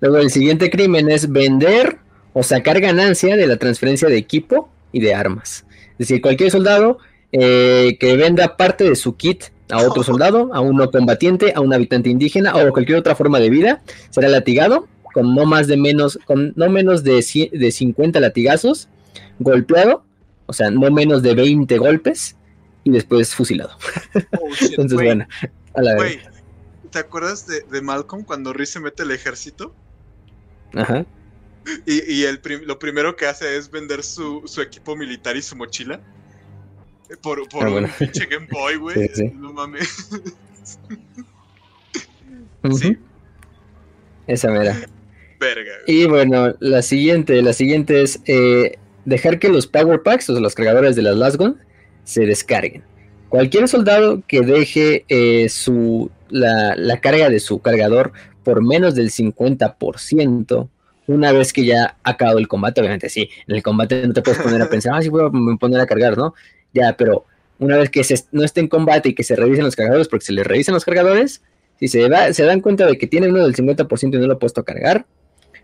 [0.01, 1.99] Luego el siguiente crimen es vender
[2.33, 5.65] o sacar ganancia de la transferencia de equipo y de armas.
[5.93, 6.99] Es decir, cualquier soldado
[7.33, 11.61] eh, que venda parte de su kit a otro soldado, a un no combatiente, a
[11.61, 15.77] un habitante indígena o cualquier otra forma de vida, será latigado con no más de
[15.77, 18.89] menos, con no menos de, de 50 latigazos,
[19.39, 20.05] golpeado,
[20.47, 22.37] o sea, no menos de 20 golpes,
[22.85, 23.77] y después fusilado.
[24.41, 25.27] Oh, Entonces, bueno,
[25.75, 26.19] a la vez
[26.91, 29.75] ¿te acuerdas de, de Malcolm cuando Riz se mete al ejército?
[30.75, 31.05] Ajá.
[31.87, 35.43] Y, y el prim- lo primero que hace es vender su, su equipo militar y
[35.43, 36.01] su mochila.
[37.23, 37.89] Por, por Ah, un bueno.
[37.99, 39.09] pinche Game Boy, güey.
[39.09, 39.33] Sí, sí.
[39.35, 40.09] No mames.
[42.79, 42.97] Sí.
[44.27, 44.77] Esa mera.
[45.41, 45.73] Verga.
[45.87, 46.03] güey.
[46.03, 50.43] Y bueno, la siguiente, la siguiente es eh, dejar que los Power Packs, o sea,
[50.43, 51.59] los cargadores de las Lasgon,
[52.05, 52.83] se descarguen.
[53.29, 58.13] Cualquier soldado que deje eh, su, la, la carga de su cargador
[58.45, 60.69] por menos del 50%,
[61.07, 64.23] una vez que ya ha acabado el combate, obviamente sí, en el combate no te
[64.23, 66.35] puedes poner a pensar, ah, sí, voy a poner a cargar, ¿no?
[66.73, 67.25] Ya, pero
[67.59, 70.25] una vez que se, no esté en combate y que se revisen los cargadores, porque
[70.27, 71.43] se les revisan los cargadores,
[71.79, 74.35] si se, da- se dan cuenta de que tiene uno del 50% y no lo
[74.35, 75.07] ha puesto a cargar,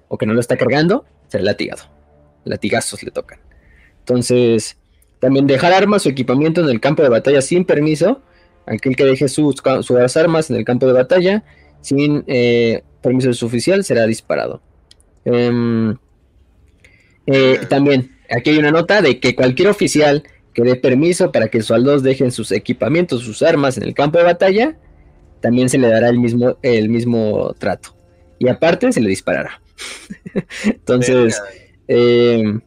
[0.09, 1.85] o que no lo está cargando, será latigado.
[2.45, 3.39] Latigazos le tocan.
[4.01, 4.77] Entonces,
[5.21, 8.23] también dejar armas o equipamiento en el campo de batalla sin permiso.
[8.67, 11.45] Aquel que deje sus, sus armas en el campo de batalla
[11.81, 14.61] sin eh, permiso de su oficial será disparado.
[15.25, 15.97] Em,
[17.27, 21.59] eh, también, aquí hay una nota de que cualquier oficial que dé permiso para que
[21.59, 24.77] sus soldados dejen sus equipamientos, sus armas en el campo de batalla,
[25.41, 27.95] también se le dará el mismo, el mismo trato.
[28.39, 29.61] Y aparte se le disparará.
[30.65, 31.41] Entonces,
[31.89, 32.59] eh,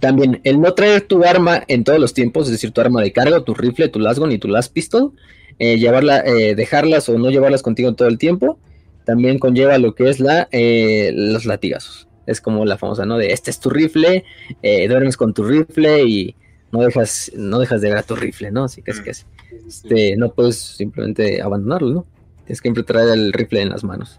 [0.00, 3.12] también el no traer tu arma en todos los tiempos, es decir, tu arma de
[3.12, 5.12] carga, tu rifle, tu lasgun y tu last pistol,
[5.58, 8.58] eh, llevarla, eh, dejarlas o no llevarlas contigo todo el tiempo,
[9.04, 12.08] también conlleva lo que es la eh, los latigazos.
[12.26, 13.18] Es como la famosa, ¿no?
[13.18, 14.24] De este es tu rifle,
[14.62, 16.34] eh, duermes con tu rifle y
[16.72, 18.64] no dejas, no dejas de ver a tu rifle, ¿no?
[18.64, 19.26] Así que es que es,
[19.66, 22.06] este, no puedes simplemente abandonarlo, ¿no?
[22.46, 24.18] Tienes que siempre traer el rifle en las manos.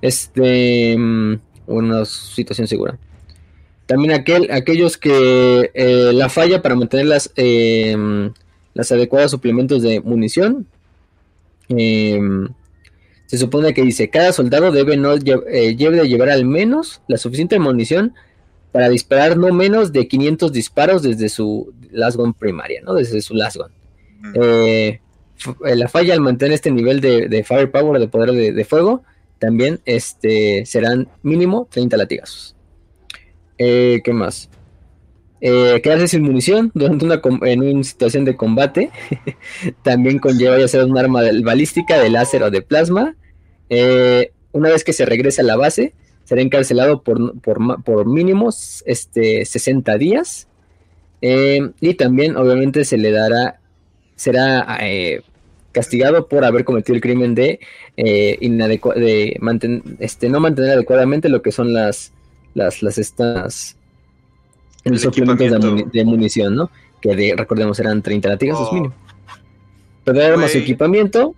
[0.00, 1.34] Este, mm,
[1.66, 2.98] una situación segura.
[3.90, 7.96] También aquel, aquellos que eh, la falla para mantener las, eh,
[8.72, 10.66] las adecuadas suplementos de munición.
[11.70, 12.20] eh,
[13.26, 17.00] se supone que dice, cada soldado debe, no, lle- eh, debe de llevar al menos
[17.08, 18.14] la suficiente munición
[18.72, 22.94] para disparar no menos de 500 disparos desde su lasgun primaria, ¿no?
[22.94, 23.70] Desde su lasgun.
[24.20, 24.32] Mm.
[24.40, 25.00] Eh,
[25.66, 29.02] eh, la falla al mantener este nivel de, de firepower, de poder de, de fuego,
[29.40, 32.54] también este, serán mínimo 30 latigazos.
[33.62, 34.48] Eh, ¿Qué más?
[35.42, 38.90] Eh, quedarse sin munición durante una en una situación de combate
[39.82, 43.14] también conlleva ya sea un arma de- balística, de láser o de plasma.
[43.68, 45.92] Eh, una vez que se regrese a la base,
[46.24, 50.48] será encarcelado por, por, por mínimos este, 60 días.
[51.22, 53.60] Eh, y también, obviamente, se le dará,
[54.16, 55.20] será eh,
[55.72, 57.60] castigado por haber cometido el crimen de,
[57.96, 62.12] de manten- este, no mantener adecuadamente lo que son las,
[62.54, 63.76] las, las estas,
[64.84, 65.84] El los suplementos de, equipamiento.
[65.84, 66.70] muni- de munición, ¿no?
[67.00, 68.74] Que de- recordemos eran 30 latigazos Oh.
[68.74, 68.94] mínimo.
[70.04, 70.62] Perder armas y Güey.
[70.64, 71.34] equipamiento.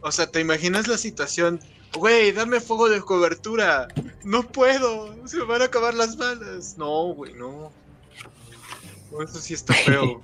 [0.00, 1.60] O sea, ¿te imaginas la situación?
[1.96, 3.88] Güey, dame fuego de cobertura.
[4.24, 5.14] No puedo.
[5.26, 6.76] Se me van a acabar las balas.
[6.76, 7.70] No, güey, no.
[9.22, 10.20] Eso sí está feo.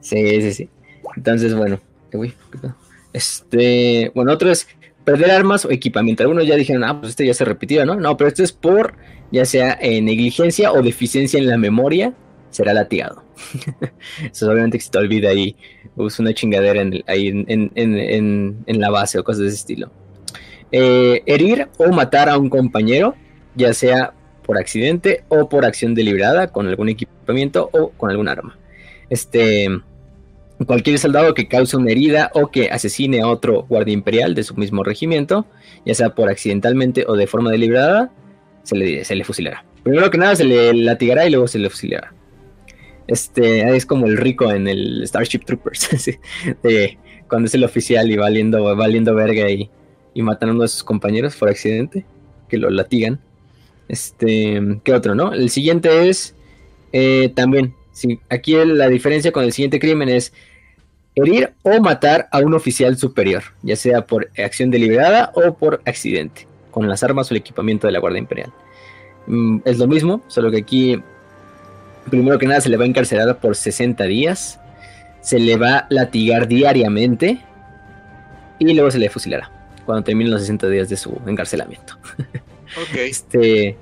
[0.00, 0.68] Sí, sí, sí.
[1.16, 1.80] Entonces, bueno.
[3.12, 4.68] Este, bueno, otro es
[5.12, 6.22] perder armas o equipamiento.
[6.22, 7.94] Algunos ya dijeron, ah, pues este ya se repitió, ¿no?
[7.96, 8.94] No, pero esto es por
[9.32, 12.12] ya sea eh, negligencia o deficiencia en la memoria,
[12.50, 13.22] será latigado.
[14.32, 15.56] Eso obviamente que se te olvida ahí,
[16.06, 17.44] es una chingadera en ahí en-
[17.74, 19.90] en- en la base o cosas de ese estilo.
[20.72, 23.14] Eh, herir o matar a un compañero,
[23.54, 24.12] ya sea
[24.44, 28.58] por accidente o por acción deliberada, con algún equipamiento o con algún arma.
[29.10, 29.68] Este,
[30.66, 34.54] cualquier soldado que cause una herida o que asesine a otro guardia imperial de su
[34.54, 35.46] mismo regimiento,
[35.84, 38.10] ya sea por accidentalmente o de forma deliberada,
[38.64, 39.64] se le, se le fusilará.
[39.82, 42.12] Primero que nada se le latigará y luego se le fusilará.
[43.06, 45.88] Este es como el rico en el Starship Troopers,
[47.28, 49.70] cuando es el oficial y valiendo, valiendo verga y,
[50.12, 52.04] y matan a uno de sus compañeros por accidente,
[52.48, 53.20] que lo latigan.
[53.88, 55.32] Este, ¿qué otro, no?
[55.32, 56.34] El siguiente es
[56.92, 60.32] eh, también, sí, aquí la diferencia con el siguiente crimen es
[61.14, 66.46] herir o matar a un oficial superior, ya sea por acción deliberada o por accidente,
[66.70, 68.52] con las armas o el equipamiento de la Guardia Imperial.
[69.26, 71.02] Mm, es lo mismo, solo que aquí,
[72.08, 74.60] primero que nada, se le va a encarcelar por 60 días,
[75.20, 77.40] se le va a latigar diariamente
[78.58, 79.50] y luego se le fusilará
[79.84, 81.94] cuando terminen los 60 días de su encarcelamiento.
[82.76, 82.94] Ok.
[82.98, 83.76] Este,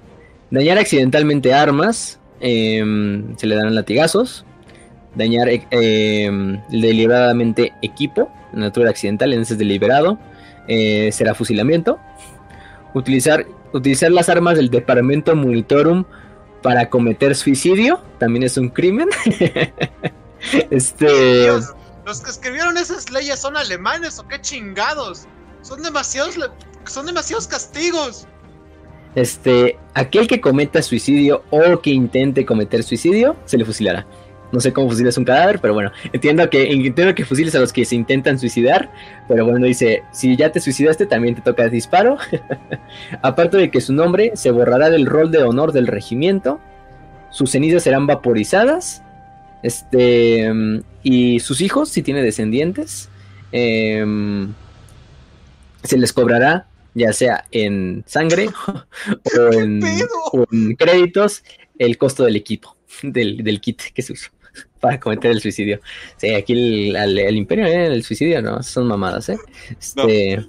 [0.51, 4.45] dañar accidentalmente armas, em, se le darán latigazos.
[5.15, 10.19] Dañar eh, em, deliberadamente equipo, en naturaleza accidental, en ese es deliberado,
[10.69, 11.99] eh, será fusilamiento.
[12.95, 16.05] Utilizar, utilizar las armas del Departamento Monitorum
[16.63, 19.09] para cometer suicidio, también es un crimen.
[20.71, 21.49] este,
[22.07, 25.27] los que escribieron esas leyes son alemanes o qué chingados.
[25.63, 26.37] Son demasiados,
[26.85, 28.29] son demasiados castigos.
[29.17, 34.07] Este, aquel que cometa suicidio o que intente cometer suicidio, se le fusilará.
[34.53, 37.73] No sé cómo fusilas un cadáver, pero bueno, entiendo que, entiendo que fusiles a los
[37.73, 38.91] que se intentan suicidar,
[39.27, 42.19] pero bueno, dice, si ya te suicidaste, también te toca disparo.
[43.23, 46.61] Aparte de que su nombre se borrará del rol de honor del regimiento,
[47.31, 49.03] sus cenizas serán vaporizadas,
[49.63, 50.53] este,
[51.03, 53.09] y sus hijos, si tiene descendientes,
[53.51, 54.53] em,
[55.83, 56.67] se les cobrará
[56.97, 58.49] ya sea en sangre
[59.39, 61.45] o en, créditos
[61.79, 64.31] el costo del equipo, del, del kit que se usó
[64.81, 65.81] para cometer el suicidio.
[66.17, 66.55] Sí, aquí
[66.95, 67.87] el, imperio, ¿eh?
[67.87, 69.39] el suicidio, no, son mamadas, ¿eh?
[69.79, 70.47] Este,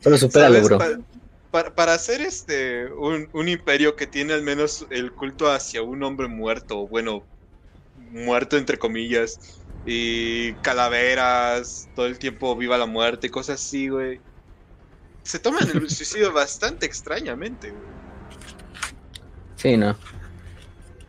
[0.00, 0.78] Solo supera lo
[1.50, 6.02] Para, para, hacer este un, un, imperio que tiene al menos el culto hacia un
[6.02, 7.22] hombre muerto, bueno,
[8.12, 14.20] muerto entre comillas, y calaveras, todo el tiempo viva la muerte cosas así, güey.
[15.22, 17.72] Se toman el suicidio bastante extrañamente.
[19.56, 19.96] Sí, no.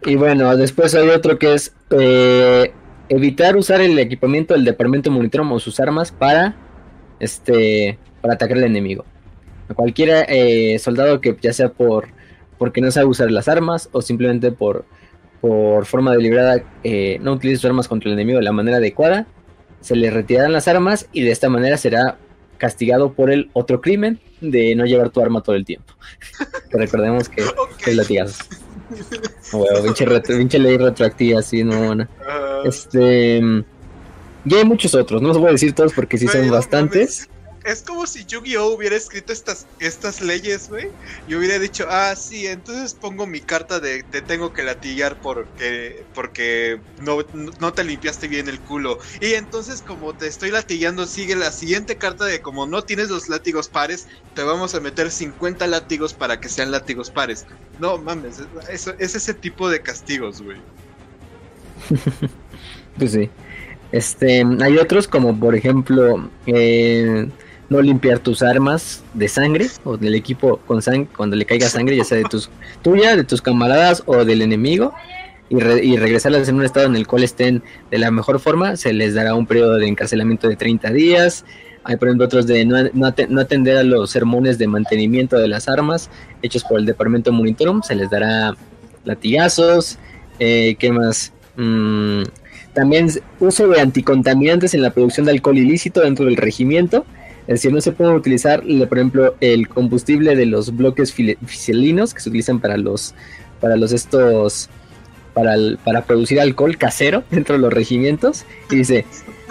[0.05, 2.73] Y bueno, después hay otro que es eh,
[3.09, 6.55] evitar usar el equipamiento del departamento monitor o sus armas para
[7.19, 9.05] este para atacar al enemigo.
[9.69, 12.09] A cualquier eh, soldado que ya sea por
[12.57, 14.85] porque no sabe usar las armas o simplemente por,
[15.41, 19.25] por forma deliberada eh, no utilice sus armas contra el enemigo de la manera adecuada,
[19.79, 22.19] se le retirarán las armas y de esta manera será
[22.61, 25.95] castigado por el otro crimen de no llevar tu arma todo el tiempo.
[26.69, 27.43] recordemos que
[27.87, 28.47] es latigazos.
[29.53, 29.93] Bueno,
[30.27, 32.07] pinche, ley retroactiva, así, no, bueno.
[32.63, 33.41] Este.
[34.45, 37.27] Y hay muchos otros, no los voy a decir todos porque sí son bastantes
[37.63, 40.89] es como si Yu-Gi-Oh hubiera escrito estas, estas leyes, güey,
[41.27, 46.03] y hubiera dicho, ah, sí, entonces pongo mi carta de te tengo que latigar porque,
[46.13, 47.19] porque no,
[47.59, 48.99] no te limpiaste bien el culo.
[49.19, 53.29] Y entonces como te estoy latigando, sigue la siguiente carta de como no tienes los
[53.29, 57.45] látigos pares, te vamos a meter 50 látigos para que sean látigos pares.
[57.79, 60.57] No mames, eso, es ese tipo de castigos, güey.
[62.97, 63.29] pues sí.
[63.91, 67.27] Este, hay otros como por ejemplo, eh,
[67.71, 71.95] no limpiar tus armas de sangre o del equipo con sangre cuando le caiga sangre,
[71.95, 72.49] ya sea de tus
[72.81, 74.93] tuya, de tus camaradas o del enemigo,
[75.49, 78.91] y, y, regresarlas en un estado en el cual estén de la mejor forma, se
[78.91, 81.45] les dará un periodo de encarcelamiento de 30 días.
[81.85, 83.07] Hay por ejemplo otros de no,
[83.39, 86.09] atender a los sermones de mantenimiento de las armas
[86.41, 88.53] hechos por el departamento Monitorum, se les dará
[89.05, 89.97] latigazos.
[90.39, 91.31] Eh, ¿Qué más?
[91.55, 92.23] Mm,
[92.73, 97.05] también uso de anticontaminantes en la producción de alcohol ilícito dentro del regimiento
[97.47, 102.21] es decir, no se puede utilizar, por ejemplo, el combustible de los bloques fiselinos que
[102.21, 103.15] se utilizan para los,
[103.59, 104.69] para los estos,
[105.33, 108.45] para, para producir alcohol casero dentro de los regimientos.
[108.69, 109.05] Y dice,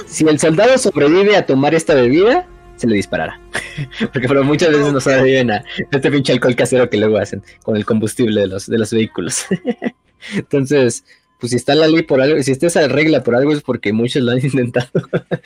[0.06, 2.46] si el soldado sobrevive a tomar esta bebida,
[2.76, 3.40] se le disparará.
[4.12, 7.76] Porque pero muchas veces no sobreviven a este pinche alcohol casero que luego hacen con
[7.76, 9.44] el combustible de los, de los vehículos.
[10.34, 11.04] Entonces,
[11.40, 13.92] pues si está la ley por algo, si está esa regla por algo es porque
[13.92, 14.90] muchos lo han intentado.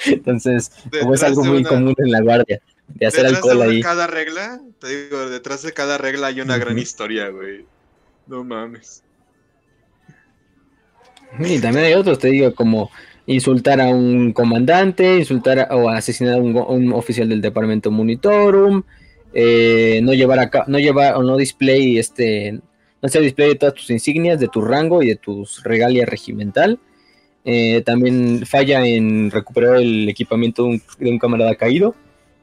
[0.07, 3.81] Entonces, como es algo muy común en la guardia, de hacer alcohol de ahí.
[3.81, 7.65] cada regla, te digo, detrás de cada regla hay una gran historia, güey.
[8.27, 9.03] No mames.
[11.39, 12.91] Y también hay otros, te digo, como
[13.27, 18.83] insultar a un comandante, insultar o asesinar a un, oficial del departamento monitorum,
[19.33, 22.61] eh, no llevar acá, no llevar o no display este
[23.05, 26.79] hacer display de todas tus insignias, de tu rango y de tus regalia regimental.
[27.45, 30.67] Eh, también falla en recuperar el equipamiento
[30.99, 31.95] de un, camarada caído.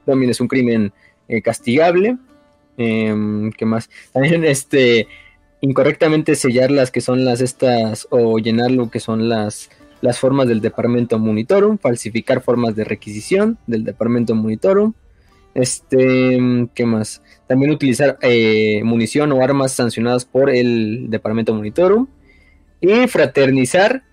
[0.06, 0.94] También es un crimen
[1.28, 2.18] eh, castigable.
[2.78, 3.90] Em, ¿Qué más?
[4.14, 5.08] También este
[5.62, 9.70] incorrectamente sellar las que son las estas o llenar lo que son las
[10.02, 14.94] las formas del departamento monitorum, falsificar formas de requisición del departamento monitorum,
[15.54, 17.22] este, ¿qué más?
[17.52, 22.08] También utilizar eh, munición o armas sancionadas por el Departamento Monitorum.
[22.80, 24.04] Y fraternizar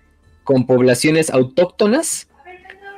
[0.43, 2.27] con poblaciones autóctonas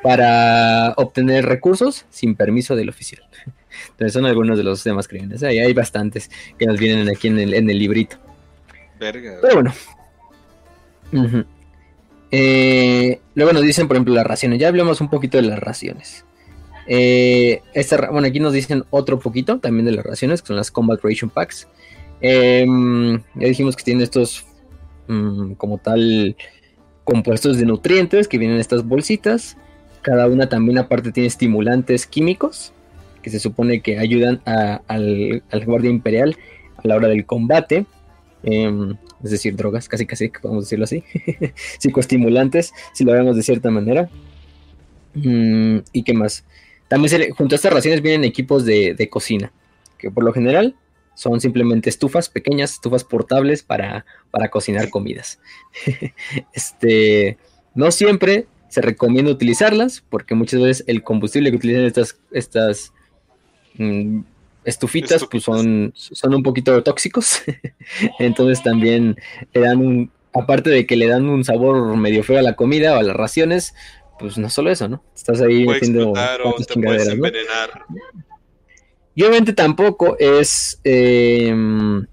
[0.02, 3.22] para obtener recursos sin permiso del oficial.
[3.90, 5.42] Entonces son algunos de los demás crímenes.
[5.42, 8.16] Ahí hay bastantes que nos vienen aquí en el, en el librito.
[9.42, 9.74] Pero bueno.
[12.30, 14.58] Eh, luego nos dicen, por ejemplo, las raciones.
[14.58, 16.24] Ya hablamos un poquito de las raciones.
[16.92, 17.62] Eh,
[18.10, 21.30] bueno, aquí nos dicen otro poquito también de las raciones, que son las Combat Ration
[21.30, 21.68] Packs.
[22.20, 24.44] Em, ya dijimos que tienen estos
[25.06, 26.36] mm, como tal
[27.04, 29.56] compuestos de nutrientes que vienen en estas bolsitas.
[30.02, 32.72] Cada una también aparte tiene estimulantes químicos
[33.22, 36.36] que se supone que ayudan al, guardia imperial
[36.76, 37.86] a la hora del combate.
[38.42, 41.04] Em, es decir, drogas, casi casi podemos decirlo así.
[41.78, 44.10] Psicoestimulantes, si lo vemos de cierta manera.
[45.14, 46.44] Mm, ¿Y qué más?
[46.90, 49.52] También junto a estas raciones vienen equipos de, cocina,
[49.96, 50.74] que por lo general
[51.14, 54.04] son simplemente estufas pequeñas, estufas portables para,
[54.50, 55.38] cocinar comidas.
[56.52, 57.38] este,
[57.76, 62.92] no siempre se recomienda utilizarlas, porque muchas veces el combustible que utilizan estas, estas
[63.78, 64.22] mm,
[64.64, 67.42] estufitas, pues son, son un poquito tóxicos.
[68.18, 69.16] Entonces también
[69.52, 72.96] le dan un, aparte de que le dan un sabor medio feo a la comida
[72.96, 73.74] o a las raciones,
[74.20, 75.02] pues no solo eso, ¿no?
[75.16, 76.12] Estás ahí metiendo
[77.10, 77.86] envenenar.
[79.14, 82.06] Y obviamente tampoco es em,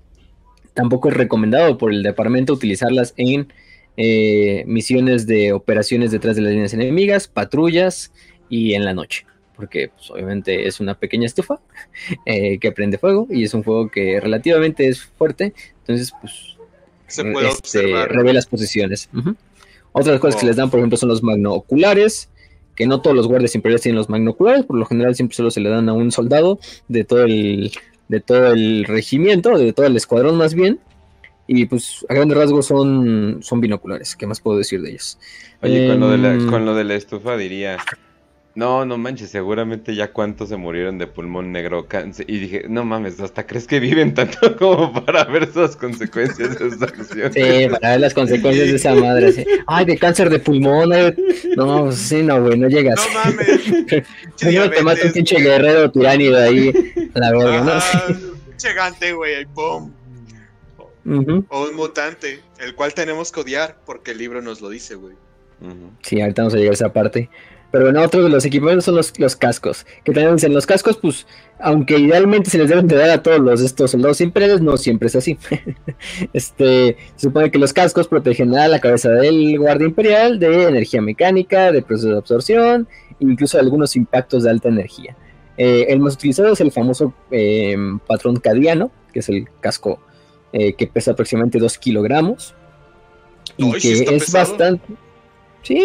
[0.73, 3.51] tampoco es recomendado por el departamento utilizarlas en
[3.97, 8.13] eh, misiones de operaciones detrás de las líneas enemigas, patrullas
[8.49, 9.25] y en la noche.
[9.55, 11.59] Porque pues, obviamente es una pequeña estufa
[12.25, 15.53] eh, que prende fuego y es un fuego que relativamente es fuerte.
[15.79, 16.57] Entonces, pues
[17.07, 19.09] se puede este, revé las posiciones.
[19.99, 20.49] Otras cosas que oh.
[20.49, 22.29] les dan, por ejemplo, son los magnooculares,
[22.75, 25.59] que no todos los guardias imperiales tienen los magnooculares, por lo general siempre solo se
[25.59, 27.71] le dan a un soldado de todo el,
[28.07, 30.79] de todo el regimiento, de todo el escuadrón más bien.
[31.47, 35.17] Y pues a grandes rasgos son, son binoculares, ¿qué más puedo decir de ellos?
[35.61, 37.77] Oye, con, lo de la, em, con lo de la estufa diría,
[38.57, 41.87] no, no manches, seguramente ya cuántos se murieron de pulmón negro.
[42.25, 46.67] Y dije, no mames, ¿hasta crees que viven tanto como para ver esas consecuencias de
[46.69, 47.33] esa acción?
[47.33, 49.45] Sí, para ver las consecuencias de esa madre.
[49.67, 50.91] Ay, de cáncer de pulmón.
[50.91, 51.15] Eh.
[51.55, 52.95] No, sí, no, güey, no llegas.
[52.95, 54.07] No mames.
[54.39, 56.73] Primero te mata un pinche guerrero tiránido ahí.
[57.13, 58.57] la verga, ¿no?
[58.57, 59.91] Chegante, güey, ahí, pum.
[61.49, 65.15] O un mutante, el cual tenemos que odiar porque el libro nos lo dice, güey.
[66.01, 67.29] Sí, ahorita vamos a llegar a esa parte.
[67.71, 69.85] Pero bueno, otro de los equipamientos son los, los cascos.
[70.03, 71.27] Que también dicen, los cascos, pues,
[71.59, 75.07] aunque idealmente se les deben de dar a todos los estos soldados imperiales, no siempre
[75.07, 75.37] es así.
[76.33, 81.01] este, se supone que los cascos protegen a la cabeza del guardia imperial de energía
[81.01, 82.87] mecánica, de proceso de absorción,
[83.19, 85.17] incluso de algunos impactos de alta energía.
[85.57, 89.99] Eh, el más utilizado es el famoso em, patrón cadiano, que es el casco
[90.53, 92.55] eh, que pesa aproximadamente 2 kilogramos.
[93.57, 94.83] Y que es bastante
[95.67, 95.83] Sí,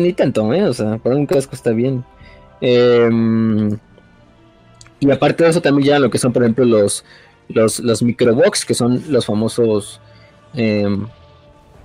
[0.00, 0.64] ni tanto, ¿eh?
[0.64, 2.04] O sea, para un casco está bien.
[2.60, 3.78] Em,
[4.98, 7.04] y aparte de eso, también ya lo que son, por ejemplo, los,
[7.48, 10.00] los, los microbox, que son los famosos.
[10.54, 11.06] Em,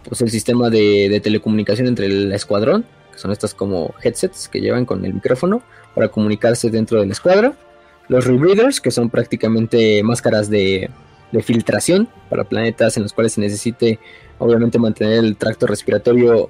[0.10, 4.86] pues el sistema de, telecomunicación entre el escuadrón, que son estas como headsets que llevan
[4.86, 5.62] con el micrófono
[5.94, 7.54] para comunicarse dentro de la escuadra.
[8.08, 10.90] Los rebreathers, que son prácticamente máscaras de,
[11.32, 14.00] de filtración para planetas en los cuales se necesite,
[14.40, 16.50] obviamente, mantener el tracto respiratorio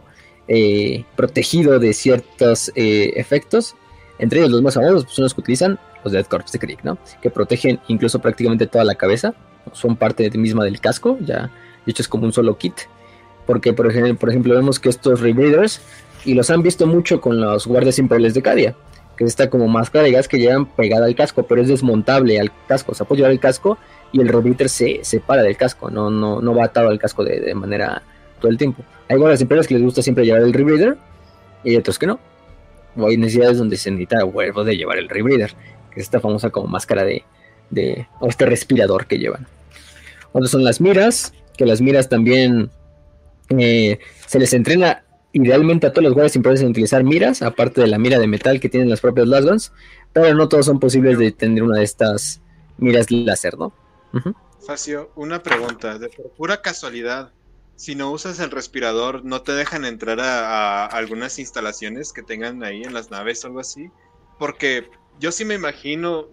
[0.53, 3.73] eh, protegido de ciertos eh, efectos.
[4.19, 6.80] Entre ellos los más famosos pues, son los que utilizan los Dead Corps de Krieg,
[6.84, 6.98] ¿no?
[7.22, 9.34] Que protegen incluso prácticamente toda la cabeza.
[9.72, 11.49] Son parte misma del casco, ya
[11.86, 12.73] de hecho es como un solo kit.
[13.45, 15.80] Porque por ejemplo, vemos que estos Rebreathers,
[16.26, 18.76] y los han visto mucho con los guardias imperiales de Cadia,
[19.15, 22.52] que está como máscara de gas que llevan pegada al casco, pero es desmontable al
[22.68, 22.91] casco.
[22.91, 23.78] O sea, llevar el casco
[24.11, 27.56] y el Rebreather se separa del casco, no, no, no va atado al casco de
[27.56, 28.03] manera
[28.41, 28.84] todo el tiempo.
[29.07, 30.97] Hay guardias empresas que les gusta siempre llevar el rebreather
[31.63, 32.19] y otros que no.
[32.97, 35.53] O hay necesidades donde se necesita huevo de llevar el rebreather,
[35.91, 37.23] que es esta famosa como máscara de,
[38.19, 39.47] o este respirador que llevan.
[40.34, 42.69] Otras son las miras, que las miras también
[43.57, 45.03] eh, se les entrena
[45.34, 48.59] idealmente a todos los guardias empresas en utilizar miras, aparte de la mira de metal
[48.59, 49.72] que tienen las propias Lasguns,
[50.13, 52.41] pero no todos son posibles de tener una de estas
[52.77, 53.73] miras láser, ¿no?
[54.65, 57.31] Facio, una pregunta, de pura casualidad,
[57.81, 62.83] si no usas el respirador, no te dejan entrar a, algunas instalaciones que tengan ahí
[62.83, 63.89] en las naves o algo así.
[64.37, 64.87] Porque
[65.19, 66.27] yo sí me imagino,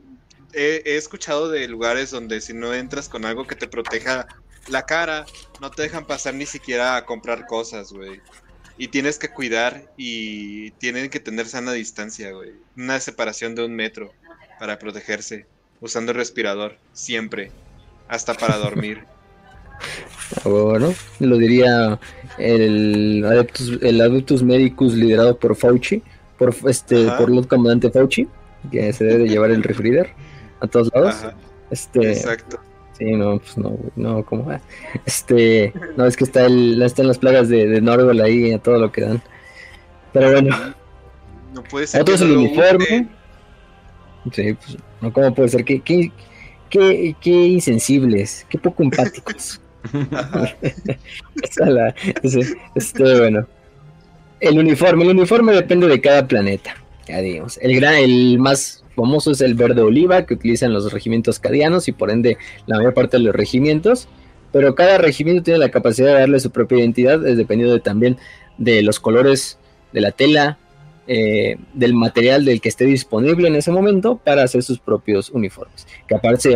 [0.52, 4.28] he, escuchado de lugares donde si no entras con algo que te proteja
[4.68, 5.24] la cara,
[5.62, 8.20] no te dejan pasar ni siquiera a comprar cosas, güey.
[8.76, 12.52] Y tienes que cuidar y tienen que tener sana distancia, güey.
[12.76, 14.12] Una separación de un metro
[14.58, 15.46] para protegerse,
[15.80, 17.52] usando el respirador, siempre,
[18.06, 19.06] hasta para dormir.
[20.44, 21.98] Bueno, lo diría
[22.38, 26.02] el Adeptus, el Adeptus Medicus liderado por Fauci,
[26.38, 28.28] por este, por Lord Comandante Fauci,
[28.70, 30.10] que se debe llevar el refriger
[30.60, 31.16] a todos lados.
[31.70, 32.60] Este, Exacto.
[32.98, 34.60] Sí, no, pues no, no, ¿cómo va?
[35.06, 38.90] Este, no, es que está el, están las plagas de, de ahí a todo lo
[38.90, 39.22] que dan.
[40.12, 40.56] Pero bueno.
[41.55, 42.02] No puede ser.
[42.02, 43.09] Otro es el uniforme.
[44.32, 45.64] Sí, pues, no, ¿cómo puede ser?
[45.64, 46.10] ¿Qué, qué,
[46.68, 49.60] qué, qué insensibles, qué poco empáticos.
[52.74, 53.46] este, bueno.
[54.40, 56.76] El uniforme, el uniforme depende de cada planeta.
[57.06, 57.59] Ya digamos.
[57.59, 62.10] El el más famoso es el verde oliva que utilizan los regimientos cadianos y por
[62.10, 62.36] ende
[62.66, 64.09] la mayor parte de los regimientos.
[64.52, 68.16] Pero cada regimiento tiene la capacidad de darle su propia identidad, es dependiendo de, también
[68.56, 69.59] de los colores
[69.92, 70.59] de la tela,
[71.06, 75.86] eh, del material del que esté disponible en ese momento para hacer sus propios uniformes,
[76.06, 76.55] que aparte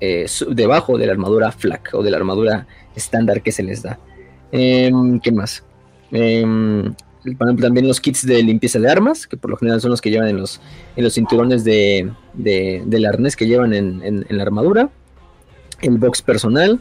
[0.00, 3.98] eh, debajo de la armadura flak o de la armadura estándar que se les da.
[4.52, 5.64] Em, ¿Qué más?
[6.12, 6.94] Em,
[7.38, 10.28] también los kits de limpieza de armas, que por lo general son los que llevan
[10.28, 10.60] en los,
[10.96, 14.90] en los cinturones de, del arnés que llevan en, la armadura.
[15.80, 16.80] El box personal,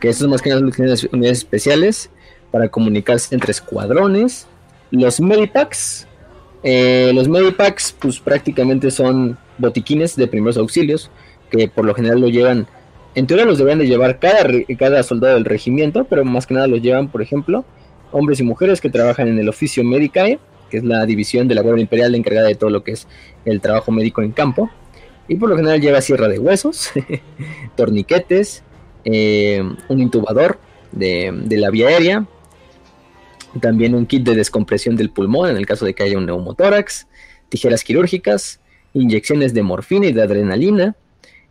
[0.00, 2.10] que estos más que nada son unidades especiales
[2.50, 4.46] para comunicarse entre escuadrones.
[4.90, 6.06] Los medipacks,
[6.68, 11.10] eh, los Medipacks, pues prácticamente son botiquines de primeros auxilios,
[11.50, 12.66] que por lo general lo llevan,
[13.14, 14.46] en teoría los deberían de llevar cada,
[14.78, 17.64] cada soldado del regimiento, pero más que nada los llevan, por ejemplo,
[18.12, 20.38] hombres y mujeres que trabajan en el oficio Medicae,
[20.70, 23.06] que es la división de la Guardia Imperial encargada de todo lo que es
[23.44, 24.70] el trabajo médico en campo.
[25.28, 26.90] Y por lo general lleva sierra de huesos,
[27.76, 28.62] torniquetes,
[29.04, 30.58] eh, un intubador
[30.92, 32.26] de, de la vía aérea,
[33.60, 37.06] también un kit de descompresión del pulmón en el caso de que haya un neumotórax,
[37.48, 38.60] tijeras quirúrgicas,
[38.92, 40.96] inyecciones de morfina y de adrenalina,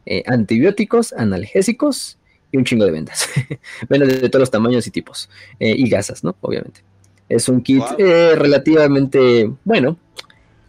[0.05, 2.19] eh, antibióticos, analgésicos
[2.51, 3.27] y un chingo de vendas.
[3.89, 5.29] vendas de todos los tamaños y tipos.
[5.59, 6.35] Eh, y gasas, ¿no?
[6.41, 6.81] Obviamente.
[7.27, 9.97] Es un kit eh, relativamente bueno.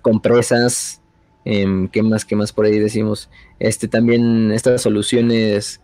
[0.00, 1.02] Compresas.
[1.44, 2.24] Em, ¿Qué más?
[2.24, 3.28] ¿Qué más por ahí decimos?
[3.58, 5.80] Este también, estas soluciones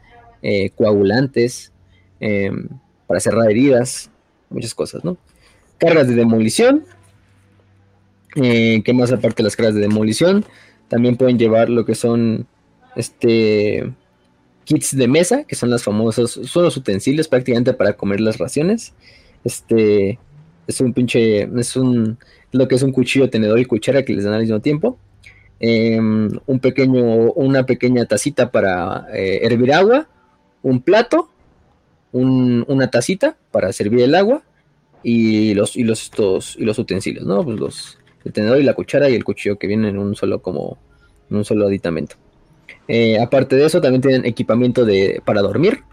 [0.74, 1.73] coagulantes
[2.20, 2.69] em,
[3.07, 4.11] para cerrar heridas.
[4.49, 5.19] Muchas cosas, ¿no?
[5.79, 6.85] Cargas de demolición.
[8.35, 10.45] ¿Qué más aparte de las cargas de demolición?
[10.89, 12.47] También pueden llevar lo que son
[12.97, 13.93] este
[14.64, 18.94] kits de mesa, que son las famosos, son los utensilios prácticamente para comer las raciones.
[19.44, 20.19] Este
[20.66, 22.19] es un pinche, es un,
[22.52, 24.98] lo que es un cuchillo, tenedor y cuchara que les dan al mismo tiempo.
[25.60, 30.09] Em, un pequeño, una pequeña tacita para eh, hervir agua,
[30.62, 31.31] un plato,
[32.12, 34.43] una tacita para servir el agua
[35.02, 37.44] y los, y los, estos, y los utensilios, ¿no?
[37.44, 40.43] Pues los, el tenedor y la cuchara y el cuchillo que vienen en un solo
[40.43, 40.78] como,
[41.31, 42.16] en un solo aditamento.
[42.89, 45.85] Eh, aparte de eso, también tienen equipamiento de, para dormir,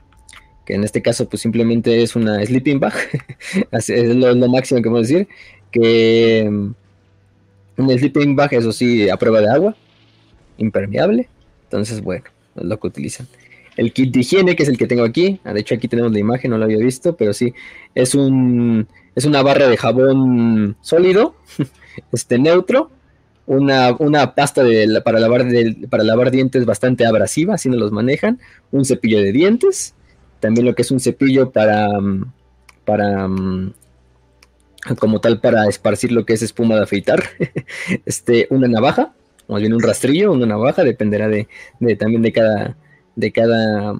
[0.65, 2.93] que en este caso pues simplemente es una sleeping bag,
[3.71, 5.27] es lo, máximo que podemos decir,
[5.71, 6.73] que um,
[7.77, 9.75] un sleeping bag, eso sí, a prueba de agua,
[10.57, 11.29] impermeable,
[11.63, 12.25] entonces bueno,
[12.55, 13.27] es lo que utilizan.
[13.77, 16.11] El kit de higiene, que es el que tengo aquí, ah, de hecho aquí tenemos
[16.11, 17.53] la imagen, no lo había visto, pero sí,
[17.95, 21.35] es un es una barra de jabón sólido,
[22.11, 22.91] este neutro,
[23.49, 24.63] una, pasta
[25.03, 25.43] para, lavar
[25.89, 28.39] para lavar dientes bastante abrasiva, así nos los manejan,
[28.71, 29.95] un cepillo de dientes,
[30.39, 32.31] también lo que es un cepillo para, mm,
[32.85, 33.73] para mm,
[34.99, 37.23] como tal para esparcir lo que es espuma de afeitar,
[38.05, 39.13] este, una navaja,
[39.47, 41.47] o más bien un rastrillo, una navaja, dependerá de,
[41.97, 42.77] también de cada,
[43.15, 43.99] de cada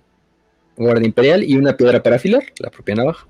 [0.78, 3.26] guardia imperial, y una piedra para afilar, la propia navaja,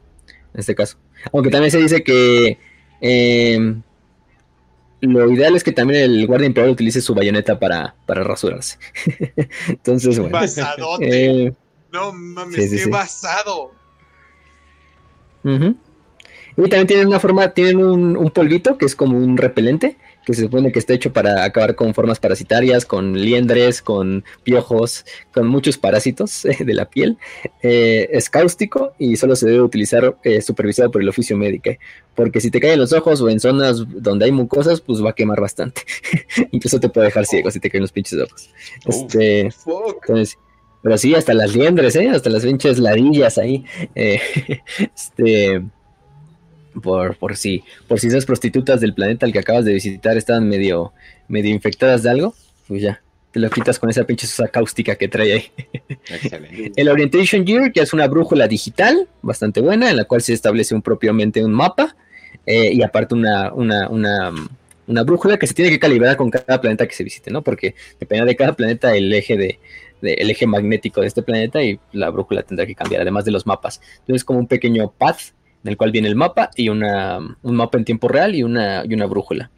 [0.54, 0.98] en este caso.
[1.32, 2.58] Aunque también se dice que
[3.00, 3.82] eh,
[5.02, 8.78] lo ideal es que también el guardia imperial utilice su bayoneta para, para rasurarse.
[9.68, 10.34] Entonces, bueno.
[10.34, 11.46] Basadote.
[11.46, 11.54] Eh,
[11.92, 13.72] no mames, qué basado.
[15.44, 19.98] Y también tienen una forma, tienen un, un, polvito que es como un repelente
[20.30, 25.04] que se supone que está hecho para acabar con formas parasitarias, con liendres, con piojos,
[25.34, 27.18] con muchos parásitos eh, de la piel.
[27.64, 31.72] Eh, es cáustico y solo se debe utilizar eh, supervisado por el oficio médico,
[32.14, 35.14] porque si te caen los ojos o en zonas donde hay mucosas, pues va a
[35.14, 35.82] quemar bastante.
[36.52, 38.52] Incluso te puede dejar ciego si te caen los pinches ojos.
[38.86, 39.50] este,
[40.84, 42.08] pero sí, hasta las liendres, ¿eh?
[42.08, 43.66] hasta las pinches ladillas ahí.
[43.96, 45.64] este
[46.82, 50.48] por, por si por si esas prostitutas del planeta al que acabas de visitar estaban
[50.48, 50.94] medio,
[51.28, 52.34] medio infectadas de algo,
[52.68, 53.02] pues ya,
[53.32, 55.52] te lo quitas con esa pinche sosa cáustica que trae ahí.
[56.76, 60.74] El Orientation Gear, que es una brújula digital bastante buena, en la cual se establece
[60.74, 61.96] un, propiamente un mapa
[62.46, 64.32] eh, y aparte una, una, una,
[64.88, 67.44] una, brújula que se tiene que calibrar con cada planeta que se visite, ¿no?
[67.44, 69.60] Porque depende de cada planeta el eje de,
[70.02, 73.46] el eje magnético de este planeta y la brújula tendrá que cambiar, además de los
[73.46, 73.82] mapas.
[74.00, 75.34] Entonces, como un pequeño path
[75.64, 78.84] en el cual viene el mapa y una, un mapa en tiempo real y una,
[78.86, 79.52] y una brújula.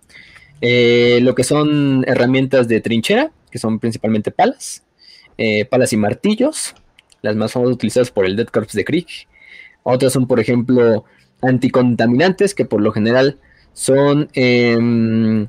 [0.61, 4.83] Eh, lo que son herramientas de trinchera, que son principalmente palas,
[5.37, 6.75] eh, palas y martillos,
[7.21, 9.07] las más famosas utilizadas por el Dead Corps de Krieg.
[9.83, 11.05] Otras son, por ejemplo,
[11.41, 13.37] anticontaminantes, que por lo general
[13.73, 15.47] son em,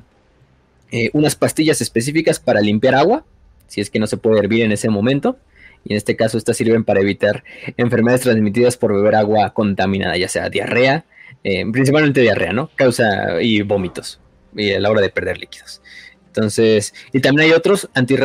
[0.91, 3.25] eh, unas pastillas específicas para limpiar agua,
[3.67, 5.37] si es que no se puede hervir en ese momento
[5.83, 7.43] y en este caso estas sirven para evitar
[7.77, 11.05] enfermedades transmitidas por beber agua contaminada, ya sea diarrea,
[11.43, 12.69] eh, principalmente diarrea, ¿no?
[12.75, 14.19] Causa y vómitos
[14.55, 15.81] y a la hora de perder líquidos.
[16.27, 18.15] Entonces, y también hay otros, anti,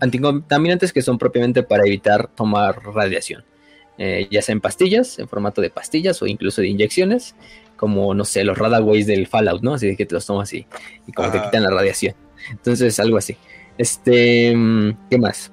[0.00, 3.44] anticontaminantes que son propiamente para evitar tomar radiación,
[3.98, 7.34] eh, ya sea en pastillas, en formato de pastillas o incluso de inyecciones,
[7.76, 9.74] como, no sé, los Radaways del Fallout, ¿no?
[9.74, 10.66] Así que te los tomas así
[11.06, 12.14] y como te quitan la radiación.
[12.50, 13.36] Entonces, algo así.
[13.76, 14.54] Este,
[15.10, 15.52] ¿qué más?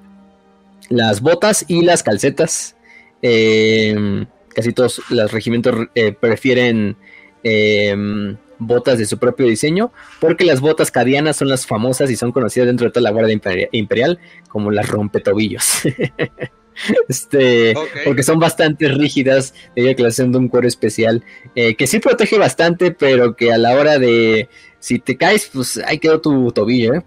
[0.88, 2.76] Las botas y las calcetas.
[3.22, 6.96] Em, casi todos los regimientos eh, prefieren
[7.42, 12.32] em, botas de su propio diseño, porque las botas cadianas son las famosas y son
[12.32, 13.38] conocidas dentro de toda la Guardia
[13.72, 14.18] Imperial
[14.48, 15.82] como las rompetobillos.
[17.08, 17.74] este,
[18.04, 21.24] porque son bastante rígidas, ella que de un cuero especial,
[21.54, 24.48] eh, que sí protege bastante, pero que a la hora de
[24.78, 27.02] si te caes, pues ahí quedó tu tobillo, ¿eh?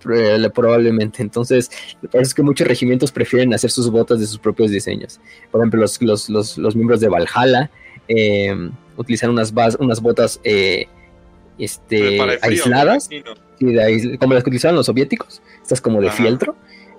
[0.54, 1.22] probablemente.
[1.22, 1.72] Entonces,
[2.12, 5.22] parece que muchos regimientos prefieren hacer sus botas de sus propios diseños.
[5.50, 7.72] Por ejemplo, los, los, miembros de Valhalla
[8.10, 8.54] eh,
[8.98, 10.42] utilizan unas, unas botas
[11.58, 13.10] este, aisladas,
[14.20, 16.58] como las que utilizaban los soviéticos, estas como de fieltro.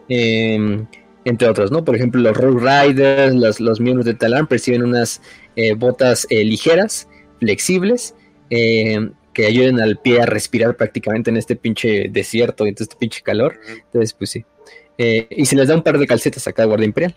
[0.08, 0.86] Em,
[1.24, 1.84] entre otros, ¿no?
[1.84, 5.20] Por ejemplo, los Road Riders, los, miembros de Talan perciben unas
[5.56, 8.14] eh, botas eh, ligeras, flexibles,
[8.48, 12.96] em, que ayuden al pie a respirar prácticamente en este pinche desierto y en este
[12.96, 13.60] pinche calor.
[13.68, 14.44] Entonces, pues sí.
[14.98, 17.14] Eh, y se les da un par de calcetas a cada guardia imperial.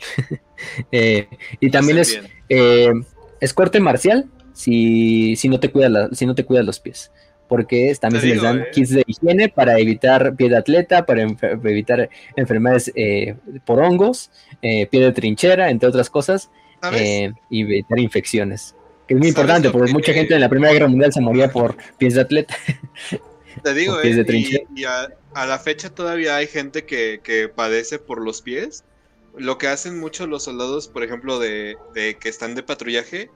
[1.60, 6.66] y también es, es corte marcial si, si, no te cuida si no te cuidas
[6.66, 7.12] los pies
[7.48, 8.68] porque también se les dan eh.
[8.72, 14.88] kits de higiene para evitar pie de atleta, para evitar enfermedades eh, por hongos, eh,
[14.88, 16.50] pie de trinchera, entre otras cosas,
[17.50, 18.76] y evitar infecciones.
[19.08, 21.76] Que es muy importante, porque mucha gente en la Primera Guerra Mundial se moría por
[21.98, 22.56] pies de atleta.
[23.64, 25.10] Te digo, y, a,
[25.46, 28.84] la fecha todavía hay gente que, que, padece por los pies.
[29.38, 33.30] Lo que hacen muchos los soldados, por ejemplo, de, de que están de patrullaje,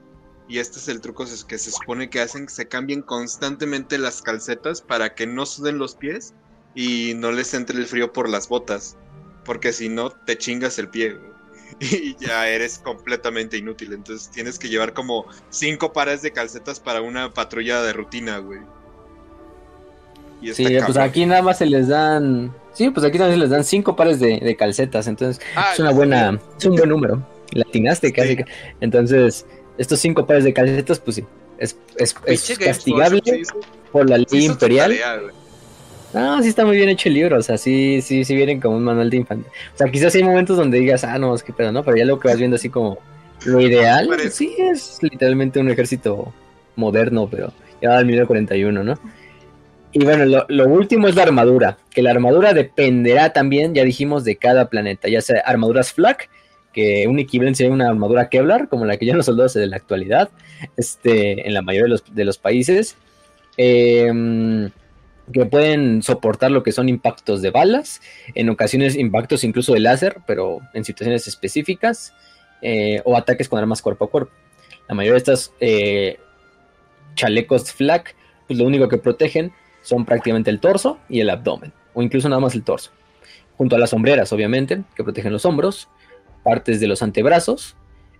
[0.48, 4.82] y este es el truco que se supone que hacen, se cambien constantemente las calcetas
[4.82, 6.34] para que no suden los pies
[6.74, 8.96] y no les entre el frío por las botas,
[9.44, 11.18] porque si no te chingas el pie
[11.80, 13.94] y ya eres completamente inútil.
[13.94, 18.60] Entonces tienes que llevar como cinco pares de calcetas para una patrulla de rutina, güey.
[20.54, 22.54] sí, pues aquí nada más se les dan.
[22.74, 25.08] Sí, pues aquí también se les dan cinco pares de, calcetas.
[25.08, 26.40] Entonces ah, es una buena.
[26.58, 27.26] Es un buen número.
[27.52, 28.38] Latinaste casi.
[28.82, 29.46] Entonces,
[29.78, 31.26] estos cinco pares de calcetas, pues sí,
[31.58, 33.22] es, es, castigable
[33.92, 34.96] por la ley imperial.
[36.14, 38.78] no, sí está muy bien hecho el libro, o sea, sí, sí, sí vienen como
[38.78, 39.50] un manual de infante.
[39.74, 41.84] O sea, quizás hay momentos donde digas, ah, no, es que pedo, ¿no?
[41.84, 43.00] Pero ya lo que vas viendo así como
[43.46, 46.34] lo ideal, sí es literalmente un ejército
[46.76, 49.00] moderno, pero ya va al 1941, ¿no?
[49.94, 54.24] Y bueno, lo, lo, último es la armadura, que la armadura dependerá también, ya dijimos,
[54.24, 56.30] de cada planeta, ya sea armaduras flak,
[56.78, 59.78] que un equivalente sería una armadura Kevlar, como la que ya los soldados de la
[59.78, 60.30] actualidad,
[60.78, 62.96] este, en la mayoría de los, de los países,
[63.58, 64.70] em,
[65.34, 68.00] que pueden soportar lo que son impactos de balas,
[68.36, 72.14] en ocasiones impactos incluso de láser, pero en situaciones específicas,
[72.62, 74.32] eh, o ataques con armas cuerpo a cuerpo.
[74.88, 76.20] La mayoría de estos eh,
[77.16, 78.14] chalecos flak,
[78.46, 79.52] pues lo único que protegen
[79.82, 82.92] son prácticamente el torso y el abdomen, o incluso nada más el torso,
[83.58, 85.90] junto a las sombreras, obviamente, que protegen los hombros,
[86.48, 87.76] partes de los antebrazos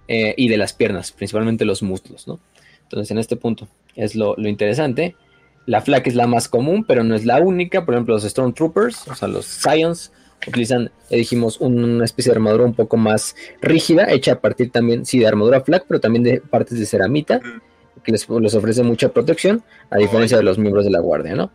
[0.10, 2.42] eh, y de las piernas, principalmente los muslos, ¿no?
[2.84, 5.16] Entonces, en este punto es lo, interesante.
[5.66, 7.86] La flak es la más común, pero no es la única.
[7.86, 10.12] Por ejemplo, los Stormtroopers, o sea, los Scions,
[10.46, 15.20] utilizan, dijimos, una especie de armadura un poco más rígida, hecha a partir también, sí,
[15.20, 17.40] de armadura flak, pero también de partes de ceramita,
[18.04, 21.50] que les, les ofrece mucha protección, a diferencia de los miembros de la guardia, ¿no?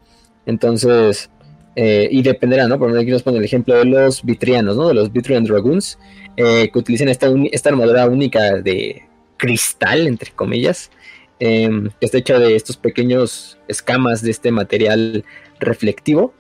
[0.46, 1.30] Entonces,
[1.74, 2.78] eh, y dependerá, ¿no?
[2.78, 4.88] Por ejemplo, aquí nos pone el ejemplo de los vitrianos, ¿no?
[4.88, 5.98] De los Vitrian Dragoons,
[6.36, 9.02] eh, que utilizan esta, esta, armadura única de
[9.36, 10.90] cristal, entre comillas,
[11.38, 15.24] em, que está hecha de estos pequeños escamas de este material
[15.60, 16.34] reflectivo,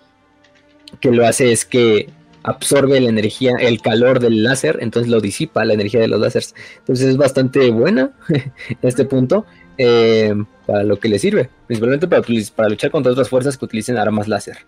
[1.00, 2.08] que lo hace es que
[2.42, 6.54] absorbe la energía, el calor del láser, entonces lo disipa la energía de los láseres.
[6.78, 9.46] Entonces es bastante buena en este punto.
[9.78, 12.22] Em, para lo que le sirve, principalmente para,
[12.54, 14.58] para luchar contra otras fuerzas que utilicen armas láser.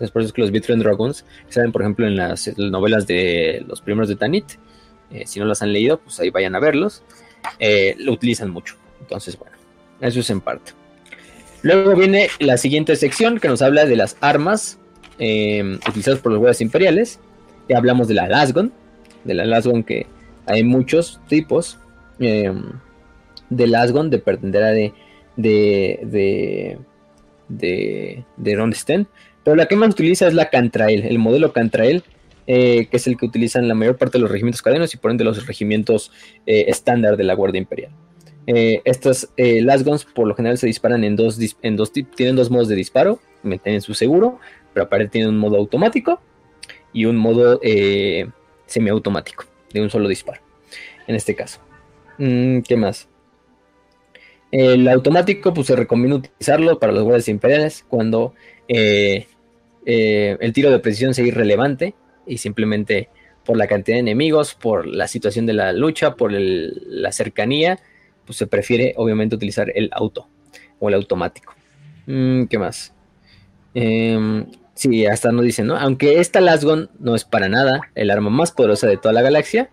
[0.00, 3.80] Es por eso que los Vitrian Dragons, saben, por ejemplo, en las, novelas de los
[3.80, 4.44] primeros de Tanit,
[5.10, 7.02] eh, si no las han leído, pues ahí vayan a verlos,
[7.58, 8.76] eh, lo utilizan mucho.
[9.00, 9.56] Entonces, bueno,
[10.00, 10.72] eso es en parte.
[11.62, 14.78] Luego viene la siguiente sección que nos habla de las armas
[15.18, 17.18] eh, utilizadas por los guardias imperiales.
[17.68, 18.72] Y hablamos de la Lasgon,
[19.24, 20.06] de la Lasgon que
[20.46, 21.78] hay muchos tipos.
[22.18, 22.52] de
[23.50, 24.22] Lasgon de,
[25.38, 26.78] de, de,
[27.48, 29.08] de, de dónde estén.
[29.48, 32.04] Pero la que más utiliza es la Cantrael, el modelo Cantrael,
[32.46, 35.10] eh, que es el que utilizan la mayor parte de los regimientos cadenos y por
[35.10, 36.12] ende los regimientos
[36.44, 37.90] eh, estándar de la Guardia Imperial.
[38.46, 41.78] Eh, estas Lasguns por lo general se disparan en dos, en
[42.14, 43.20] tienen dos modos de disparo,
[43.62, 44.38] tienen su seguro,
[44.74, 46.20] pero aparte tienen un modo automático
[46.92, 47.58] y un modo
[48.66, 50.42] semiautomático de un solo disparo.
[51.06, 51.58] En este caso.
[52.18, 53.08] Mm, ¿Qué más?
[54.50, 58.34] El automático, pues se recomienda utilizarlo para los guardias imperiales cuando
[58.68, 59.26] eh,
[59.90, 61.94] eh, el tiro de precisión sea irrelevante
[62.26, 63.08] y simplemente
[63.42, 67.78] por la cantidad de enemigos, por la situación de la lucha, por la cercanía,
[68.26, 70.28] pues se prefiere obviamente utilizar el auto
[70.78, 71.54] o el automático.
[72.04, 72.92] Mm, ¿Qué más?
[73.72, 74.44] Em,
[74.74, 75.76] sí, hasta nos dicen, ¿no?
[75.78, 79.70] Aunque esta Lasgon no es para nada el arma más poderosa de toda la galaxia,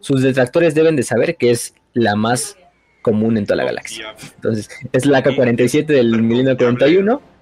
[0.00, 2.58] sus detractores deben de saber que es la más
[3.00, 4.14] común en toda la galaxia.
[4.34, 7.35] Entonces, es la AK-47 del milenio 41.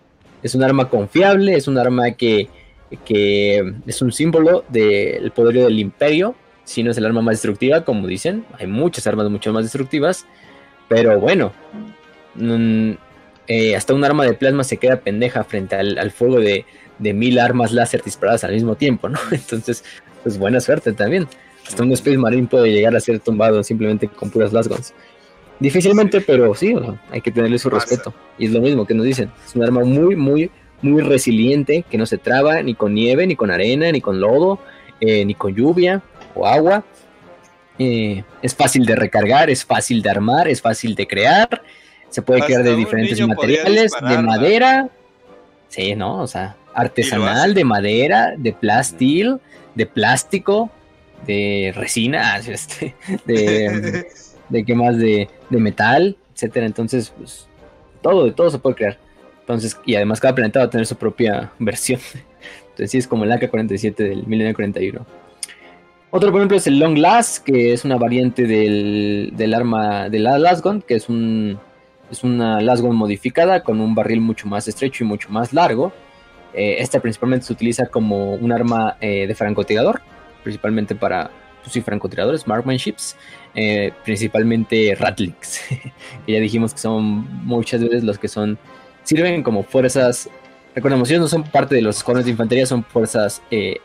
[0.45, 2.49] Es un arma confiable, es un arma que,
[3.87, 6.35] es un símbolo del poder del imperio.
[6.65, 10.27] Si no es el arma más destructiva, como dicen, hay muchas armas mucho más destructivas.
[10.87, 11.53] Pero bueno,
[12.35, 12.91] mm,
[13.47, 16.67] eh, hasta un arma de plasma se queda pendeja frente al, fuego de,
[16.99, 19.19] mil armas láser disparadas al mismo tiempo, ¿no?
[19.31, 19.83] Entonces,
[20.23, 21.27] pues buena suerte también.
[21.67, 24.93] Hasta un Space Marine puede llegar a ser tumbado simplemente con puras lasguns.
[25.61, 26.75] Difícilmente, pero sí,
[27.11, 28.13] hay que tenerle su respeto.
[28.39, 29.31] Y es lo mismo que nos dicen.
[29.45, 30.51] Es un arma muy, muy,
[30.83, 34.59] muy resiliente, que no se traba ni con nieve, ni con arena, ni con lodo,
[35.01, 36.03] eh, ni con lluvia
[36.35, 36.85] o agua.
[37.79, 41.63] Eh, es fácil de recargar, es fácil de armar, es fácil de crear.
[42.09, 44.89] Se puede crear de diferentes materiales, de madera.
[45.69, 46.21] Sí, ¿no?
[46.21, 49.39] O sea, artesanal, de madera, de plastil,
[49.75, 50.71] de plástico,
[51.27, 52.95] de resina, este,
[53.25, 54.07] de,
[54.55, 56.67] de qué más, de, de metal, etcétera.
[56.67, 57.49] Entonces, pues,
[58.03, 58.99] todo, de todo se puede crear.
[59.41, 62.01] Entonces, y además cada planeta va a tener su propia versión.
[62.63, 65.05] Entonces, sí, es como el AK-47 del Milenio 41.
[66.11, 70.21] Otro, por ejemplo, es el Long Last, que es una variante del, del arma de
[70.21, 71.59] la Lasgun, que es un
[72.11, 75.93] es una Lasgun modificada con un barril mucho más estrecho y mucho más largo.
[76.53, 80.01] Eh, esta principalmente se utiliza como un arma eh, de francotirador,
[80.45, 81.31] principalmente para
[81.65, 83.17] pues, francotiradores, marksmanships,
[83.55, 85.61] eh, principalmente ratlings,
[86.27, 88.59] que ya dijimos que son muchas veces los que son
[89.03, 90.29] sirven como fuerzas.
[90.75, 93.81] Recordemos, ellos no son parte de los escuadrones de infantería, son fuerzas eh,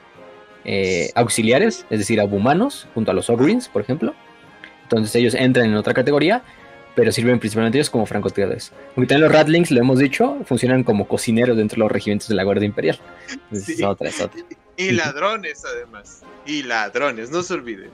[1.15, 4.13] auxiliares, es decir, abumanos, junto a los Ogrins, por ejemplo.
[4.83, 6.43] Entonces ellos entran en otra categoría,
[6.99, 8.73] pero sirven principalmente ellos como francotiradores.
[8.89, 12.35] Aunque también los Ratlings, lo hemos dicho, funcionan como cocineros dentro de los regimientos de
[12.35, 12.99] la Guardia Imperial.
[13.87, 14.09] otra,
[14.75, 16.23] Y ladrones, además.
[16.45, 17.91] Y ladrones, no se olviden.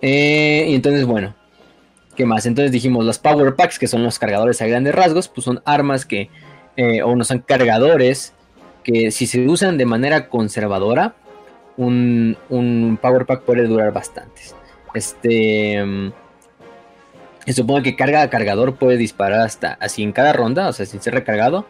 [0.00, 1.34] Eh, y entonces, bueno,
[2.16, 2.46] ¿qué más?
[2.46, 6.06] Entonces dijimos, los Power Packs, que son los cargadores a grandes rasgos, pues son armas
[6.06, 6.30] que,
[6.78, 8.32] eh, o no son cargadores
[8.84, 11.14] que si se usan de manera conservadora,
[11.76, 14.40] un, Power Pack puede durar bastante.
[14.94, 16.10] Este.
[17.48, 20.84] Se supone que carga a cargador puede disparar hasta así en cada ronda, o sea,
[20.84, 21.66] sin ser recargado,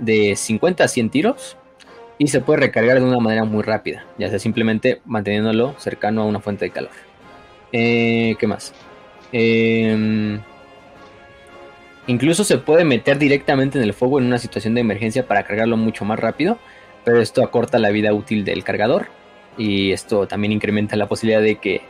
[0.00, 1.56] de 50 a 100 tiros.
[2.18, 6.26] Y se puede recargar de una manera muy rápida, ya sea simplemente manteniéndolo cercano a
[6.26, 6.90] una fuente de calor.
[7.72, 8.74] Eh, ¿Qué más?
[9.32, 10.38] Eh,
[12.06, 15.76] Incluso se puede meter directamente en el fuego en una situación de emergencia para cargarlo
[15.76, 16.58] mucho más rápido,
[17.04, 19.06] pero esto acorta la vida útil del cargador
[19.56, 21.82] y esto también incrementa la posibilidad de que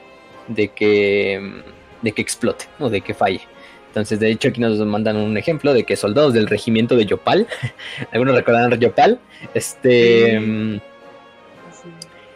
[0.49, 1.63] de que
[2.03, 3.41] de que explote o de que falle.
[3.89, 7.47] Entonces, de hecho, aquí nos mandan un ejemplo de que soldados del regimiento de Yopal,
[8.13, 9.21] algunos recordarán Yopal,
[9.55, 10.81] este, mm,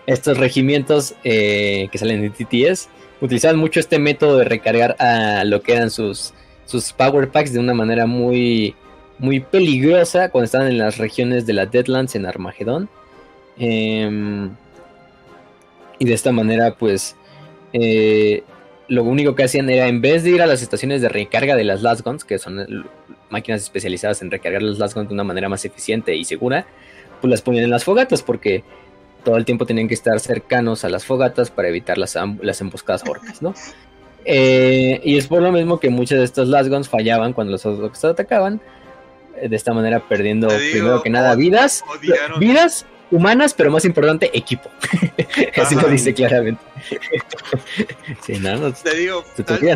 [0.07, 2.89] estos regimientos eh, que salen de TTS
[3.21, 6.35] utilizaban mucho este método de recargar a lo que eran sus
[6.67, 8.75] sus power packs de una manera muy,
[9.19, 12.89] muy peligrosa cuando estaban en las regiones de la Deadlands en Armagedón.
[13.57, 14.51] Em,
[15.99, 17.17] y de esta manera, pues,
[17.73, 18.43] eh,
[18.89, 21.65] lo único que hacían era, en vez de ir a las estaciones de recarga de
[21.65, 22.87] las Last Guns, que son
[23.31, 26.67] máquinas especializadas en recargar las Last Guns de una manera más eficiente y segura,
[27.21, 28.65] pues las ponían en las fogatas, porque
[29.25, 33.03] todo el tiempo tenían que estar cercanos a las fogatas para evitar las, las emboscadas
[33.09, 33.55] orcas, ¿no?
[34.29, 37.65] Eh, y es por lo mismo que muchas de estos Last Guns fallaban cuando los
[37.65, 38.61] otros atacaban.
[39.41, 41.85] Eh, de esta manera perdiendo primero que nada vidas.
[42.41, 44.71] Vidas humanas, pero más importante, equipo.
[45.57, 46.63] Así lo dice claramente.
[48.27, 49.25] sí, no, Te digo,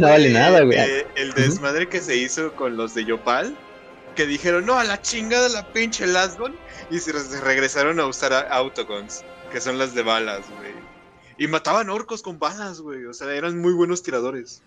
[0.00, 0.78] no vale nada, güey.
[1.16, 3.56] el desmadre que se hizo con los de Yopal,
[4.16, 6.56] que dijeron, no, a la chingada la pinche Last Gun,
[6.90, 10.72] y se regresaron a usar autoguns, que son las de balas, güey.
[11.38, 13.06] Y mataban orcos con balas, güey.
[13.06, 14.62] O sea, eran muy buenos tiradores.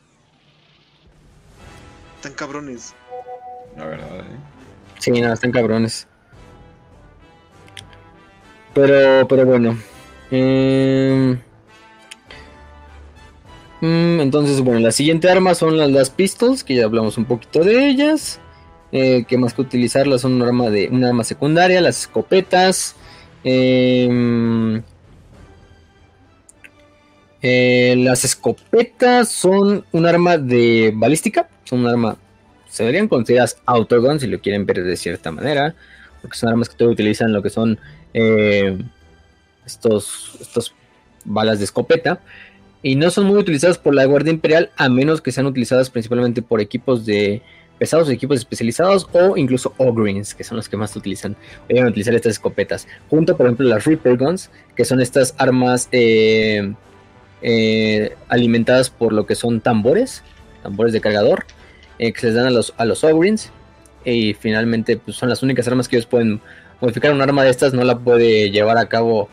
[2.16, 2.96] Están cabrones.
[3.78, 4.40] La verdad, ¿eh?
[4.98, 6.08] Sí, no, están cabrones.
[8.74, 9.78] Pero, pero bueno.
[10.32, 11.38] Em,
[13.82, 17.64] mm, entonces, bueno, la siguiente arma son las, las pistols, que ya hablamos un poquito
[17.64, 18.40] de ellas.
[18.92, 22.96] Eh, que más que utilizarlas son una arma de una arma secundaria, las escopetas.
[23.44, 24.82] Eh,
[27.46, 32.18] Eh, las escopetas son un arma de balística, son un arma,
[32.70, 35.76] se deberían consideradas autogun si lo quieren ver de cierta manera,
[36.22, 37.78] porque son armas que utilizan lo que son
[38.14, 38.78] eh,
[39.66, 40.74] estos, estos
[41.26, 42.20] balas de escopeta
[42.82, 46.42] y no son muy utilizadas por la Guardia Imperial a menos que sean utilizadas principalmente
[46.42, 47.42] por equipos de
[47.80, 51.36] pesados, equipos especializados o incluso Ogreens, que son los que más utilizan,
[51.70, 52.88] a utilizar estas escopetas.
[53.10, 56.74] Junto, por ejemplo, las Reaper Guns, que son estas armas eh,
[57.42, 60.24] eh, alimentadas por lo que son tambores,
[60.62, 61.46] tambores de cargador,
[61.98, 63.52] que se les dan a los, a los Ogreens.
[64.06, 66.42] Y finalmente, pues son las únicas armas que ellos pueden
[66.84, 67.12] modificar.
[67.12, 69.30] Un arma de estas no la puede llevar a cabo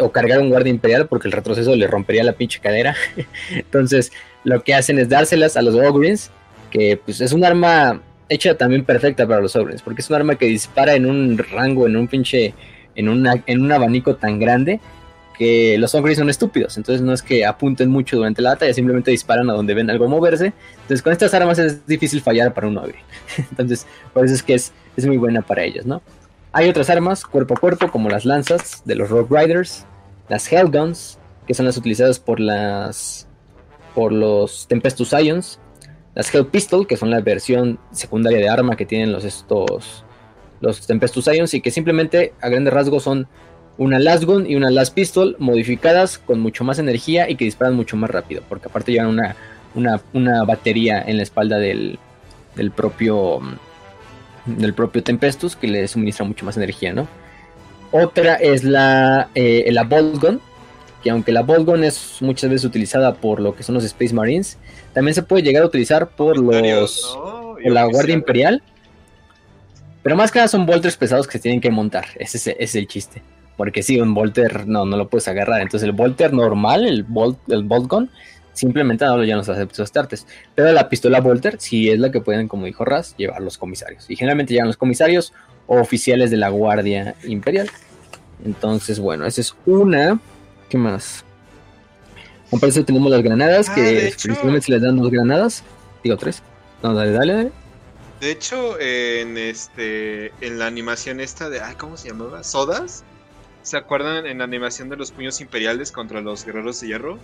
[0.00, 2.96] o cargar un guardia imperial porque el retroceso le rompería la pinche cadera.
[3.50, 4.12] Entonces,
[4.44, 6.30] lo que hacen es dárselas a los Ogrins,
[6.70, 10.36] que pues es un arma hecha también perfecta para los Ogrins, porque es un arma
[10.36, 12.54] que dispara en un rango, en un pinche,
[12.94, 14.80] en, una, en un abanico tan grande
[15.36, 16.76] que los Ogrins son estúpidos.
[16.78, 20.08] Entonces, no es que apunten mucho durante la batalla, simplemente disparan a donde ven algo
[20.08, 20.52] moverse.
[20.82, 22.98] Entonces, con estas armas es difícil fallar para un Ogre.
[23.50, 26.02] Entonces, por eso es que es, es muy buena para ellos, ¿no?
[26.52, 29.84] Hay otras armas cuerpo a cuerpo como las lanzas de los Rogue Riders,
[30.28, 33.26] las Hellguns, que son las utilizadas por las
[33.94, 35.58] por los Tempestus Ions,
[36.14, 40.04] las Hell Pistol, que son la versión secundaria de arma que tienen los estos
[40.60, 43.28] los Tempestus Ions y que simplemente a grandes rasgos son
[43.76, 47.76] una Last Gun y una Last Pistol modificadas con mucho más energía y que disparan
[47.76, 49.36] mucho más rápido, porque aparte llevan una,
[49.74, 51.98] una, una batería en la espalda del,
[52.56, 53.40] del propio
[54.56, 57.06] del propio Tempestus que le suministra mucho más energía, ¿no?
[57.90, 60.40] Otra es la, eh, la Gun,
[61.02, 64.58] que aunque la Gun es muchas veces utilizada por lo que son los Space Marines,
[64.92, 67.18] también se puede llegar a utilizar por los
[67.64, 68.62] la Guardia Imperial.
[70.02, 72.06] Pero más que nada son bolters pesados que se tienen que montar.
[72.16, 73.22] Ese es, el chiste.
[73.56, 75.60] Porque si un bolter no, no lo puedes agarrar.
[75.60, 78.10] Entonces el bolter normal, el bolt, el bolt gun,
[78.58, 80.26] simplemente ya no se hace starters.
[80.54, 84.10] Pero la pistola Volter sí es la que pueden, como dijo Raz, llevar los comisarios.
[84.10, 85.32] Y generalmente llegan los comisarios
[85.66, 87.70] o oficiales de la Guardia Imperial.
[88.44, 90.20] Entonces, bueno, esa es una.
[90.68, 91.24] ¿Qué más?
[92.50, 95.62] Como parece tenemos las granadas, que ah, principalmente se les dan dos granadas.
[96.02, 96.42] Digo tres.
[96.82, 97.52] No, dale, dale, dale.
[98.20, 101.60] De hecho, en este en la animación esta de.
[101.78, 102.42] ¿Cómo se llamaba?
[102.42, 103.04] ¿Sodas?
[103.62, 107.18] ¿Se acuerdan en la animación de los puños imperiales contra los guerreros de hierro?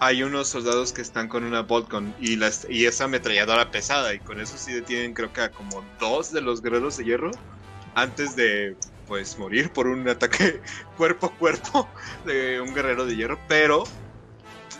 [0.00, 4.18] Hay unos soldados que están con una Boltgun y, las, y esa ametralladora pesada y
[4.18, 7.30] con eso sí detienen creo que a como dos de los guerreros de hierro
[7.94, 10.62] antes de pues morir por un ataque
[10.96, 11.88] cuerpo a cuerpo
[12.24, 13.84] de un guerrero de hierro, pero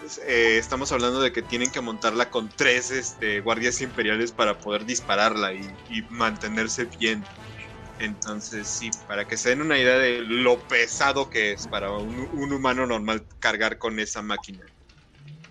[0.01, 4.57] pues, eh, estamos hablando de que tienen que montarla con tres este, guardias imperiales para
[4.59, 5.69] poder dispararla y,
[6.11, 7.25] mantenerse bien.
[7.99, 12.53] Entonces, sí, para que se den una idea de lo pesado que es para un
[12.53, 14.65] humano normal cargar con esa máquina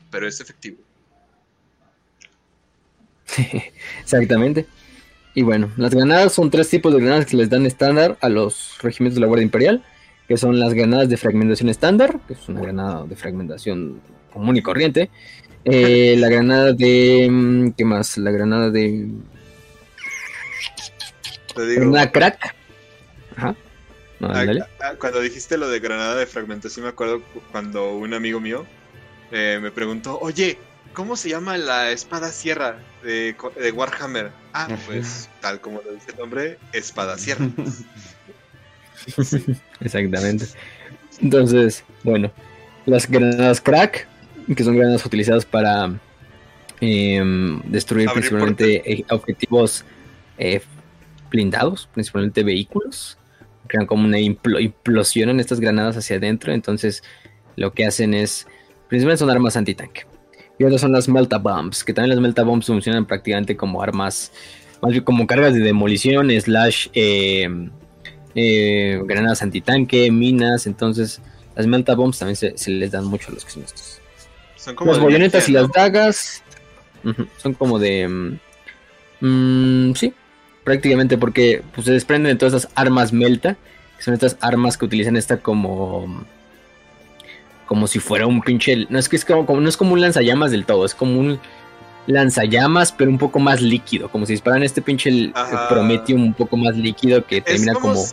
[0.10, 0.78] pero es efectivo.
[4.02, 4.66] Exactamente.
[5.36, 8.78] Y bueno, las granadas son tres tipos de granadas que les dan estándar a los
[8.82, 9.84] regimientos de la Guardia Imperial,
[10.28, 14.02] que son las granadas de fragmentación estándar, que es una granada de fragmentación
[14.34, 15.10] común y corriente.
[15.66, 17.28] Eh, la granada de...
[17.30, 18.18] Mm, ¿Qué más?
[18.18, 19.08] La granada de...
[21.56, 22.56] Te digo, Granada crack.
[23.36, 23.56] Ajá.
[24.22, 24.46] Ah,
[24.82, 27.22] ah, cuando dijiste lo de granada de fragmentación, me acuerdo
[27.52, 28.66] cuando un amigo mío
[29.32, 30.58] eh, me preguntó, oye,
[30.94, 33.36] ¿cómo se llama la espada sierra de,
[33.74, 34.32] Warhammer?
[34.54, 37.48] Ah, pues tal como lo dice el nombre, espada sierra.
[39.80, 40.46] Exactamente.
[41.22, 42.32] Entonces, bueno,
[42.86, 44.08] las granadas crack,
[44.56, 46.00] que son granadas utilizadas para
[46.82, 49.86] em, destruir principalmente objetivos
[50.38, 50.62] eh,
[51.30, 53.18] blindados, principalmente vehículos.
[53.68, 56.52] Crean como una implosión en estas granadas hacia adentro.
[56.52, 57.04] Entonces,
[57.56, 58.48] lo que hacen es
[58.90, 60.06] Principalmente son armas antitanque.
[60.58, 64.34] Y otras son las Melta Bombs, que también las Melta Bombs funcionan prácticamente como armas,
[64.82, 67.48] más bien como cargas de demolición, slash eh,
[68.36, 70.68] eh, granadas antitanque, minas.
[70.68, 71.22] Entonces,
[71.56, 74.02] las Melta Bombs también se, les dan mucho a los que son estos.
[74.58, 76.44] Son como las bollonetas y las dagas
[77.38, 78.08] son como de.
[78.08, 80.14] Mm, mm, sí,
[80.64, 83.56] prácticamente porque pues, se desprenden de todas esas armas Melta,
[83.98, 86.26] que son estas armas que utilizan esta como
[87.70, 88.88] como si fuera un pinche.
[88.90, 91.40] No es que es como, no es como un lanzallamas del todo, es como un
[92.08, 94.10] lanzallamas, pero un poco más líquido.
[94.10, 95.32] Como si disparan este pinche
[95.70, 98.04] Prometium un poco más líquido que termina como,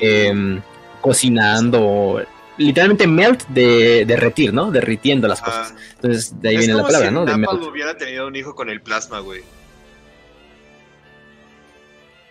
[0.00, 0.60] em,
[1.00, 2.24] cocinando.
[2.56, 4.72] Literalmente melt de derretir, ¿no?
[4.72, 5.72] Derritiendo las cosas.
[5.94, 7.24] Entonces, de ahí viene la palabra, ¿no?
[7.24, 7.62] De melt.
[7.62, 9.42] hubiera tenido un hijo con el plasma, güey.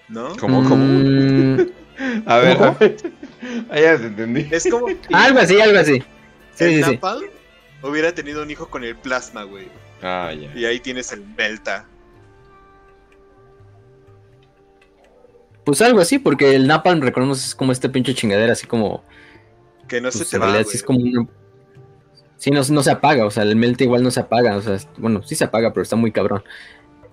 [0.10, 0.36] ¿No?
[0.36, 0.68] ¿Cómo?
[0.68, 0.86] ¿Cómo?
[0.86, 1.60] Mm.
[2.26, 2.98] a ver, a ver.
[3.70, 4.50] Ah, ya te entendí.
[4.52, 4.88] Es como.
[5.14, 6.04] algo así, algo así.
[6.56, 7.30] Sí, el Napal
[7.82, 9.68] hubiera tenido un hijo con el plasma, güey.
[10.02, 10.52] Ah, ya.
[10.56, 11.88] Y ahí tienes el Melta.
[15.64, 19.04] Pues algo así, porque el Napalm, recordemos, es como este pinche chingadera, así como.
[19.88, 21.28] Que no se pues, te en va, realidad sí es como una-
[22.38, 24.76] Sí, no, no se apaga, o sea, el Melta igual no se apaga, o sea,
[24.76, 26.44] es- bueno, sí se apaga, pero está muy cabrón.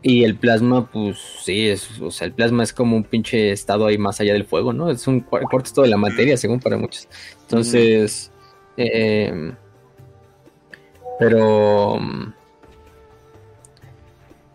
[0.03, 3.87] Y el plasma, pues sí, es, o sea, el plasma es como un pinche estado
[3.87, 4.91] ahí más allá del fuego, ¿no?
[4.91, 7.07] Es un cua- cuarto estado de la materia, según para muchos.
[7.43, 8.30] Entonces,
[8.93, 9.53] eh,
[11.19, 11.99] pero,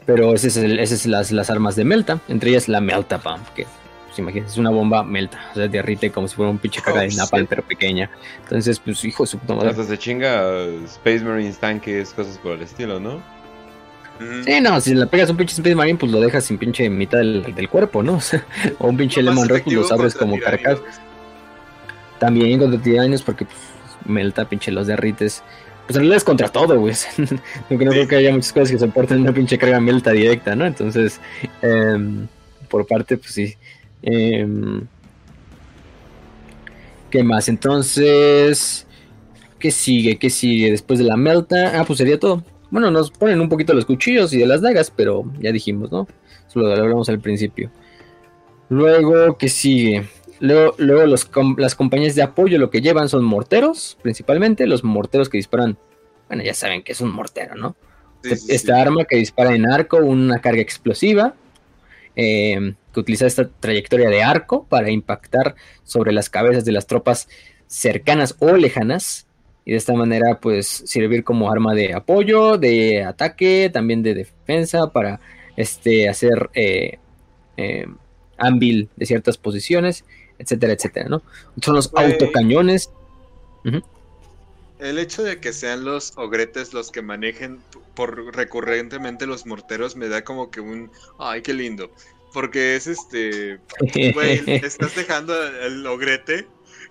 [0.06, 3.48] pero ese es, ese es las, las armas de Melta, entre ellas la Melta Pump,
[3.56, 3.68] que
[4.06, 7.02] pues imagínense, es una bomba Melta, o sea, derrite como si fuera un pinche caga
[7.02, 8.10] de Oh, napalm, pero pequeña.
[8.44, 9.84] Entonces, pues hijo de su puta madre.
[9.84, 13.22] Se chinga Space Marines, tanques, cosas por el estilo, ¿no?
[14.46, 17.18] Sí, no, si le pegas un pinche Space Marine, pues lo dejas sin pinche mitad
[17.18, 18.14] del, del cuerpo, ¿no?
[18.18, 18.46] O, sea,
[18.80, 20.80] o un pinche Lemon Rock, pues los abres como carcas.
[22.20, 23.58] También contra tiranios, porque pues,
[24.06, 25.44] Melta, pinche los derrites.
[25.86, 26.94] Pues en realidad es contra todo, güey.
[27.18, 27.28] No
[27.70, 27.78] Sí.
[27.78, 30.66] creo que haya muchas cosas que soporten una pinche carga Melta directa, ¿no?
[30.66, 31.20] Entonces,
[31.62, 32.28] em,
[32.70, 33.56] por parte, pues sí.
[34.02, 34.82] Em,
[37.10, 37.48] ¿Qué más?
[37.50, 38.86] Entonces,
[39.60, 40.18] ¿qué sigue?
[40.18, 40.72] ¿Qué sigue?
[40.72, 41.80] Después de la Melta.
[41.80, 42.44] Ah, pues sería todo.
[42.72, 46.08] Bueno, nos ponen un poquito los cuchillos y de las dagas, pero ya dijimos, ¿no?
[46.48, 47.72] Eso lo hablamos al principio.
[48.70, 50.04] Luego, ¿qué sigue?
[50.40, 54.68] Luego, luego los com- las compañías de apoyo lo que llevan son morteros, principalmente.
[54.68, 55.78] Los morteros que disparan.
[56.28, 57.76] Bueno, ya saben que es un mortero, ¿no?
[58.24, 58.82] Sí, esta sí.
[58.82, 61.36] arma que dispara en arco una carga explosiva,
[62.16, 67.30] eh, que utiliza esta trayectoria de arco para impactar sobre las cabezas de las tropas
[67.68, 69.28] cercanas o lejanas,
[69.64, 74.92] y de esta manera pues servir como arma de apoyo, de ataque, también de defensa,
[74.92, 75.20] para
[75.56, 76.98] este, hacer eh,
[77.58, 77.86] eh,
[78.38, 80.04] ámbil de ciertas posiciones,
[80.40, 81.22] etcétera, etcétera, ¿no?
[81.62, 82.12] Son los Güey.
[82.14, 82.90] autocañones.
[84.80, 87.60] El hecho de que sean los ogretes los que manejen
[87.96, 91.90] por recurrentemente los morteros me da como que un ay qué lindo.
[92.34, 93.60] Porque es este
[94.14, 96.46] güey, estás dejando al ogrete,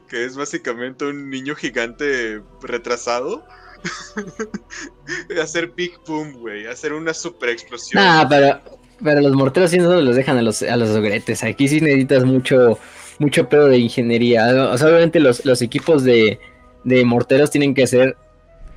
[0.09, 3.45] que es básicamente un niño gigante retrasado,
[5.43, 8.03] hacer big boom, güey, hacer una super explosión.
[8.31, 8.61] Pero,
[9.03, 11.45] pero los morteros sí no los dejan a los, a los ogretes.
[11.45, 12.79] Aquí sí necesitas mucho,
[13.19, 14.47] mucho pedo de ingeniería.
[14.71, 16.39] O sea, obviamente los, los equipos de,
[16.85, 18.17] de morteros tienen que ser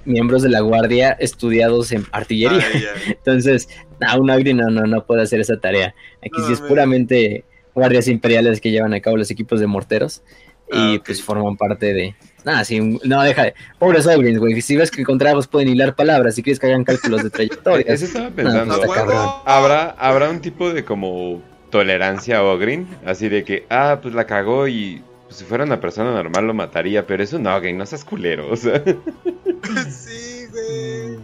[0.05, 2.64] miembros de la guardia estudiados en artillería.
[2.73, 2.89] Ya.
[3.11, 3.68] Entonces,
[3.99, 5.93] nah, un Agri no, no, no puede hacer esa tarea.
[6.19, 7.43] Aquí No, sí es puramente
[7.76, 10.22] guardias imperiales que llevan a cabo los equipos de morteros.
[10.69, 12.15] Y Ah, pues forman parte de.
[12.43, 13.53] Nada, sí, no, deja de.
[13.80, 14.59] Pobres Ogrins, güey.
[14.61, 17.85] Si ves que contra ellos pueden hilar palabras, si quieres que hagan cálculos de trayectoria.
[17.88, 18.73] Eso estaba pensando.
[18.76, 19.15] está ¡A cabrón.
[19.18, 19.43] huevo!
[19.45, 22.88] ¿Habrá, ¿Habrá un tipo de como tolerancia a Ogrin?
[23.06, 26.53] Así de que, ah, pues la cagó y pues, si fuera una persona normal lo
[26.53, 28.49] mataría, pero es un Ogrin, no seas culero.
[28.52, 28.81] O sea,
[29.89, 31.18] Sí, güey.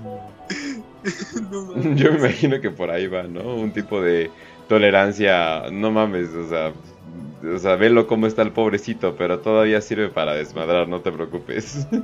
[1.51, 3.55] No yo me imagino que por ahí va, ¿no?
[3.55, 4.31] Un tipo de
[4.69, 6.71] tolerancia, no mames, o sea,
[7.53, 11.87] o sea, velo cómo está el pobrecito, pero todavía sirve para desmadrar, no te preocupes.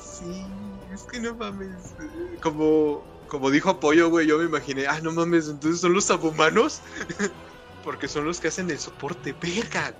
[0.00, 0.44] Sí,
[0.92, 1.94] es que no mames.
[2.00, 6.10] eh, Como, como dijo Apoyo, güey, yo me imaginé, ah, no mames, entonces son los
[6.10, 6.80] abomanos.
[7.84, 9.94] Porque son los que hacen el soporte, verga.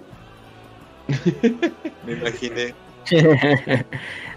[2.07, 2.75] Me imaginé.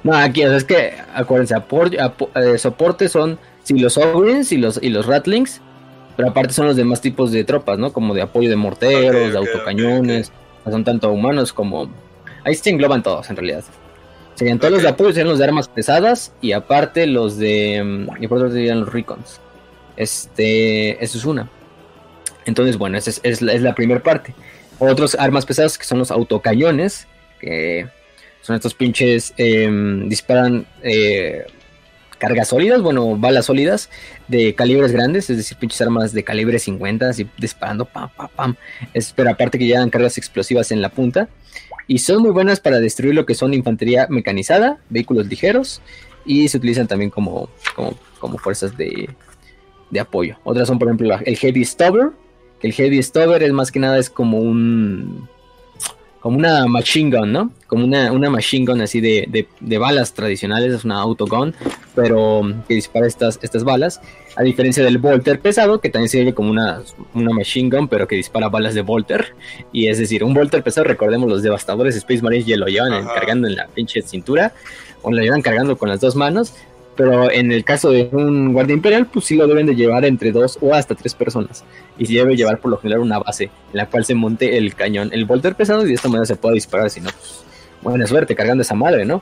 [0.03, 4.51] no, aquí, o sea, es que, acuérdense, apor- apo- eh, soporte son, sí, los Ogrins
[4.53, 5.59] y los, y los Ratlings,
[6.15, 7.91] pero aparte son los demás tipos de tropas, ¿no?
[7.91, 10.31] Como de apoyo de morteros, de autocañones,
[10.69, 11.91] son tanto humanos como...
[12.45, 13.63] Ahí se engloban todos, en realidad.
[14.41, 17.79] Serían todos los de apoyo, serían los de armas pesadas, y aparte los de...
[17.83, 19.39] mm, Y por otro serían los Recons.
[19.95, 21.47] Este, eso es una.
[22.45, 24.33] Entonces, bueno, esa es, es la, es la primera parte.
[24.79, 27.05] Otros armas pesadas que son los autocañones,
[27.39, 27.87] que
[28.41, 31.45] son estos pinches, em, disparan eh,
[32.17, 33.91] cargas sólidas, bueno, balas sólidas
[34.27, 38.55] de calibres grandes, es decir, pinches armas de calibre 50, así disparando, pam, pam, pam.
[38.91, 41.29] Es, pero aparte que llevan cargas explosivas en la punta.
[41.87, 45.81] Y son muy buenas para destruir lo que son infantería mecanizada, vehículos ligeros,
[46.25, 49.09] y se utilizan también como, como, como fuerzas de,
[49.89, 50.37] de apoyo.
[50.43, 52.11] Otras son, por ejemplo, el Heavy Stubber,
[52.61, 55.27] el Heavy Stubber es más que nada es como un
[56.21, 57.51] como una machine gun, ¿no?
[57.65, 61.55] Como una, una machine gun así de, de, de balas tradicionales, es una autogun,
[61.95, 63.99] pero um, que dispara estas, estas balas,
[64.35, 66.83] a diferencia del Volter pesado, que también sirve como una,
[67.15, 69.33] una machine gun, pero que dispara balas de Volter,
[69.73, 73.15] y es decir, un Volter pesado, recordemos los devastadores Space Marines ya lo llevan Ajá.
[73.15, 74.53] cargando en la pinche cintura,
[75.01, 76.53] o lo llevan cargando con las dos manos,
[76.95, 80.31] pero en el caso de un guardia imperial, pues sí lo deben de llevar entre
[80.31, 81.63] dos o hasta tres personas.
[81.97, 84.75] Y se debe llevar por lo general una base en la cual se monte el
[84.75, 86.89] cañón, el volter pesado, y de esta manera se pueda disparar.
[86.89, 87.43] Si no, pues
[87.81, 89.21] buena suerte cargando esa madre, ¿no?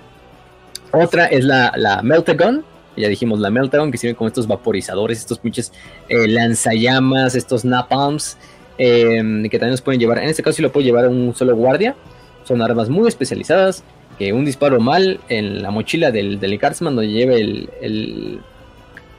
[0.91, 2.66] Otra es la, la Meltagon,
[2.98, 5.72] ya dijimos la Meltagon, que sirve como estos vaporizadores, estos pinches
[6.10, 8.38] eh, lanzallamas, estos napalms,
[8.78, 11.56] em, que también nos pueden llevar, en este caso sí lo puede llevar un solo
[11.56, 11.96] guardia,
[12.44, 13.84] son armas muy especializadas,
[14.20, 18.41] que un disparo mal en la mochila del, del Cardsman donde lleve el, el,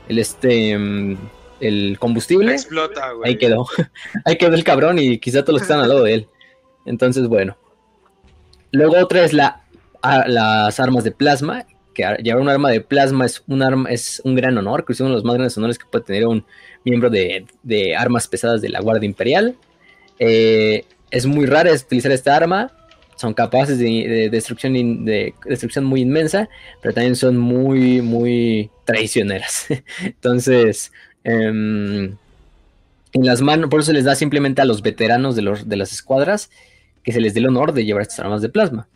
[0.07, 1.17] el este em,
[1.59, 2.51] el combustible.
[2.51, 3.31] Explota, güey.
[3.31, 3.65] Ahí quedó.
[4.25, 6.27] Ahí quedó el cabrón y quizá todos los que están al lado de él.
[6.85, 7.57] Entonces, bueno.
[8.71, 9.63] Luego otra es la,
[10.27, 11.65] las armas de plasma.
[11.93, 14.99] Que llevar un arma de plasma es un arma, es un gran honor, que es
[15.01, 16.45] uno de los más grandes honores que puede tener un
[16.85, 17.45] miembro de,
[17.97, 19.55] armas pesadas de la Guardia Imperial.
[20.19, 22.71] Eh, es muy raro utilizar esta arma.
[23.21, 26.49] Son capaces de, destrucción, de destrucción muy inmensa,
[26.81, 29.67] pero también son muy, muy traicioneras.
[30.03, 30.91] Entonces,
[31.23, 32.15] em,
[33.13, 35.91] en las manos, por eso les da simplemente a los veteranos de, los, de las
[35.91, 36.49] escuadras
[37.03, 38.87] que se les dé el honor de llevar estas armas de plasma.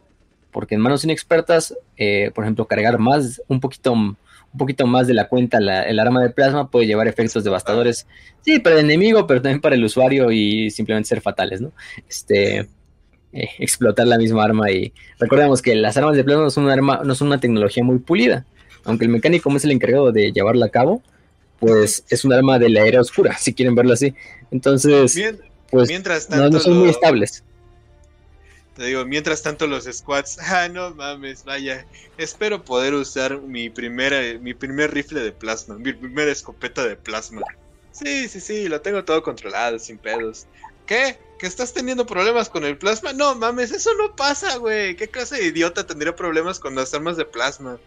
[0.49, 4.17] Porque en manos inexpertas, eh, por ejemplo, cargar más, un poquito, un
[4.57, 8.07] poquito más de la cuenta el arma de plasma puede llevar efectos devastadores,
[8.41, 11.73] sí, para el enemigo, pero también para el usuario y simplemente ser fatales, ¿no?
[12.09, 12.67] Este,
[13.35, 16.71] eh, explotar la misma arma y recordemos que las armas de plasma no son, un
[16.71, 18.45] arma, no son una tecnología muy pulida,
[18.85, 21.03] aunque el mecánico es el encargado de llevarla a cabo,
[21.59, 24.15] pues es un arma de la era oscura, si quieren verlo así.
[24.51, 25.19] Entonces,
[25.69, 27.43] pues mientras no, son muy estables.
[28.75, 31.85] Te digo, mientras tanto los squads, ah, no mames, vaya,
[32.17, 37.41] espero poder usar mi primera, mi primer rifle de plasma, mi primera escopeta de plasma.
[37.91, 40.47] Sí, sí, sí, lo tengo todo controlado, sin pedos.
[40.85, 41.17] ¿Qué?
[41.39, 43.13] ¿Que estás teniendo problemas con el plasma?
[43.13, 44.95] No mames, eso no pasa, güey.
[44.95, 47.77] ¿Qué clase de idiota tendría problemas con las armas de plasma?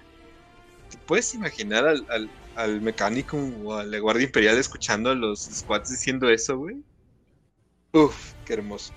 [0.91, 5.91] ¿Te puedes imaginar al, al, al mecánico o al guardia imperial escuchando a los squads
[5.91, 6.77] diciendo eso, güey?
[7.93, 8.93] Uf, qué hermoso.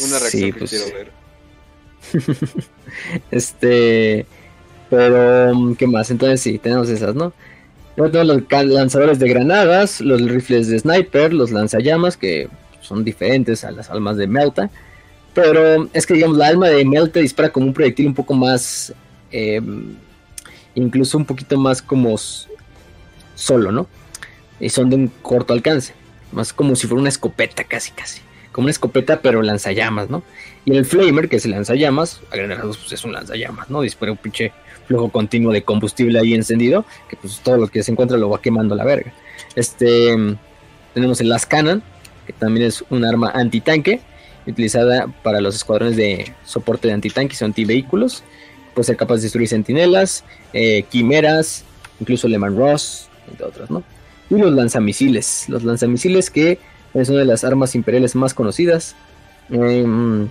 [0.00, 1.12] Una reacción que pues quiero ver.
[3.30, 4.26] este.
[4.90, 6.10] Pero, ¿qué más?
[6.10, 7.32] Entonces sí, tenemos esas, ¿no?
[7.98, 12.48] Luego los lanzadores de granadas, los rifles de sniper, los lanzallamas, que
[12.80, 14.70] son diferentes a las almas de Melta.
[15.34, 18.94] Pero es que, digamos, la alma de Melta dispara como un proyectil un poco más.
[19.32, 19.96] Em,
[20.76, 22.14] incluso un poquito más como
[23.34, 23.88] solo, ¿no?
[24.60, 25.92] Y son de un corto alcance.
[26.30, 28.20] Más como si fuera una escopeta, casi, casi
[28.52, 30.22] como una escopeta, pero lanzallamas, ¿no?
[30.64, 33.82] Y el Flamer, que es el lanzallamas, a grandes pues es un lanzallamas, ¿no?
[33.82, 34.52] Dispara un pinche
[34.88, 38.40] flujo continuo de combustible ahí encendido, que pues todo lo que se encuentra lo va
[38.40, 39.12] quemando la verga.
[39.54, 40.16] Este,
[40.94, 41.82] tenemos el Las Cannon,
[42.26, 44.00] que también es un arma antitanque,
[44.46, 48.24] utilizada para los escuadrones de soporte de antitanques o antivehículos.
[48.74, 51.64] Puede ser capaz de destruir sentinelas, eh, quimeras,
[52.00, 53.82] incluso Lehman Ross, entre otros, ¿no?
[54.30, 56.58] Y los lanzamisiles, los lanzamisiles que
[56.94, 58.94] es una de las armas imperiales más conocidas.
[59.50, 60.28] Em,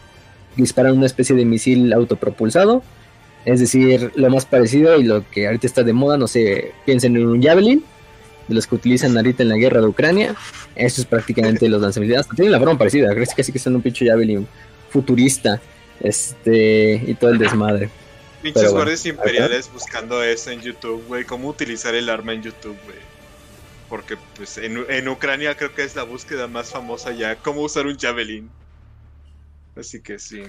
[0.56, 2.84] disparan una especie de misil autopropulsado.
[3.48, 7.16] Es decir, lo más parecido y lo que ahorita está de moda, no sé, piensen
[7.16, 7.82] en un Javelin,
[8.50, 10.36] de los que utilizan ahorita en la guerra de Ucrania.
[10.76, 12.20] Eso es prácticamente los lanzamisiles.
[12.20, 14.46] Hasta tienen la forma parecida, creo que sí que son un pinche Javelin
[14.90, 15.62] futurista.
[16.02, 17.90] Este, y todo el desmadre.
[18.42, 21.24] Pinches guardias imperiales buscando eso en YouTube, güey.
[21.24, 23.08] Cómo utilizar el arma en YouTube, güey
[23.90, 27.98] porque pues en, Ucrania creo que es la búsqueda más famosa ya, cómo usar un
[27.98, 28.50] javelin.
[29.78, 30.44] Así que sí.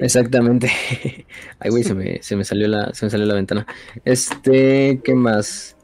[0.00, 0.70] Exactamente.
[1.58, 3.66] Ay, güey, se me, se me salió la, se me salió la ventana.
[4.04, 5.76] Este, ¿qué más?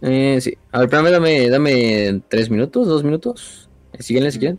[0.00, 0.56] Eh, sí.
[0.72, 3.68] A ver, espérame, dame, dame tres minutos, dos minutos.
[3.98, 4.58] Síguenle si quieren.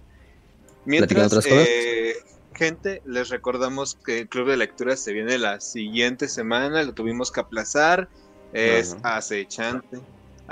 [0.86, 2.14] Mientras, eh,
[2.54, 7.32] gente, les recordamos que el club de lectura se viene la siguiente semana, lo tuvimos
[7.32, 8.08] que aplazar.
[8.54, 10.00] Es acechante.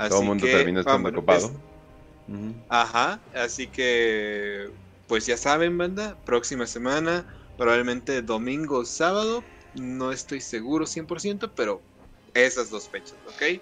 [0.08, 1.52] Todo el mundo termina estando ocupado.
[2.68, 4.70] Ajá, así que
[5.08, 7.26] pues ya saben, banda, próxima semana,
[7.60, 11.82] probablemente domingo o sábado, no estoy seguro 100%, pero
[12.32, 13.60] esas dos fechas, ¿ok?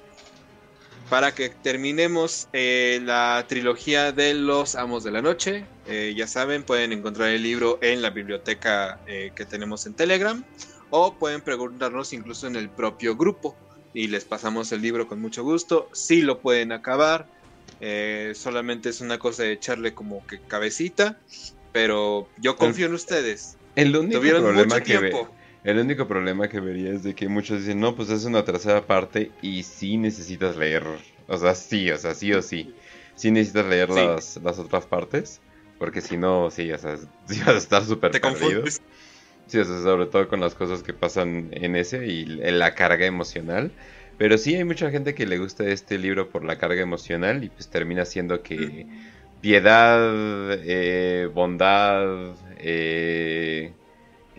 [1.11, 6.62] Para que terminemos eh, la trilogía de los Amos de la Noche, eh, ya saben,
[6.62, 10.45] pueden encontrar el libro en la biblioteca eh, que tenemos en Telegram
[10.91, 13.57] o pueden preguntarnos incluso en el propio grupo
[13.93, 15.89] y les pasamos el libro con mucho gusto.
[15.93, 17.27] Sí lo pueden acabar,
[17.81, 21.19] eh, solamente es una cosa de echarle como que cabecita,
[21.73, 23.57] pero yo confío en ustedes.
[23.78, 25.12] El único problema que
[25.64, 28.86] el único problema que vería es de que muchos dicen, no, pues es una tercera
[28.86, 30.84] parte y sí necesitas leer,
[31.26, 32.74] o sea, sí, o sea, sí o sí,
[33.14, 35.40] sí necesitas leer Las, las otras partes,
[35.78, 36.96] porque si no, sí, o sea,
[37.26, 38.64] sí vas a estar súper perdido.
[39.46, 43.72] Sí, sobre todo con las cosas que pasan en ese y la carga emocional.
[44.18, 47.48] Pero sí hay mucha gente que le gusta este libro por la carga emocional y
[47.48, 48.86] pues termina siendo que
[49.40, 53.72] piedad, eh, bondad, eh,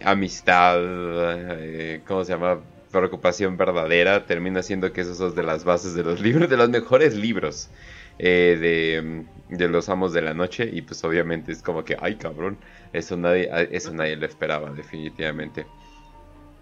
[0.01, 2.61] amistad, eh, ¿cómo se llama?
[2.91, 6.69] Preocupación verdadera, termina siendo que esos son de las bases de los libros, de los
[6.69, 7.69] mejores libros
[8.17, 10.69] de, de, los amos de la noche.
[10.71, 12.57] Y pues obviamente es como que, ay cabrón,
[12.93, 15.65] eso nadie, eso nadie lo esperaba, definitivamente.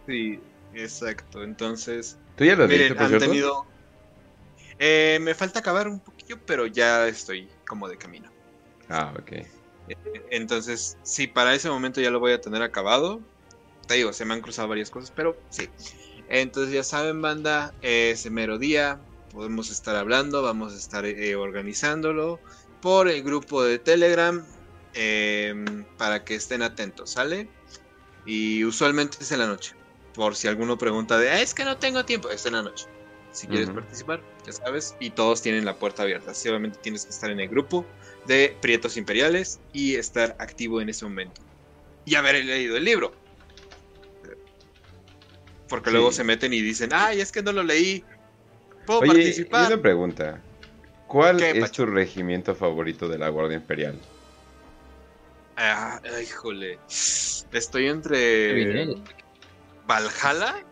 [0.05, 0.39] Sí,
[0.73, 1.43] exacto.
[1.43, 3.65] Entonces, ¿tú ya lo miren, han tenido.
[4.79, 8.31] Eh, me falta acabar un poquillo, pero ya estoy como de camino.
[8.89, 9.56] Ah, ok.
[10.30, 13.22] Entonces, sí, para ese momento ya lo voy a tener acabado.
[13.88, 15.69] Te digo, se me han cruzado varias cosas, pero sí.
[16.30, 18.99] Entonces, ya saben, banda, ese mero día
[19.31, 22.39] podemos estar hablando, vamos a estar eh, organizándolo
[22.81, 24.45] por el grupo de Telegram
[24.93, 27.49] em, para que estén atentos, ¿sale?
[28.26, 29.76] Y usualmente es en la noche.
[30.14, 32.88] Por si alguno pregunta de, ah, es que no tengo tiempo, es en la noche.
[33.31, 36.31] Si quieres participar, ya sabes, y todos tienen la puerta abierta.
[36.31, 37.85] obviamente tienes que estar en el grupo
[38.27, 41.41] de Prietos Imperiales y estar activo en ese momento.
[42.05, 43.13] Y haber leído el libro.
[45.67, 48.03] Porque luego se meten y dicen, ay, es que no lo leí.
[48.85, 49.67] ¿Puedo Oye, participar?
[49.67, 50.41] una pregunta.
[51.07, 53.99] ¿Cuál es tu regimiento favorito de la Guardia Imperial?
[55.57, 56.79] Ah, híjole.
[56.87, 58.87] Estoy entre.
[59.87, 60.63] Valhalla.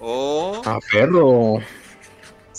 [0.00, 0.62] O.
[0.64, 1.60] Ah, perro.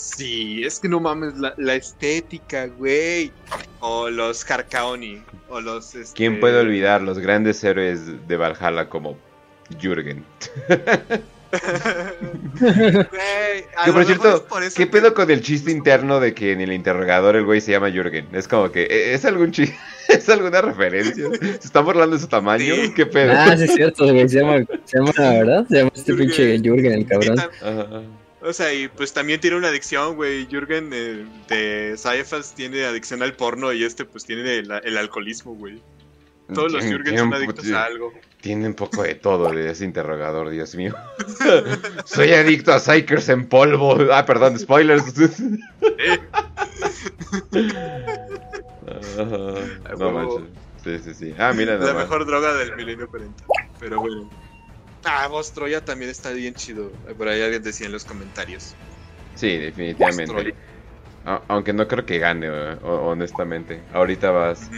[0.02, 3.30] Sí, es que no mames, la, estética, güey.
[3.78, 5.22] O los Harkaoni.
[5.48, 5.94] O los.
[5.94, 6.16] Este...
[6.16, 9.16] ¿Quién puede olvidar los grandes héroes de Valhalla como
[9.80, 10.24] Jürgen?
[13.84, 17.44] que por cierto, ¿qué pedo con el chiste interno de que en el interrogador el
[17.44, 18.26] güey se llama Jürgen?
[18.32, 19.76] Es como que, ¿e-, ¿es algún chiste?
[20.08, 21.26] ¿Es alguna referencia?
[21.40, 22.74] ¿Se está burlando de su tamaño?
[22.96, 23.34] ¿Qué pedo?
[23.36, 25.66] Ah, sí es cierto, güey, se llama, se llama, ¿verdad?
[25.68, 28.21] Se llama este pinche Jürgen, el cabrón.
[28.44, 30.46] O sea, y pues también tiene una adicción, güey.
[30.46, 35.54] Jürgen eh, de Saifas tiene adicción al porno y este pues tiene el, el alcoholismo,
[35.54, 35.80] güey.
[36.52, 38.12] Todos los Jürgen son adictos a algo.
[38.40, 40.94] Tiene un poco de todo de ese interrogador, Dios mío.
[42.04, 43.96] Soy adicto a Psychers en polvo.
[44.12, 45.04] Ah, perdón, spoilers.
[49.98, 50.42] no manches.
[50.82, 51.34] Sí, sí, sí.
[51.38, 53.44] Ah, mira, La mejor droga del milenio 40.
[53.78, 54.28] Pero bueno.
[55.04, 56.90] Ah, vos Troya también está bien chido.
[57.16, 58.76] Por ahí alguien decía en los comentarios.
[59.34, 60.54] Sí, definitivamente.
[61.24, 63.82] Aunque no creo que gane, honestamente.
[63.92, 64.70] Ahorita vas.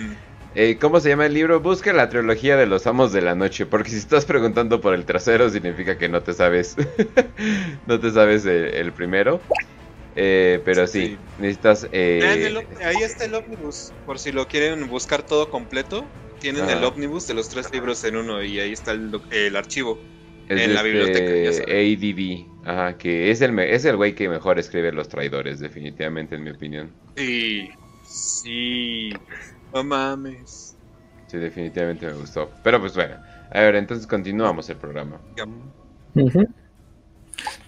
[0.55, 1.61] Eh, ¿Cómo se llama el libro?
[1.61, 5.05] Busca la trilogía de los amos de la noche, porque si estás preguntando por el
[5.05, 6.77] trasero significa que no te sabes,
[7.87, 9.43] no te sabes el, primero.
[10.15, 11.89] Eh, pero sí, necesitas...
[11.91, 16.09] Eh, ahí está el ómnibus, por si lo quieren buscar todo completo.
[16.45, 19.99] Tienen el ómnibus de los tres libros en uno y ahí está el, archivo
[20.51, 21.65] en la biblioteca.
[21.73, 26.45] ADD, ajá, que es el, es el güey que mejor escribe los traidores, definitivamente, en
[26.45, 26.93] mi opinión.
[27.17, 27.71] Sí,
[28.03, 29.11] sí.
[29.73, 30.77] No mames.
[31.29, 32.51] Sí, definitivamente me gustó.
[32.63, 33.17] Pero pues bueno,
[33.51, 35.19] a ver, entonces continuamos el programa.
[36.13, 36.47] Pues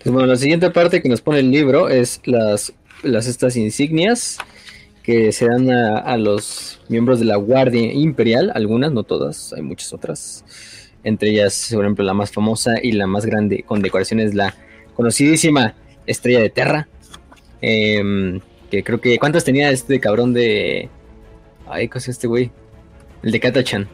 [0.04, 4.36] bueno, la siguiente parte que nos pone el libro es las, las estas insignias
[5.06, 9.92] que se dan a, los miembros de la Guardia Imperial, algunas, no todas, hay muchas
[9.92, 10.44] otras.
[11.04, 14.56] Entre ellas, por ejemplo, la más famosa y la más grande con decoración es la
[14.94, 15.76] conocidísima
[16.06, 16.88] Estrella de Terra.
[17.60, 19.16] Em, que creo que.
[19.20, 20.90] ¿Cuántas tenía este cabrón de,
[21.68, 22.50] Ay, ¿qué es este güey?
[23.22, 23.88] El de Katachan.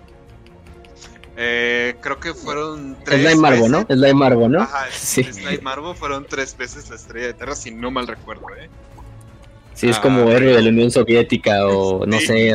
[1.36, 3.20] Eh, creo que fueron tres.
[3.20, 3.82] Slime Marvo, ¿no?
[3.82, 4.62] Slime Marvo, ¿no?
[4.62, 5.24] Ajá, sí.
[5.24, 8.70] Slime Marvo fueron tres veces la estrella de Terra, si no mal recuerdo, ¿eh?
[9.74, 12.52] Sí, es como ah, héroe de la Unión Soviética o no sé,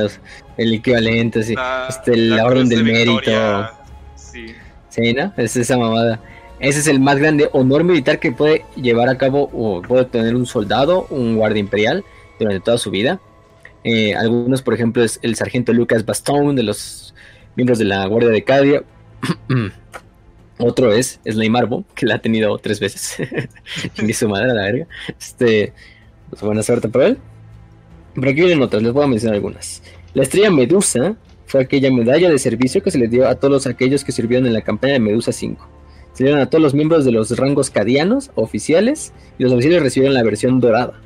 [0.57, 1.55] el equivalente, sí.
[1.55, 3.69] La, este, la, Orden del Mérito.
[4.15, 4.47] Sí.
[4.89, 5.33] Sí, ¿no?
[5.37, 6.19] Es esa mamada.
[6.59, 10.35] Ese es el más grande honor militar que puede llevar a cabo o puede tener
[10.35, 12.03] un soldado, un guardia imperial
[12.39, 13.19] durante toda su vida.
[13.83, 17.13] Eh, algunos, por ejemplo, es el sargento Lucas Bastón de los
[17.55, 18.83] miembros de la Guardia de Cadia.
[20.57, 23.17] Otro es Slay Marvo, que la ha tenido tres veces.
[24.01, 24.87] Ni su madre a la verga.
[25.19, 25.73] Este,
[26.29, 27.17] pues buena suerte para él.
[28.15, 29.83] Pero aquí vienen otras, les voy a mencionar algunas.
[30.13, 34.03] La estrella Medusa fue aquella medalla de servicio que se le dio a todos aquellos
[34.03, 35.67] que sirvieron en la campaña de Medusa 5.
[36.13, 40.15] Se dieron a todos los miembros de los rangos cadianos oficiales y los oficiales recibieron
[40.15, 40.99] la versión dorada.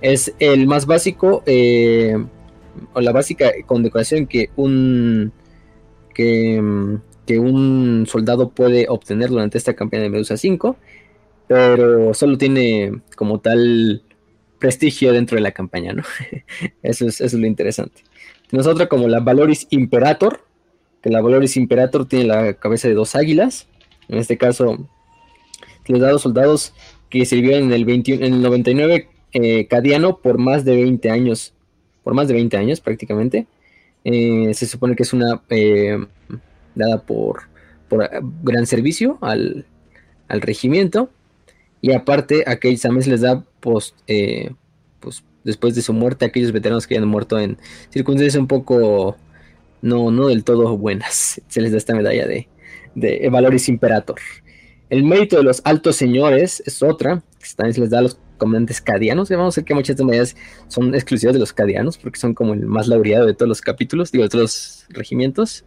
[0.00, 2.16] Es el más básico, eh,
[2.94, 5.32] o la básica condecoración que un,
[6.14, 6.58] que,
[7.38, 10.76] un soldado puede obtener durante esta campaña de Medusa 5,
[11.46, 14.02] pero solo tiene como tal
[14.60, 16.04] prestigio dentro de la campaña, ¿no?
[16.82, 18.02] eso, es, eso es lo interesante.
[18.48, 20.44] Tenemos como la Valoris Imperator,
[21.02, 23.66] que la Valoris Imperator tiene la cabeza de dos águilas.
[24.08, 24.88] En este caso,
[25.90, 26.72] los dados soldados
[27.08, 31.54] que sirvieron en el, 21, en el 99 eh, cadiano por más de 20 años,
[32.02, 33.46] por más de 20 años prácticamente.
[34.04, 35.98] Eh, se supone que es una eh,
[36.74, 37.42] dada por,
[37.88, 38.08] por
[38.42, 39.66] gran servicio al,
[40.28, 41.10] regimiento.
[41.80, 44.50] Y aparte, a aquellos también se les da post, eh,
[45.00, 47.58] pues, después de su muerte a aquellos veteranos que hayan muerto en
[47.90, 49.16] circunstancias un poco
[49.82, 51.40] no, no del todo buenas.
[51.48, 52.48] Se les da esta medalla de,
[52.94, 54.18] de Valoris Imperator.
[54.90, 58.18] El mérito de los altos señores es otra, que también se les da a los
[58.38, 59.30] comandantes cadianos.
[59.30, 60.36] Vamos a ver que muchas de medallas
[60.66, 64.10] son exclusivas de los cadianos, porque son como el más laureado de todos los capítulos,
[64.10, 65.64] digo, de todos los regimientos.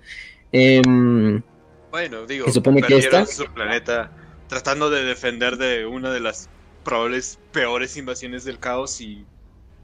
[0.51, 1.41] Em,
[1.89, 3.25] bueno, digo, se supone que esta...
[3.25, 4.11] su planeta
[4.47, 6.49] tratando de defender de una de las
[6.83, 9.25] probables peores invasiones del caos y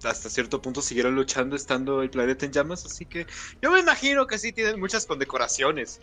[0.03, 3.25] hasta cierto punto siguieron luchando estando el planeta en llamas, así que
[3.61, 5.99] yo me imagino que sí tienen muchas condecoraciones.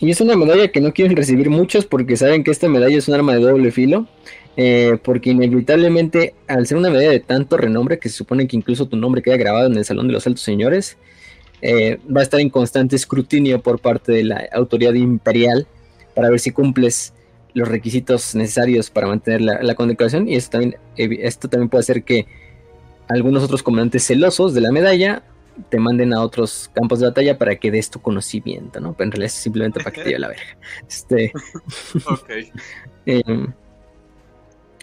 [0.00, 3.08] Y es una medalla que no quieren recibir muchos porque saben que esta medalla es
[3.08, 4.08] un arma de doble filo.
[4.60, 8.88] Eh, porque inevitablemente, al ser una medalla de tanto renombre, que se supone que incluso
[8.88, 10.96] tu nombre queda grabado en el Salón de los Altos Señores,
[11.62, 15.68] eh, va a estar en constante escrutinio por parte de la autoridad imperial
[16.18, 17.14] para ver si cumples
[17.54, 22.26] los requisitos necesarios para mantener la, condecoración y esto también, esto también puede hacer que
[23.08, 25.22] algunos otros comandantes celosos de la medalla
[25.70, 28.94] te manden a otros campos de batalla para que des tu conocimiento, ¿no?
[28.94, 30.58] Pero en realidad es simplemente para que te lleve la verga.
[30.88, 31.32] Este,
[32.04, 32.30] ok.
[33.06, 33.52] Em,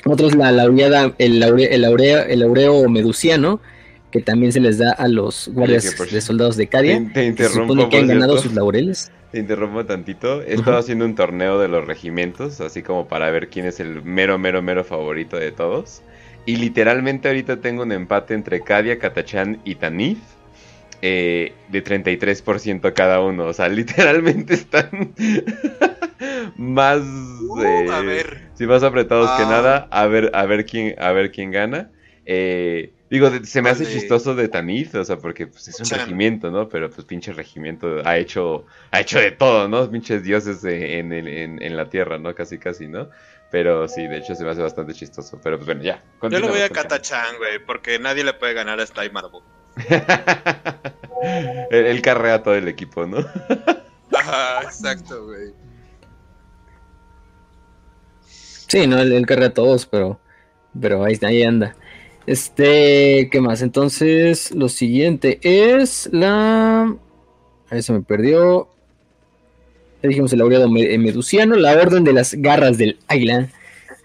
[0.06, 3.60] otros la laureada, el, laure, el, el laureo medusiano,
[4.16, 7.06] que también se les da a los guardias de soldados de Cadia.
[7.14, 9.12] Te, interrumpo, se supone que han ganado sus laureles.
[9.34, 10.42] Te interrumpo tantito.
[10.42, 14.04] He estado haciendo un torneo de los regimientos, así como para ver quién es el
[14.04, 16.02] mero, mero, mero favorito de todos.
[16.46, 20.20] Y literalmente ahorita tengo un empate entre Cadia, Katachan y Tanif.
[21.02, 23.48] Eh, de 33% cada uno.
[23.48, 25.14] O sea, literalmente están
[26.56, 27.02] más.
[27.02, 28.24] Uh, eh,
[28.54, 29.50] si más apretados que ah.
[29.50, 29.88] nada.
[29.92, 31.92] A ver, a ver quién, a ver quién gana.
[32.26, 36.50] Eh, Digo, se me hace chistoso de Tanith, o sea, porque pues, es un regimiento,
[36.50, 36.68] ¿no?
[36.68, 39.90] Pero pues pinche regimiento ha hecho, ha hecho de todo, ¿no?
[39.92, 42.34] Pinches dioses en, en, la tierra, ¿no?
[42.34, 43.10] Casi, casi, ¿no?
[43.52, 45.40] Pero sí, de hecho se me hace bastante chistoso.
[45.44, 46.04] Pero pues bueno, ya.
[46.24, 49.42] Yo lo voy a Katachan, güey, porque nadie le puede ganar a Sty Marble.
[51.70, 53.18] él, carrea todo el equipo, ¿no?
[54.18, 55.54] Ajá, exacto, güey.
[58.68, 60.20] Sí, no, él, carrea a todos, pero,
[60.80, 61.76] pero ahí, ahí anda.
[62.28, 63.62] Este, ¿qué más?
[63.62, 66.96] Entonces, lo siguiente es la.
[67.70, 68.68] Ahí se me perdió.
[70.02, 73.50] Ya dijimos el laureado eh, medusiano, la orden de las garras del águila.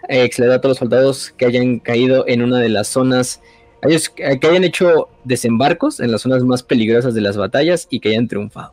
[0.08, 3.40] Eh, a todos los soldados que hayan caído en una de las zonas.
[3.82, 8.10] Ellos, que hayan hecho desembarcos en las zonas más peligrosas de las batallas y que
[8.10, 8.72] hayan triunfado.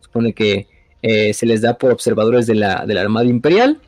[0.00, 0.66] Supone que
[1.00, 3.80] eh, se les da por observadores de la, de la Armada Imperial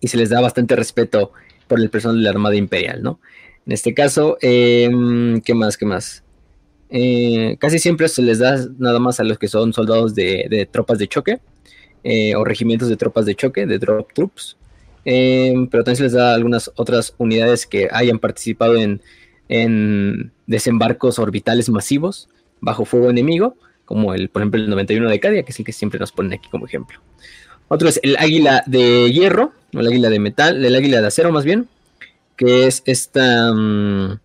[0.00, 1.32] y se les da bastante respeto
[1.66, 3.20] por el personal de la Armada Imperial, ¿no?
[3.66, 5.76] En este caso, em, ¿qué más?
[5.76, 6.22] ¿Qué más?
[6.90, 10.98] Eh, casi siempre se les da nada más a los que son soldados de, tropas
[10.98, 11.40] de choque
[12.04, 14.56] eh, o regimientos de tropas de choque, de drop troops.
[15.04, 19.00] Em, pero también se les da a algunas otras unidades que hayan participado en,
[20.46, 22.28] desembarcos orbitales masivos
[22.60, 25.72] bajo fuego enemigo, como el, por ejemplo, el 91 de Cadia, que es el que
[25.72, 27.00] siempre nos ponen aquí como ejemplo.
[27.68, 31.30] Otro es el águila de hierro, o el águila de metal, el águila de acero
[31.30, 31.68] más bien,
[32.36, 34.20] que es esta, mm,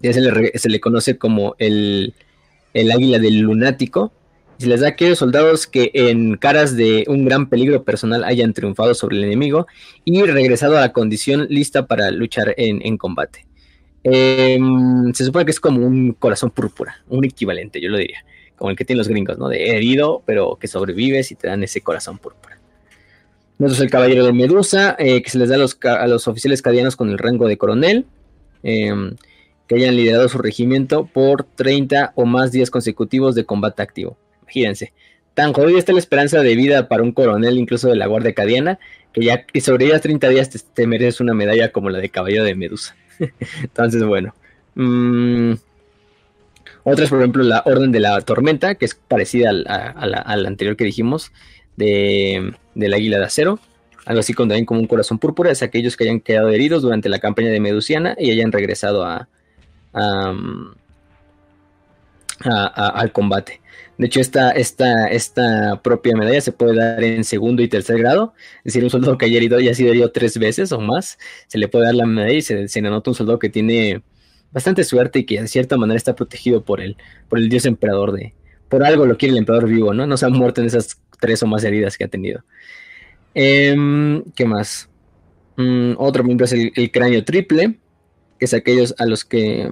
[0.00, 2.14] ya se le, conoce como el,
[2.74, 4.12] águila del lunático,
[4.58, 8.52] se les da a aquellos soldados que en caras de un gran peligro personal hayan
[8.52, 9.66] triunfado sobre el enemigo
[10.04, 13.46] y regresado a la condición lista para luchar en, combate.
[14.02, 18.24] Em, se supone que es como un corazón púrpura, un equivalente, yo lo diría,
[18.56, 19.48] como el que tienen los gringos, ¿no?
[19.48, 22.59] De herido, pero que sobrevives y te dan ese corazón púrpura.
[23.60, 27.10] Nosotros el caballero de Medusa, eh, que se les da a los, oficiales cadianos con
[27.10, 28.06] el rango de coronel,
[28.62, 29.16] em,
[29.68, 34.16] que hayan liderado su regimiento por 30 o más días consecutivos de combate activo.
[34.44, 34.94] Imagínense,
[35.34, 38.78] tan jodida está la esperanza de vida para un coronel, incluso de la Guardia Cadiana,
[39.12, 42.54] que ya que sobrevivas 30 días te, mereces una medalla como la de caballero de
[42.54, 42.96] Medusa.
[43.62, 44.34] Entonces, bueno.
[44.74, 45.52] Mm,
[46.84, 50.84] otras, por ejemplo, la Orden de la Tormenta, que es parecida a la anterior que
[50.84, 51.30] dijimos,
[51.76, 53.58] de, del águila de acero,
[54.06, 57.08] algo así con, también como un corazón púrpura, es aquellos que hayan quedado heridos durante
[57.08, 59.28] la campaña de Medusiana y hayan regresado a,
[62.42, 63.60] al combate.
[63.98, 68.32] De hecho, esta, esta, esta propia medalla se puede dar en segundo y tercer grado.
[68.64, 71.18] Es decir, un soldado que haya herido y ha sido herido tres veces o más,
[71.48, 74.02] se le puede dar la medalla y se, se anota un soldado que tiene
[74.52, 76.96] bastante suerte y que de cierta manera está protegido por el,
[77.28, 78.32] por el dios emperador de...
[78.70, 80.06] Por algo lo quiere el emperador vivo, ¿no?
[80.06, 82.42] No se ha muerto en esas tres o más heridas que ha tenido.
[83.34, 84.88] Em, ¿Qué más?
[85.56, 87.78] Mm, otro miembro es el, cráneo triple,
[88.38, 89.70] que es aquellos a los que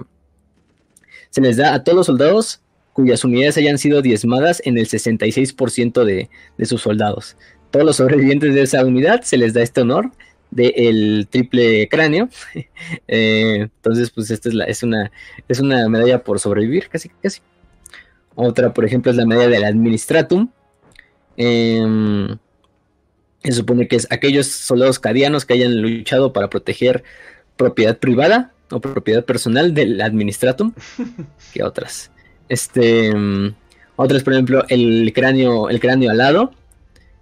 [1.29, 2.61] se les da a todos los soldados
[2.93, 7.37] cuyas unidades hayan sido diezmadas en el 66% de, de sus soldados.
[7.71, 10.11] Todos los sobrevivientes de esa unidad se les da este honor
[10.51, 12.29] del triple cráneo.
[13.07, 15.11] Eh, entonces, pues esta es, la, es, una,
[15.47, 17.41] es una medalla por sobrevivir, casi, casi.
[18.35, 20.49] Otra, por ejemplo, es la medalla del Administratum.
[21.41, 22.37] Em,
[23.43, 27.05] se supone que es aquellos soldados cadianos que hayan luchado para proteger
[27.55, 30.73] propiedad privada o propiedad personal del Administratum
[31.53, 32.11] que otras.
[32.49, 33.53] Este, em,
[33.95, 36.51] otras, por ejemplo, el cráneo, el cráneo alado,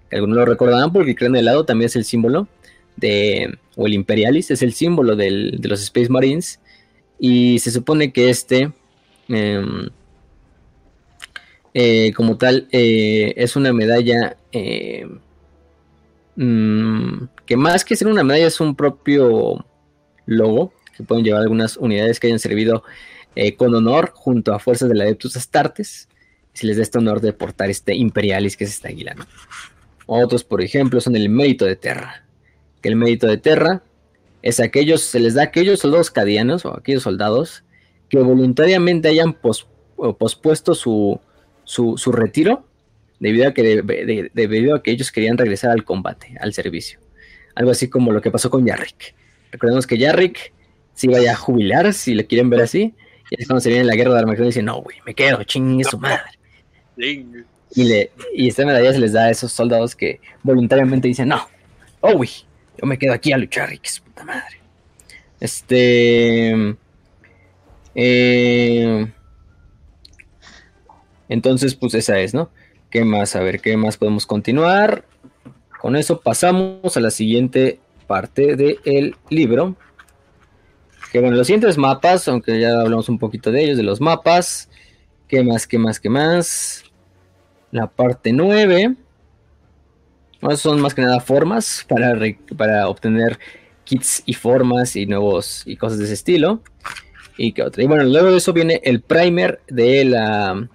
[0.10, 2.48] que algunos lo recordarán porque el cráneo alado también es el símbolo
[2.96, 6.60] de, o el Imperialis, es el símbolo de los Space Marines.
[7.20, 8.72] Y se supone que este,
[9.30, 9.90] em,
[11.80, 15.08] eh, como tal, eh, es una medalla eh,
[16.36, 19.64] mm, que más que ser una medalla es un propio
[20.26, 22.84] logo que pueden llevar algunas unidades que hayan servido
[23.58, 26.10] con honor junto a fuerzas del Adeptus Astartes.
[26.54, 29.16] Si les da este honor de portar este Imperialis, que es esta águila.
[30.08, 32.24] Otros, por ejemplo, son el mérito de Terra
[32.82, 33.84] que el mérito de Terra
[34.42, 37.64] es aquellos, se les da a aquellos soldados cadianos o aquellos soldados
[38.10, 41.20] que voluntariamente hayan pospuesto su,
[41.68, 42.66] su, retiro
[43.20, 47.00] debido a, que debido a que ellos querían regresar al combate, al servicio.
[47.56, 49.14] Algo así como lo que pasó con Yarrick.
[49.52, 50.54] Recordemos que Yarrick
[50.94, 52.94] se iba a jubilar, si le quieren ver así,
[53.30, 55.44] y es cuando se viene la guerra de Armagedón y dice, no, güey, me quedo,
[55.44, 56.24] ching, su madre.
[56.96, 61.48] Y, le, y esta medalla se les da a esos soldados que voluntariamente dicen, no,
[62.02, 62.30] oh, güey,
[62.80, 64.58] yo me quedo aquí a luchar y que su puta madre.
[65.40, 66.76] Este.
[67.94, 69.08] Eh,
[71.30, 72.50] entonces, pues esa es, ¿no?
[72.90, 73.36] ¿Qué más?
[73.36, 75.04] A ver, ¿qué más podemos continuar?
[75.82, 79.76] Con eso pasamos a la siguiente parte del libro.
[81.12, 84.70] Que bueno, los siguientes mapas, aunque ya hablamos un poquito de ellos, de los mapas.
[85.28, 85.68] ¿Qué más?
[85.68, 86.00] ¿Qué más?
[86.00, 86.84] ¿Qué más?
[87.72, 88.96] La parte 9
[90.56, 92.18] son más que nada formas para,
[92.56, 93.38] para obtener
[93.84, 96.62] kits y formas y nuevos y cosas de ese estilo.
[97.38, 97.84] Y que otra.
[97.84, 100.68] Y bueno, luego de eso viene el primer de la,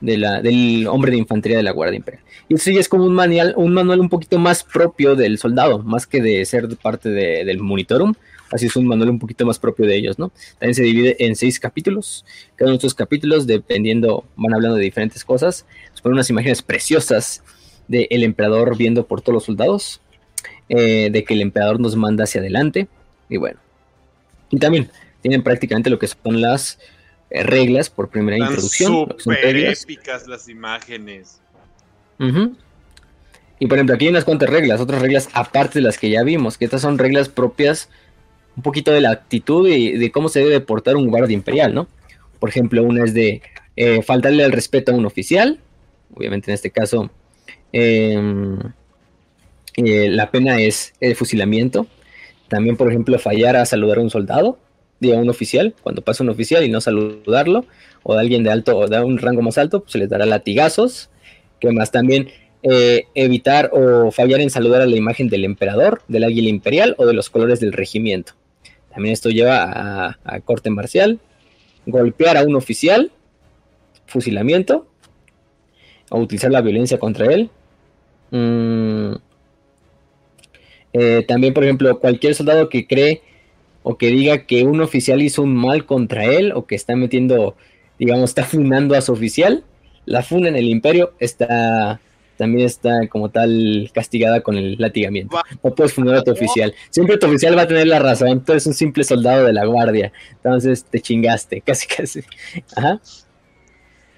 [0.00, 2.22] de la del hombre de infantería de la Guardia Imperial.
[2.48, 5.80] Y eso sí es como un manual, un manual un poquito más propio del soldado,
[5.80, 8.14] más que de ser parte del monitorum.
[8.50, 10.32] Así es un manual un poquito más propio de ellos, ¿no?
[10.58, 12.24] También se divide en seis capítulos.
[12.56, 15.66] Cada uno de estos capítulos, dependiendo, van hablando de diferentes cosas.
[15.90, 17.42] Nos ponen unas imágenes preciosas
[17.88, 20.00] de el emperador viendo por todos los soldados,
[20.70, 22.88] eh, de que el emperador nos manda hacia adelante,
[23.28, 23.60] y bueno.
[24.50, 26.78] Y también tienen prácticamente lo que son las
[27.30, 29.14] reglas por primera introducción.
[29.18, 31.40] Súper épicas las imágenes.
[33.60, 36.22] Y por ejemplo, aquí hay unas cuantas reglas, otras reglas aparte de las que ya
[36.22, 37.88] vimos, que estas son reglas propias
[38.56, 41.86] un poquito de la actitud y de cómo se debe portar un guardia imperial, ¿no?
[42.40, 43.42] Por ejemplo, una es de
[43.76, 45.60] eh, faltarle el respeto a un oficial,
[46.14, 47.10] obviamente en este caso
[47.72, 48.58] Em,
[49.76, 51.86] eh, la pena es el fusilamiento.
[52.48, 54.58] También, por ejemplo, fallar a saludar a un soldado,
[55.00, 57.64] a un oficial, cuando pasa un oficial y no saludarlo,
[58.02, 60.26] o de alguien de alto o de un rango más alto, pues se les dará
[60.26, 61.10] latigazos.
[61.60, 62.28] Que más también
[62.62, 67.06] eh, evitar o fallar en saludar a la imagen del emperador, del águila imperial o
[67.06, 68.34] de los colores del regimiento.
[68.92, 71.18] También esto lleva a, a corte marcial.
[71.86, 73.10] Golpear a un oficial,
[74.06, 74.86] fusilamiento,
[76.10, 77.50] o utilizar la violencia contra él,
[78.30, 79.14] Mm,
[80.92, 83.22] eh, también, por ejemplo, cualquier soldado que cree
[83.90, 87.56] o que diga que un oficial hizo un mal contra él o que está metiendo,
[87.98, 89.64] digamos, está funando a su oficial,
[90.04, 91.98] la funa en el imperio está
[92.36, 95.40] también está como tal castigada con el latigamiento.
[95.64, 96.74] No puedes fundar a tu oficial.
[96.90, 98.44] Siempre tu oficial va a tener la razón.
[98.44, 100.12] Tú eres un simple soldado de la guardia.
[100.32, 102.20] Entonces te chingaste, casi casi.
[102.76, 103.00] Ajá.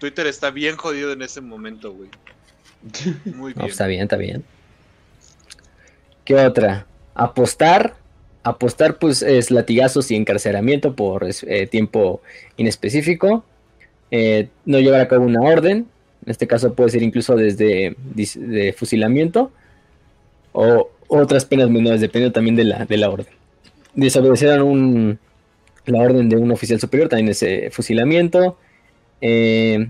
[0.00, 2.10] Twitter está bien jodido en ese momento, güey.
[3.24, 3.68] Muy bien.
[3.68, 4.42] está bien, está bien.
[6.24, 6.88] ¿Qué otra?
[7.14, 7.99] Apostar.
[8.42, 12.22] Apostar, pues, es latigazos y encarcelamiento por eh, tiempo
[12.56, 13.44] inespecífico.
[14.10, 15.86] Eh, no llevar a cabo una orden.
[16.24, 19.50] En este caso puede ser incluso desde de fusilamiento.
[20.52, 23.34] O otras penas menores, dependiendo también de la, de la orden.
[23.94, 25.18] Desobedecer a un,
[25.86, 27.44] la orden de un oficial superior, también es
[27.74, 28.56] fusilamiento.
[29.20, 29.88] Eh,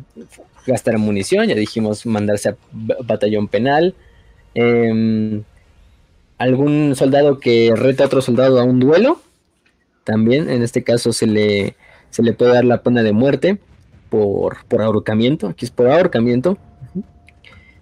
[0.67, 3.95] gastar munición, ya dijimos mandarse a batallón penal.
[4.55, 5.45] Em,
[6.41, 9.21] algún soldado que reta a otro soldado a un duelo,
[10.05, 11.77] también en este caso se le,
[12.09, 13.59] se le puede dar la pena de muerte
[14.09, 16.57] por, por ahorcamiento, aquí es por ahorcamiento.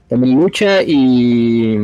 [0.09, 1.77] También lucha y,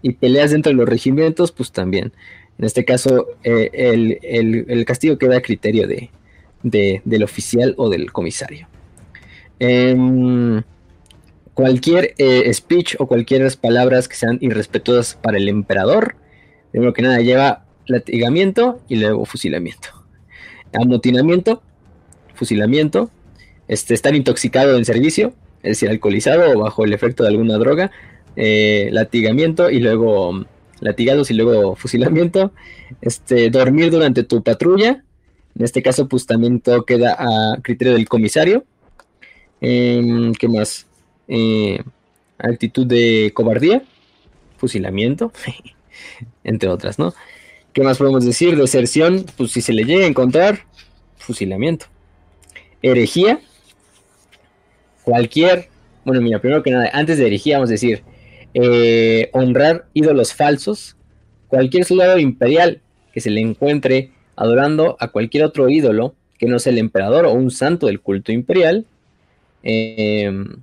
[0.00, 2.12] y peleas dentro de los regimientos, pues también.
[2.58, 4.20] En este caso, eh, el,
[4.68, 6.10] el, castigo queda a criterio de,
[6.62, 8.68] del oficial o del comisario.
[9.58, 10.62] Em,
[11.58, 16.14] cualquier eh, speech o cualquier palabras que sean irrespetuosas para el emperador,
[16.70, 19.88] primero que nada lleva latigamiento y luego fusilamiento.
[20.72, 21.60] Amotinamiento,
[22.34, 23.10] fusilamiento,
[23.66, 25.32] este, estar intoxicado en servicio,
[25.64, 27.90] es decir, alcoholizado o bajo el efecto de alguna droga,
[28.36, 30.44] eh, latigamiento y luego
[30.78, 32.52] latigados y luego fusilamiento,
[33.00, 35.02] este, dormir durante tu patrulla,
[35.56, 38.64] en este caso pues también todo queda a criterio del comisario.
[39.60, 40.87] Em, ¿Qué más?
[41.28, 41.82] Eh,
[42.38, 43.82] actitud de cobardía,
[44.56, 45.32] fusilamiento,
[46.44, 47.14] entre otras, ¿no?
[47.72, 48.56] ¿Qué más podemos decir?
[48.56, 50.60] Deserción, pues si se le llega a encontrar,
[51.16, 51.86] fusilamiento.
[52.82, 53.40] Herejía,
[55.02, 55.68] cualquier,
[56.04, 58.02] bueno, mira, primero que nada, antes de herejía vamos a decir,
[58.54, 60.96] eh, honrar ídolos falsos,
[61.48, 62.80] cualquier soldado imperial
[63.12, 67.32] que se le encuentre adorando a cualquier otro ídolo que no sea el emperador o
[67.32, 68.86] un santo del culto imperial,
[69.62, 70.62] em,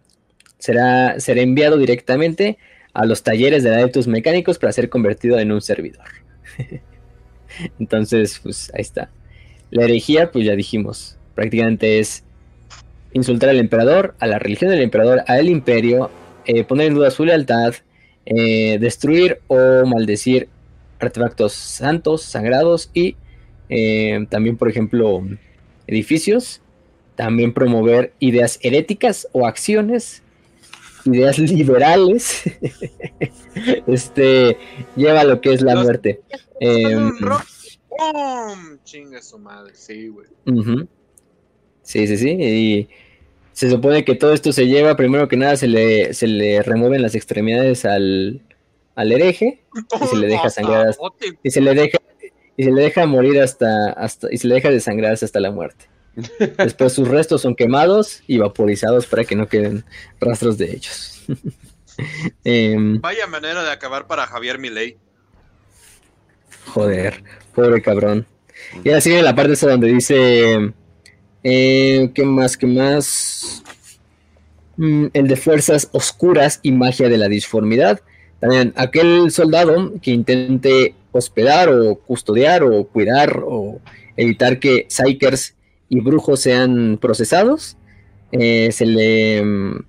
[0.57, 2.57] será, será enviado directamente
[2.93, 6.05] a los talleres de adeptos mecánicos para ser convertido en un servidor.
[7.79, 9.09] Entonces, pues ahí está.
[9.71, 12.23] La herejía, pues ya dijimos, prácticamente es
[13.13, 16.09] insultar al emperador, a la religión del emperador, al imperio,
[16.45, 17.73] eh, poner en duda su lealtad,
[18.25, 20.49] eh, destruir o maldecir
[20.99, 23.15] artefactos santos, sagrados y
[23.69, 25.23] eh, también, por ejemplo,
[25.87, 26.61] edificios,
[27.15, 30.23] también promover ideas heréticas o acciones,
[31.05, 32.43] ideas liberales,
[33.87, 34.57] este
[34.95, 36.21] lleva lo que es la muerte.
[36.59, 36.97] Eh,
[38.83, 40.27] Chinga su madre, sí, güey.
[41.81, 42.29] Sí, sí, sí.
[42.29, 42.89] Y
[43.53, 47.01] se supone que todo esto se lleva, primero que nada, se le, se le remueven
[47.01, 48.41] las extremidades al,
[48.95, 49.63] al hereje
[50.01, 50.95] y se le deja sangrar
[51.43, 51.99] y se le deja
[52.57, 55.85] y se le deja morir hasta, hasta y se le deja desangrarse hasta la muerte.
[56.57, 59.83] Después sus restos son quemados y vaporizados para que no queden
[60.19, 61.23] rastros de ellos.
[62.43, 64.97] Em, Vaya manera de acabar para Javier Milei.
[66.65, 68.27] Joder, pobre cabrón.
[68.83, 70.73] Y ahora sigue la parte esa donde dice
[71.43, 72.57] eh, ¿Qué más?
[72.57, 73.63] ¿Qué más?
[74.77, 78.01] Mm, el de fuerzas oscuras y magia de la disformidad.
[78.39, 83.79] También aquel soldado que intente hospedar o custodiar o cuidar o
[84.17, 85.54] evitar que psykers
[85.89, 87.77] y brujos sean procesados,
[88.31, 89.85] eh, se le mm,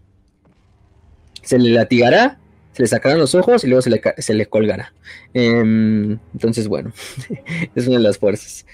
[1.43, 2.39] se le latigará,
[2.73, 4.93] se le sacarán los ojos y luego se le, se le colgará.
[5.33, 6.93] Em, entonces, bueno,
[7.75, 8.67] es una de las fuerzas.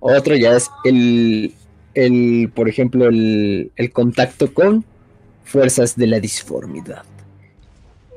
[0.00, 1.52] Otro ya es el
[1.98, 4.84] el, por ejemplo, el, contacto con
[5.44, 7.02] fuerzas de la disformidad.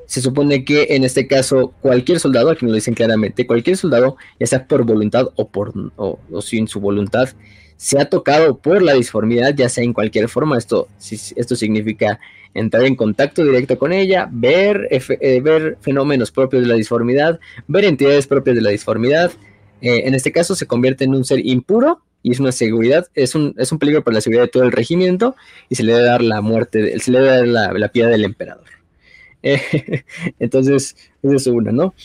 [0.06, 4.18] Se supone que en este caso cualquier soldado, aquí me lo dicen claramente, cualquier soldado,
[4.40, 7.30] ya sea por voluntad o, por, o, sin su voluntad,
[7.82, 10.56] se ha tocado por la disformidad, ya sea en cualquier forma.
[10.56, 12.20] Esto, esto significa
[12.54, 17.86] entrar en contacto directo con ella, ver, eh, ver fenómenos propios de la disformidad, ver
[17.86, 19.32] entidades propias de la disformidad.
[19.82, 23.34] Eh, en este caso se convierte en un ser impuro y es una seguridad, es
[23.34, 25.36] un, es un peligro para la seguridad de todo el regimiento
[25.68, 28.26] y se le debe dar la muerte, se le debe dar la, la piedad del
[28.26, 28.68] emperador.
[30.40, 31.96] entonces, esa es una, ¿no?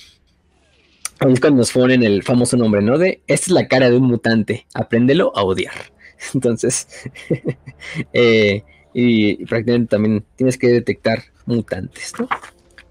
[1.19, 2.99] Ahí es cuando nos ponen el famoso nombre, ¿no?
[2.99, 5.93] De, esta es la cara de un mutante, apréndelo a odiar.
[6.35, 6.89] Entonces,
[8.12, 12.28] eh, y, prácticamente también tienes que detectar mutantes, ¿no?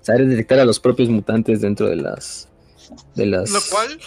[0.01, 2.49] Saber detectar a los propios mutantes dentro de las...
[3.15, 3.99] De las Lo cual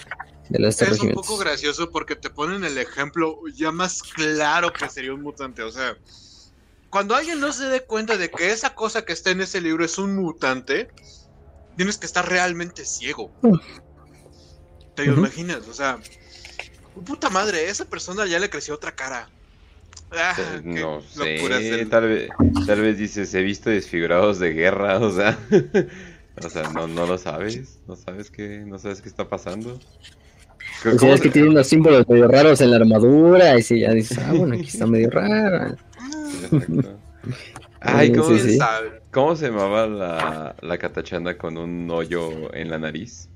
[0.51, 5.23] es un poco gracioso porque te ponen el ejemplo ya más claro que sería un
[5.23, 5.63] mutante.
[5.63, 5.97] O sea,
[6.91, 9.85] cuando alguien no se dé cuenta de que esa cosa que está en ese libro
[9.85, 10.89] es un mutante,
[11.77, 13.31] tienes que estar realmente ciego.
[14.99, 15.69] ¿Te imaginas?
[15.69, 15.99] O sea,
[17.07, 19.29] puta madre, esa persona ya le creció otra cara.
[20.11, 22.31] Ah, no sé, tal vez,
[22.67, 25.39] tal vez dices, he visto desfigurados de guerra, o sea,
[26.45, 29.79] o sea, no, no lo sabes, no sabes qué, no sabes qué está pasando.
[30.85, 33.93] O sea, es que tiene unos símbolos medio raros en la armadura y si ya
[33.93, 35.77] dices, ah, bueno, aquí está medio raro.
[37.81, 38.59] Ay, ¿cómo, se,
[39.13, 43.29] ¿cómo se llamaba la, la catachanda con un hoyo en la nariz?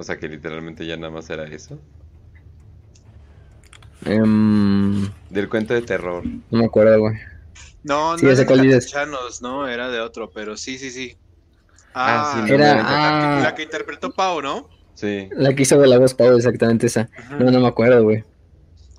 [0.00, 1.78] O sea, que literalmente ya nada más era eso.
[4.06, 6.24] Um, Del cuento de terror.
[6.24, 7.16] No me acuerdo, güey.
[7.82, 11.18] No, no era de Catachanos, no, era de otro, pero sí, sí, sí.
[11.92, 14.70] Ah, ah sí, era, la, ah, la que interpretó Pau, ¿no?
[15.32, 17.10] La que hizo de la voz Pau, exactamente esa.
[17.38, 18.24] No, no me acuerdo, güey.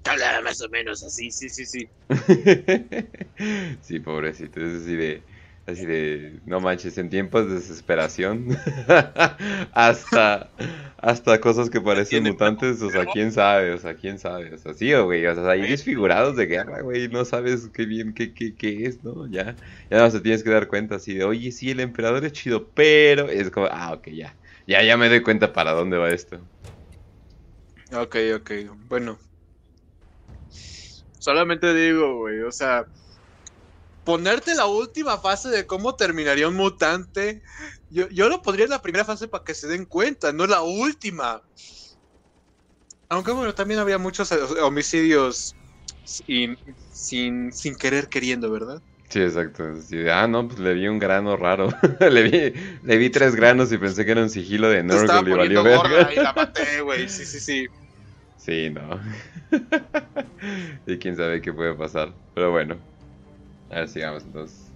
[0.08, 1.90] Hablaba más o menos así, sí, sí, sí.
[3.82, 5.24] sí, pobrecito, es así de,
[5.67, 8.57] así de, no manches, en tiempos de desesperación,
[9.73, 10.49] hasta,
[10.98, 14.73] hasta cosas que parecen mutantes, o sea, quién sabe, o sea, quién sabe, o sea,
[14.73, 18.56] sí, güey, o sea, hay desfigurados de guerra, güey, no sabes qué bien, qué, qué,
[18.56, 19.27] qué es, ¿no?
[19.27, 19.56] Ya,
[19.90, 22.69] ya no se tienes que dar cuenta así de, oye, sí, el emperador es chido,
[22.73, 24.35] pero es como, ah, ok, ya,
[24.67, 26.40] ya, ya me doy cuenta para dónde va esto.
[27.93, 28.51] Ok, ok,
[28.88, 29.19] bueno.
[31.19, 32.85] Solamente digo, güey, o sea,
[34.04, 37.42] ponerte la última fase de cómo terminaría un mutante,
[37.90, 40.62] yo, yo lo pondría en la primera fase para que se den cuenta, no la
[40.62, 41.42] última.
[43.10, 44.32] Aunque bueno, también habría muchos
[44.62, 45.56] homicidios
[46.04, 46.58] sin,
[46.92, 48.82] sin, sin querer queriendo, ¿verdad?
[49.10, 49.66] Sí, exacto.
[50.14, 51.68] ah, no, pues le vi un grano raro.
[52.00, 55.34] le, vi, le vi tres granos y pensé que era un sigilo de Nurgle y
[55.34, 56.14] valió verga.
[56.14, 57.10] y la maté, güey.
[57.10, 57.68] Sí, sí, sí.
[58.38, 59.02] Sí, no.
[60.88, 62.14] y quién sabe qué puede pasar.
[62.34, 62.91] Pero bueno.
[63.72, 64.72] A ver, sigamos entonces.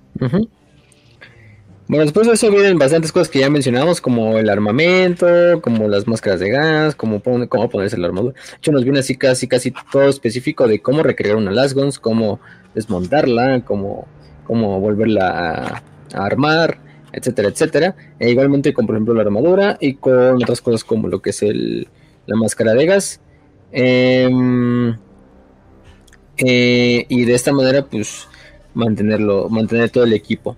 [1.87, 5.27] Bueno, después de eso vienen bastantes cosas que ya mencionamos, como el armamento,
[5.61, 8.33] como las máscaras de gas, como cómo ponerse la armadura.
[8.33, 12.39] De hecho, nos viene así casi casi todo específico de cómo recrear una Lasguns, cómo
[12.73, 14.07] desmontarla, cómo,
[14.45, 15.83] cómo volverla
[16.13, 16.79] a, armar,
[17.11, 17.95] etcétera, etcétera.
[18.17, 21.43] E igualmente con, por ejemplo, la armadura y con otras cosas como lo que es
[21.43, 21.87] el,
[22.25, 23.21] la máscara de gas.
[23.71, 24.97] Em,
[26.37, 28.27] eh, y de esta manera, pues,
[28.75, 30.55] mantenerlo, mantener todo el equipo.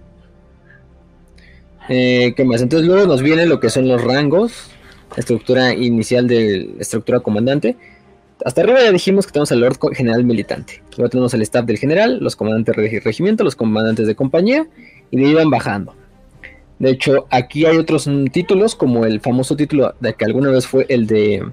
[1.90, 2.62] Eh, ¿Qué más?
[2.62, 4.70] Entonces luego nos viene lo que son los rangos,
[5.16, 7.78] estructura inicial de estructura comandante.
[8.44, 10.84] Hasta arriba ya dijimos que tenemos al Lord General Militante.
[10.98, 14.68] Luego tenemos el staff del general, los comandantes de regimiento, los comandantes de compañía,
[15.10, 15.96] y ahí van bajando.
[16.80, 20.86] De hecho, aquí hay otros títulos, como el famoso título de que alguna vez fue
[20.90, 21.44] el de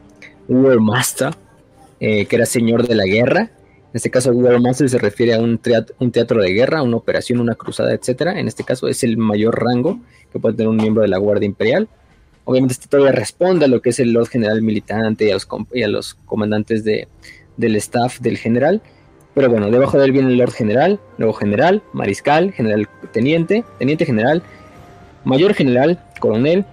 [0.49, 1.35] War Master,
[2.01, 3.51] eh, que era señor de la guerra.
[3.95, 7.55] En este caso, War Master se refiere a un teatro, de guerra, una operación, una
[7.55, 8.41] cruzada, etcétera.
[8.41, 10.01] En este caso es el mayor rango
[10.33, 11.87] que puede tener un miembro de la Guardia Imperial.
[12.45, 15.47] Obviamente este todavía responde a lo que es el Lord General Militante y a los,
[15.73, 17.07] y a los comandantes de,
[17.57, 18.83] del staff del general.
[19.33, 24.07] Pero bueno, debajo de él viene el Lord General, luego General, Mariscal, General Teniente, Teniente
[24.07, 24.43] General,
[25.23, 26.65] Mayor General, Coronel,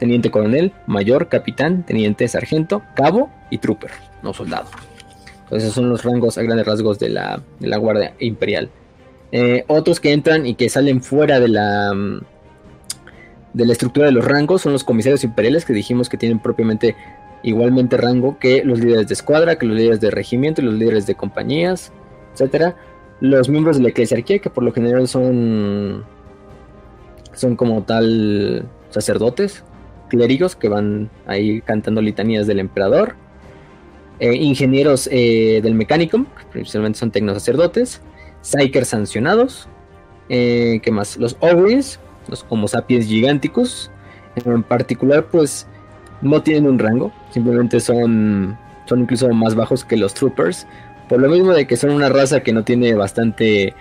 [0.00, 3.92] Teniente Coronel, Mayor, Capitán, Teniente Sargento, Cabo y Trooper,
[4.24, 4.68] no soldado.
[5.48, 8.68] Entonces esos son los rangos a grandes rasgos de la, de la Guardia Imperial.
[9.32, 12.20] Eh, otros que entran y que salen fuera de la, mm,
[13.54, 16.96] de la estructura de los rangos son los comisarios imperiales que dijimos que tienen propiamente
[17.42, 21.14] igualmente rango que los líderes de escuadra, que los líderes de regimiento los líderes de
[21.14, 21.92] compañías,
[22.34, 22.76] etcétera.
[23.20, 26.04] Los miembros de la eclesiarquía que por lo general son
[27.32, 29.64] son como tal sacerdotes,
[30.08, 33.14] clérigos que van ahí cantando litanías del emperador.
[34.20, 38.00] Eh, ingenieros eh, del Mechanicum, que principalmente son tecnosacerdotes,
[38.42, 39.68] Psykers sancionados,
[40.28, 41.16] eh, ¿qué más?
[41.16, 43.90] Los Ogres, los Homo sapiens giganticus,
[44.34, 45.66] en particular, pues
[46.20, 50.66] no tienen un rango, simplemente son, son incluso más bajos que los Troopers,
[51.08, 53.74] por lo mismo de que son una raza que no tiene bastante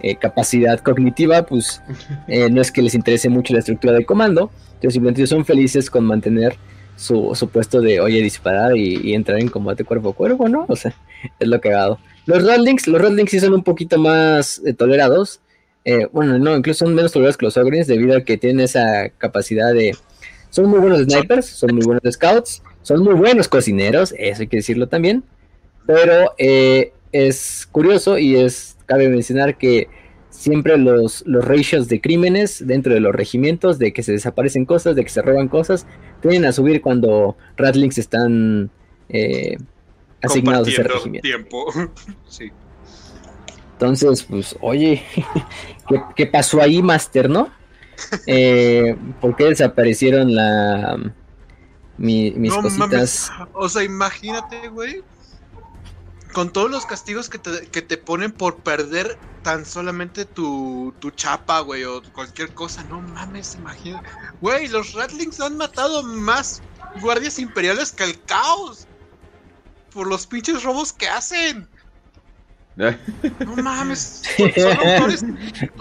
[0.00, 1.80] eh, capacidad cognitiva, pues
[2.28, 4.50] eh, no es que les interese mucho la estructura de comando,
[4.82, 6.56] simplemente son felices con mantener
[6.96, 10.66] su, su puesto de, oye, disparar y, entrar en combate cuerpo a cuerpo, ¿no?
[10.68, 10.94] O sea,
[11.38, 11.98] es lo cagado.
[12.26, 15.40] Los Rodlings, los Rodlings sí son un poquito más eh, tolerados,
[15.84, 19.10] eh, bueno, no, incluso son menos tolerados que los Ogrins debido a que tienen esa
[19.18, 19.94] capacidad de...
[20.48, 24.58] Son muy buenos snipers, son muy buenos scouts, son muy buenos cocineros, eso hay que
[24.58, 25.24] decirlo también,
[25.84, 29.88] pero eh, es curioso y es cabe mencionar que
[30.34, 34.96] siempre los, los ratios de crímenes dentro de los regimientos, de que se desaparecen cosas,
[34.96, 35.86] de que se roban cosas,
[36.20, 38.70] tienden a subir cuando Ratlings están
[39.08, 39.56] eh,
[40.22, 41.26] asignados a ese regimiento.
[41.26, 41.66] Tiempo.
[42.28, 42.50] sí.
[43.72, 45.02] Entonces, pues, oye,
[46.16, 47.48] ¿qué, pasó ahí, Master, no?
[48.26, 50.98] Eh, ¿Por qué desaparecieron la
[51.96, 53.30] mis cositas?
[53.52, 55.02] O sea, imagínate, güey.
[56.34, 61.10] Con todos los castigos que te, que te ponen por perder tan solamente tu, tu
[61.12, 62.82] chapa, güey, o cualquier cosa.
[62.84, 64.08] No mames, imagínate.
[64.40, 66.60] Güey, los Ratlings han matado más
[67.00, 68.88] guardias imperiales que el caos.
[69.92, 71.68] Por los pinches robos que hacen.
[72.76, 74.22] No mames,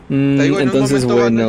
[0.09, 1.47] Mm, entonces, bueno.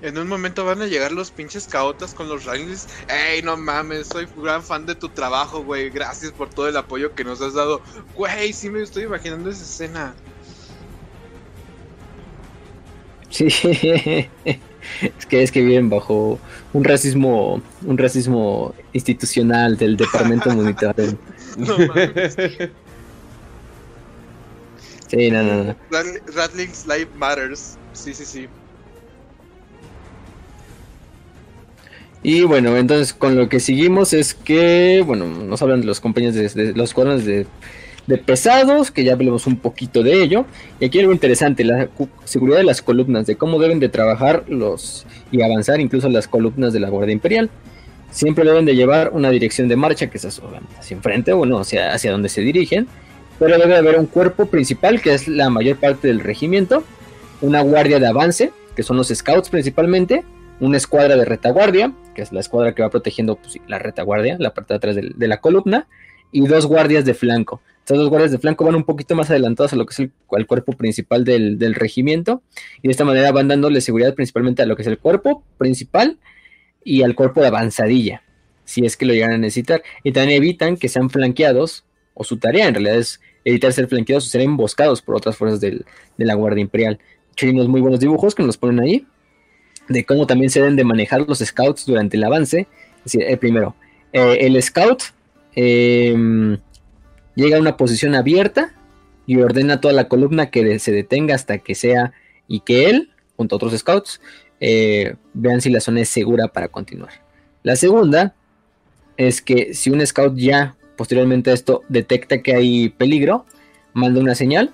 [0.00, 2.86] En un momento van a llegar los pinches caotas con los Rangers.
[3.08, 5.90] Ey, no mames, soy gran fan de tu trabajo, güey.
[5.90, 7.80] Gracias por todo el apoyo que nos has dado.
[8.14, 10.14] Güey, sí me estoy imaginando esa escena.
[13.30, 13.46] Sí,
[14.44, 16.38] es que es que viven bajo
[16.72, 21.18] un racismo, un racismo institucional del departamento monetario.
[21.56, 21.76] No
[25.08, 25.76] Sí, no, no, no.
[26.34, 27.78] Ratling's Life Matters.
[27.94, 28.48] Sí, sí, sí.
[32.22, 36.34] Y bueno, entonces con lo que seguimos es que, bueno, nos hablan de los compañeros
[36.54, 37.46] de, los cuadernos de,
[38.24, 40.46] pesados, que ya hablamos un poquito de ello.
[40.80, 41.88] Y aquí algo interesante, la
[42.24, 46.72] seguridad de las columnas, de cómo deben de trabajar los y avanzar incluso las columnas
[46.72, 47.50] de la Guardia Imperial.
[48.10, 52.10] Siempre deben de llevar una dirección de marcha, que es hacia enfrente, bueno, hacia, hacia
[52.10, 52.88] donde se dirigen.
[53.38, 56.82] Pero debe haber un cuerpo principal, que es la mayor parte del regimiento,
[57.42, 60.24] una guardia de avance, que son los scouts principalmente,
[60.60, 64.54] una escuadra de retaguardia, que es la escuadra que va protegiendo pues, la retaguardia, la
[64.54, 65.86] parte de atrás de, la columna,
[66.32, 67.60] y dos guardias de flanco.
[67.78, 70.46] Estas dos guardias de flanco van un poquito más adelantados a lo que es el,
[70.46, 72.42] cuerpo principal del, regimiento,
[72.82, 76.18] y de esta manera van dándole seguridad principalmente a lo que es el cuerpo principal
[76.84, 78.22] y al cuerpo de avanzadilla,
[78.64, 82.36] si es que lo llegan a necesitar, y también evitan que sean flanqueados, o su
[82.38, 85.84] tarea en realidad es evitar ser flanqueados o ser emboscados por otras fuerzas de
[86.16, 86.98] la Guardia Imperial.
[87.40, 89.06] Hay unos muy buenos dibujos que nos ponen ahí
[89.88, 92.66] de cómo también se deben de manejar los scouts durante el avance.
[92.98, 93.74] Es decir, el primero,
[94.12, 95.02] eh, el scout
[95.54, 96.58] em,
[97.34, 98.74] llega a una posición abierta
[99.26, 102.12] y ordena a toda la columna que se detenga hasta que sea
[102.46, 104.20] y que él, junto a otros scouts,
[104.60, 107.12] eh, vean si la zona es segura para continuar.
[107.62, 108.34] La segunda
[109.16, 113.46] es que si un scout ya posteriormente a esto detecta que hay peligro,
[113.92, 114.72] manda una señal,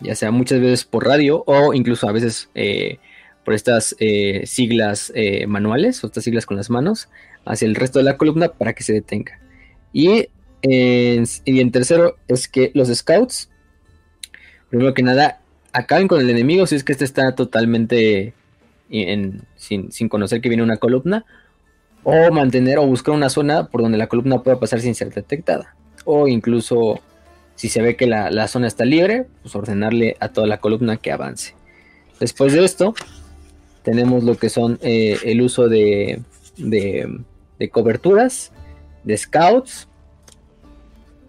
[0.00, 2.98] ya sea muchas veces por radio o incluso a veces eh,
[3.46, 7.08] por estas eh, siglas eh, manuales o estas siglas con las manos
[7.44, 9.38] hacia el resto de la columna para que se detenga.
[9.92, 10.28] Y,
[10.62, 13.48] en tercero es que los scouts,
[14.68, 15.40] primero que nada,
[15.72, 18.34] acaben con el enemigo si es que este está totalmente
[18.88, 21.24] sin, sin, conocer que viene una columna,
[22.02, 25.76] o mantener o buscar una zona por donde la columna pueda pasar sin ser detectada,
[26.04, 27.00] o incluso
[27.54, 30.96] si se ve que la, la zona está libre, pues ordenarle a toda la columna
[30.96, 31.54] que avance.
[32.18, 32.94] Después de esto,
[33.86, 36.20] tenemos lo que son eh, el uso de,
[36.56, 38.52] de, coberturas,
[39.04, 39.88] de scouts.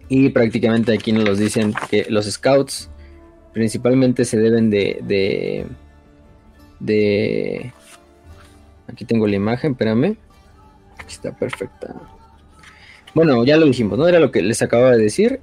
[0.08, 2.90] Y prácticamente aquí nos dicen que los scouts
[3.52, 5.66] principalmente se deben de, de,
[6.80, 7.72] de...
[8.88, 10.16] Aquí tengo la imagen, espérame.
[10.98, 11.94] Aquí está perfecta.
[13.14, 14.08] Bueno, ya lo dijimos, ¿no?
[14.08, 15.40] Era lo que les acababa de decir.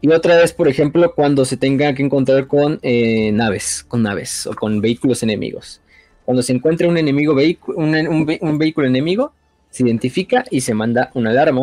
[0.00, 4.48] Y otra vez, por ejemplo, cuando se tenga que encontrar con eh, naves, con naves
[4.48, 5.80] o con vehículos enemigos.
[6.24, 9.32] Cuando se encuentra un enemigo un, vehículo enemigo,
[9.70, 11.62] se identifica y se manda una alarma.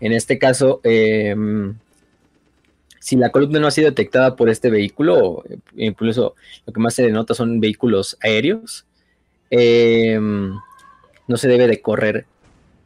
[0.00, 1.74] En este caso, em,
[3.00, 5.44] si la columna no ha sido detectada por este vehículo,
[5.76, 6.34] incluso
[6.66, 8.86] lo que más se denota son vehículos aéreos,
[9.50, 10.54] em,
[11.28, 12.26] no se debe de correr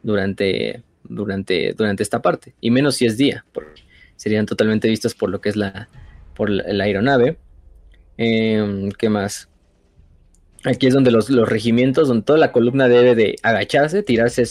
[0.03, 3.81] durante, durante, durante esta parte, y menos si es día, porque
[4.15, 5.89] serían totalmente vistos por lo que es la,
[6.35, 7.37] por la, aeronave.
[8.17, 9.49] Em, ¿Qué más?
[10.65, 14.43] Aquí es donde los, regimientos, donde toda la columna debe de agacharse, tirarse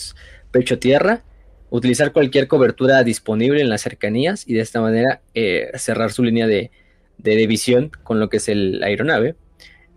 [0.51, 1.23] pecho tierra,
[1.71, 6.47] utilizar cualquier cobertura disponible en las cercanías y de esta manera eh, cerrar su línea
[6.47, 6.71] de,
[7.19, 9.37] visión con lo que es el, aeronave.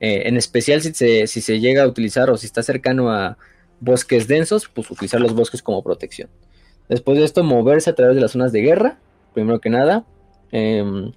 [0.02, 3.38] Eh, en especial si se, si se llega a utilizar o si está cercano a
[3.80, 6.30] bosques densos, pues utilizar los bosques como protección.
[6.90, 9.00] Después de esto, moverse a través de las zonas de guerra,
[9.34, 10.06] primero que nada.
[10.52, 11.14] Em,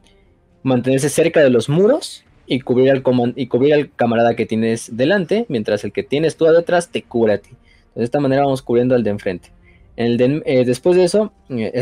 [0.62, 3.02] mantenerse cerca de los muros y cubrir al,
[3.36, 7.34] y cubrir al camarada que tienes delante, mientras el que tienes tú detrás te cubre
[7.34, 7.50] a ti.
[7.94, 9.50] de esta manera vamos cubriendo al de enfrente.
[9.96, 11.72] El eh, después de eso, eh,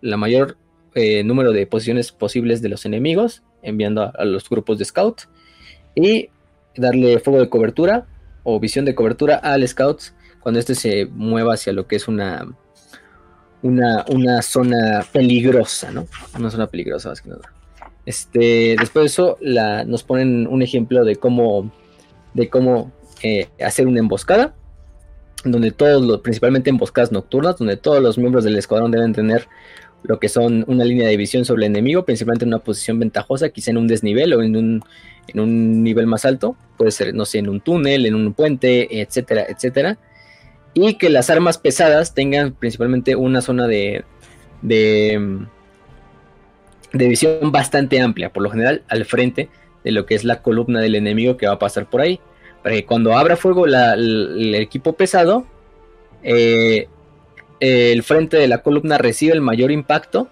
[0.00, 0.56] la mayor
[0.94, 5.22] eh, número de posiciones posibles de los enemigos, enviando a, los grupos de scout.
[5.94, 6.30] Y
[6.76, 8.06] darle fuego de cobertura
[8.44, 10.00] o visión de cobertura al scout
[10.40, 12.46] cuando este se mueva hacia lo que es una,
[13.62, 16.06] una, una zona peligrosa, ¿no?
[16.38, 17.55] Una zona peligrosa más que nada.
[18.06, 19.38] Este, después de eso,
[19.86, 21.70] nos ponen un ejemplo de cómo,
[22.34, 24.54] de cómo eh, hacer una emboscada,
[25.44, 29.48] donde todos los, principalmente emboscadas nocturnas, donde todos los miembros del escuadrón deben tener
[30.04, 33.48] lo que son una línea de visión sobre el enemigo, principalmente en una posición ventajosa,
[33.48, 34.82] quizá en un desnivel o en un,
[35.26, 39.00] en un nivel más alto, puede ser, no sé, en un túnel, en un puente,
[39.00, 39.98] etcétera, etcétera.
[40.74, 44.04] Y que las armas pesadas tengan principalmente una zona de,
[44.62, 45.46] de
[46.98, 49.48] de visión bastante amplia, por lo general al frente
[49.84, 52.20] de lo que es la columna del enemigo que va a pasar por ahí.
[52.62, 55.46] Para que cuando abra fuego el equipo pesado,
[56.22, 56.88] eh,
[57.60, 60.28] el frente de la columna recibe el mayor impacto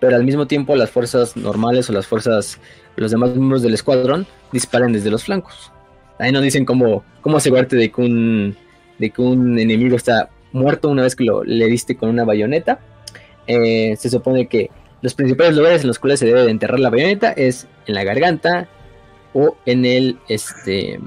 [0.00, 2.58] pero al mismo tiempo las fuerzas normales o las fuerzas,
[2.96, 5.72] los demás miembros del escuadrón disparen desde los flancos.
[6.18, 8.56] Ahí nos dicen cómo, cómo asegurarte de que un,
[8.98, 12.80] de que un enemigo está muerto una vez que lo, le diste con una bayoneta.
[13.46, 14.70] Eh, se supone que
[15.02, 18.04] los principales lugares en los cuales se debe de enterrar la bayoneta es en la
[18.04, 18.68] garganta
[19.32, 20.98] o en el, este,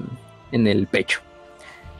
[0.52, 1.20] en el pecho.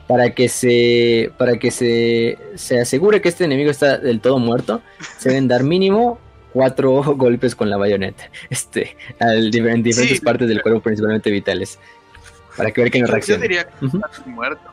[0.06, 4.82] Para que se, para que se, se asegure que este enemigo está del todo muerto,
[5.18, 6.18] se deben dar mínimo
[6.52, 11.78] cuatro golpes con la bayoneta, este, al, en diferentes partes del cuerpo, principalmente vitales,
[12.56, 13.38] para que ver que no reaccione.
[13.38, 14.70] Yo diría que está muerto.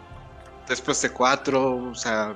[0.67, 2.35] Después de cuatro, o sea,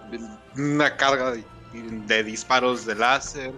[0.55, 1.33] una carga
[1.73, 3.51] de, disparos de láser.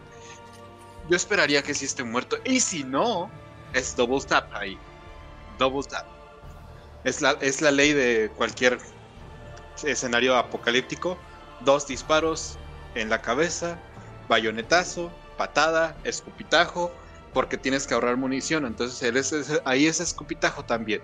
[1.10, 2.38] Yo esperaría que sí esté muerto.
[2.44, 3.30] Y si no,
[3.74, 4.78] es double tap ahí.
[5.60, 6.06] Double tap.
[7.04, 8.80] Es la, es la ley de cualquier
[9.84, 11.18] escenario apocalíptico.
[11.62, 12.58] Dos disparos
[12.96, 13.78] en la cabeza,
[14.28, 16.92] bayonetazo, patada, escupitajo,
[17.34, 18.66] porque tienes que ahorrar munición.
[18.66, 21.02] Entonces ahí es escupitajo también.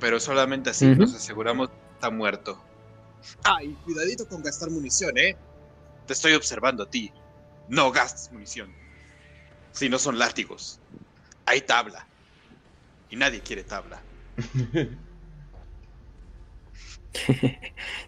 [0.00, 2.60] Pero solamente así nos aseguramos que está muerto.
[3.44, 5.36] Ay, cuidadito con gastar munición, ¿eh?
[6.06, 7.12] Te estoy observando a ti.
[7.72, 8.70] No gastes munición.
[9.72, 10.78] Si no son látigos.
[11.46, 12.06] Hay tabla.
[13.08, 14.02] Y nadie quiere tabla.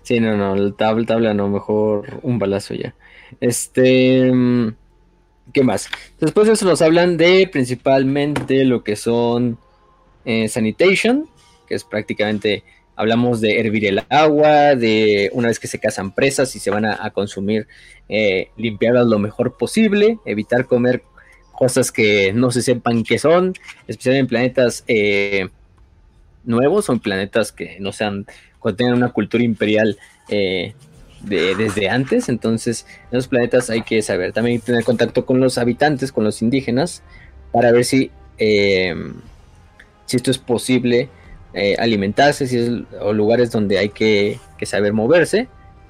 [0.02, 2.94] sí, no, no, el tabla, tabla no, mejor un balazo ya.
[3.40, 4.30] Este...
[4.30, 4.76] Mm,
[5.54, 5.88] ¿Qué más?
[6.20, 9.58] Después de eso nos hablan de principalmente lo que son
[10.26, 11.26] eh, sanitation,
[11.66, 12.64] que es prácticamente,
[12.96, 16.84] hablamos de hervir el agua, de una vez que se cazan presas y se van
[16.84, 17.66] a, consumir,
[18.08, 21.02] eh, limpiarlas lo mejor posible, evitar comer
[21.52, 23.54] cosas que no se sepan qué son,
[23.86, 25.48] especialmente en planetas eh,
[26.44, 28.26] nuevos o en planetas que no sean,
[28.76, 29.98] tengan una cultura imperial
[31.20, 36.12] desde antes, entonces en los planetas hay que saber también tener contacto con los habitantes,
[36.12, 37.02] con los indígenas,
[37.52, 41.10] para ver si, si esto es posible
[41.54, 45.46] eh, alimentarse, si es o lugares donde hay que, saber moverse,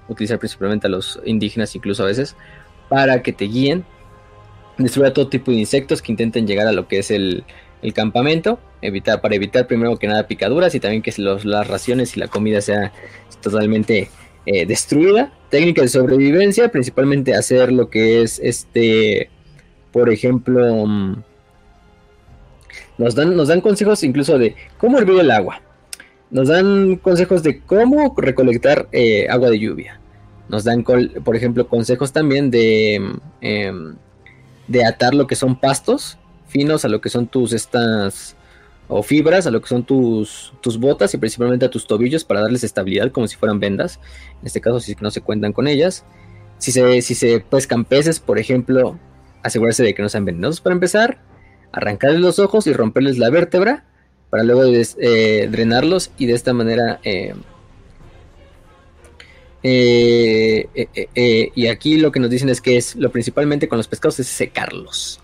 [0.09, 2.37] utilizar principalmente a los indígenas incluso a veces,
[2.89, 3.85] para que te guíen,
[4.77, 7.45] destruir todo tipo de insectos que intenten llegar a lo que es el,
[7.95, 12.29] campamento, evitar, para evitar primero que nada picaduras y también que las raciones y la
[12.29, 12.93] comida sea
[13.43, 14.09] totalmente
[14.47, 15.33] eh, destruida.
[15.51, 19.31] Técnica de sobrevivencia, principalmente hacer lo que es este,
[19.93, 21.23] por ejemplo, mm,
[22.99, 25.61] nos dan, nos dan consejos incluso de cómo hervir el agua.
[26.31, 30.01] Nos dan consejos de cómo recolectar eh, agua de lluvia.
[30.49, 32.95] Nos dan, por ejemplo, consejos también de,
[33.41, 33.95] em,
[34.69, 38.37] de atar lo que son pastos finos a lo que son tus estas
[38.87, 42.43] o fibras a lo que son tus, tus botas y principalmente a tus tobillos para
[42.43, 43.99] darles estabilidad como si fueran vendas.
[44.41, 46.05] En este caso, si no se cuentan con ellas.
[46.59, 48.99] Si se, si se pescan peces, por ejemplo,
[49.43, 51.19] asegurarse de que no sean venenosos para empezar.
[51.75, 53.85] Arrancarles los ojos y romperles la vértebra
[54.31, 57.01] para luego eh, drenarlos y de esta manera...
[57.03, 57.35] Eh,
[59.65, 64.21] eh, y aquí lo que nos dicen es que es lo principalmente con los pescados
[64.21, 65.23] es secarlos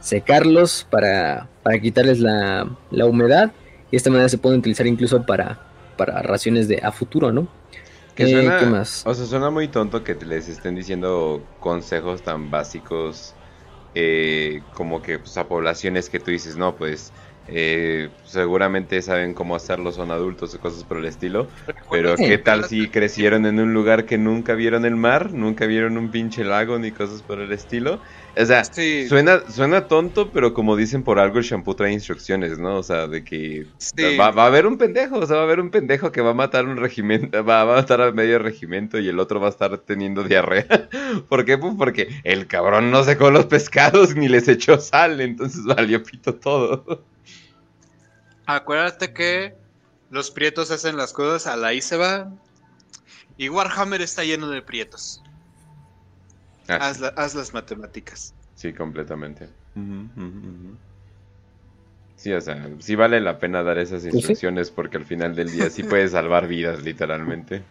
[0.00, 2.66] secarlos para, para quitarles la,
[3.06, 3.52] humedad
[3.88, 5.60] y de esta manera se pueden utilizar incluso para,
[5.96, 7.48] para raciones de a futuro, ¿no?
[8.14, 9.02] Que eh, suena, ¿Qué más?
[9.06, 13.34] O sea, suena muy tonto que les estén diciendo consejos tan básicos
[13.94, 17.12] eh, como que pues, a poblaciones que tú dices, no, pues
[17.46, 21.50] eh, seguramente saben cómo hacerlo, son adultos o cosas por el estilo.
[21.90, 25.98] Pero ¿qué tal si crecieron en un lugar que nunca vieron el mar, nunca vieron
[25.98, 28.00] un pinche lago ni cosas por el estilo?
[28.36, 32.76] O sea, suena, suena tonto, pero como dicen por algo, el shampoo trae instrucciones, ¿no?
[32.76, 33.66] O sea, de que
[34.18, 36.34] va, a haber un pendejo, o sea, va a haber un pendejo que va a
[36.34, 39.76] matar un regimiento, va, a matar a medio regimiento y el otro va a estar
[39.78, 40.88] teniendo diarrea.
[41.28, 41.58] ¿Por qué?
[41.58, 46.34] Pues porque el cabrón no secó los pescados ni les echó sal, entonces valió pito
[46.34, 47.04] todo.
[48.46, 49.54] Acuérdate que
[50.10, 52.32] los prietos hacen las cosas a la y se va.
[53.36, 55.22] Y Warhammer está lleno de prietos.
[56.70, 58.34] Ah, haz, las matemáticas.
[58.54, 59.48] Sí, completamente.
[62.16, 65.70] Sí, o sea, sí vale la pena dar esas instrucciones porque al final del día
[65.70, 67.62] sí puedes salvar vidas, literalmente.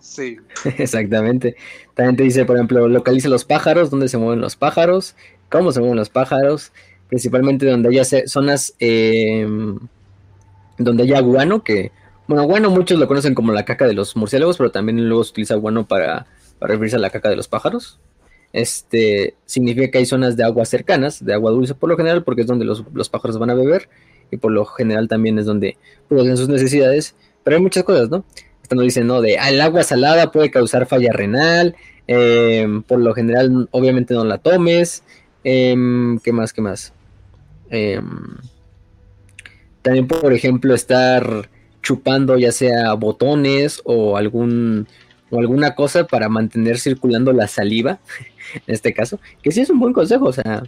[0.00, 0.38] Sí.
[0.78, 1.56] Exactamente.
[1.94, 5.14] También te dice, por ejemplo, localiza los pájaros, dónde se mueven los pájaros,
[5.48, 6.72] cómo se mueven los pájaros,
[7.08, 9.78] principalmente donde haya zonas em,
[10.78, 11.92] donde haya guano, que,
[12.26, 15.30] bueno, guano muchos lo conocen como la caca de los murciélagos, pero también luego se
[15.30, 16.26] utiliza guano para
[16.58, 17.98] para referirse a la caca de los pájaros.
[18.52, 22.42] Este significa que hay zonas de aguas cercanas, de agua dulce por lo general, porque
[22.42, 23.88] es donde los, pájaros van a beber
[24.30, 25.76] y por lo general también es donde
[26.08, 27.14] producen sus necesidades.
[27.44, 28.24] Pero hay muchas cosas, ¿no?
[28.62, 31.76] Esto nos dice, no, de ah, el agua salada puede causar falla renal,
[32.06, 35.04] em, por lo general obviamente no la tomes,
[35.48, 36.52] Em, ¿Qué más?
[36.52, 36.92] ¿Qué más?
[37.70, 38.04] Em,
[39.80, 41.48] también, por ejemplo, estar
[41.82, 44.88] chupando ya sea botones o algún
[45.30, 47.98] o alguna cosa para mantener circulando la saliva,
[48.54, 50.62] en este caso, que sí es un buen consejo, o sea,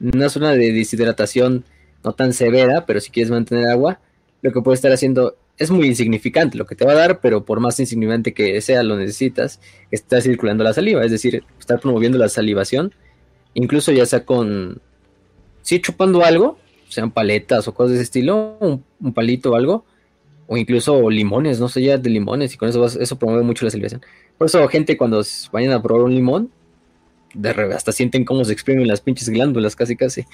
[0.00, 1.64] una zona de deshidratación
[2.02, 4.00] no tan severa, pero si quieres mantener agua,
[4.42, 7.44] lo que puedes estar haciendo es muy insignificante lo que te va a dar, pero
[7.44, 9.60] por más insignificante que sea, lo necesitas,
[9.90, 12.92] está circulando la saliva, es decir, estar promoviendo la salivación,
[13.54, 14.80] incluso ya sea con,
[15.62, 19.84] sí, chupando algo, sean paletas o cosas de ese estilo, un, palito o algo,
[20.46, 23.70] o incluso limones, no sé, ya de limones, y con eso eso promueve mucho la
[23.70, 24.02] salivación.
[24.36, 26.50] Por eso, gente, cuando vayan a probar un limón,
[27.34, 30.24] de hasta sienten cómo se exprimen las pinches glándulas, casi, casi,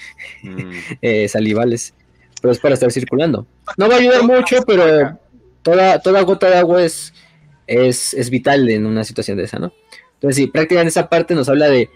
[0.43, 0.71] mm.
[1.03, 1.95] eh, salivales
[2.41, 3.47] pero es para estar circulando.
[3.77, 5.19] No va a ayudar mucho, pero
[5.63, 7.13] toda, toda gota de agua es,
[7.67, 9.73] es, vital en una situación de esa, ¿no?
[10.15, 11.89] Entonces, sí, prácticamente esa parte nos habla de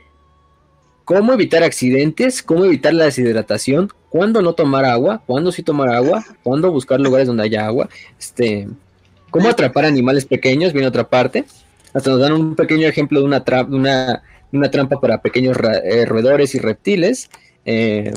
[1.04, 6.24] cómo evitar accidentes, cómo evitar la deshidratación, cuándo no tomar agua, cuándo sí tomar agua,
[6.42, 8.68] cuándo buscar lugares donde haya agua, este,
[9.30, 11.44] cómo atrapar animales pequeños, viene otra parte.
[11.92, 16.54] Hasta nos dan un pequeño ejemplo de una, una, una trampa para pequeños eh, roedores
[16.54, 17.30] y reptiles.
[17.64, 18.12] Eh,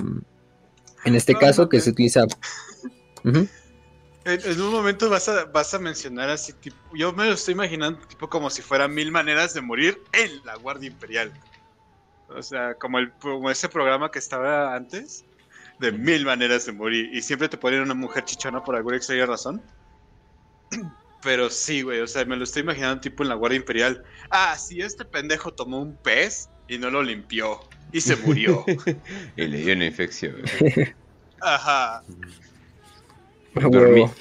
[1.06, 2.26] en este caso, que se utiliza.
[3.24, 8.00] en, un momento vas a, vas a mencionar así, tipo, yo me lo estoy imaginando
[8.08, 11.32] tipo como si fuera mil maneras de morir en la Guardia Imperial.
[12.30, 15.26] O sea, como, el, como ese programa que estaba antes,
[15.80, 17.10] de mil maneras de morir.
[17.14, 19.62] Y siempre te ponen una mujer chichona por alguna extraña razón.
[21.24, 24.04] Pero sí, güey, o sea, me lo estoy imaginando tipo en la Guardia Imperial.
[24.30, 27.60] Ah, si este pendejo tomó un pez y no lo limpió
[27.92, 28.64] y se murió.
[29.36, 30.36] y le dio una infección.
[31.42, 32.04] Ajá.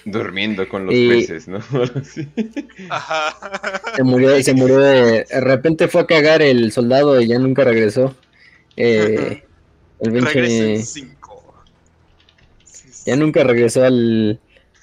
[0.04, 1.58] Durmiendo con los peces, ¿no?
[2.90, 3.36] Ajá.
[3.96, 7.64] Se murió, se murió de, de repente fue a cagar el soldado y ya nunca
[7.64, 8.14] regresó.
[8.76, 9.42] Eh,
[10.00, 10.82] el
[13.06, 14.40] Ya nunca regresó al,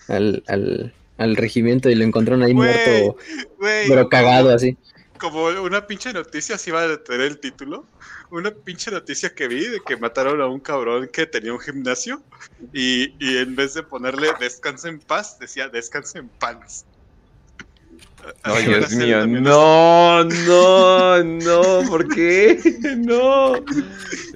[0.07, 3.17] al, al, al regimiento y lo encontraron ahí muerto,
[3.59, 4.77] pero cagado así.
[5.17, 7.85] Como una pinche noticia, así va a tener el título
[8.34, 12.24] una pinche noticia que vi de que mataron a un cabrón que tenía un gimnasio
[12.74, 16.86] y, en vez de ponerle descanse en paz, decía descanse en paz.
[18.45, 22.60] No, Dios mío, no, no, no, ¿por qué?
[22.98, 23.53] No.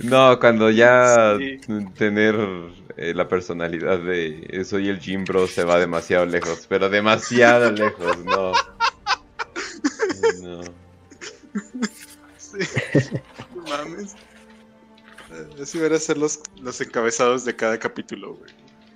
[0.03, 1.37] No, cuando ya
[1.97, 2.35] tener
[2.97, 8.17] eh, la personalidad de soy el Jim Bro se va demasiado lejos, pero demasiado lejos,
[8.25, 8.51] no.
[10.43, 10.61] No.
[12.37, 12.59] Sí
[13.69, 14.15] mames.
[15.61, 18.51] Así van a ser los, los encabezados de cada capítulo, güey.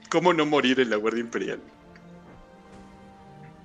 [0.09, 1.59] ¿Cómo no morir en la Guardia Imperial?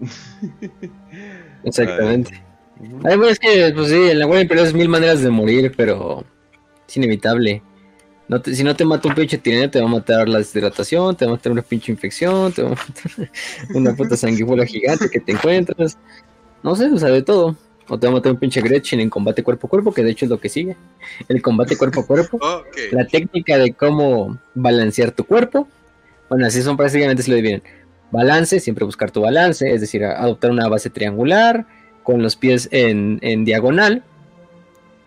[1.65, 2.43] Exactamente.
[3.05, 6.25] Ay, es que, pues sí, en la Guardia Imperial es mil maneras de morir, pero
[6.86, 7.62] es inevitable.
[8.28, 11.25] No si no te mata un pinche tirano, te va a matar la deshidratación, te
[11.25, 13.31] va a matar una pinche infección, te va a matar
[13.75, 15.97] una puta sanguijuela gigante que te encuentras.
[16.62, 17.57] No sé, o sea, de todo.
[17.89, 20.11] O te va a matar un pinche Gretchen en combate cuerpo a cuerpo, que de
[20.11, 20.77] hecho es lo que sigue.
[21.29, 22.41] El combate cuerpo a cuerpo.
[22.93, 25.69] La técnica de cómo balancear tu cuerpo.
[26.29, 27.63] Bueno, así son prácticamente si lo dividen.
[28.11, 31.67] Balance, siempre buscar tu balance, es decir, adoptar una base triangular,
[32.03, 34.05] con los pies en, en diagonal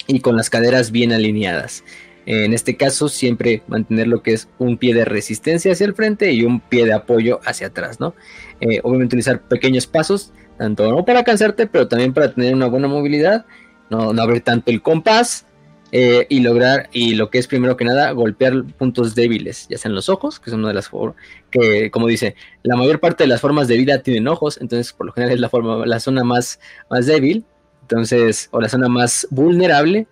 [0.08, 1.84] y con las caderas bien alineadas.
[2.26, 6.32] En este caso, siempre mantener lo que es un pie de resistencia hacia el frente
[6.32, 8.14] y un pie de apoyo hacia atrás, ¿no?
[8.62, 12.90] Eh, obviamente utilizar pequeños pasos tanto no para cansarte, pero también para tener una buena
[12.90, 13.46] movilidad,
[13.90, 15.46] no, no abrir tanto el compás
[15.94, 19.96] eh, y lograr, y lo que es primero que nada, golpear puntos débiles, ya sean
[19.96, 21.16] los ojos, que son una de las formas,
[21.50, 25.08] que como dice, la mayor parte de las formas de vida tienen ojos, entonces por
[25.08, 27.46] lo general es la, forma, la zona más, más débil,
[27.84, 30.08] entonces, o la zona más vulnerable,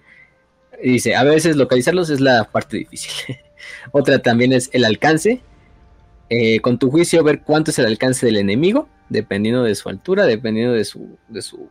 [0.82, 3.35] y dice, a veces localizarlos es la parte difícil.
[3.92, 5.42] Otra también es el alcance,
[6.30, 10.25] eh, con tu juicio ver cuánto es el alcance del enemigo, dependiendo de su altura,
[10.25, 11.69] dependiendo de su, de su,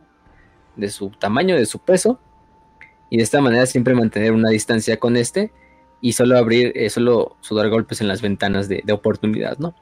[0.75, 2.19] de su tamaño, de su peso.
[3.09, 5.51] Y de esta manera siempre mantener una distancia con este
[6.01, 9.75] y solo abrir, eh, solo sudar golpes en las ventanas de, oportunidad, ¿no?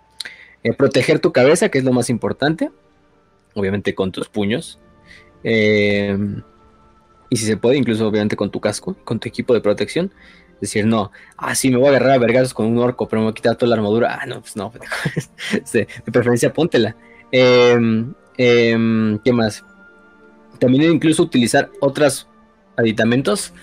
[0.63, 2.69] Eh, proteger tu cabeza, que es lo más importante,
[3.53, 4.79] obviamente con tus puños.
[5.43, 10.11] y si se puede, incluso obviamente con tu casco, con tu equipo de protección
[10.61, 13.25] decir, no, ah, sí, me voy a agarrar a vergazos con un orco, pero me
[13.25, 14.19] voy a quitar toda la armadura.
[14.21, 14.71] Ah, no, pues no,
[15.73, 16.95] de preferencia póntela.
[17.31, 19.63] Em, em, ¿Qué más?
[20.59, 22.27] También incluso utilizar otros
[22.77, 23.53] aditamentos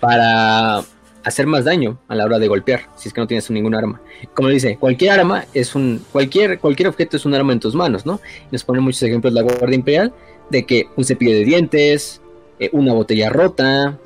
[0.00, 0.82] para
[1.24, 4.00] hacer más daño a la hora de golpear, si es que no tienes ningún arma.
[4.34, 8.04] Como dice, cualquier arma es un, cualquier, cualquier objeto es un arma en tus manos,
[8.04, 8.20] ¿no?
[8.50, 10.12] Nos pone muchos ejemplos la Guardia Imperial
[10.50, 12.20] de que un cepillo de dientes,
[12.58, 13.98] eh, una botella rota,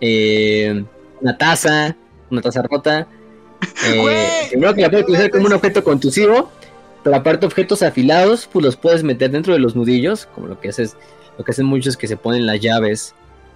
[0.00, 0.84] eh,
[1.20, 1.96] una taza,
[2.30, 3.06] una taza rota.
[3.86, 6.50] Eh, primero que la puedes utilizar como un objeto contusivo,
[7.02, 10.68] pero aparte objetos afilados, pues los puedes meter dentro de los nudillos, como lo que
[10.68, 10.96] haces,
[11.38, 13.14] lo que hacen muchos que se ponen las llaves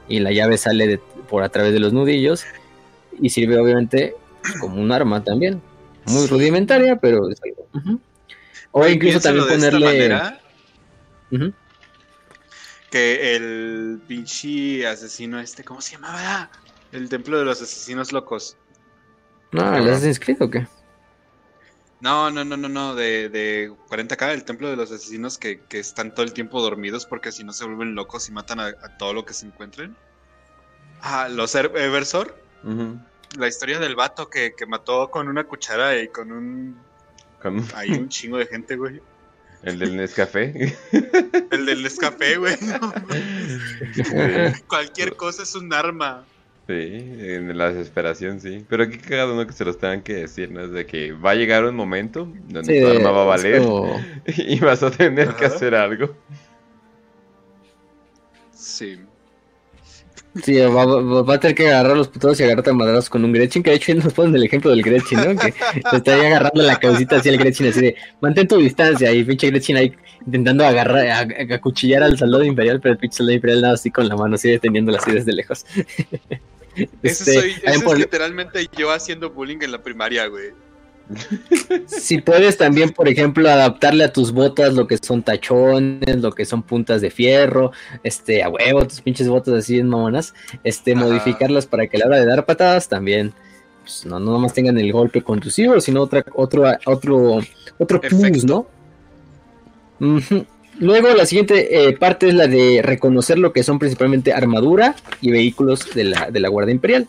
[0.09, 2.45] y la llave sale por a través de los nudillos
[3.21, 4.15] y sirve obviamente
[4.61, 5.61] como un arma también,
[6.07, 8.01] muy rudimentaria, pero es algo.
[8.73, 10.39] O incluso también ponerle
[12.91, 16.51] que el pinche asesino este, ¿cómo se llamaba?
[16.93, 18.57] El templo de los asesinos locos.
[19.53, 20.67] No, ¿le has inscrito o qué?
[22.01, 26.15] No, no, no, no, no, de, de 40k, el templo de los asesinos que, están
[26.15, 29.25] todo el tiempo dormidos porque si no se vuelven locos y matan a, todo lo
[29.25, 29.95] que se encuentren.
[31.03, 32.35] Ah, los Eversor.
[33.37, 36.77] La historia del vato que, que, mató con una cuchara y con un...
[37.41, 37.67] ¿Con?
[37.75, 39.01] Hay un chingo de gente, güey.
[39.63, 40.77] El del Nescafé.
[41.51, 42.57] El del Nescafé, güey.
[44.69, 46.25] Cualquier cosa es un arma.
[46.71, 48.65] Sí, en la desesperación, sí.
[48.69, 49.45] Pero qué cagado, ¿no?
[49.45, 50.61] Que se los tengan que decir, ¿no?
[50.61, 53.61] Es de que va a llegar un momento donde tu arma va a valer
[54.37, 56.15] y vas a tener que hacer algo.
[58.55, 59.01] Sí.
[60.45, 63.65] Sí, va, a tener que agarrar los putos y agarrarte a madrazos con un Gretchen,
[63.65, 65.41] que de hecho nos ponen el ejemplo del Gretchen, ¿no?
[65.41, 65.53] Que
[65.91, 69.25] te está ahí agarrando la cabecita así el Gretchen, así de, mantén tu distancia, y
[69.25, 69.93] pinche Gretchen ahí
[70.25, 74.15] intentando agarrar, acuchillar al soldado imperial, pero el pinche soldado imperial nada así con la
[74.15, 75.67] mano, así deteniéndola así desde lejos.
[77.03, 80.51] Este, soy, es literalmente yo haciendo bullying en la primaria, güey.
[81.87, 86.45] Si puedes también, por ejemplo, adaptarle a tus botas lo que son tachones, lo que
[86.45, 90.35] son puntas de fierro, este, a huevo, tus pinches botas así en mamonas,
[90.65, 93.33] este, modificarlas para que a la hora de dar patadas también,
[93.83, 97.41] pues, no, no nomás tengan el golpe contusivo, sino otra, otro, otro,
[97.79, 98.67] otro plus, ¿no?
[100.81, 105.31] Luego la siguiente eh, parte es la de reconocer lo que son principalmente armadura y
[105.31, 107.07] vehículos de la, de la Guardia Imperial.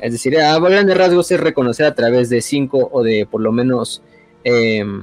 [0.00, 3.52] Es decir, a grandes rasgos es reconocer a través de cinco o de por lo
[3.52, 4.02] menos,
[4.42, 5.02] em,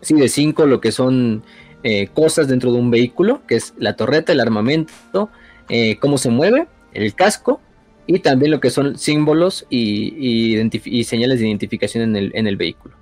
[0.00, 1.44] sí, de cinco lo que son
[1.84, 5.30] eh, cosas dentro de un vehículo, que es la torreta, el armamento,
[5.68, 7.60] eh, cómo se mueve, el casco
[8.08, 10.56] y también lo que son símbolos y,
[11.04, 12.96] señales de identificación en el, en el, vehículo.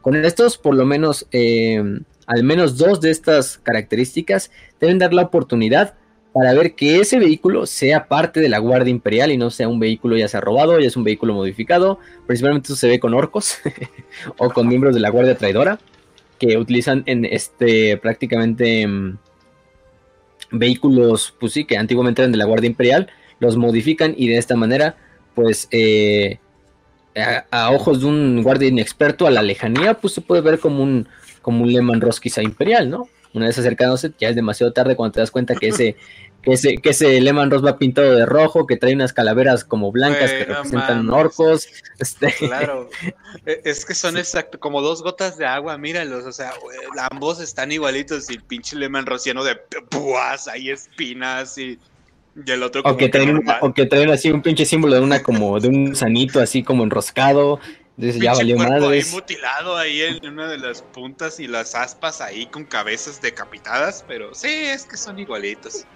[0.00, 5.22] Con estos, por lo menos, em, al menos dos de estas características deben dar la
[5.22, 5.94] oportunidad
[6.32, 9.78] para ver que ese vehículo sea parte de la Guardia Imperial y no sea un
[9.78, 12.00] vehículo ya sea robado, ya es un vehículo modificado.
[12.26, 13.58] Principalmente eso se ve con orcos
[14.38, 15.78] o con miembros de la Guardia Traidora
[16.38, 19.18] que utilizan en este prácticamente mm,
[20.50, 24.56] vehículos, pues sí, que antiguamente eran de la Guardia Imperial, los modifican y de esta
[24.56, 24.96] manera,
[25.34, 26.38] pues eh,
[27.50, 31.08] a, ojos de un guardia inexperto a la lejanía, pues se puede ver como un,
[31.44, 33.08] como un Lehman Ross quizá imperial, ¿no?
[33.34, 35.96] Una vez acercándose, ya es demasiado tarde cuando te das cuenta que ese,
[36.42, 39.92] que ese, que ese Lehman Ross va pintado de rojo, que trae unas calaveras como
[39.92, 41.68] blancas que representan orcos.
[41.98, 42.32] Este...
[42.32, 42.88] Claro,
[43.46, 46.52] e, es que son exacto, como dos gotas de agua, míralos, o sea,
[47.10, 49.56] ambos están igualitos y el pinche Lehman Ross lleno de
[49.90, 51.78] púas, hay espinas y
[52.34, 55.00] y el otro como o que, traen, o que traen así un pinche símbolo de
[55.00, 57.60] una como de un sanito así como enroscado
[57.96, 62.46] entonces ya valió Ahí mutilado ahí en una de las puntas y las aspas ahí
[62.46, 65.84] con cabezas decapitadas, pero sí, es que son igualitos.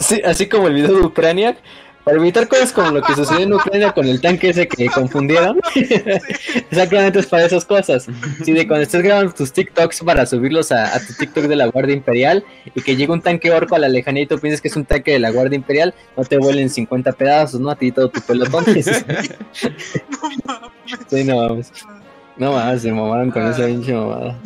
[0.00, 1.56] Sí, así como el video de Ucrania,
[2.04, 5.60] para evitar cosas como lo que sucedió en Ucrania con el tanque ese que confundieron.
[5.74, 8.06] Exactamente es para esas cosas.
[8.44, 11.94] Si de cuando estés grabando tus TikToks para subirlos a, tu TikTok de la Guardia
[11.94, 14.76] Imperial y que llegue un tanque orco a la lejanía y tú piensas que es
[14.76, 17.70] un tanque de la Guardia Imperial, no te vuelen 50 pedazos, ¿no?
[17.70, 18.64] A ti todo tu pelotón.
[18.66, 19.02] no mames.
[21.08, 21.72] Sí, no mames.
[22.36, 24.38] No mames, se mamaron con esa pinche mamada.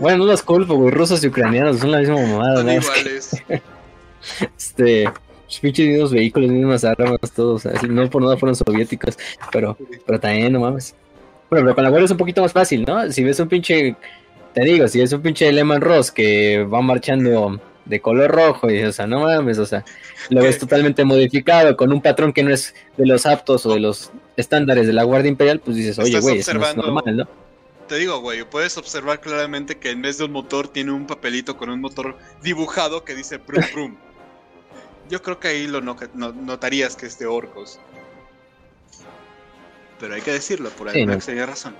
[0.00, 0.90] Bueno, no los culpo, güey.
[0.90, 2.72] Rusos y ucranianos son la misma mamada, ¿no?
[2.72, 3.42] Iguales.
[4.56, 5.08] este
[5.60, 7.64] pinches mismos vehículos, mismas armas, todos.
[7.88, 9.16] no por nada fueron soviéticos,
[9.52, 10.94] pero, pero también, no mames.
[11.48, 13.10] Bueno, pero con la guardia es un poquito más fácil, ¿no?
[13.12, 13.96] Si ves un pinche,
[14.52, 18.82] te digo, si ves un pinche Lehman Ross que va marchando de color rojo, y
[18.82, 19.84] o sea, no mames, o sea,
[20.30, 23.80] lo ves totalmente modificado con un patrón que no es de los aptos o de
[23.80, 27.28] los estándares de la Guardia Imperial, pues dices, oye, güey, eso no es normal, ¿no?
[27.86, 31.56] Te digo, güey, puedes observar claramente que en vez de un motor tiene un papelito
[31.56, 33.96] con un motor dibujado que dice prum prum.
[35.08, 37.78] Yo creo que ahí lo notarías que es de orcos.
[40.00, 41.46] Pero hay que decirlo, por ahí sí, no.
[41.46, 41.74] razón.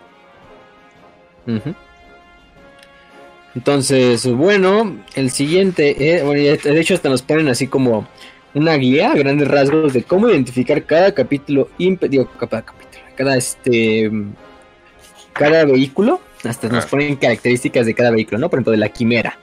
[3.54, 8.06] Entonces, bueno, el siguiente, eh, bueno, de hecho hasta nos ponen así como
[8.54, 14.10] una guía a grandes rasgos de cómo identificar cada capítulo, digo, cada capítulo, cada este,
[15.32, 16.88] cada vehículo, hasta nos ah.
[16.90, 18.48] ponen características de cada vehículo, ¿no?
[18.48, 19.38] Por ejemplo, de la quimera.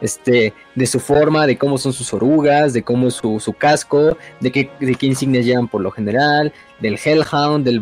[0.00, 4.52] Este, de su forma, de cómo son sus orugas, de cómo es su, casco, de
[4.52, 4.70] qué,
[5.00, 7.80] insignias llevan por lo general, del Hellhound, del,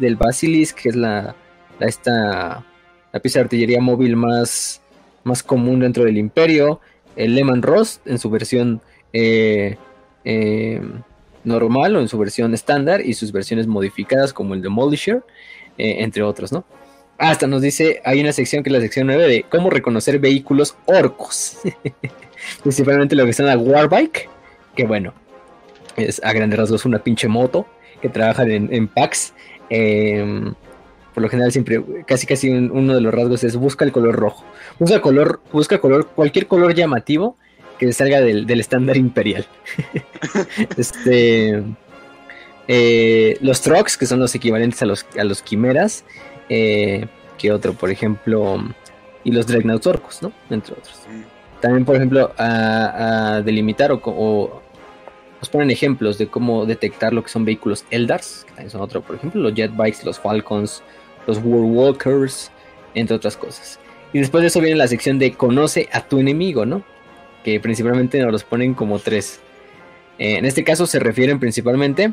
[0.00, 1.34] del Basilisk, que es la,
[1.80, 2.64] esta,
[3.22, 4.80] pieza de artillería móvil más,
[5.24, 6.80] más común dentro del imperio,
[7.16, 8.80] el Lehman Ross en su versión
[9.12, 9.76] eh,
[10.24, 10.80] eh,
[11.44, 15.22] normal o en su versión estándar y sus versiones modificadas como el Demolisher,
[15.76, 16.64] eh, entre otros, ¿no?
[17.18, 20.76] Hasta nos dice, hay una sección que es la sección 9 de cómo reconocer vehículos
[20.86, 21.58] orcos.
[22.62, 24.28] Principalmente lo que está en la Warbike,
[24.76, 25.12] que bueno,
[25.96, 27.66] es a grandes rasgos una pinche moto
[28.00, 29.34] que trabaja en, packs.
[29.68, 30.54] Em,
[31.12, 34.44] por lo general siempre, casi casi uno de los rasgos es busca el color rojo.
[34.78, 37.36] Busca color, busca color, cualquier color llamativo
[37.80, 39.44] que salga del, estándar imperial.
[40.76, 41.64] este,
[42.68, 46.04] eh, los trucks, que son los equivalentes a los, a los quimeras,
[46.48, 48.58] eh, que otro, por ejemplo,
[49.24, 50.32] y los Dreadnoughts orcos, ¿no?
[50.50, 51.00] Entre otros.
[51.60, 54.62] También, por ejemplo, a, delimitar o,
[55.40, 59.02] nos ponen ejemplos de cómo detectar lo que son vehículos Eldars, que también son otro,
[59.02, 60.82] por ejemplo, los Jetbikes, los Falcons,
[61.26, 62.50] los Warwalkers,
[62.94, 63.78] entre otras cosas.
[64.12, 66.82] Y después de eso viene la sección de conoce a tu enemigo, ¿no?
[67.44, 69.40] Que principalmente nos los ponen como tres.
[70.18, 72.12] Eh, en este caso se refieren principalmente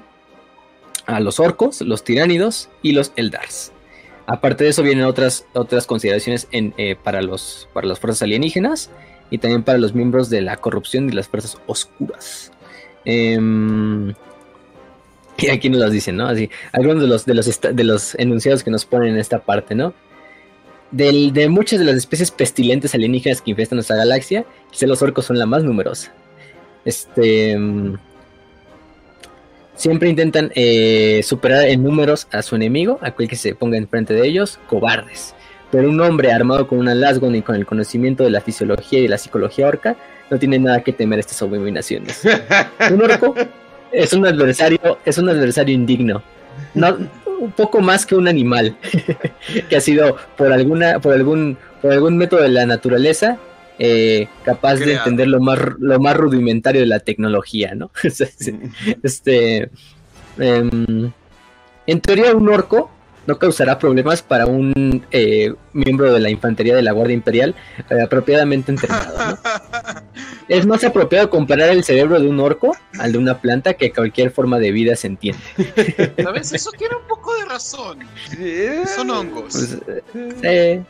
[1.06, 3.72] a los orcos, los tiránidos y los eldars.
[4.28, 8.90] Aparte de eso vienen otras, otras consideraciones eh, para, los, para las fuerzas alienígenas
[9.30, 12.52] y también para los miembros de la corrupción y las fuerzas oscuras.
[13.04, 14.14] Em,
[15.38, 16.28] y aquí nos las dicen, ¿no?
[16.28, 19.76] Así, algunos de los, de los, de los enunciados que nos ponen en esta parte,
[19.76, 19.94] ¿no?
[20.92, 25.38] de muchas de las especies pestilentes alienígenas que infestan nuestra galaxia, quizá los orcos son
[25.38, 26.14] la más numerosa.
[26.86, 27.58] Este.
[29.76, 34.14] Em, Siempre intentan eh, superar en números a su enemigo, aquel que se ponga enfrente
[34.14, 35.36] de ellos, cobardes.
[35.72, 39.04] Pero un hombre armado con una lasgon y con el conocimiento de la fisiología y
[39.04, 39.96] de la psicología orca
[40.30, 42.22] no tiene nada que temer estas abominaciones.
[42.92, 43.36] un orco
[43.92, 46.24] es un adversario, es un adversario indigno.
[46.74, 46.98] No,
[47.40, 48.78] un poco más que un animal
[49.70, 53.38] que ha sido por alguna, por algún, por algún método de la naturaleza
[53.80, 57.92] eh, capaz de entender lo más, lo más rudimentario de la tecnología, ¿no?
[59.04, 59.70] este,
[60.38, 61.12] em,
[61.88, 62.92] en teoría un orco
[63.28, 67.56] no causará problemas para un eh, miembro de la infantería de la Guardia Imperial
[67.90, 69.18] eh, apropiadamente entrenado.
[69.18, 69.38] ¿no?
[70.48, 74.32] es más apropiado comparar el cerebro de un orco al de una planta que cualquier
[74.32, 75.42] forma de vida se entiende.
[76.22, 76.54] ¿Sabes?
[76.54, 78.00] Eso tiene un poco de razón.
[78.96, 79.78] Son hongos.
[80.14, 80.82] Pues,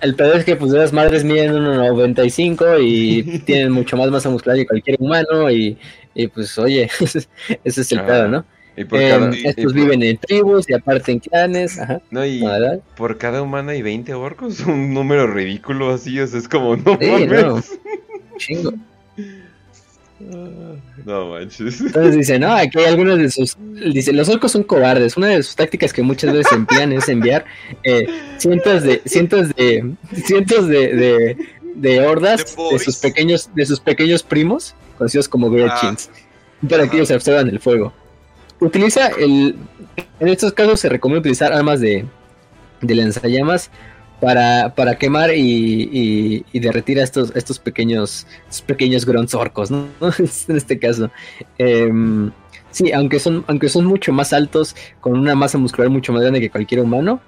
[0.00, 4.56] el pedo es que pues las madres miden 1,95 y tienen mucho más masa muscular
[4.56, 5.76] que cualquier humano y,
[6.34, 7.26] pues oye, ese
[7.64, 8.44] es el pedo, ¿no?
[8.76, 11.80] Y por cada, eh, estos viven en tribus y aparte en clanes.
[11.80, 12.44] Ajá, no, y
[12.96, 16.98] por cada humano hay 20 orcos, un número ridículo así, o es como, no
[18.36, 18.72] Chingo.
[20.20, 21.80] No manches.
[21.80, 23.56] Entonces dice, no, aquí hay algunos de sus.
[23.58, 25.16] Dice, los orcos son cobardes.
[25.16, 27.44] Una de sus tácticas que muchas veces emplean es enviar
[27.84, 28.06] eh,
[28.38, 29.00] cientos de.
[29.04, 29.94] cientos de.
[30.24, 31.36] cientos de,
[31.74, 36.66] de, hordas de sus pequeños, de sus pequeños primos, conocidos como Gretchins, ah.
[36.68, 37.92] para que ellos observan el fuego.
[38.60, 39.56] Utiliza el.
[40.18, 42.04] En estos casos se recomienda utilizar armas de,
[42.80, 43.70] de lanzallamas
[44.20, 49.86] para, para quemar y, y, derretir a estos, estos pequeños, estos pequeños orcos, ¿no?
[50.00, 51.10] en este caso.
[51.58, 52.30] Em,
[52.70, 56.40] sí, aunque son, aunque son mucho más altos, con una masa muscular mucho más grande
[56.40, 57.20] que cualquier humano,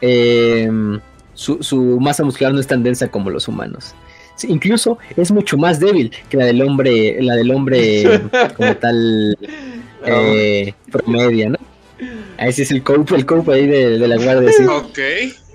[0.00, 1.00] em,
[1.32, 3.94] su, su, masa muscular no es tan densa como los humanos.
[4.46, 8.20] incluso es mucho más débil que la del hombre, la del hombre
[8.56, 9.38] como tal
[10.04, 11.56] eh, promedia, ¿no?
[12.38, 14.52] Ese es el cuerpo, el cuerpo ahí de, la guardia.
[14.52, 14.64] ¿sí?
[14.64, 14.98] Ok.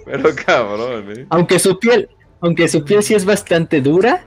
[0.10, 1.26] Pero cabrón, ¿eh?
[1.30, 2.10] Aunque su piel,
[2.42, 4.24] aunque su piel sí es bastante dura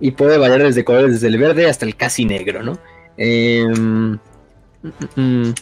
[0.00, 2.78] y puede variar desde colores desde el verde hasta el casi negro, ¿no?
[3.16, 4.18] Em,
[4.82, 5.52] mm, mm,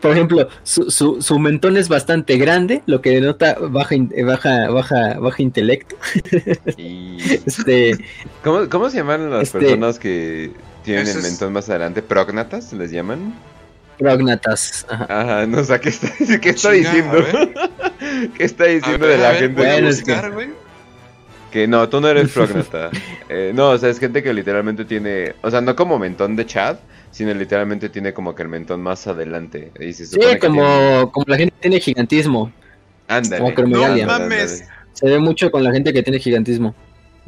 [0.00, 5.42] por ejemplo, su, su, mentón es bastante grande, lo que denota baja, baja, baja, baja
[5.42, 5.96] intelecto.
[6.76, 7.96] este,
[8.42, 12.02] ¿Cómo, se llaman las este, personas que tienen el mentón más adelante?
[12.02, 13.34] ¿Prognatas les llaman?
[13.98, 14.86] Prognatas.
[14.88, 15.46] Ajá.
[15.46, 16.08] no sé, ¿qué está,
[16.40, 17.18] qué está diciendo?
[18.36, 19.62] ¿Qué está diciendo de la gente?
[21.50, 21.66] que...
[21.66, 22.90] no, tú no eres prognata.
[23.28, 26.46] eh, no, o sea, es gente que literalmente tiene, o sea, no como mentón de
[26.46, 26.76] Chad,
[27.10, 29.72] sino literalmente tiene como que el mentón más adelante.
[29.92, 32.52] sí, como, como la gente que tiene gigantismo.
[33.08, 33.54] Ándale.
[33.54, 34.64] Como no mames.
[34.92, 36.74] Se ve mucho con la gente que tiene gigantismo.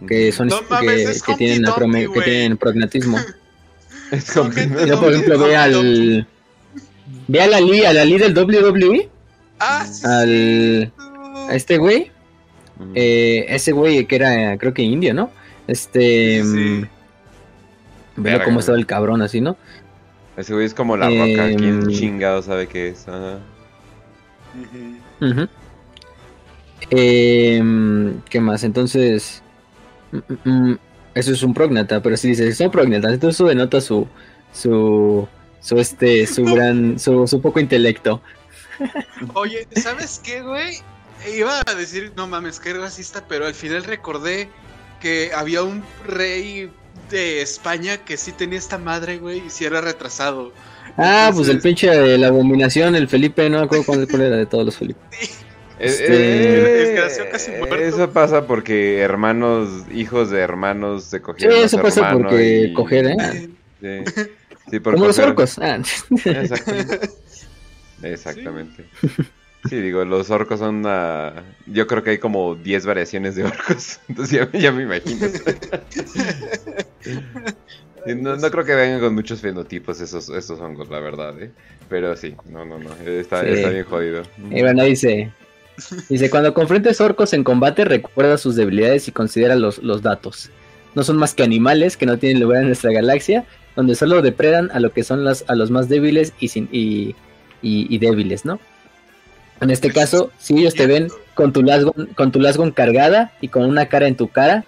[0.07, 3.18] Que son no mames, que, tienen que tienen prognatismo.
[4.12, 6.26] es Yo, por ejemplo, ve al.
[7.26, 9.08] Ve a la Lee, a la Lee del WWE.
[9.60, 10.92] Ah, al,
[11.48, 12.12] a este güey.
[12.94, 15.30] Eh, ese güey que era, creo que indio, ¿no?
[15.66, 16.42] Este.
[16.42, 16.86] Mm,
[18.16, 19.56] Veo cómo estaba el cabrón así, ¿no?
[20.36, 21.48] Ese güey es como la roca.
[21.56, 23.06] ¿Quién em, chingado sabe qué es?
[26.90, 28.64] Em, ¿Qué más?
[28.64, 29.42] Entonces.
[30.12, 30.78] Mm, mm,
[31.14, 34.06] eso es un prognata, pero si dice son prognatas, entonces eso denota su.
[34.52, 35.26] su.
[35.60, 36.26] su este.
[36.26, 36.98] su gran.
[36.98, 38.22] su, su poco intelecto.
[39.34, 40.78] Oye, ¿sabes qué, güey?
[41.36, 44.48] Iba a decir, no mames, que racista, pero al final recordé
[45.00, 46.70] que había un rey
[47.10, 50.52] de España que sí tenía esta madre, güey, y sí era retrasado.
[50.97, 54.47] Ah, pues el pinche de la abominación, el Felipe, no me acuerdo cuál, era de
[54.47, 55.00] todos los Felipe.
[55.81, 56.97] Este...
[57.31, 57.76] casi muerto.
[57.76, 61.57] Eso pasa porque hermanos, hijos de hermanos se cogieron.
[61.57, 63.48] Sí, eso pasa porque coger, ¿eh?
[63.81, 64.26] Sí.
[64.73, 65.57] sí por Como los orcos.
[65.60, 65.78] Ah.
[66.24, 67.10] Exactamente.
[68.02, 68.84] Exactamente.
[69.68, 71.44] Sí, digo, los orcos son una...
[71.66, 73.98] Yo creo que hay como 10 variaciones de orcos.
[74.08, 75.26] Entonces ya, me imagino.
[78.06, 81.50] no, creo que vengan con muchos fenotipos esos, esos hongos, la verdad, ¿eh?
[81.88, 82.92] Pero sí, no, no, no.
[83.04, 84.22] Está, bien jodido.
[84.50, 85.32] Y bueno, dice...
[86.08, 90.50] Dice, cuando confrontes orcos en combate, recuerda sus debilidades y considera los, los datos.
[90.96, 93.44] No son más que animales que no tienen lugar en nuestra galaxia,
[93.76, 97.14] donde solo depredan a lo que son las, a los más débiles y, sin, y,
[97.62, 98.60] y débiles, ¿no?
[99.60, 102.40] En este caso, si ellos te ven con tu Lasgon, con tu
[102.74, 104.64] cargada y con una cara en tu cara,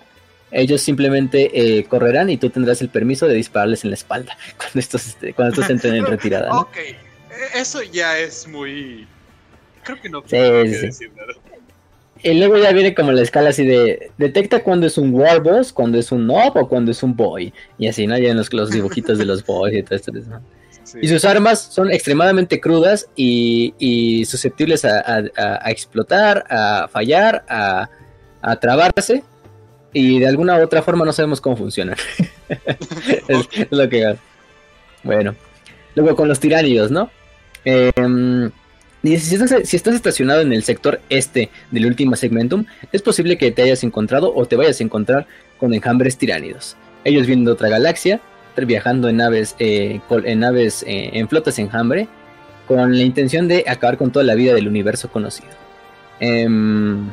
[0.51, 4.81] ellos simplemente eh, correrán y tú tendrás el permiso de dispararles en la espalda cuando
[4.81, 6.49] estos, este, cuando estos entren en retirada.
[6.49, 6.60] ¿no?
[6.62, 6.97] ok, e,
[7.55, 9.07] eso ya es muy...
[9.85, 11.33] Creo que no puedo decir nada.
[12.23, 15.99] Y luego ya viene como la escala así de detecta cuando es un Warboss, cuando
[15.99, 17.55] es un Nob o cuando es un Boy.
[17.78, 18.19] Y así, ¿no?
[18.19, 20.12] Ya en los, los dibujitos de los Boys y todo esto.
[21.01, 29.23] Y sus armas son extremadamente crudas y, susceptibles a, explotar, a fallar, a, trabarse.
[29.93, 31.97] Y de alguna u otra forma no sabemos cómo funcionan.
[33.28, 34.17] es, lo que.
[35.02, 35.35] Bueno.
[35.97, 37.10] Luego con los tiránidos, ¿no?
[37.65, 38.51] Em,
[39.02, 43.51] si estás, si estás estacionado en el sector este del último segmentum, es posible que
[43.51, 45.27] te hayas encontrado o te vayas a encontrar
[45.59, 46.77] con enjambres tiránidos.
[47.05, 48.20] Ellos vienen de otra galaxia
[48.57, 52.09] viajando en naves, eh, en naves, eh, en flotas enjambre,
[52.67, 55.51] con la intención de acabar con toda la vida del universo conocido.
[56.20, 57.09] Em,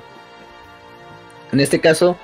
[1.51, 2.17] en este caso,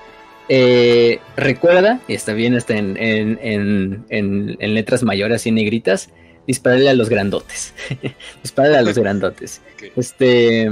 [0.49, 6.09] eh, recuerda, y está bien, está en, en, letras mayores y negritas,
[6.45, 7.73] dispararle a los grandotes.
[8.43, 9.61] dispararle a los grandotes.
[9.95, 10.69] Este.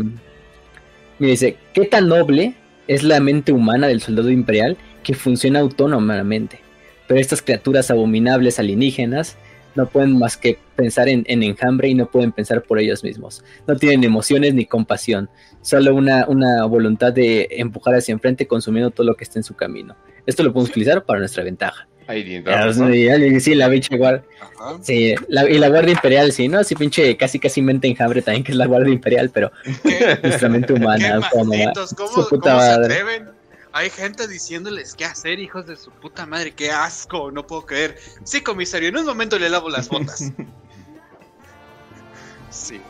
[1.20, 2.56] Me dice, ¿qué tan noble
[2.88, 6.60] es la mente humana del soldado imperial que funciona autónomamente?
[7.08, 9.38] Pero estas criaturas abominables alienígenas
[9.76, 13.44] no pueden más que pensar en, enjambre y no pueden pensar por ellos mismos.
[13.68, 15.30] No tienen emociones ni compasión,
[15.62, 19.56] solo una, una voluntad de empujar hacia enfrente consumiendo todo lo que esté en su
[19.56, 19.96] camino.
[20.26, 21.88] Esto lo podemos utilizar para nuestra ventaja.
[22.08, 22.24] Ahí
[23.40, 24.24] sí, la pinche guardia.
[24.82, 25.16] Sí,
[25.50, 26.64] y la guardia imperial, sí, ¿no?
[26.64, 29.52] Sí, pinche casi casi mente enjambre también, que es la guardia imperial, pero
[30.24, 31.22] nuestra mente humana.
[31.32, 31.54] ¿Cómo,
[31.96, 33.41] ¿Cómo, ¿cómo se atreven?
[33.74, 37.98] Hay gente diciéndoles qué hacer, hijos de su puta madre, qué asco, no puedo creer.
[38.24, 40.20] Sí, comisario, en un momento le lavo las botas.
[42.50, 42.82] sí.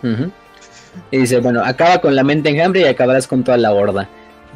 [1.12, 4.10] Y dice, bueno, acaba con la mente enjambre y acabarás con toda la horda.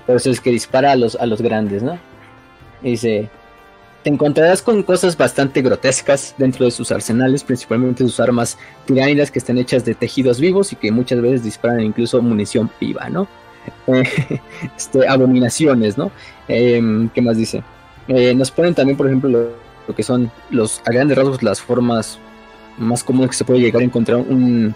[0.07, 1.99] Por eso es que dispara a los, a los grandes, ¿no?
[2.81, 3.29] Y dice,
[4.03, 9.39] te encontrarás con cosas bastante grotescas dentro de sus arsenales, principalmente sus armas tiránidas que
[9.39, 13.27] están hechas de tejidos vivos y que muchas veces disparan incluso munición viva, ¿no?
[14.77, 16.11] este, abominaciones, ¿no?
[16.48, 17.64] Em, ¿Qué más dice?
[18.08, 19.30] Eh, nos ponen también, por ejemplo,
[19.88, 22.19] lo, que son los, a grandes rasgos, las formas
[22.77, 24.76] más comunes que se puede llegar a encontrar un,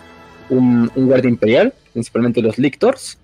[0.49, 3.17] un, guardia imperial, principalmente los Lictors,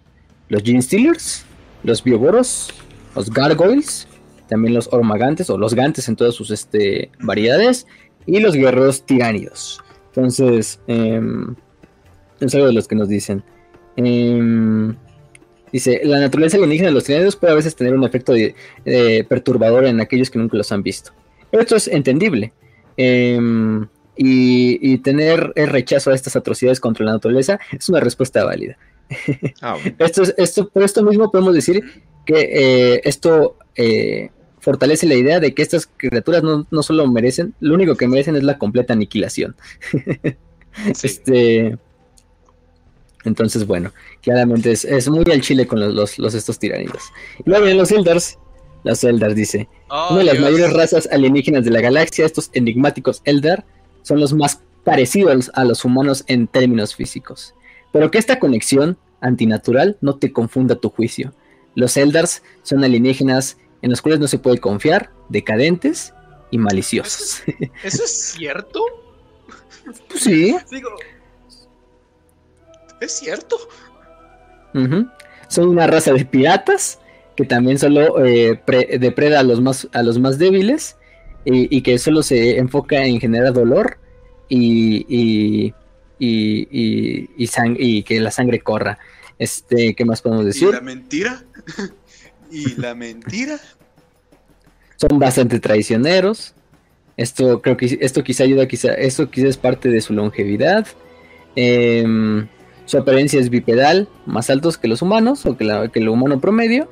[0.50, 1.46] los Gene Stealers,
[1.84, 2.74] los Bioboros,
[3.16, 4.08] los Gargoyles,
[4.48, 7.88] también los Ormagantes o los Gantes en todas sus este, variedades,
[8.26, 9.82] y los guerreros tiránidos.
[10.08, 11.22] Entonces, eh,
[12.40, 13.44] es algo de los que nos dicen.
[13.98, 14.94] Eh,
[15.72, 18.34] Dice, la naturaleza alienígena de los triánidos puede a veces tener un efecto
[19.28, 21.12] perturbador en aquellos que nunca los han visto.
[21.52, 22.54] esto es entendible.
[22.98, 23.88] Em,
[24.18, 28.78] y, tener el rechazo a estas atrocidades contra la naturaleza es una respuesta válida.
[29.62, 31.84] Ah, esto, esto, por esto mismo podemos decir
[32.26, 34.30] que eh, esto eh,
[34.60, 38.36] fortalece la idea de que estas criaturas no, no, solo merecen, lo único que merecen
[38.36, 39.56] es la completa aniquilación.
[41.04, 41.78] Este
[43.26, 47.04] entonces, bueno, claramente es, muy al chile con los, los, estos tiranidos.
[47.40, 48.38] Y luego vienen los Eldars.
[48.84, 53.22] Los Eldars dice: oh, Una de las mayores razas alienígenas de la galaxia, estos enigmáticos
[53.26, 53.66] Eldar,
[54.04, 57.56] son los más parecidos a los humanos en términos físicos.
[57.92, 61.34] Pero que esta conexión antinatural no te confunda tu juicio.
[61.74, 66.14] Los Eldars son alienígenas en los cuales no se puede confiar, decadentes
[66.52, 67.42] y maliciosos.
[67.84, 68.82] ¿Eso es cierto?
[70.16, 70.56] Sí.
[73.06, 73.56] ¿Es cierto?
[75.48, 77.00] Son una raza de piratas
[77.36, 78.60] que también solo eh,
[79.00, 80.98] depreda a los más, a los más débiles
[81.46, 84.00] y, que solo se enfoca en generar dolor
[84.50, 85.74] y, y,
[86.18, 88.98] y, y, que la sangre corra.
[89.38, 90.70] Este, ¿qué más podemos decir?
[90.70, 91.44] ¿Y la mentira?
[92.52, 93.60] ¿Y la mentira?
[94.96, 96.56] Son bastante traicioneros.
[97.18, 100.88] Esto creo que esto quizá ayuda, quizá, esto quizá es parte de su longevidad.
[101.56, 102.48] Em,
[102.86, 106.88] su apariencia es bipedal, más altos que los humanos o que, la, el humano promedio,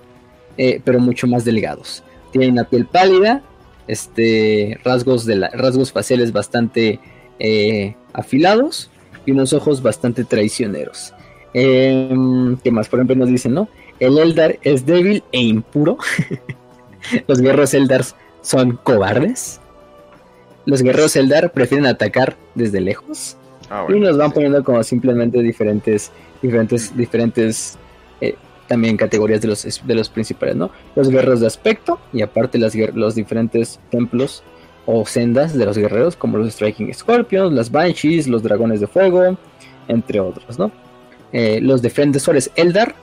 [0.57, 2.03] eh, pero mucho más delgados.
[2.31, 3.43] Tienen una piel pálida,
[3.87, 6.99] este, rasgos, de la, rasgos faciales bastante
[7.39, 8.89] eh, afilados
[9.25, 11.13] y unos ojos bastante traicioneros.
[11.53, 12.89] Em, ¿Qué más?
[12.89, 13.69] Por ejemplo, nos dicen, ¿no?
[13.99, 15.97] El Eldar es débil e impuro.
[17.27, 19.59] Los guerreros Eldars son cobardes.
[20.65, 23.37] Los guerreros Eldar prefieren atacar desde lejos.
[23.75, 26.11] Ah, y nos van poniendo como simplemente diferentes,
[26.43, 27.75] diferentes, diferentes
[28.21, 28.35] eh,
[28.67, 30.69] también categorías de los, de los principales, ¿no?
[30.95, 34.43] Los guerreros de aspecto y aparte las, los diferentes templos
[34.85, 39.39] o sendas de los guerreros, como los Striking Scorpions, las Banshees, los Dragones de Fuego,
[39.87, 40.71] entre otros, ¿no?
[41.31, 42.93] Eh, los defensores Eldar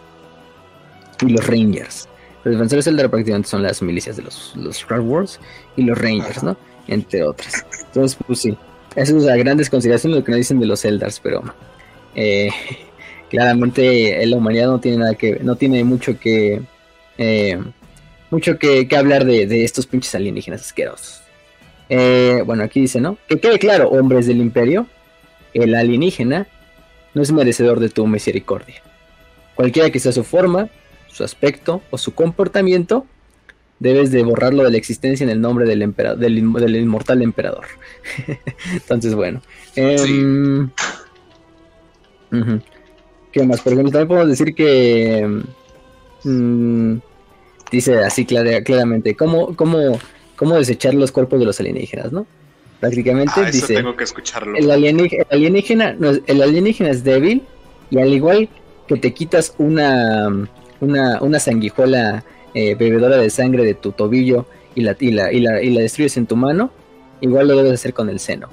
[1.20, 2.08] y los Rangers.
[2.44, 5.40] Los defensores Eldar prácticamente son las milicias de los, los Star Wars
[5.74, 6.56] y los Rangers, ¿no?
[6.86, 7.66] Entre otras.
[7.88, 8.56] Entonces, pues sí,
[8.96, 11.42] eso es a grandes consideraciones lo que nos dicen de los Eldars, pero
[12.14, 12.50] eh,
[13.30, 16.62] claramente la humanidad no tiene nada que, no tiene mucho que,
[17.18, 17.58] eh,
[18.30, 21.22] mucho que, hablar de, de, estos pinches alienígenas asquerosos.
[21.88, 23.18] bueno, aquí dice, ¿no?
[23.28, 24.86] Que quede claro, hombres del imperio,
[25.54, 26.46] el alienígena
[27.14, 28.82] no es merecedor de tu misericordia.
[29.54, 30.68] Cualquiera que sea su forma,
[31.08, 33.06] su aspecto o su comportamiento,
[33.80, 37.66] debes de borrarlo de la existencia en el nombre del, emperador, del, inmortal emperador.
[38.72, 39.42] Entonces, bueno.
[39.74, 40.70] Em,
[43.32, 43.60] ¿Qué más?
[43.60, 45.42] Por ejemplo, también podemos decir que...
[46.22, 46.98] Mm,
[47.72, 49.98] dice así claramente, ¿cómo, cómo,
[50.36, 52.26] cómo desechar los cuerpos de los alienígenas, ¿no?
[52.80, 54.56] prácticamente ah, dice tengo que escucharlo.
[54.56, 57.42] El alienígena, el alienígena, es débil
[57.90, 58.48] y al igual
[58.88, 60.48] que te quitas una
[60.80, 65.40] una, una sanguijuela eh, bebedora de sangre de tu tobillo y la, y la, y,
[65.40, 66.70] la, y la destruyes en tu mano,
[67.20, 68.48] igual lo debes hacer con el seno.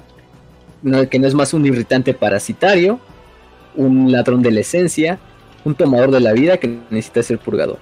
[0.82, 3.00] No, que no es más un irritante parasitario,
[3.74, 5.18] un ladrón de la esencia,
[5.64, 7.78] un tomador de la vida que necesita ser purgado.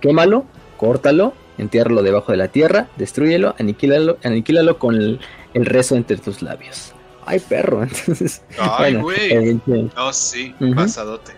[0.00, 0.44] Quémalo,
[0.76, 5.20] córtalo, entiérralo debajo de la tierra, destruyelo, aniquílalo, aniquílalo con el,
[5.54, 6.92] el rezo entre tus labios.
[7.26, 7.82] Ay, perro.
[7.84, 9.60] Entonces, Ay, güey.
[9.96, 11.32] oh, sí, pasadote.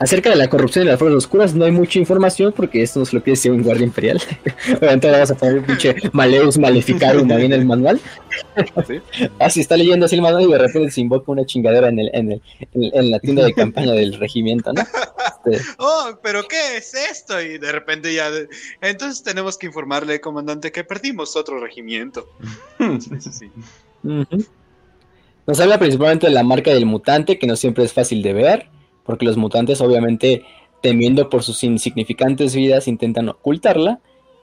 [0.00, 3.12] Acerca de la corrupción de las fuerzas oscuras no hay mucha información porque esto nos
[3.12, 4.18] lo pide decir un guardia imperial.
[4.78, 8.00] Obviamente ahora vamos a poner un pinche Maleus Maleficarum ahí en el manual.
[8.86, 9.02] ¿Sí?
[9.38, 12.10] Así está leyendo así el manual y de repente se invoca una chingadera en, el,
[12.14, 14.80] en, el, en, la tienda de campaña del regimiento, ¿no?
[14.80, 15.62] Este...
[15.78, 17.38] Oh, pero ¿qué es esto?
[17.42, 18.30] Y de repente ya...
[18.80, 22.26] Entonces tenemos que informarle, comandante, que perdimos otro regimiento.
[22.78, 23.50] sí, sí.
[25.46, 28.79] Nos habla principalmente de la marca del mutante, que no siempre es fácil de ver
[29.10, 30.44] porque los mutantes obviamente
[30.80, 33.98] temiendo por sus insignificantes vidas intentan ocultarla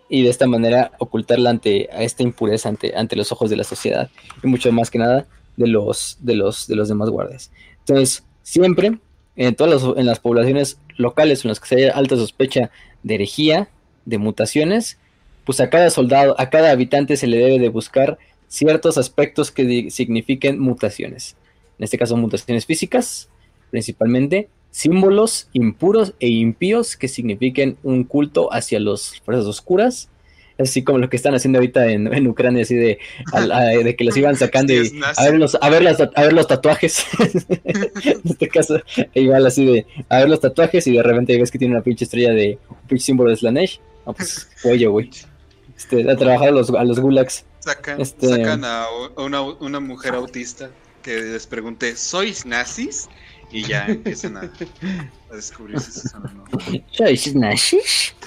[0.09, 3.63] y de esta manera ocultarla ante a esta impureza ante, ante los ojos de la
[3.63, 4.09] sociedad
[4.43, 7.49] y mucho más que nada de los de los de los demás guardias.
[7.79, 8.99] Entonces, siempre
[9.37, 12.71] en todas las, en las poblaciones locales en las que se haya alta sospecha
[13.03, 13.69] de herejía,
[14.03, 14.97] de mutaciones,
[15.45, 18.17] pues a cada soldado, a cada habitante se le debe de buscar
[18.49, 21.37] ciertos aspectos que signifiquen mutaciones.
[21.79, 23.29] En este caso, mutaciones físicas,
[23.69, 30.07] principalmente, símbolos impuros e impíos que signifiquen un culto hacia las fuerzas oscuras,
[30.59, 32.99] así como lo que están haciendo ahorita en, Ucrania, así de,
[33.83, 37.05] de, que los iban sacando y a ver los, a ver, a ver los tatuajes.
[37.57, 38.79] en este caso,
[39.15, 42.05] igual así de a ver los tatuajes y de repente ves que tiene una pinche
[42.05, 43.79] estrella de un pinche símbolo de Slanesh.
[44.15, 45.09] Pues, oye, güey.
[45.75, 47.45] Este, a trabajar a los, a los gulags.
[47.61, 48.85] Sacan, este, sacan a
[49.17, 50.69] una, una mujer autista
[51.01, 53.09] que les pregunte, ¿sois nazis?
[53.51, 56.43] Y ya empiezan a, a descubrir si son o no.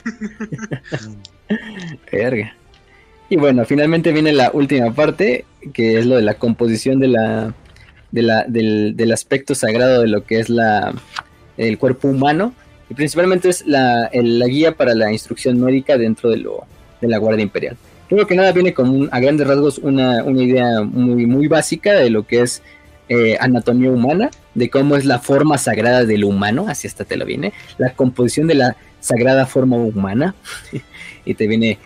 [2.13, 2.55] Verga.
[3.29, 7.55] Y bueno, finalmente viene la última parte, que es lo de la composición de la,
[8.11, 10.93] de la, del, del aspecto sagrado de lo que es la,
[11.57, 12.53] el cuerpo humano.
[12.89, 16.65] Y principalmente es la, la guía para la instrucción médica dentro de, lo,
[17.01, 17.77] de la Guardia Imperial.
[18.09, 22.11] Creo que nada viene con a grandes rasgos una, una idea muy, muy básica de
[22.11, 22.63] lo que es
[23.11, 27.27] eh, anatomía humana de cómo es la forma sagrada del humano, así hasta te lo
[27.27, 30.37] viene, la composición de la sagrada forma humana,
[31.25, 31.79] y te viene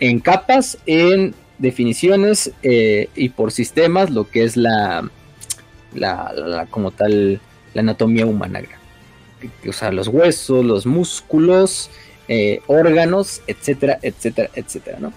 [0.00, 5.08] en capas, en definiciones eh, y por sistemas, lo que es la,
[5.94, 7.40] la, como tal,
[7.72, 8.62] la anatomía humana.
[9.68, 11.88] O sea, los huesos, los músculos,
[12.26, 15.12] eh, órganos, etcétera, etcétera, etcétera, ¿no?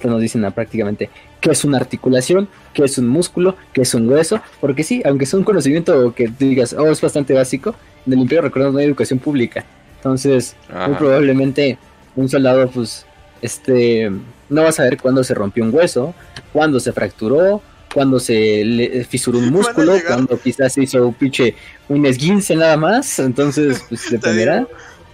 [0.00, 4.08] Entonces nos dicen prácticamente qué es una articulación, qué es un músculo, qué es un
[4.08, 7.74] hueso, porque sí, aunque es un conocimiento que digas, oh, es bastante básico,
[8.06, 9.64] en el Imperio recordamos no hay educación pública,
[9.96, 10.56] entonces
[10.86, 11.78] muy probablemente
[12.16, 13.04] un soldado, pues,
[13.42, 14.10] este,
[14.48, 16.14] no va a saber cuándo se rompió un hueso,
[16.52, 17.62] cuándo se fracturó,
[17.92, 21.54] cuando se le fisuró un músculo, cuando quizás se hizo un pinche
[21.88, 24.66] un esguince nada más, entonces pues dependerá.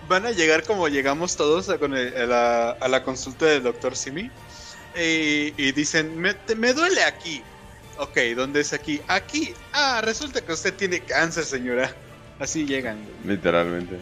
[0.09, 4.31] van a llegar como llegamos todos a, con a, la, consulta del doctor Simi.
[4.99, 7.43] Y, dicen, me, me, duele aquí.
[7.99, 9.01] Ok, ¿dónde es aquí?
[9.09, 9.53] Aquí.
[9.73, 11.95] Ah, resulta que usted tiene cáncer, señora.
[12.39, 12.99] Así llegan.
[13.25, 13.97] Literalmente.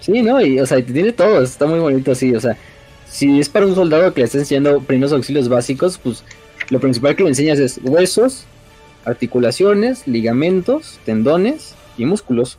[0.00, 0.40] Sí, ¿no?
[0.40, 1.42] Y, o sea, tiene todo.
[1.42, 2.34] Está muy bonito así.
[2.34, 2.56] O sea,
[3.08, 6.24] si es para un soldado que le está enseñando primeros auxilios básicos, pues
[6.68, 8.44] lo principal que le enseñas es huesos,
[9.04, 12.58] articulaciones, ligamentos, tendones y músculos.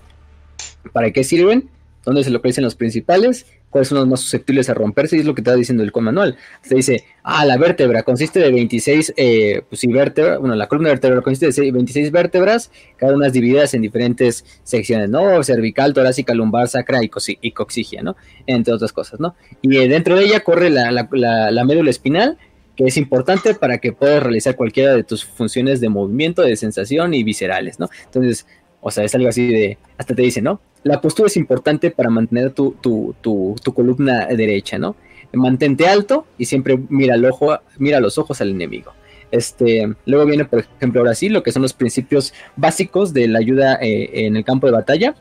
[0.93, 1.69] ¿Para qué sirven?
[2.03, 3.45] ¿Dónde se localizan los principales?
[3.75, 5.17] ¿Cuáles son los más susceptibles a romperse?
[5.17, 6.37] Y es lo que está diciendo el manual.
[6.61, 10.87] Se dice, ah, la vértebra consiste de 26, eh, pues sí, vértebra, bueno, la columna
[10.87, 15.43] vertebral consiste de 26 vértebras, cada una divididas en diferentes secciones, ¿no?
[15.43, 18.15] Cervical, torácica, lumbar, sacra y, coxigia, ¿no?
[18.47, 19.35] Entre otras cosas, ¿no?
[19.61, 22.37] Y eh, dentro de ella corre la, la médula espinal,
[22.77, 27.13] que es importante para que puedas realizar cualquiera de tus funciones de movimiento, de sensación
[27.13, 27.89] y viscerales, ¿no?
[28.05, 28.47] Entonces,
[28.79, 30.61] o sea, es algo así de, hasta te dice, ¿no?
[30.85, 34.95] La postura es importante para mantener tu, tu, tu, columna derecha, ¿no?
[35.33, 38.93] Mantente alto y siempre mira, el ojo, mira los ojos al enemigo.
[39.31, 43.39] Este, luego viene, por ejemplo, ahora sí, lo que son los principios básicos de la
[43.39, 45.15] ayuda eh, en el campo de batalla.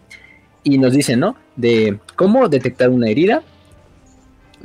[0.64, 1.34] Y nos dice, ¿no?
[1.56, 3.42] De cómo detectar una herida,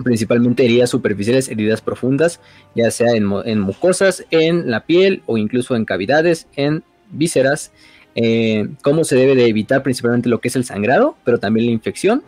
[0.03, 2.41] principalmente heridas superficiales, heridas profundas,
[2.75, 7.71] ya sea en, en, mucosas, en la piel o incluso en cavidades, en vísceras,
[8.15, 11.71] eh, cómo se debe de evitar principalmente lo que es el sangrado, pero también la
[11.71, 12.23] infección,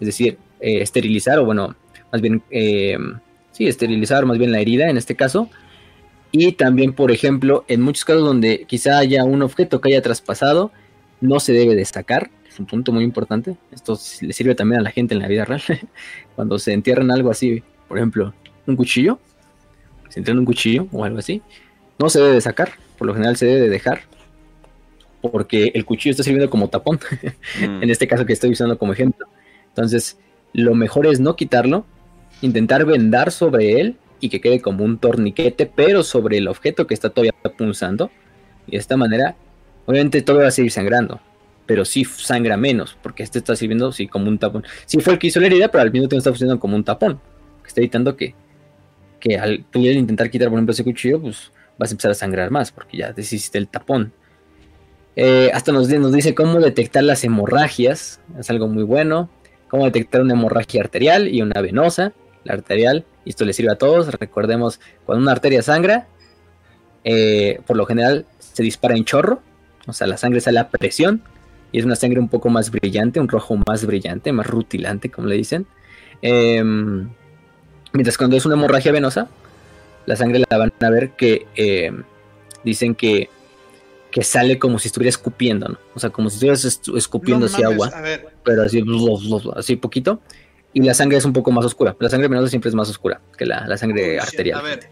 [0.00, 1.74] es decir, eh, esterilizar o bueno,
[2.12, 2.96] más bien, eh,
[3.52, 5.48] sí, esterilizar más bien la herida en este caso.
[6.32, 10.72] Y también, por ejemplo, en muchos casos donde quizá haya un objeto que haya traspasado,
[11.20, 13.56] no se debe destacar, es un punto muy importante.
[13.70, 15.62] Esto le sirve también a la gente en la vida real.
[16.36, 18.34] Cuando se entierran algo así, por ejemplo,
[18.66, 19.18] un cuchillo,
[20.08, 21.42] se entierra un cuchillo o algo así,
[21.98, 24.02] no se debe de sacar, por lo general se debe de dejar
[25.30, 26.98] porque el cuchillo está sirviendo como tapón,
[27.60, 27.82] mm.
[27.82, 29.26] en este caso que estoy usando como ejemplo.
[29.68, 30.18] Entonces,
[30.52, 31.84] lo mejor es no quitarlo,
[32.42, 36.94] intentar vendar sobre él y que quede como un torniquete, pero sobre el objeto que
[36.94, 38.10] está todavía punzando.
[38.66, 39.36] Y de esta manera,
[39.86, 41.20] obviamente todo va a seguir sangrando,
[41.66, 44.64] pero sí sangra menos, porque este está sirviendo sí como un tapón.
[44.86, 46.84] Sí fue el que hizo la herida, pero al mismo tiempo está funcionando como un
[46.84, 47.20] tapón,
[47.62, 48.34] que está evitando que,
[49.20, 52.50] que al tú intentar quitar, por ejemplo, ese cuchillo, pues vas a empezar a sangrar
[52.50, 54.12] más, porque ya deshiciste el tapón.
[55.16, 59.30] Eh, hasta nos, nos, dice cómo detectar las hemorragias, es algo muy bueno.
[59.68, 62.12] Cómo detectar una hemorragia arterial y una venosa.
[62.44, 64.12] La arterial, y esto le sirve a todos.
[64.12, 66.06] Recordemos, cuando una arteria sangra,
[67.04, 69.40] eh, por lo general se dispara en chorro,
[69.86, 71.22] o sea, la sangre sale a presión
[71.72, 75.26] y es una sangre un poco más brillante, un rojo más brillante, más rutilante, como
[75.28, 75.66] le dicen.
[76.22, 77.10] Em,
[77.92, 79.28] mientras cuando es una hemorragia venosa,
[80.06, 82.04] la sangre la van a ver que em,
[82.62, 83.28] dicen que
[84.14, 85.76] que sale como si estuviera escupiendo, ¿no?
[85.92, 87.92] O sea, como si estuvieras escupiendo así agua,
[88.44, 88.80] pero así,
[89.56, 90.20] así poquito.
[90.72, 91.96] Y la sangre es un poco más oscura.
[91.98, 94.60] La sangre venosa siempre es más oscura que la, sangre arterial.
[94.60, 94.88] A ver,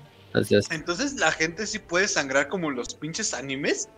[0.71, 3.89] entonces la gente sí puede sangrar como los pinches animes.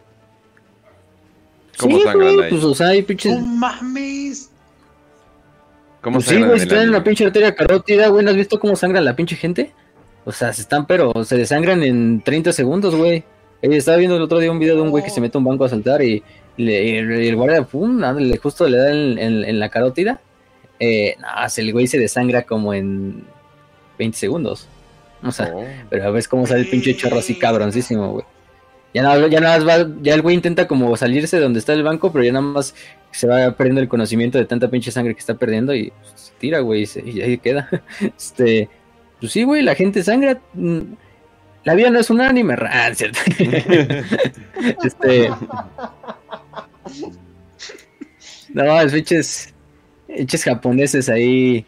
[1.78, 2.50] ¿Cómo sí, sangran ahí?
[2.50, 3.32] Pues, o sea, hay pinches.
[3.32, 4.50] ¡No mames!
[6.02, 8.76] ¿Cómo pues sí, güey, si en una pinche arteria carótida, güey, ¿no has visto cómo
[8.76, 9.72] sangra la pinche gente?
[10.26, 13.24] O sea, se están, pero se desangran en 30 segundos, güey.
[13.64, 15.40] Eh, estaba viendo el otro día un video de un güey que se mete a
[15.40, 16.22] un banco a saltar y,
[16.58, 20.20] el guardia, pum, le, justo le da en, la carótida.
[20.78, 21.16] Eh,
[21.56, 23.24] el güey se desangra como en
[23.98, 24.68] 20 segundos.
[25.22, 25.64] O sea, oh.
[25.88, 28.24] pero ves cómo sale el pinche chorro así cabroncísimo, güey.
[28.92, 31.82] Ya nada, ya nada va, ya el güey intenta como salirse de donde está el
[31.82, 32.74] banco, pero ya nada más
[33.12, 36.60] se va perdiendo el conocimiento de tanta pinche sangre que está perdiendo y se tira,
[36.60, 37.70] güey, y, ahí queda.
[38.16, 38.68] Este,
[39.18, 40.38] pues sí, güey, la gente sangra.
[41.64, 43.18] La vida no es un anime, ah, ¿cierto?
[44.84, 45.30] este.
[48.52, 49.54] No, es pinches.
[50.06, 51.64] Pinches japoneses ahí.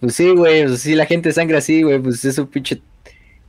[0.00, 0.66] Pues sí, güey.
[0.66, 1.98] Pues sí, la gente sangra así, güey.
[1.98, 2.82] Pues es un pinche.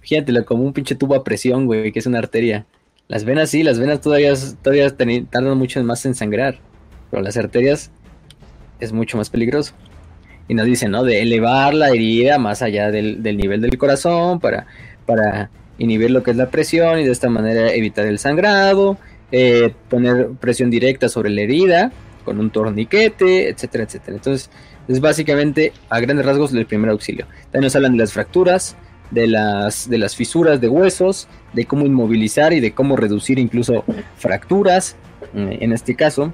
[0.01, 2.65] Fíjatelo como un pinche tubo a presión, güey, que es una arteria.
[3.07, 4.95] Las venas sí, las venas todavía, todavía
[5.29, 6.59] tardan mucho más en sangrar,
[7.09, 7.89] pero las arterias
[8.79, 9.73] es mucho más peligroso.
[10.49, 11.03] Y nos dicen, ¿no?
[11.03, 14.67] De elevar la herida más allá del, nivel del corazón para,
[15.05, 18.97] para inhibir lo que es la presión y de esta manera evitar el sangrado,
[19.31, 21.91] eh, poner presión directa sobre la herida
[22.23, 24.17] con un torniquete, etcétera, etcétera.
[24.17, 24.49] Entonces,
[24.87, 27.25] es básicamente a grandes rasgos el primer auxilio.
[27.51, 28.75] También nos hablan de las fracturas,
[29.11, 33.83] de las, de las fisuras de huesos, de cómo inmovilizar y de cómo reducir incluso
[34.17, 34.95] fracturas,
[35.35, 36.33] eh, en este caso.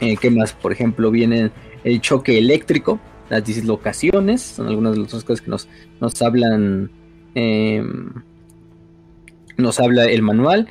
[0.00, 0.52] Eh, ¿Qué más?
[0.52, 1.50] Por ejemplo, viene
[1.84, 3.00] el choque eléctrico,
[3.30, 5.68] las dislocaciones, son algunas de las cosas que nos,
[6.00, 6.90] nos hablan,
[7.34, 8.10] em,
[9.56, 10.68] nos habla el manual.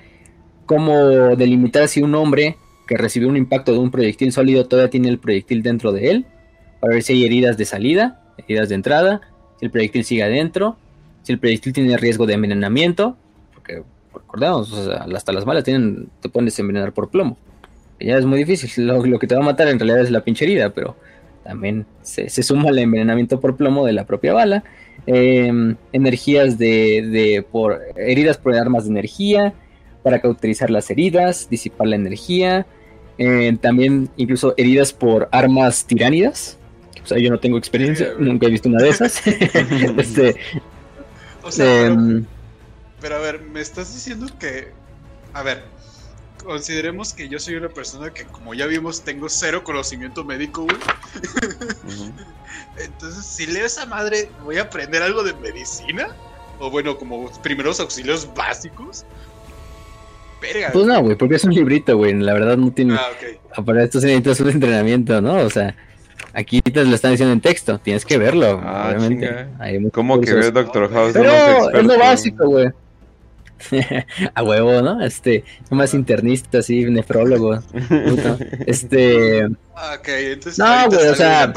[0.65, 5.09] Cómo delimitar si un hombre que recibió un impacto de un proyectil sólido todavía tiene
[5.09, 6.25] el proyectil dentro de él,
[6.79, 9.21] para ver si hay heridas de salida, heridas de entrada,
[9.59, 10.77] si el proyectil sigue adentro,
[11.21, 13.17] si el proyectil tiene riesgo de envenenamiento,
[13.53, 14.73] porque recordemos,
[15.13, 17.37] hasta las balas tienen, te pueden desenvenenar por plomo.
[17.99, 20.43] Ya es muy difícil, lo, que te va a matar en realidad es la pinche
[20.43, 20.97] herida, pero
[21.43, 24.63] también se, suma el envenenamiento por plomo de la propia bala.
[25.05, 29.53] Em, energías de, por heridas por armas de energía,
[30.01, 32.65] para cauterizar las heridas, disipar la energía.
[33.17, 36.57] Eh, también incluso heridas por armas tiránidas.
[37.03, 39.21] O sea, yo no tengo experiencia, nunca he visto una de esas.
[39.97, 40.35] este,
[41.43, 42.25] o sea, em,
[43.03, 44.69] pero, a ver, me estás diciendo que,
[45.33, 45.61] a ver,
[46.43, 50.77] consideremos que yo soy una persona que, como ya vimos, tengo cero conocimiento médico, güey.
[52.77, 56.15] Entonces, si leo esa madre, ¿voy a aprender algo de medicina?
[56.59, 59.05] O bueno, como primeros auxilios básicos.
[60.41, 62.13] Verga, pues no, güey, porque es un librito, güey.
[62.13, 62.95] La verdad no tiene.
[62.95, 63.65] Ah, ok.
[63.65, 65.35] Para esto se necesita un entrenamiento, ¿no?
[65.37, 65.75] O sea.
[66.35, 68.59] Aquí te lo están diciendo en texto, tienes que verlo.
[68.63, 69.89] Ah, obviamente.
[69.91, 71.11] ¿Cómo que ver Doctor House?
[71.13, 72.71] Pero es lo básico, güey.
[74.35, 75.03] a huevo, ¿no?
[75.03, 77.59] Este, más internista, así, nefrólogo.
[78.65, 79.45] este.
[79.45, 80.59] Ok, entonces.
[80.59, 81.53] No, güey, o sea.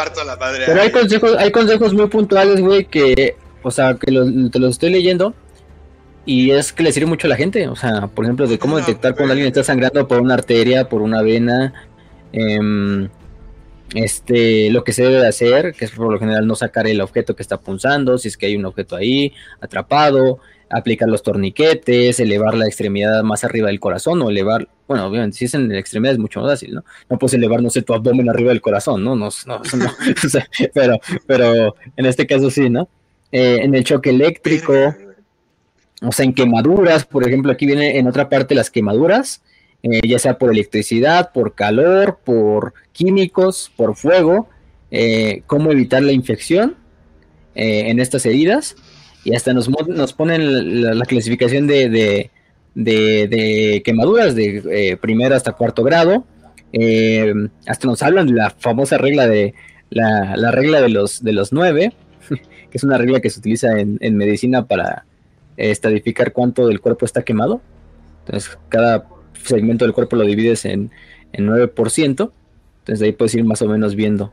[0.67, 4.91] pero hay consejos, hay consejos muy puntuales, güey, que, o sea, que te los estoy
[4.91, 5.35] leyendo.
[6.25, 7.69] Y es que le sirve mucho a la gente.
[7.69, 11.03] O sea, por ejemplo, de cómo detectar cuando alguien está sangrando por una arteria, por
[11.03, 11.73] una vena.
[12.33, 13.09] Eh,
[13.95, 17.01] este, lo que se debe de hacer, que es por lo general no sacar el
[17.01, 22.19] objeto que está punzando, si es que hay un objeto ahí atrapado, aplicar los torniquetes,
[22.19, 25.79] elevar la extremidad más arriba del corazón o elevar, bueno, obviamente si es en la
[25.79, 26.85] extremidad es mucho más fácil, ¿no?
[27.09, 29.15] No puedes elevar, no sé, tu abdomen arriba del corazón, ¿no?
[29.15, 29.93] No, no, no
[30.75, 32.89] pero, pero en este caso sí, ¿no?
[33.33, 34.73] Eh, en el choque eléctrico,
[36.03, 39.43] o sea, en quemaduras, por ejemplo, aquí viene en otra parte las quemaduras,
[39.83, 44.49] eh, ya sea por electricidad, por calor, por químicos, por fuego,
[44.91, 46.77] eh, cómo evitar la infección
[47.59, 48.77] en estas heridas.
[49.27, 52.31] Y hasta nos, nos ponen la, clasificación de,
[52.77, 56.25] de, quemaduras de primero hasta cuarto grado.
[57.67, 59.53] hasta nos hablan de la famosa regla de
[59.91, 61.93] la, regla de los, de los nueve,
[62.31, 65.07] que es una regla que se utiliza en, en medicina para
[65.57, 67.61] estadificar cuánto del cuerpo está quemado.
[68.25, 69.09] Entonces, cada
[69.43, 70.93] segmento del cuerpo lo divides en,
[71.33, 72.31] en 9%,
[72.79, 74.31] entonces ahí puedes ir más o menos viendo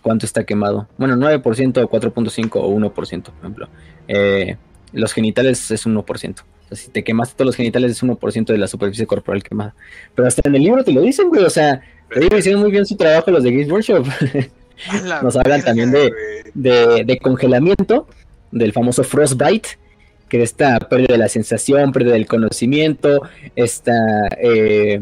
[0.00, 0.88] cuánto está quemado.
[0.98, 3.68] Bueno, 9%, 4.5 o 1%, por ejemplo.
[4.08, 4.56] Eh,
[4.92, 6.42] los genitales es 1%.
[6.72, 9.74] si te quemaste todos los genitales es 1% de la superficie corporal quemada.
[10.14, 11.44] Pero hasta en el libro te lo dicen, güey.
[11.44, 14.06] O sea, te hicieron muy bien su trabajo los de Games Workshop.
[15.22, 16.12] Nos hablan también de,
[16.54, 18.06] de, de, congelamiento,
[18.50, 19.70] del famoso frostbite,
[20.28, 23.22] que esta pérdida de la sensación, pérdida del conocimiento,
[23.54, 25.00] esta eh,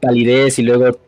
[0.00, 0.98] palidez y luego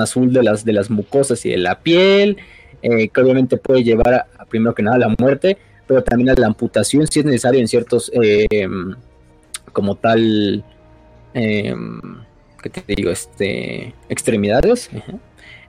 [0.00, 2.38] azul de las, de las mucosas y de la piel,
[2.82, 6.34] eh, que obviamente puede llevar a, primero que nada a la muerte, pero también a
[6.34, 8.46] la amputación si es necesario en ciertos, eh,
[9.72, 10.64] como tal,
[11.32, 13.10] ¿qué te digo?
[13.10, 14.90] Este, extremidades.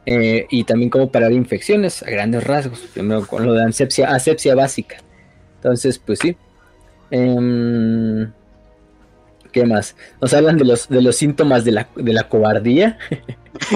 [0.05, 4.97] y también como parar infecciones a grandes rasgos, primero con lo de asepsia, asepsia básica.
[5.57, 6.35] Entonces, pues sí,
[7.11, 8.31] Em,
[9.51, 9.95] ¿Qué más?
[10.21, 12.97] Nos hablan de los, de los síntomas de la, de la cobardía.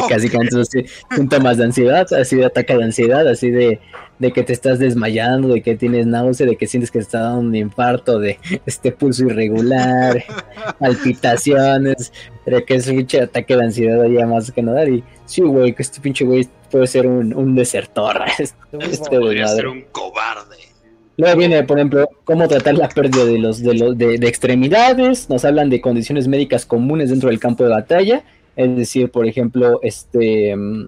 [0.07, 3.81] Casi que síntomas de ansiedad, así de ataque de ansiedad, así de,
[4.19, 7.19] de, que te estás desmayando, de que tienes náusea, de que sientes que te está
[7.19, 10.23] dando un infarto, de este pulso irregular,
[10.79, 12.13] palpitaciones,
[12.45, 14.87] de que es un ataque de ansiedad ya más que nada.
[14.87, 18.21] Y sí, güey, que este pinche güey puede ser un, un desertor.
[18.39, 20.74] Este, este podría ser un cobarde.
[21.17, 25.29] Luego viene, por ejemplo, cómo tratar la pérdida de los de, los, de, extremidades.
[25.29, 28.23] Nos hablan de condiciones médicas comunes dentro del campo de batalla.
[28.55, 30.87] Es decir, por ejemplo, este mm,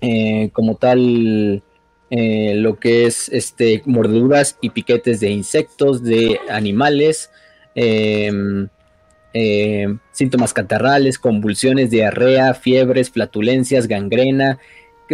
[0.00, 1.62] eh, como tal
[2.10, 7.30] eh, lo que es este mordeduras y piquetes de insectos, de animales,
[7.76, 8.32] eh,
[10.12, 14.58] síntomas catarrales, convulsiones, diarrea, fiebres, flatulencias, gangrena,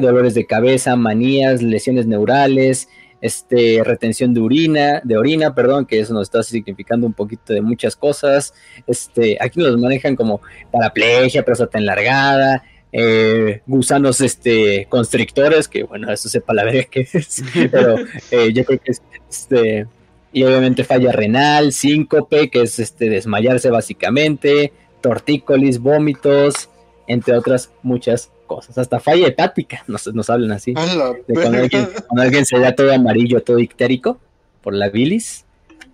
[0.00, 2.88] dolores de cabeza, manías, lesiones neurales,
[3.22, 7.62] este, retención de orina, de orina, perdón, que eso nos está significando un poquito de
[7.62, 8.52] muchas cosas.
[8.86, 16.28] Este, aquí nos manejan como paraplegia, próstata enlargada, eh, gusanos este, constrictores, que bueno, eso
[16.28, 17.96] sepa la verga que es, pero
[18.30, 19.86] eh, yo creo que es este,
[20.32, 26.68] y obviamente falla renal, síncope, que es este desmayarse básicamente, tortícolis, vómitos,
[27.06, 28.78] entre otras muchas cosas.
[28.78, 30.74] Hasta falla hepática, nos, nos hablan así.
[30.74, 34.18] De cuando, alguien, cuando alguien se da todo amarillo, todo ictérico
[34.62, 35.44] por la bilis.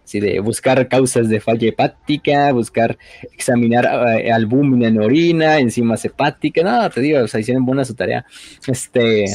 [0.05, 2.97] Así de buscar causas de falla hepática, buscar
[3.33, 3.85] examinar
[4.19, 8.25] eh, albúmina en orina, enzimas hepáticas, nada, te digo, o sea, hicieron buena su tarea.
[8.67, 9.27] Este,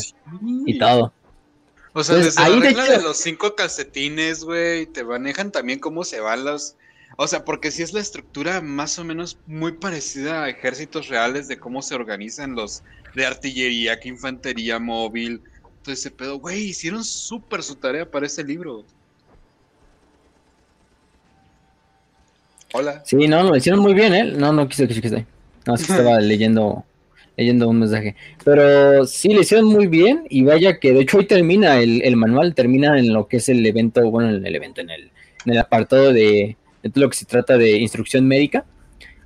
[0.65, 1.13] y todo.
[1.93, 6.19] O sea, desde la regla de, los cinco calcetines, güey, te manejan también cómo se
[6.19, 6.75] van los...
[7.15, 11.47] O sea, porque si es la estructura más o menos muy parecida a ejércitos reales
[11.47, 12.83] de cómo se organizan los
[13.13, 15.41] de artillería, que infantería móvil,
[15.83, 16.39] todo ese pedo.
[16.39, 18.83] Güey, hicieron súper su tarea para ese libro.
[22.73, 23.03] Hola.
[23.05, 24.23] Sí, no, lo hicieron muy bien, ¿eh?
[24.23, 25.27] No, no quise que esté.
[25.67, 26.83] No, sí estaba leyendo
[27.37, 28.15] leyendo un mensaje.
[28.43, 32.53] Pero sí, le hicieron muy bien y vaya que de hecho hoy termina el, manual,
[32.53, 35.11] termina en lo que es el evento, bueno, en el evento, en el,
[35.45, 36.57] en el apartado de,
[36.89, 38.65] todo lo que se trata de instrucción médica.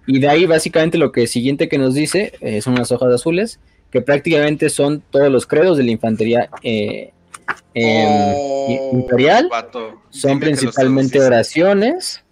[0.07, 3.59] Y de ahí básicamente lo que siguiente que nos dice eh, son unas hojas azules,
[3.91, 7.11] que prácticamente son todos los credos de la infantería eh,
[7.73, 9.49] em, oh, imperial.
[10.09, 12.23] Son principalmente oraciones.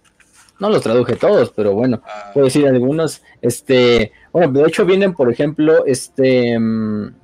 [0.58, 2.30] No los traduje todos, pero bueno, ah.
[2.32, 3.20] puedo decir algunos.
[3.42, 7.14] Este, bueno, de hecho vienen, por ejemplo, este, mm,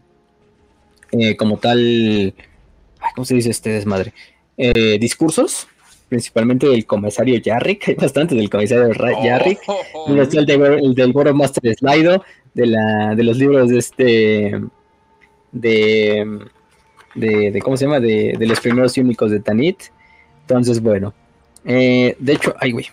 [1.12, 2.34] eh, como tal,
[3.14, 4.12] ¿cómo se dice este desmadre?
[5.00, 5.66] Discursos,
[6.12, 9.60] principalmente del comisario Yarrick, hay bastante del comisario oh, Yarrick,
[10.08, 10.44] el,
[10.94, 14.62] del, del Master Slido, de, la, de los libros de este,
[15.52, 16.38] de,
[17.14, 17.98] de, ¿cómo se llama?
[17.98, 19.84] De, los primeros únicos de Tanit.
[20.42, 21.14] Entonces, bueno,
[21.64, 22.90] eh, de hecho, ay, güey.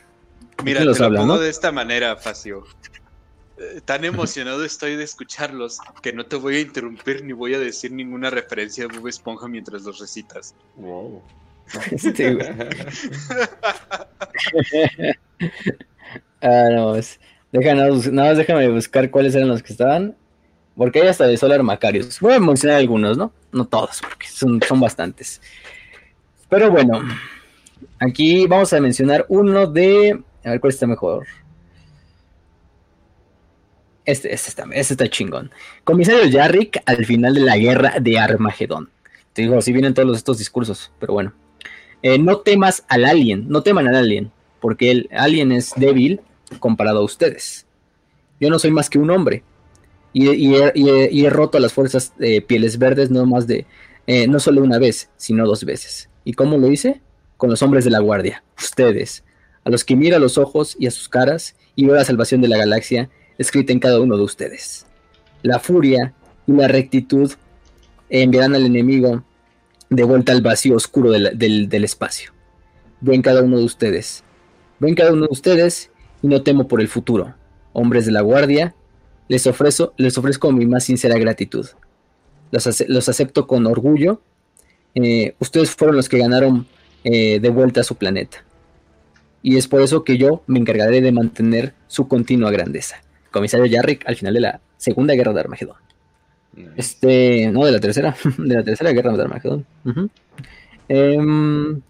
[0.64, 2.64] Mira, te lo pongo de esta manera, Facio.
[3.57, 7.59] Eh, tan emocionado estoy de escucharlos que no te voy a interrumpir ni voy a
[7.59, 10.56] decir ninguna referencia de Bob Esponja mientras los recitas.
[10.77, 11.22] Wow.
[16.41, 16.95] ah, no,
[17.51, 20.15] déjanos, nada más déjame buscar cuáles eran los que estaban.
[20.80, 22.22] Porque hay hasta de Solar Macarius.
[22.22, 23.33] Voy a mencionar algunos, ¿no?
[23.51, 25.41] No todos, porque son, son bastantes.
[26.48, 27.01] Pero bueno,
[27.99, 30.23] aquí vamos a mencionar uno de.
[30.45, 31.27] A ver cuál está mejor.
[34.06, 35.51] Este, este, está, este está chingón.
[35.83, 38.89] Comisario Yarrick al final de la guerra de Armagedón.
[39.33, 41.33] Te digo, así vienen todos estos discursos, pero bueno.
[42.01, 46.21] Eh, no temas al alien, no teman al alien, porque el alien es débil
[46.59, 47.65] comparado a ustedes.
[48.39, 49.43] Yo no soy más que un hombre.
[50.11, 52.13] Y, he, roto a las fuerzas
[52.47, 53.67] pieles verdes no más de,
[54.11, 56.09] eh, no solo una vez, sino dos veces.
[56.23, 56.99] ¿Y cómo lo hice?
[57.37, 59.23] Con los hombres de la guardia, ustedes,
[59.63, 62.41] a los que mira a los ojos y a sus caras y ve la salvación
[62.41, 64.87] de la galaxia escrita en cada uno de ustedes.
[65.43, 66.15] La furia
[66.47, 67.31] y la rectitud
[68.09, 69.23] enviarán al enemigo
[69.89, 72.31] de vuelta al vacío oscuro del, espacio.
[73.01, 74.23] Ven cada uno de ustedes.
[74.79, 77.35] Ven cada uno de ustedes y no temo por el futuro.
[77.73, 78.75] Hombres de la guardia,
[79.27, 81.67] les, ofrezco, les ofrezco mi más sincera gratitud.
[82.51, 84.21] Los, acepto con orgullo.
[84.95, 86.67] Eh, ustedes fueron los que ganaron
[87.03, 88.43] eh, de vuelta a su planeta.
[89.41, 93.01] Y es por eso que yo me encargaré de mantener su continua grandeza
[93.31, 95.75] comisario Yarrick al final de la Segunda Guerra de Armagedón.
[96.75, 99.65] Este, no, de la tercera, de la tercera guerra de Armagedón.
[100.87, 101.81] Em,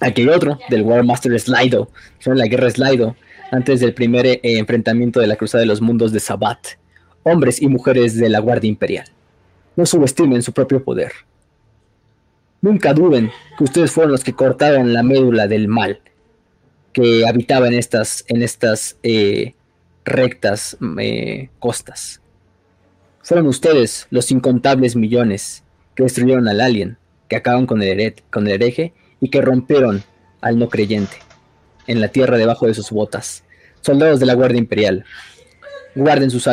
[0.00, 1.90] aquel otro, del War Master Slido,
[2.24, 3.16] la guerra Slido,
[3.50, 6.58] antes del primer eh, enfrentamiento de la Cruzada de los Mundos de Sabbat.
[7.24, 9.06] Hombres y mujeres de la Guardia Imperial.
[9.76, 11.12] No subestimen su propio poder.
[12.60, 16.00] Nunca duden que ustedes fueron los que cortaron la médula del mal
[16.92, 19.54] que habitaba en estas, en estas eh,
[20.04, 22.20] rectas eh, costas.
[23.22, 25.62] Fueron ustedes los incontables millones
[25.94, 26.98] que destruyeron al alien,
[27.28, 30.02] que acaban con el, con el hereje y que rompieron
[30.40, 31.16] al no creyente
[31.86, 33.44] en la tierra debajo de sus botas.
[33.80, 35.04] Soldados de la Guardia Imperial,
[35.94, 36.46] guarden sus,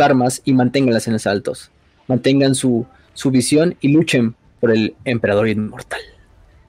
[0.00, 1.70] armas y manténganlas en los altos.
[2.06, 6.00] Mantengan su, su visión y luchen por el emperador inmortal.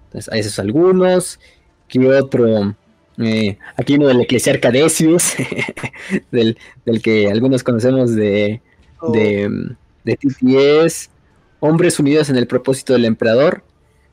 [0.06, 1.40] Entonces, a esos algunos.
[1.88, 2.76] ¿Qué otro?
[3.18, 5.36] Eh, aquí uno del eclesiarca Decius,
[6.32, 6.58] del,
[7.02, 8.62] que algunos conocemos de,
[9.00, 9.12] oh.
[9.12, 11.10] de, TTS.
[11.60, 13.64] Hombres unidos en el propósito del emperador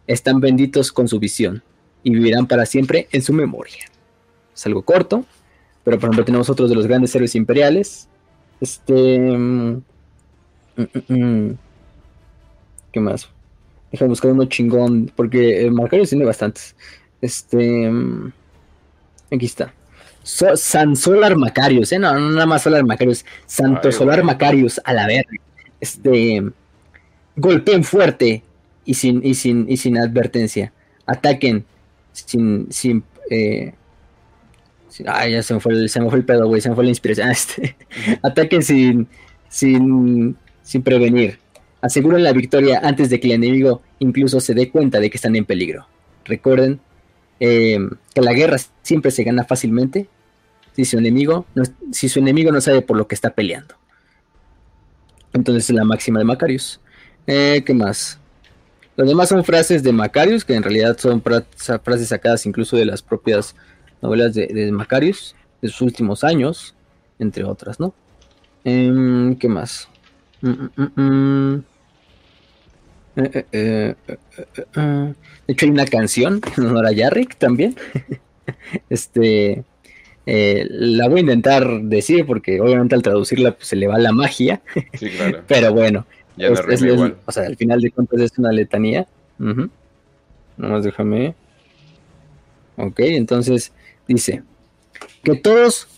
[0.06, 1.62] están benditos con su visión
[2.02, 3.84] y vivirán para siempre en su memoria.
[4.54, 5.24] Es algo corto,
[5.84, 8.08] Pero por ejemplo tenemos otros de los grandes héroes imperiales.
[8.60, 9.18] Este...
[9.18, 9.82] Mm,
[10.76, 11.58] mm, mm,
[12.92, 13.28] ¿Qué más?
[13.90, 16.74] Deja buscar uno chingón, porque Macarius tiene bastantes.
[17.20, 17.90] Este...
[19.30, 19.74] Aquí está.
[20.22, 21.98] San Solar Macarius, ¿eh?
[21.98, 23.24] No, no nada más Solar Macarius.
[23.46, 25.30] Santo Solar Macarius, a la verga.
[25.80, 26.42] Este.
[27.36, 28.42] Golpeen fuerte
[28.84, 30.72] y sin, y sin, y sin advertencia.
[31.06, 31.64] Ataquen
[32.12, 32.70] sin.
[32.70, 33.72] sin eh,
[35.06, 36.60] ay, ya se me, fue el, se me fue el pedo, güey.
[36.60, 37.30] Se me fue la inspiración.
[37.32, 37.76] Este,
[38.22, 39.08] ataquen sin,
[39.48, 41.38] sin, sin prevenir.
[41.80, 45.34] Aseguren la victoria antes de que el enemigo incluso se dé cuenta de que están
[45.34, 45.86] en peligro.
[46.24, 46.80] Recuerden
[47.44, 47.76] eh,
[48.14, 50.06] que la guerra siempre se gana fácilmente
[50.76, 53.74] si su enemigo no, si su enemigo no sabe por lo que está peleando.
[55.32, 56.80] Entonces es la máxima de Macarius.
[57.26, 58.20] Eh, ¿Qué más?
[58.96, 63.02] Los demás son frases de Macarius, que en realidad son frases sacadas incluso de las
[63.02, 63.56] propias
[64.00, 66.76] novelas de, Macarius, de sus últimos años,
[67.18, 67.92] entre otras, ¿no?
[68.62, 69.88] Em, ¿Qué más?
[70.42, 71.64] Mm, mm, mm,
[73.16, 73.94] eh, eh,
[74.76, 75.14] de
[75.46, 77.76] hecho, hay una canción en honor a Yarrick también.
[78.90, 79.64] este.
[80.24, 84.12] Eh, la voy a intentar decir porque obviamente al traducirla pues, se le va la
[84.12, 84.62] magia.
[84.94, 85.42] Sí, claro.
[85.48, 86.06] Pero bueno.
[87.26, 89.06] o sea, al final de cuentas es una letanía.
[89.38, 89.68] Uh
[90.56, 91.34] Nomás déjame.
[92.76, 93.72] Ok, entonces
[94.06, 94.42] dice
[95.24, 95.88] que todos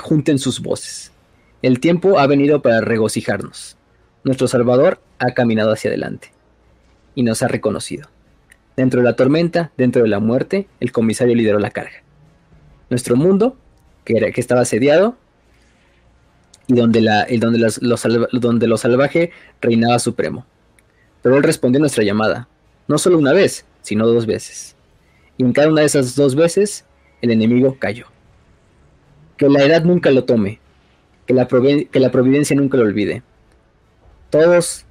[0.00, 1.12] junten sus voces.
[1.60, 3.76] El tiempo ha venido para regocijarnos.
[4.24, 6.30] Nuestro Salvador ha caminado hacia adelante
[7.14, 8.08] y nos ha reconocido.
[8.76, 12.02] Dentro de la tormenta, dentro de la muerte, el comisario lideró la carga.
[12.88, 13.56] Nuestro mundo,
[14.04, 15.16] que, era, que estaba asediado,
[16.66, 20.46] y donde, la, donde, donde lo salvaje reinaba supremo.
[21.22, 22.48] Pero él respondió nuestra llamada,
[22.86, 24.76] no solo una vez, sino dos veces.
[25.36, 26.84] Y en cada una de esas dos veces,
[27.22, 28.06] el enemigo cayó.
[29.36, 30.60] Que la edad nunca lo tome,
[31.26, 33.22] que la, que la providencia nunca lo olvide.
[34.30, 34.84] Todos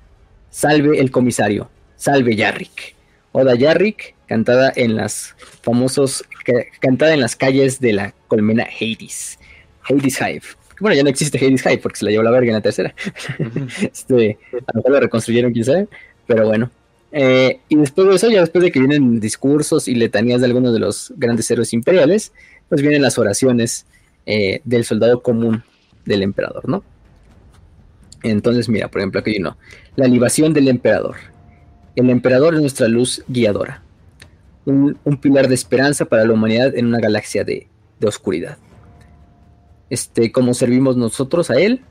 [0.50, 1.70] salve el comisario,
[2.00, 2.96] Salve Yarrick.
[3.34, 6.24] Oda Yarrick, cantada en las famosos,
[6.80, 9.38] cantada en las calles de la colmena Hades.
[9.84, 10.42] Hades Hive.
[10.80, 12.96] Bueno, ya no existe Hades Hive porque se la llevó la verga en la tercera.
[13.82, 15.88] este, a lo mejor lo reconstruyeron, quién sabe.
[16.26, 16.72] Pero bueno.
[17.12, 20.72] Eh, y después de eso, ya después de que vienen discursos y letanías de algunos
[20.72, 22.32] de los grandes héroes imperiales,
[22.70, 23.86] pues vienen las oraciones
[24.26, 25.64] eh, del soldado común
[26.06, 26.82] del emperador, ¿no?
[28.24, 29.58] Entonces, mira, por ejemplo, aquí hay uno.
[29.98, 31.18] La libación del emperador.
[32.00, 33.84] El emperador es nuestra luz guiadora,
[34.64, 37.68] un, pilar de esperanza para la humanidad en una galaxia de,
[38.02, 38.58] oscuridad.
[39.90, 41.82] Este, como servimos nosotros a Él,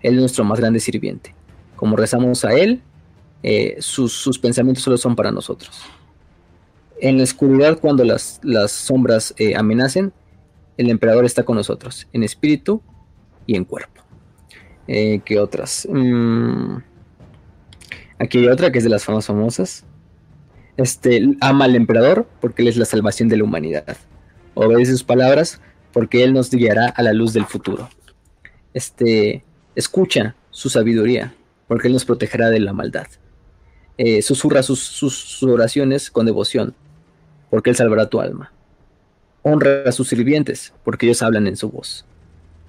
[0.00, 1.34] Él es nuestro más grande sirviente.
[1.76, 2.80] Como rezamos a Él,
[3.42, 5.82] eh, sus, pensamientos solo son para nosotros.
[6.98, 10.14] En la oscuridad, cuando las, sombras eh, amenacen,
[10.78, 12.80] el emperador está con nosotros, en espíritu
[13.44, 14.00] y en cuerpo.
[14.88, 15.86] Eh, ¿Qué otras?
[15.92, 16.76] Mm,
[18.22, 19.84] Aquí hay otra que es de las famas famosas.
[20.76, 23.96] Este, ama al emperador porque él es la salvación de la humanidad.
[24.54, 25.60] Obedece sus palabras
[25.92, 27.90] porque él nos guiará a la luz del futuro.
[28.74, 29.42] Este,
[29.74, 31.34] escucha su sabiduría
[31.66, 33.08] porque él nos protegerá de la maldad.
[33.98, 36.76] Eh, susurra sus, sus, oraciones con devoción
[37.50, 38.52] porque él salvará tu alma.
[39.42, 42.04] Honra a sus sirvientes porque ellos hablan en su voz.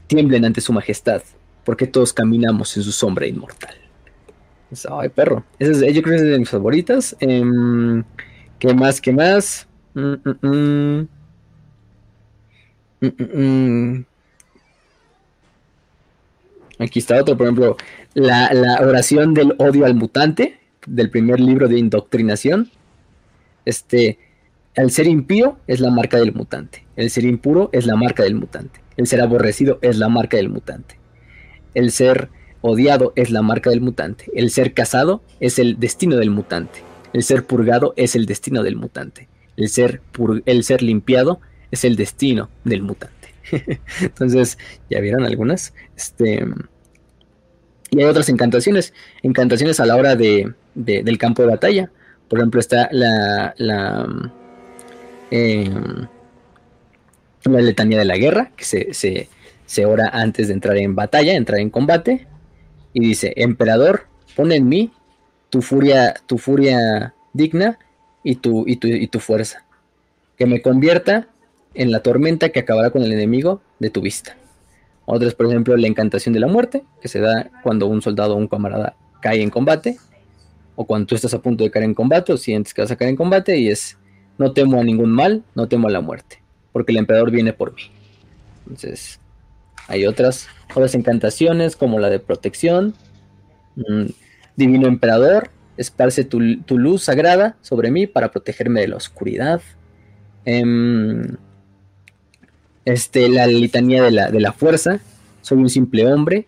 [0.07, 1.21] Tiemblen ante su majestad
[1.63, 3.82] porque todos caminamos en su sombra inmortal.
[4.89, 5.43] Ay, perro.
[5.59, 7.15] Ese es, yo creo que es de mis favoritas.
[7.19, 8.03] Em,
[8.59, 9.01] ¿Qué más?
[9.01, 9.67] ¿Qué más?
[9.93, 11.07] Mm, mm,
[13.01, 14.05] mm.
[16.79, 17.77] Aquí está otro, por ejemplo,
[18.13, 22.71] la, oración del odio al mutante, del primer libro de indoctrinación.
[23.65, 24.19] Este,
[24.75, 26.85] el ser impío es la marca del mutante.
[26.95, 28.81] El ser impuro es la marca del mutante.
[28.97, 30.97] El ser aborrecido es la marca del mutante.
[31.73, 32.29] El ser
[32.63, 34.31] odiado es la marca del mutante.
[34.33, 36.81] El ser casado es el destino del mutante.
[37.11, 39.27] El ser purgado es el destino del mutante.
[39.57, 40.01] El ser,
[40.45, 43.35] el ser limpiado es el destino del mutante.
[44.01, 44.57] Entonces,
[44.89, 45.73] ¿ya vieron algunas?
[45.95, 46.45] Este,
[47.91, 48.93] y hay otras encantaciones.
[49.21, 51.91] Encantaciones a la hora de, del campo de batalla.
[52.29, 54.07] Por ejemplo, está la, la,
[55.29, 56.07] em,
[57.43, 59.27] la letanía de la guerra, que se, se,
[59.65, 62.27] se ora antes de entrar en batalla, entrar en combate
[62.93, 64.91] y dice, emperador, pon en mí
[65.49, 67.79] tu furia, tu furia digna
[68.23, 69.65] y tu, y tu, y tu fuerza,
[70.37, 71.27] que me convierta
[71.73, 74.37] en la tormenta que acabará con el enemigo de tu vista.
[75.05, 78.37] Otras, por ejemplo, la encantación de la muerte, que se da cuando un soldado o
[78.37, 79.97] un camarada cae en combate,
[80.75, 82.95] o cuando tú estás a punto de caer en combate, o sientes que vas a
[82.95, 83.97] caer en combate, y es,
[84.37, 86.41] no temo a ningún mal, no temo a la muerte,
[86.71, 87.83] porque el emperador viene por mí.
[88.67, 89.19] Entonces,
[89.87, 92.93] hay otras, otras encantaciones como la de protección,
[93.75, 94.05] mm,
[94.55, 99.61] Divino Emperador, esparce tu, luz sagrada sobre mí para protegerme de la oscuridad.
[100.45, 101.35] Em,
[102.85, 104.99] este, la litanía de la, de la fuerza,
[105.41, 106.47] soy un simple hombre,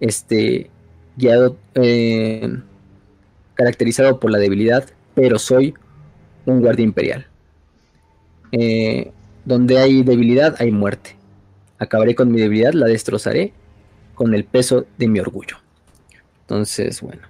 [0.00, 0.70] este,
[1.16, 2.58] guiado, eh,
[3.54, 5.74] caracterizado por la debilidad, pero soy
[6.44, 7.26] un guardia imperial.
[8.52, 9.10] Eh,
[9.44, 11.15] donde hay debilidad, hay muerte.
[11.78, 13.52] Acabaré con mi debilidad, la destrozaré
[14.14, 15.58] con el peso de mi orgullo.
[16.42, 17.22] Entonces, bueno,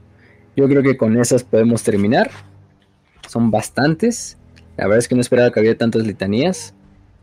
[0.57, 2.31] yo creo que con esas podemos terminar.
[3.29, 4.39] Son bastantes.
[4.77, 6.75] La verdad es que no esperaba que hubiera tantas litanías.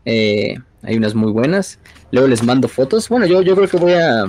[0.04, 1.78] Eh, hay unas muy buenas.
[2.10, 3.08] Luego les mando fotos.
[3.08, 4.26] Bueno, yo, yo creo que voy a.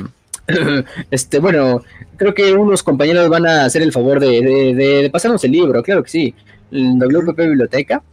[1.12, 1.82] este, bueno,
[2.18, 6.10] creo que unos compañeros van a hacer el favor de, pasarnos el libro, claro que
[6.10, 6.36] sí.
[6.72, 8.04] El WPP Biblioteca.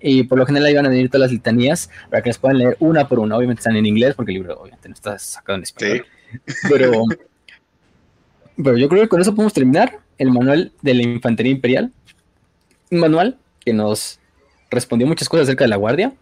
[0.00, 2.58] Y por lo general ahí van a venir todas las litanías para que las puedan
[2.58, 3.36] leer una por una.
[3.36, 6.06] Obviamente están en inglés porque el libro obviamente no está sacado en español.
[6.68, 7.02] Pero,
[8.56, 11.92] pero yo creo que con eso podemos terminar el manual de la Infantería Imperial.
[12.90, 14.18] Un manual que nos
[14.70, 16.12] respondió muchas cosas acerca de la Guardia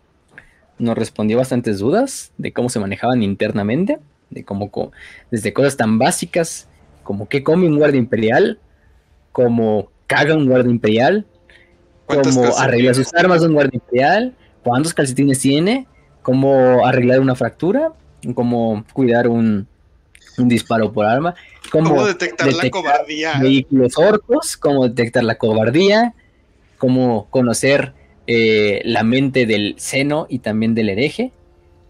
[0.78, 3.98] nos respondió bastantes dudas de cómo se manejaban internamente,
[4.30, 4.70] de cómo,
[5.30, 6.68] desde cosas tan básicas
[7.02, 8.58] como qué come un guardia imperial,
[9.32, 11.26] cómo caga un guardia imperial,
[12.08, 15.86] cómo arregla sus armas un guardia imperial, cuántos calcetines tiene,
[16.22, 17.92] cómo arreglar una fractura,
[18.34, 19.66] cómo cuidar un,
[20.36, 21.34] disparo por arma,
[21.70, 26.14] cómo, detectar, la cobardía, vehículos orcos, cómo detectar la cobardía,
[26.78, 27.92] cómo conocer
[28.26, 31.32] eh, la mente del seno y también del hereje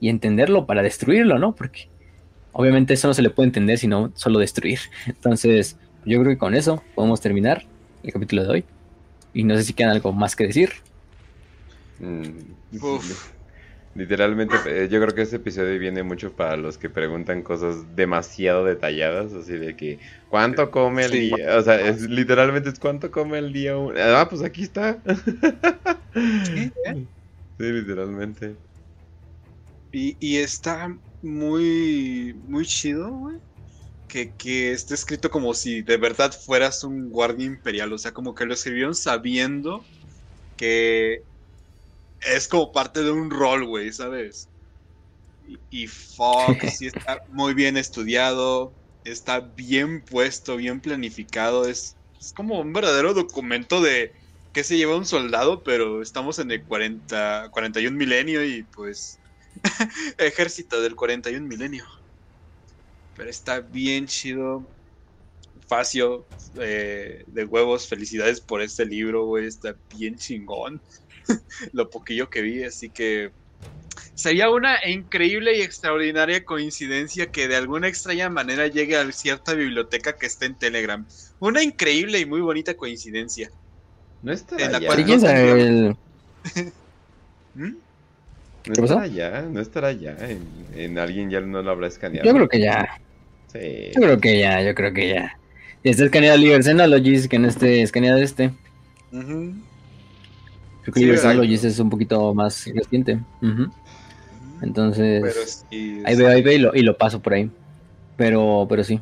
[0.01, 1.55] y entenderlo para destruirlo, ¿no?
[1.55, 1.89] Porque
[2.53, 4.79] obviamente eso no se le puede entender sino solo destruir.
[5.07, 7.67] Entonces, yo creo que con eso podemos terminar
[8.03, 8.65] el capítulo de hoy.
[9.39, 10.73] Y no sé si queda algo más que decir.
[12.01, 12.41] Mm,
[13.95, 18.65] Literalmente, eh, yo creo que este episodio viene mucho para los que preguntan cosas demasiado
[18.65, 21.57] detalladas, así de que, ¿cuánto come el día?
[21.57, 23.75] O sea, es, literalmente es ¿cuánto come el día?
[23.97, 24.99] Ah, pues aquí está.
[26.15, 27.07] Sí, ¿eh?
[27.59, 28.57] literalmente.
[29.93, 30.93] Y, y, está
[31.23, 33.37] muy, muy chido, güey.
[34.09, 37.93] Que, que esté escrito como si de verdad fueras un guardia imperial.
[37.93, 39.85] O sea, como que lo escribieron sabiendo
[40.57, 41.23] que
[42.21, 44.49] es como parte de un rol, güey, ¿sabes?
[45.71, 48.73] Y, fuck, sí está muy bien estudiado,
[49.05, 54.13] está bien puesto, bien planificado, es, es como un verdadero documento de
[54.53, 59.19] qué se lleva un soldado, pero estamos en el 40, 41 milenio y pues
[60.19, 61.85] ejército del 41 milenio.
[63.19, 64.65] Pero está bien chido.
[65.67, 66.25] Facio,
[66.59, 70.81] eh, de huevos, felicidades por este libro, güey, está bien chingón.
[71.73, 73.31] lo poquillo que vi, así que
[74.15, 80.17] sería una increíble y extraordinaria coincidencia que de alguna extraña manera llegue a cierta biblioteca
[80.17, 81.05] que esté en Telegram.
[81.39, 83.51] Una increíble y muy bonita coincidencia.
[84.23, 84.89] No estará ya.
[87.55, 87.75] ¿Mm?
[88.67, 90.17] No estará ya, no estará ya.
[90.75, 92.27] En, alguien ya no lo habrá escaneado.
[92.27, 93.01] Yo creo que ya.
[93.53, 93.91] Sí.
[93.95, 95.39] Yo creo que ya, yo creo que ya.
[95.83, 98.53] Y está escaneado Liber Xenologies, que no esté escaneado este.
[99.11, 99.55] Creo
[100.95, 103.19] que es un poquito más reciente.
[104.63, 105.65] Entonces,
[106.05, 107.51] ahí veo, ahí veo y lo, paso por ahí.
[108.17, 109.01] Pero, pero sí.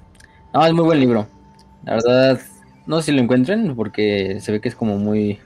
[0.53, 1.27] No, es muy buen libro.
[1.85, 2.41] La verdad,
[2.87, 5.39] no sé si lo encuentren, porque se ve que es como muy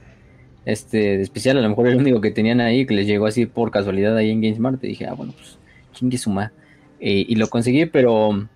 [0.65, 1.57] este especial.
[1.57, 4.31] A lo mejor el único que tenían ahí, que les llegó así por casualidad ahí
[4.31, 4.83] en GameSmart.
[4.83, 5.57] Y dije, ah, bueno, pues,
[5.93, 6.51] chingue suma.
[6.99, 8.47] Eh, y lo conseguí, pero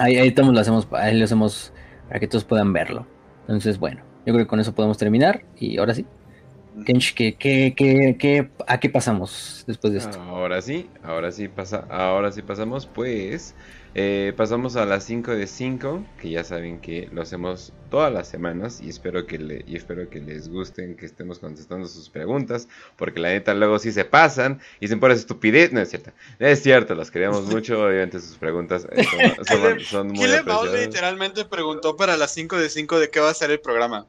[0.00, 1.72] ahí, ahí lo hacemos, ahí lo hacemos
[2.08, 3.06] para que todos puedan verlo.
[3.42, 5.42] Entonces, bueno, yo creo que con eso podemos terminar.
[5.58, 6.06] Y ahora sí,
[6.84, 7.74] Kench, ¿qué, qué,
[8.18, 10.20] qué, a qué pasamos después de esto?
[10.22, 13.54] Ahora sí, ahora sí pasa, ahora sí pasamos, pues
[13.94, 18.28] eh, pasamos a las 5 de 5, que ya saben que lo hacemos todas las
[18.28, 22.68] semanas y espero que le, y espero que les gusten que estemos contestando sus preguntas,
[22.96, 26.62] porque la neta luego sí se pasan y se ponen estupidez, no es cierto, es
[26.62, 29.04] cierto, los queremos mucho, obviamente sus preguntas eh,
[29.48, 30.28] son, son, muy
[30.78, 34.06] literalmente preguntó para las 5 de 5 de qué va a ser el programa.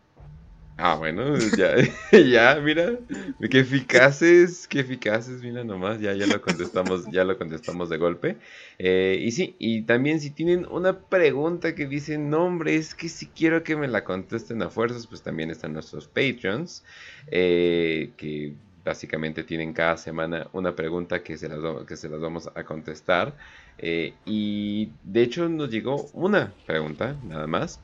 [0.84, 1.76] Ah, bueno, ya,
[2.12, 2.98] ya, mira,
[3.52, 8.40] qué eficaces, qué eficaces, mira nomás, ya, ya lo contestamos, ya lo contestamos de golpe.
[8.80, 13.32] Eh, y sí, y también si tienen una pregunta que dicen, no es que si
[13.32, 16.84] quiero que me la contesten a fuerzas, pues también están nuestros Patreons,
[17.28, 22.50] eh, que básicamente tienen cada semana una pregunta que se las, que se las vamos
[22.56, 23.38] a contestar.
[23.78, 27.84] Eh, y de hecho nos llegó una pregunta, nada más.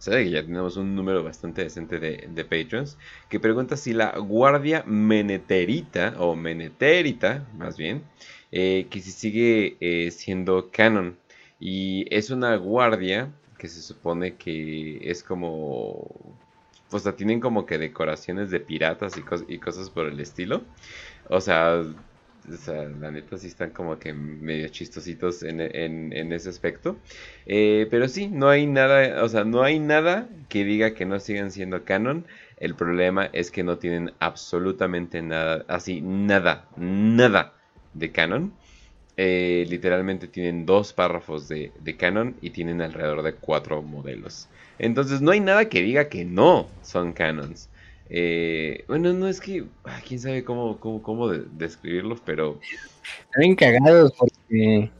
[0.00, 2.98] Sabe que ya tenemos un número bastante decente de, de patrons,
[3.28, 8.02] que pregunta si la guardia meneterita, o meneterita más bien,
[8.50, 11.16] eh, que si sigue eh, siendo canon.
[11.60, 16.38] Y es una guardia que se supone que es como...
[16.92, 20.62] O sea, tienen como que decoraciones de piratas y, y cosas por el estilo.
[21.28, 21.84] O sea,
[22.46, 25.60] la neta sí están como que medio chistositos en,
[26.32, 26.96] ese aspecto.
[27.46, 31.20] Eh, pero sí, no hay nada, o sea, no hay nada que diga que no
[31.20, 32.26] sigan siendo canon.
[32.56, 37.54] El problema es que no tienen absolutamente nada, así, nada, nada
[37.92, 38.52] de canon.
[39.16, 44.48] Eh, literalmente tienen dos párrafos de canon y tienen alrededor de cuatro modelos.
[44.78, 47.68] Entonces no hay nada que diga que no son canons.
[48.10, 52.60] Eh, bueno, no es que, ah, quién sabe cómo, cómo, cómo describirlos, pero...
[53.32, 54.90] Están cagados porque...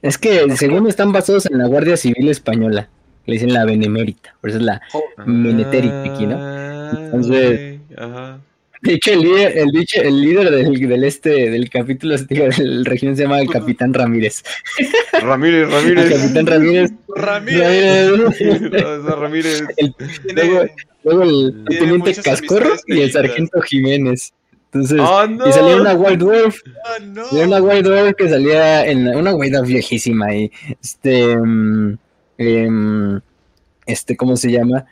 [0.00, 2.88] Es que según están basados en la Guardia Civil Española,
[3.26, 5.02] le dicen la Benemérita, por eso es la oh.
[5.16, 6.36] aquí, ¿no?
[6.38, 8.40] Ah, Entonces, ajá.
[8.82, 13.22] De hecho, el líder, el, el líder del, del, este del capítulo del región se
[13.22, 14.42] llama el Capitán Ramírez.
[15.22, 16.04] Ramírez, Ramírez.
[16.04, 16.92] El Capitán Ramírez.
[17.14, 18.10] Ramírez.
[19.06, 19.64] Ramírez.
[19.76, 19.94] El,
[20.34, 20.64] luego,
[21.04, 24.32] luego, el teniente Cascorro y el sargento Jiménez.
[24.72, 25.46] Entonces, oh, no.
[25.46, 26.60] y salía una White Dwarf.
[26.64, 27.24] Oh, no.
[27.26, 30.50] Salía una White Dwarf que salía en una White Dwarf viejísima y
[30.82, 31.96] este um,
[33.86, 34.86] este, ¿cómo se llama?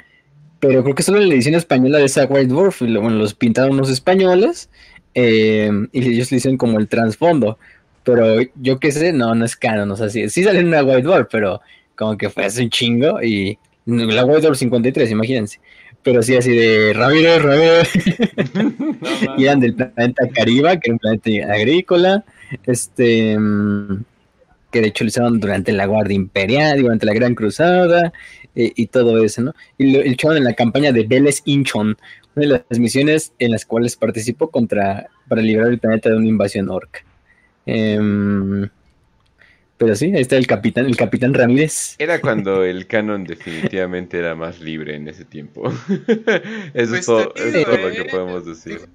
[0.60, 3.72] pero creo que solo en la edición española de esa White Dwarf, bueno, los pintaron
[3.72, 4.68] unos españoles
[5.14, 7.58] eh, y ellos le hicieron como el trasfondo.
[8.04, 11.02] Pero yo qué sé, no, no es canon, o sea, sí, sí en una White
[11.02, 11.60] Dwarf, pero
[11.96, 15.60] como que fue hace un chingo y la White Dwarf 53, imagínense.
[16.02, 17.90] Pero sí, así de Ramírez, Ramírez.
[19.38, 22.24] y eran del planeta Cariba, que era un planeta agrícola.
[22.66, 23.36] Este.
[24.70, 28.12] Que de hecho lo usaron durante la Guardia Imperial, durante la Gran Cruzada.
[28.54, 29.54] Eh, y todo eso, ¿no?
[29.78, 31.96] Y lo, echaron en la campaña de Vélez Inchon,
[32.34, 36.26] una de las misiones en las cuales participó contra, para liberar el planeta de una
[36.26, 37.00] invasión orca.
[37.66, 38.68] Em,
[39.80, 41.96] pero sí, ahí está el capitán, el capitán Ramírez.
[41.98, 45.68] Era cuando el canon definitivamente era más libre en ese tiempo.
[46.74, 48.86] eso es, pues todo, lo que podemos decir.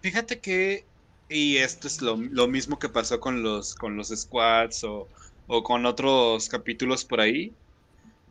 [0.00, 0.84] Fíjate que,
[1.28, 5.08] y esto es lo, mismo que pasó con los, con los squads o,
[5.46, 7.52] o con otros capítulos por ahí,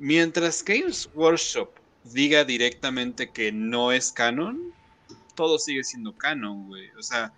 [0.03, 1.69] Mientras Games Workshop
[2.03, 4.73] diga directamente que no es canon,
[5.35, 6.89] todo sigue siendo canon, güey.
[6.97, 7.31] O sea,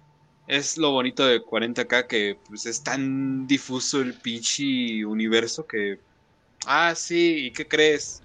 [0.48, 6.00] es lo bonito de 40k que pues es tan difuso el pinche universo que...
[6.66, 8.22] Ah, sí, ¿y qué crees?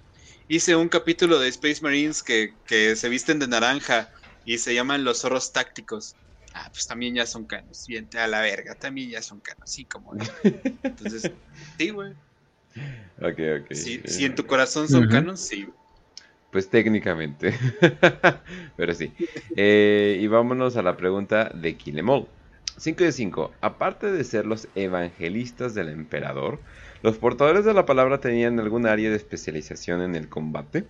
[0.47, 4.09] Hice un capítulo de Space Marines que, que se visten de naranja
[4.45, 6.15] y se llaman los zorros tácticos.
[6.53, 7.85] Ah, pues también ya son canos.
[7.87, 9.69] Bien, a la verga, también ya son canos.
[9.69, 10.13] Sí, como.
[10.43, 11.31] Entonces,
[11.77, 12.13] sí, güey.
[13.21, 13.73] Ok, ok.
[13.73, 15.67] Si, en tu corazón son canon, sí.
[16.51, 17.53] Pues técnicamente.
[18.75, 19.13] Pero sí.
[19.55, 22.27] Eh, y vámonos a la pregunta de Kilemol.
[22.77, 23.51] 5 de 5.
[23.61, 26.59] Aparte de ser los evangelistas del emperador,
[27.03, 30.85] ¿los portadores de la palabra tenían algún área de especialización en el combate?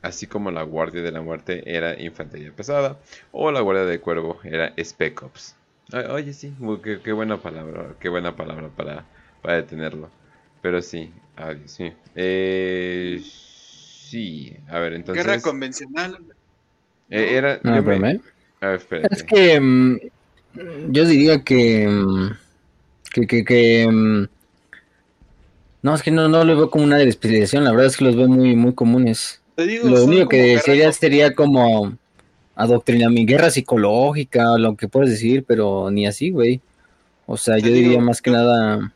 [0.00, 2.98] Así como la Guardia de la Muerte era infantería pesada
[3.32, 5.56] o la Guardia del Cuervo era Spec Ops.
[6.10, 6.54] Oye, sí,
[7.02, 9.04] qué, buena palabra, qué buena palabra para,
[9.42, 10.10] para detenerlo.
[10.62, 11.92] Pero sí, adiós, sí.
[12.14, 13.22] Eh,
[14.10, 15.24] sí, a ver, entonces.
[15.24, 16.18] Guerra convencional.
[17.10, 17.60] Eh, era.
[17.62, 18.20] No, yo me...
[18.60, 19.14] A ver, espérate.
[19.14, 19.58] Es que.
[19.58, 19.98] Um,
[20.90, 21.88] yo diría que.
[21.88, 22.30] Um,
[23.12, 23.26] que.
[23.26, 24.26] que, que um,
[25.84, 27.62] no, es que no, no lo veo como una de especialización.
[27.62, 29.42] La verdad es que los veo muy, muy comunes.
[29.56, 31.92] lo único que sería sería como
[32.56, 36.62] adoctrinamiento, guerra psicológica, lo que puedes decir, pero ni así, güey.
[37.26, 38.94] O sea, yo diría más que nada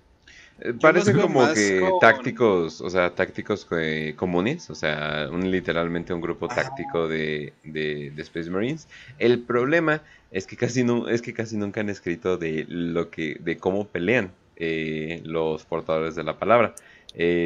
[0.81, 6.49] parece como que tácticos, o sea, tácticos eh, comunes, o sea, un, literalmente un grupo
[6.49, 8.89] táctico de, de, Space Marines.
[9.19, 13.37] El problema es que casi no, es que casi nunca han escrito de lo que,
[13.41, 16.75] de cómo pelean eh, los portadores de la palabra,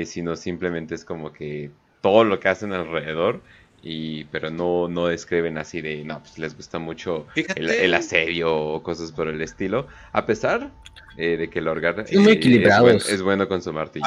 [0.05, 3.41] sino simplemente es como que todo lo que hacen alrededor
[3.83, 8.55] y pero no no describen así de no pues les gusta mucho el, el, asedio
[8.55, 10.71] o cosas por el estilo a pesar
[11.17, 12.33] eh, de que el Orgar es, muy
[13.09, 14.07] es, bueno con su martillo.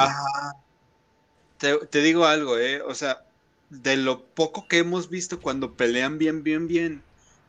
[1.58, 3.24] Te, digo algo, eh, o sea,
[3.70, 7.02] de lo poco que hemos visto cuando pelean bien, bien, bien,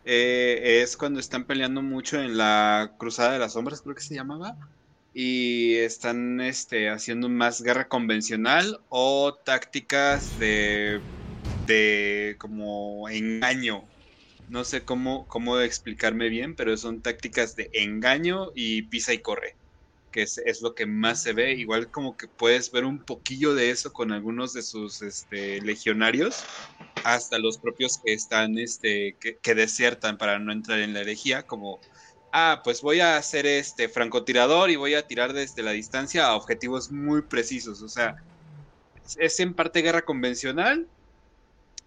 [0.05, 4.15] eh, es cuando están peleando mucho en la Cruzada de las Sombras, creo que se
[4.15, 4.55] llamaba,
[5.13, 11.01] y están este, haciendo más guerra convencional o tácticas de,
[11.65, 13.83] de como engaño,
[14.47, 19.55] no sé cómo, cómo explicarme bien, pero son tácticas de engaño y pisa y corre.
[20.11, 21.53] que es, es, lo que más se ve.
[21.53, 26.43] Igual como que puedes ver un poquillo de eso con algunos de sus este, legionarios,
[27.03, 31.43] hasta los propios que están, este, que, que desiertan para no entrar en la herejía,
[31.43, 31.79] como
[32.31, 36.35] ah, pues voy a hacer este francotirador y voy a tirar desde la distancia a
[36.35, 37.81] objetivos muy precisos.
[37.81, 38.15] O sea,
[39.17, 40.87] es en parte guerra convencional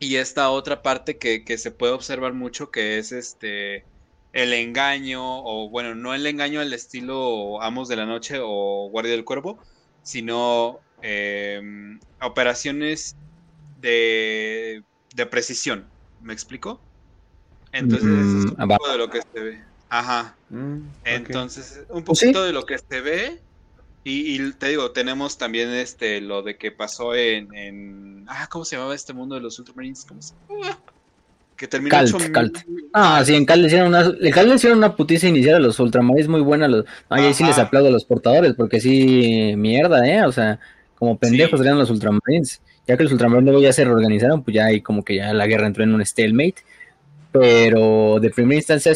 [0.01, 3.85] y esta otra parte que, que se puede observar mucho que es este
[4.33, 9.13] el engaño, o bueno, no el engaño al estilo Amos de la Noche o Guardia
[9.13, 9.59] del Cuervo,
[10.03, 13.17] sino em, operaciones
[13.81, 14.83] de,
[15.15, 15.87] de, precisión.
[16.23, 16.81] ¿Me explico?
[17.73, 19.61] Entonces, es un mm, poco de lo que se ve.
[19.89, 20.37] Ajá.
[20.49, 23.41] Mm, Entonces, un poquito de lo que se ve.
[24.03, 28.77] Y, te digo, tenemos también este lo de que pasó en, en, Ah, ¿cómo se
[28.77, 30.07] llamaba este mundo de los Ultramarines?
[30.07, 30.35] ¿Cómo se
[31.55, 31.91] Que terminó
[32.33, 32.59] Calt,
[32.95, 36.29] Ah, sí, en Cal le hicieron una, le hicieron una putiza inicial a los Ultramarines
[36.29, 36.67] muy buena.
[36.67, 40.25] Los, ahí sí les aplaudo a los portadores, porque sí, mierda, ¿eh?
[40.25, 40.59] O sea,
[40.95, 42.63] como pendejos eran los Ultramarines.
[42.87, 45.47] Ya que los Ultramarines luego ya se reorganizaron, pues ya ahí como que ya la
[45.47, 46.63] guerra entró en un stalemate.
[47.33, 48.95] Pero de primera instancia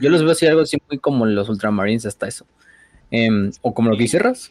[0.00, 2.44] yo los veo así algo así muy como los Ultramarines hasta eso.
[3.10, 4.50] Em, o como lo que hicieras.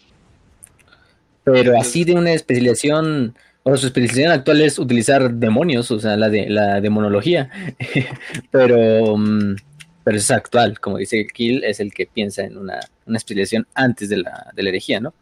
[1.44, 6.30] Pero así de una especialización, o su especialización actual es utilizar demonios, o sea, la
[6.30, 7.50] de la demonología.
[8.52, 9.56] pero, mm,
[10.04, 14.18] pero es actual, como dice Kill, es el que piensa en una, especialización antes de
[14.18, 15.14] la, de la herejía, ¿no?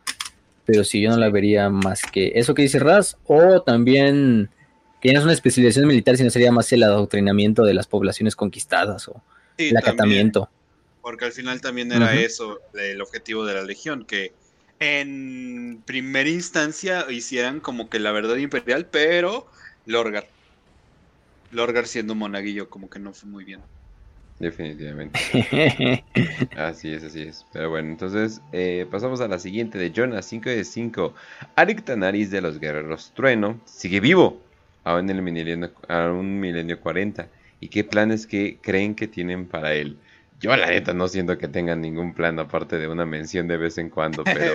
[0.65, 4.49] Pero si yo no la vería más que eso que dice Raz, o también
[4.99, 9.07] que no es una especialización militar, sino sería más el adoctrinamiento de las poblaciones conquistadas
[9.07, 9.21] o,
[9.57, 10.49] el acatamiento.
[11.07, 14.33] Porque al final también era eso el objetivo de la Legión, que
[14.77, 19.47] en primera instancia hicieran como que la verdad imperial, pero
[19.85, 20.27] Lorgar.
[21.53, 23.61] Lorgar siendo monaguillo como que no fue muy bien.
[24.37, 25.17] Definitivamente.
[26.57, 27.45] así es, así es.
[27.53, 31.13] Pero bueno, entonces eh, pasamos a la siguiente de Jonas 5 de 5.
[31.55, 34.41] Arik Tanaris de los Guerreros Trueno sigue vivo,
[34.83, 37.29] aún en el milenio, a un milenio 40
[37.61, 39.97] y qué planes que creen que tienen para él.
[40.39, 43.77] Yo la neta no siento que tengan ningún plan aparte de una mención de vez
[43.79, 44.53] en cuando, pero,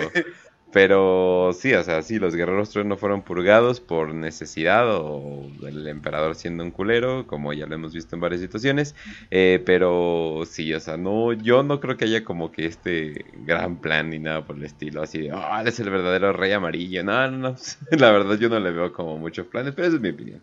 [0.72, 6.36] pero sí, o sea, sí, los guerreros no fueron purgados por necesidad o el emperador
[6.36, 8.94] siendo un culero, como ya lo hemos visto en varias situaciones,
[9.32, 13.80] eh, pero sí, o sea, no, yo no creo que haya como que este gran
[13.80, 17.28] plan ni nada por el estilo, así de, oh, es el verdadero rey amarillo, no,
[17.28, 17.56] no, no,
[17.90, 20.40] la verdad yo no le veo como muchos planes, pero esa es mi opinión.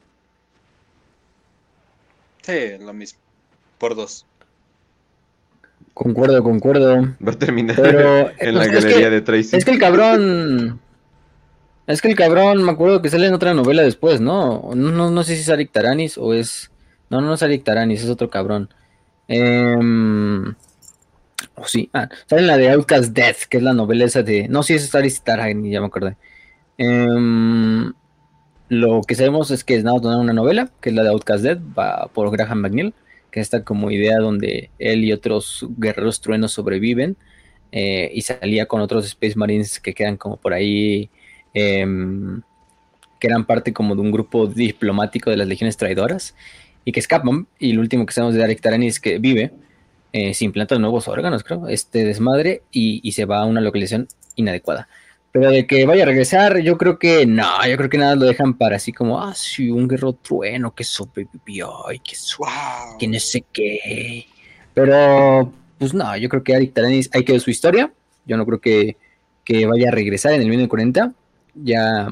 [2.43, 3.19] Sí, lo mismo.
[3.77, 4.28] Por dos.
[5.93, 7.15] Concuerdo, concuerdo.
[7.25, 9.55] Va a terminar pero, en la galería de Tracy.
[9.55, 10.79] Es que el cabrón.
[11.87, 14.71] Es que el cabrón, me acuerdo que sale en otra novela después, ¿no?
[14.75, 16.71] No, no, sé si es Arik Taranis o es.
[17.09, 18.69] No, no es Arik Taranis, es otro cabrón.
[19.27, 19.75] Eh...
[21.55, 21.89] Oh, sí.
[21.93, 24.47] Ah, sale en la de Outcast Death, que es la novela esa de.
[24.47, 26.15] No, sí, es Arik Taranis, ya me acordé.
[26.77, 27.91] Eh...
[28.69, 31.57] Lo que sabemos es que es nada una novela, que es la de Outcast Dead,
[31.77, 32.93] va por Graham McNeil,
[33.31, 37.17] que está como idea donde él y otros guerreros truenos sobreviven
[37.71, 41.09] eh, y salía con otros Space Marines que quedan como por ahí,
[41.53, 42.41] em,
[43.19, 46.35] que eran parte como de un grupo diplomático de las legiones traidoras
[46.85, 47.47] y que escapan.
[47.59, 49.51] Y lo último que sabemos de Derek Tarani es que vive,
[50.13, 54.87] eh, se implanta nuevos órganos, creo, este desmadre y se va a una localización inadecuada.
[55.31, 58.25] Pero de que vaya a regresar, yo creo que no, yo creo que nada lo
[58.25, 62.97] dejan para así como, ah, sí, un guerrero trueno que sobrevivió y que, wow.
[62.97, 64.25] que no sé qué.
[64.73, 67.91] Pero, pues no, yo creo que Eric Taranis hay que ver su historia.
[68.25, 68.97] Yo no creo que,
[69.43, 71.13] que vaya a regresar en el 1940.
[71.55, 72.07] Ya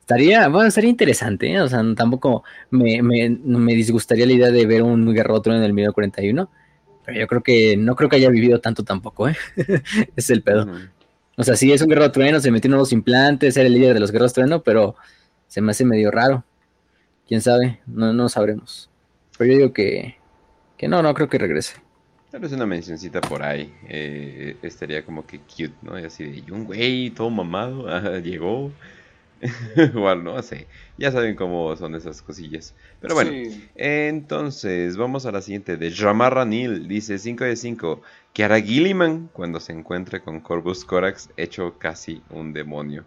[0.00, 1.60] estaría, bueno, estaría interesante, ¿eh?
[1.60, 5.64] o sea, tampoco me, me, me, disgustaría la idea de ver un guerrero trueno en
[5.66, 6.50] el 1941.
[7.04, 9.36] Pero yo creo que no creo que haya vivido tanto tampoco, ¿eh?
[10.16, 10.66] es el pedo.
[11.36, 14.00] O sea, sí es un guerrero trueno, se metió nuevos implantes, era el líder de
[14.00, 14.94] los guerreros trueno, pero
[15.48, 16.44] se me hace medio raro.
[17.26, 18.90] Quién sabe, no, no sabremos.
[19.36, 20.16] Pero yo digo que,
[20.76, 21.74] que no, no creo que regrese.
[22.30, 23.72] Tal vez una mencioncita por ahí.
[23.88, 25.98] Eh, estaría como que cute, ¿no?
[25.98, 27.86] Y así de un güey todo mamado,
[28.20, 28.72] llegó.
[29.76, 30.66] Igual, no sé.
[30.98, 32.74] Ya saben cómo son esas cosillas.
[33.00, 33.30] Pero bueno,
[33.74, 35.76] entonces vamos a la siguiente.
[35.76, 38.02] De Ramarra Nil dice 5 de 5.
[38.34, 43.04] Que hará Gilliman cuando se encuentre con Corvus Corax hecho casi un demonio?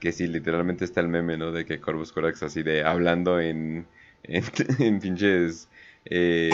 [0.00, 1.52] Que sí, literalmente está el meme, ¿no?
[1.52, 3.86] De que Corvus Corax así de hablando en,
[4.24, 4.42] en,
[5.00, 5.68] pinches...
[6.06, 6.50] Eh,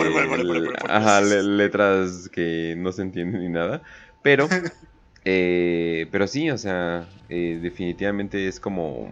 [0.89, 3.81] ajá, letras que no se entienden ni nada.
[4.23, 4.49] Pero
[5.29, 9.11] Eh, pero sí, o sea, eh, definitivamente es como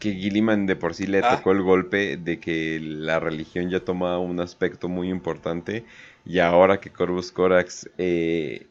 [0.00, 1.36] que Gilliman de por sí le ah.
[1.36, 5.84] tocó el golpe de que la religión ya toma un aspecto muy importante
[6.24, 8.66] y ahora que Corvus Corax eh,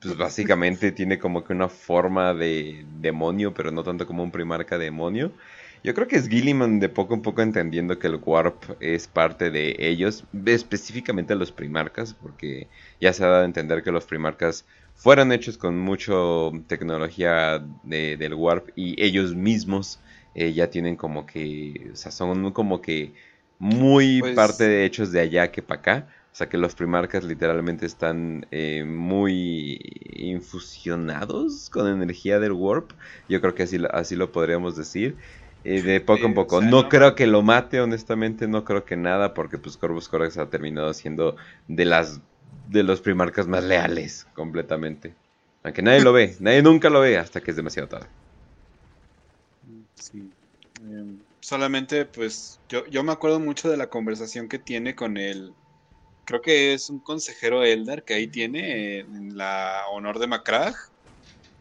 [0.00, 4.78] pues básicamente tiene como que una forma de demonio, pero no tanto como un primarca
[4.78, 5.32] demonio.
[5.82, 9.50] Yo creo que es Gilliman de poco a poco entendiendo que el Warp es parte
[9.50, 12.66] de ellos, específicamente los primarcas, porque
[13.00, 18.34] ya se ha dado a entender que los primarcas fueron hechos con mucho tecnología del
[18.34, 20.00] Warp y ellos mismos
[20.34, 23.12] eh, ya tienen como que, o sea, son como que
[23.58, 26.08] muy pues parte de hechos de allá que para acá.
[26.36, 29.80] O sea que los primarcas literalmente están eh, muy
[30.12, 32.92] infusionados con energía del warp.
[33.26, 35.16] Yo creo que así, así lo podríamos decir.
[35.64, 36.60] Eh, de poco en poco.
[36.60, 40.50] no, creo que lo mate, honestamente, no creo que nada, porque pues Corvus Corax ha
[40.50, 41.36] terminado siendo
[41.68, 42.20] de las
[42.68, 45.14] de los primarcas más leales completamente.
[45.62, 48.08] Aunque nadie lo ve, nadie nunca lo ve hasta que es demasiado tarde.
[49.94, 50.30] Sí.
[50.82, 55.54] Em, solamente, pues, yo, yo me acuerdo mucho de la conversación que tiene con el
[56.26, 60.74] creo que es un consejero Eldar que ahí tiene en la honor de Macrag.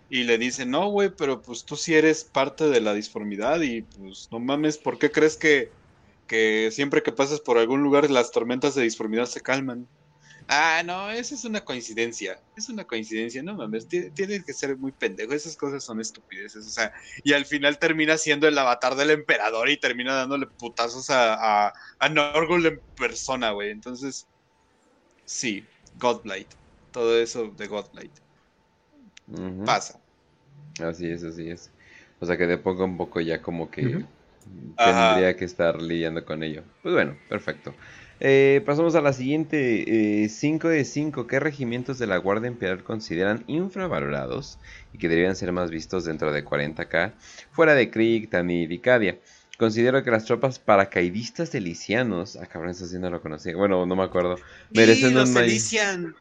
[0.09, 3.81] Y le dice, no, güey, pero pues tú sí eres parte de la disformidad y
[3.81, 5.71] pues no mames, ¿por qué crees que,
[6.27, 9.87] que siempre que pasas por algún lugar las tormentas de disformidad se calman?
[10.47, 12.39] Ah, no, esa es una coincidencia.
[12.55, 13.87] Es una coincidencia, no mames.
[13.87, 15.33] Tiene que ser muy pendejo.
[15.33, 16.67] Esas cosas son estupideces.
[16.67, 21.09] O sea, y al final termina siendo el avatar del emperador y termina dándole putazos
[21.09, 23.71] a, a, a Norgul en persona, güey.
[23.71, 24.27] Entonces,
[25.25, 25.65] Sí,
[25.99, 26.47] Godblight.
[26.91, 28.11] Todo eso de Godblight.
[29.65, 29.99] Pasa.
[30.79, 31.71] Así es, así es.
[32.19, 34.05] O sea que de poco en poco ya como que
[34.77, 36.63] tendría que estar lidiando con ello.
[36.81, 37.73] Pues bueno, perfecto.
[38.19, 40.29] Eh, pasamos a la siguiente.
[40.29, 41.27] 5 eh, de 5.
[41.27, 44.57] ¿Qué regimientos de la Guardia Imperial consideran infravalorados
[44.93, 47.13] y que deberían ser más vistos dentro de 40k?
[47.51, 49.17] Fuera de Krieg, Tanid y Cadia.
[49.57, 52.35] Considero que las tropas paracaidistas delicianos.
[52.35, 53.55] Ah, cabrón, eso sí no lo conocía.
[53.55, 54.35] Bueno, no me acuerdo.
[54.71, 56.15] Merecen sí, un mayor.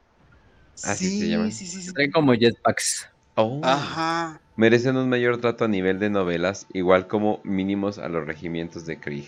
[0.84, 1.52] Ah, sí, se llaman.
[1.52, 1.92] Sí, sí, sí.
[1.92, 3.08] Traen como jetpacks.
[3.36, 3.60] Oh.
[3.64, 4.40] Ajá.
[4.56, 9.00] Merecen un mayor trato a nivel de novelas, igual como mínimos a los regimientos de
[9.00, 9.26] Krieg.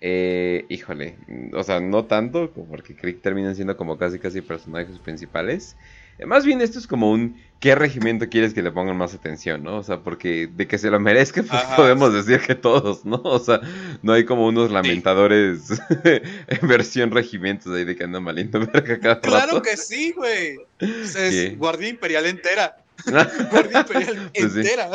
[0.00, 1.18] Eh, híjole,
[1.52, 5.76] o sea, no tanto, porque Krieg terminan siendo como casi casi personajes principales.
[6.26, 9.76] Más bien esto es como un ¿qué regimiento quieres que le pongan más atención, no?
[9.76, 13.20] O sea, porque de que se lo merezca, pues podemos decir que todos, ¿no?
[13.24, 13.60] O sea,
[14.02, 15.70] no hay como unos lamentadores
[16.04, 20.58] en versión regimientos ahí de que andan maliendo verga cada Claro que sí, güey.
[20.78, 22.76] Es Guardia Imperial entera.
[23.50, 24.90] Guardia Imperial pues entera.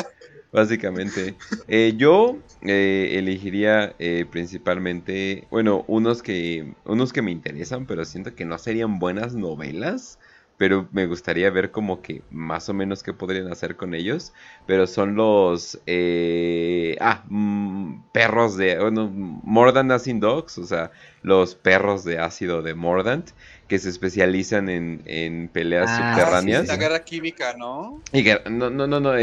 [0.52, 1.34] Básicamente.
[1.68, 8.35] Eh, yo eh, elegiría eh, principalmente, bueno, unos que, unos que me interesan, pero siento
[8.35, 10.19] que no serían buenas novelas
[10.57, 14.33] pero me gustaría ver como que más o menos qué podrían hacer con ellos.
[14.65, 15.80] Pero son los...
[15.85, 18.80] Eh, ah, mm, perros de...
[18.80, 20.91] Bueno, Mordant Acid Dogs, o sea,
[21.22, 23.32] los perros de ácido de Mordant,
[23.74, 26.68] que se especializan en, en peleas ah, subterráneas.
[26.68, 28.03] la guerra química, ¿no?
[28.11, 29.14] Y no, no, no, no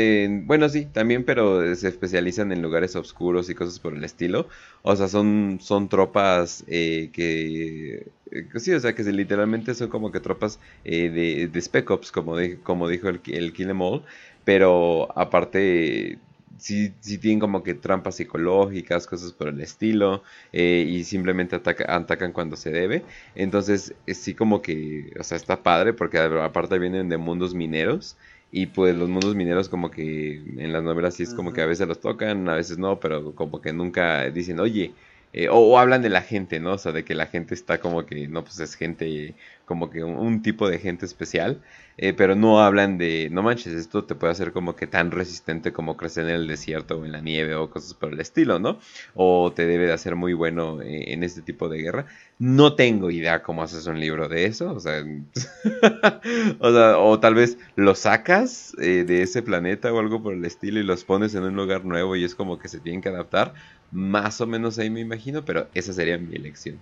[0.45, 4.49] bueno, sí, también, pero se especializan en lugares oscuros y cosas por el estilo.
[4.83, 10.11] O sea, son, son tropas eh, que eh, sí, o sea, que literalmente son como
[10.11, 14.03] que tropas eh, de, de Spec Ops, como, como dijo el, el Kill Em All,
[14.45, 16.19] pero aparte
[16.61, 20.23] sí, sí tienen como que trampas psicológicas, cosas por el estilo,
[20.53, 23.03] eh, y simplemente atacan cuando se debe.
[23.35, 28.17] Entonces, sí como que, o sea, está padre porque aparte vienen de mundos mineros.
[28.53, 31.67] Y pues los mundos mineros como que en las novelas sí es como que a
[31.67, 34.93] veces los tocan, a veces no, pero como que nunca dicen, oye,
[35.33, 36.73] eh, o, hablan de la gente, ¿no?
[36.73, 39.35] O sea, de que la gente está como que, no, pues es gente,
[39.71, 41.61] como que un, tipo de gente especial,
[41.97, 45.73] eh, pero no hablan de, no manches, esto te puede hacer como que tan resistente
[45.73, 48.81] como crecer en el desierto o en la nieve o cosas por el estilo, ¿no?
[49.15, 52.07] O te debe de hacer muy bueno eh, en este tipo de guerra.
[52.41, 55.05] No tengo idea cómo haces un libro de eso, o sea,
[56.59, 61.05] o, tal vez lo sacas de ese planeta o algo por el estilo y los
[61.05, 63.55] pones en un lugar nuevo y es como que se tienen que adaptar
[63.93, 66.81] más o menos ahí me imagino, pero esa sería mi elección.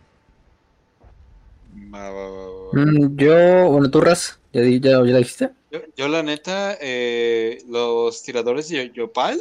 [1.75, 5.51] Mm, yo, bueno, tú, Ras, ¿ya, ya, dijiste?
[5.97, 9.39] Yo, la neta, eh, los tiradores de Yopal,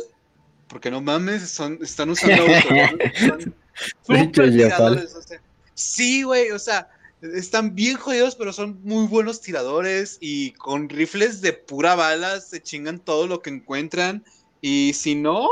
[0.68, 2.44] porque no mames, son, están usando
[4.08, 4.42] auto,
[5.74, 6.90] sí, güey, o sea,
[7.22, 12.62] están bien jodidos, pero son muy buenos tiradores y con rifles de pura bala se
[12.62, 14.24] chingan todo lo que encuentran.
[14.62, 15.48] Y si no,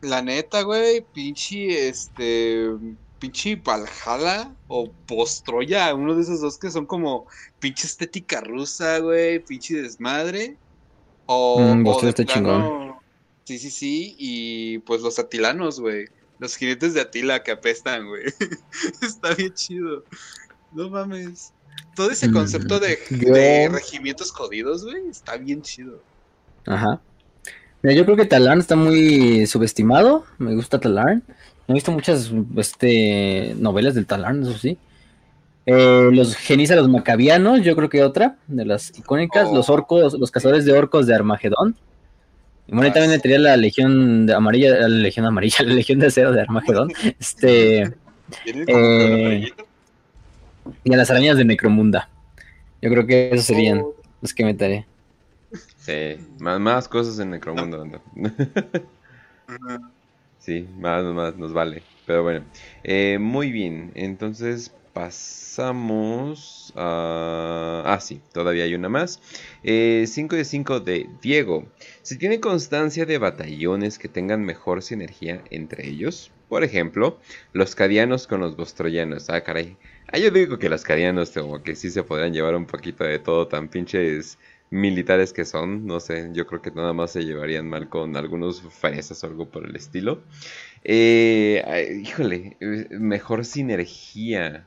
[0.00, 2.70] la neta, güey, pinche, este,
[3.18, 7.26] pinche Valhalla o Postroya, uno de esos dos que son como
[7.58, 10.56] pinche estética rusa, güey, pinche desmadre.
[11.26, 12.94] O, mm, está chingón.
[13.44, 16.06] Sí, sí, sí, y pues los atilanos, güey.
[16.38, 18.24] Los jinetes de Atila que apestan, güey.
[19.02, 20.04] está bien chido.
[20.72, 21.52] No mames.
[21.96, 26.00] todo ese concepto de, de regimientos jodidos, güey, está bien chido.
[26.66, 27.00] Ajá.
[27.82, 30.24] Mira, yo creo que Talarn está muy subestimado.
[30.38, 31.22] Me gusta Talarn.
[31.68, 34.78] No he visto muchas este, novelas del Talarn, eso sí.
[35.66, 39.52] Eh, los Genisa, los Macabianos, yo creo que otra de las icónicas.
[39.52, 39.74] Los oh.
[39.74, 41.76] orcos, los cazadores de orcos de Armagedón.
[42.66, 46.32] Y bueno, también entraría la Legión de Amarilla, la Legión Amarilla, la Legión de Acero
[46.32, 46.90] de Armagedón.
[47.20, 47.94] este.
[48.46, 49.52] Eh,
[50.84, 52.08] y a las arañas de Necromunda.
[52.80, 53.94] Yo creo que esos serían oh.
[54.22, 54.86] los que meteré.
[55.76, 57.84] Sí, más, más cosas en Necromundo.
[60.38, 61.82] sí, más, más, nos vale.
[62.06, 62.44] Pero bueno,
[62.84, 63.92] eh, muy bien.
[63.94, 67.82] Entonces pasamos a...
[67.84, 69.20] Ah, sí, todavía hay una más.
[69.62, 71.68] 5 eh, de 5 de Diego.
[72.02, 76.32] Si tiene constancia de batallones que tengan mejor sinergia entre ellos.
[76.48, 77.20] Por ejemplo,
[77.52, 79.28] los cadianos con los bostroyanos.
[79.28, 79.76] Ah, caray.
[80.10, 83.18] Ah, yo digo que los cadianos como que sí se podrían llevar un poquito de
[83.18, 84.38] todo tan pinches
[84.70, 88.62] militares que son, no sé, yo creo que nada más se llevarían mal con algunos
[88.62, 90.22] fresas o algo por el estilo.
[90.84, 92.56] Eh, híjole,
[92.90, 94.66] mejor sinergia.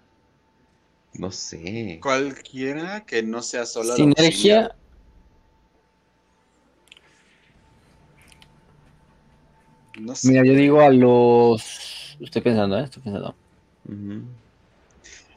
[1.13, 1.99] No sé.
[2.01, 4.75] Cualquiera que no sea solo sinergia.
[9.99, 10.29] No sé.
[10.29, 12.17] Mira, yo digo a los.
[12.19, 12.83] Estoy pensando, ¿eh?
[12.83, 13.35] Estoy pensando.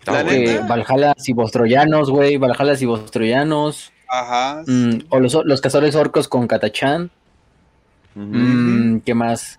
[0.06, 2.36] Valhalla y Bostroyanos, güey.
[2.36, 3.93] Valhalla y Bostroyanos.
[4.08, 4.62] Ajá.
[4.66, 7.10] Mm, o los, los, cazadores orcos con Katachan.
[8.14, 9.58] Mm, ¿Qué más?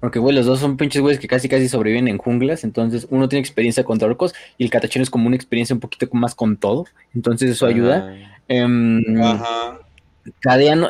[0.00, 2.64] Porque, güey, los dos son pinches güeyes que casi casi sobreviven en junglas.
[2.64, 6.08] Entonces, uno tiene experiencia contra orcos y el Katachan es como una experiencia un poquito
[6.12, 6.86] más con todo.
[7.14, 8.12] Entonces, eso ayuda.
[8.48, 9.78] Ajá.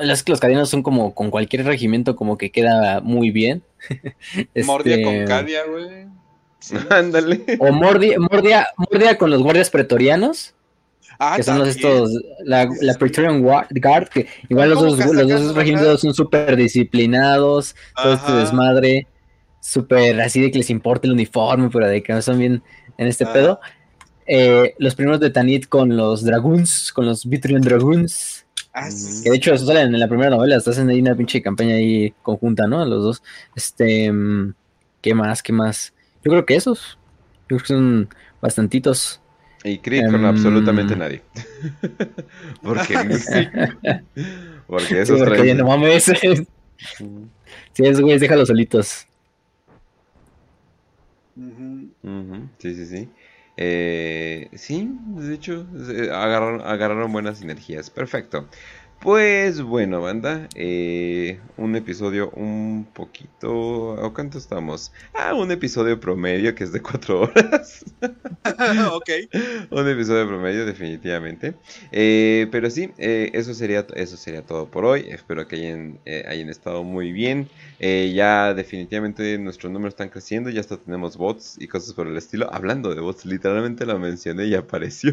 [0.02, 3.62] los, los cadenos son como con cualquier regimiento, como que queda muy bien.
[4.64, 6.06] Mordia con este, Cadia, güey.
[6.90, 7.44] Ándale.
[7.58, 10.54] O Mordia, Mordia, Mordia con los guardias pretorianos.
[11.24, 12.10] Ah, que son los estos,
[12.44, 18.14] la, la Praetorian Guard, que igual los dos, los dos regimientos son súper disciplinados, todo
[18.14, 19.06] este desmadre,
[19.60, 22.60] súper así de que les importa el uniforme, pero de que no son bien
[22.98, 23.32] en este ah.
[23.32, 23.60] pedo.
[24.26, 28.44] Eh, los primeros de Tanit con los Dragoons, con los Vitrion Dragoons.
[28.74, 28.88] Ah,
[29.22, 31.76] que de hecho eso salen en la primera novela, estás en ahí una pinche campaña
[31.76, 32.84] ahí conjunta, ¿no?
[32.84, 33.22] Los dos.
[33.54, 34.54] Este, mm,
[35.00, 35.40] ¿qué más?
[35.40, 35.94] ¿Qué más?
[36.24, 36.98] Yo creo que esos.
[37.48, 38.08] Yo creo que son
[38.40, 39.21] bastantitos.
[39.64, 40.98] Y Creed con absolutamente em.
[40.98, 41.22] nadie.
[42.62, 42.94] porque
[44.66, 46.04] Porque esos sí, porque no mames.
[46.04, 46.46] sí,
[47.78, 49.06] esos güeyes déjalos solitos.
[52.58, 53.08] Sí, sí, sí.
[53.56, 55.66] Eh, sí, de hecho,
[56.12, 57.90] agarraron, agarraron buenas energías.
[57.90, 58.48] Perfecto.
[59.02, 64.00] Pues bueno, banda, eh, un episodio un poquito...
[64.00, 64.92] ¿A cuánto estamos?
[65.12, 67.84] Ah, un episodio promedio que es de cuatro horas.
[68.92, 69.10] ok.
[69.70, 71.54] Un episodio promedio, definitivamente.
[71.90, 75.06] Eh, pero sí, eh, eso, sería, eso sería todo por hoy.
[75.08, 75.98] Espero que hayan,
[76.28, 77.48] hayan estado muy bien.
[77.80, 82.48] ya definitivamente nuestros números están creciendo, ya hasta tenemos bots y cosas por el estilo.
[82.54, 85.12] Hablando de bots, literalmente lo mencioné y apareció.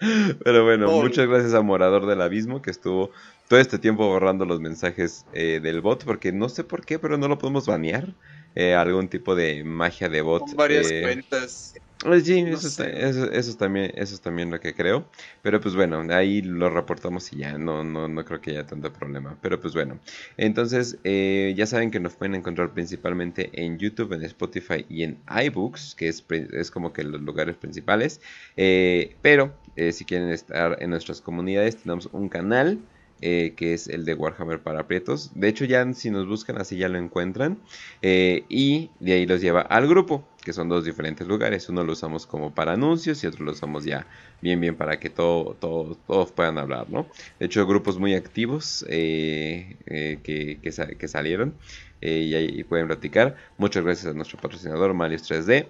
[0.42, 3.09] pero bueno, muchas gracias a Morador del Abismo que estuvo
[3.50, 7.18] todo este tiempo borrando los mensajes eh, del bot, porque no sé por qué, pero
[7.18, 8.14] no lo podemos banear.
[8.54, 10.42] Eh, algún tipo de magia de bot.
[10.42, 11.74] Con varias eh, cuentas.
[12.22, 15.04] Sí, eso, es también, eso es también lo que creo.
[15.42, 18.92] Pero pues bueno, ahí lo reportamos y ya, no, no, no creo que haya tanto
[18.92, 19.36] problema.
[19.42, 19.98] Pero pues bueno,
[20.36, 25.96] entonces ya saben que nos pueden encontrar principalmente en YouTube, en Spotify y en iBooks,
[25.96, 28.20] que es, es como que los lugares principales.
[28.54, 29.52] pero
[29.90, 32.78] si quieren estar en nuestras comunidades, tenemos un canal
[33.22, 35.30] eh, que es el de Warhammer para aprietos.
[35.34, 37.58] De hecho, ya si nos buscan así ya lo encuentran.
[38.00, 41.68] Eh, y de ahí los lleva al grupo, que son dos diferentes lugares.
[41.68, 44.06] Uno lo usamos como para anuncios y otro lo usamos ya
[44.40, 47.06] bien, bien para que todo, todos puedan hablar, ¿no?
[47.38, 49.76] De hecho, grupos muy activos eh,
[50.22, 51.54] que, que, salieron
[52.00, 53.36] y ahí pueden platicar.
[53.58, 55.66] Muchas gracias a nuestro patrocinador, Malius 3D,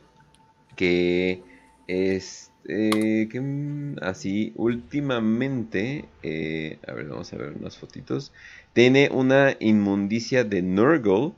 [0.77, 1.43] que
[1.89, 8.33] es eh, que, así, últimamente, eh, a ver, vamos a ver unas fotitos.
[8.73, 11.33] Tiene una inmundicia de Nurgle,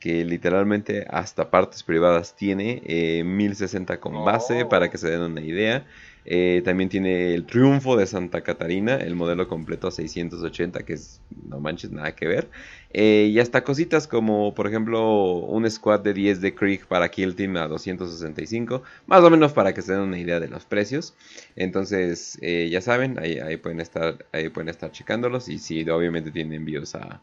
[0.00, 2.82] que literalmente hasta partes privadas tiene,
[3.24, 5.86] 1060 eh, con base, para que se den una idea.
[6.24, 11.20] Eh, también tiene el Triunfo de Santa Catarina, el modelo completo a 680, que es,
[11.48, 12.48] no manches, nada que ver.
[12.92, 17.34] Eh, y hasta cositas como, por ejemplo, un squad de 10 de Krieg para Kill
[17.34, 21.14] Team a 265, más o menos para que se den una idea de los precios.
[21.56, 25.48] Entonces, eh, ya saben, ahí, pueden estar, ahí pueden estar checándolos.
[25.48, 27.20] Y si obviamente tienen envíos a,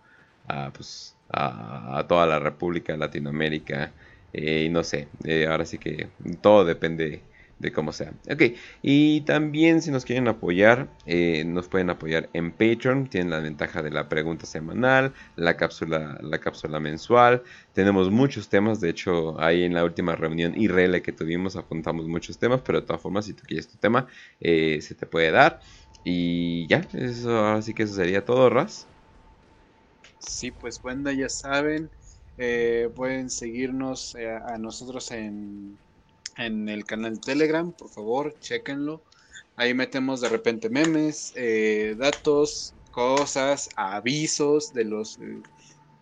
[0.47, 3.93] a, pues, a, toda la República, Latinoamérica,
[4.33, 5.07] y no sé,
[5.47, 6.09] ahora sí que
[6.41, 7.23] todo depende
[7.59, 8.13] de cómo sea.
[8.31, 8.43] Ok,
[8.81, 13.07] y también si nos quieren apoyar, eh, nos pueden apoyar en Patreon.
[13.09, 17.43] Tienen la ventaja de la pregunta semanal, la cápsula, la cápsula mensual.
[17.73, 22.37] Tenemos muchos temas, de hecho, ahí en la última reunión IRL que tuvimos apuntamos muchos
[22.37, 24.07] temas, pero de todas formas, si tú quieres tu tema,
[24.39, 25.59] eh, se te puede dar.
[26.03, 28.87] Y ya, eso, así que eso sería todo, Raz.
[30.19, 31.91] Sí, pues bueno, ya saben,
[32.37, 35.79] eh, pueden seguirnos a nosotros en
[36.37, 39.03] en el canal Telegram, por favor, chequenlo.
[39.55, 45.41] Ahí metemos de repente memes, eh, datos, cosas, avisos de los eh,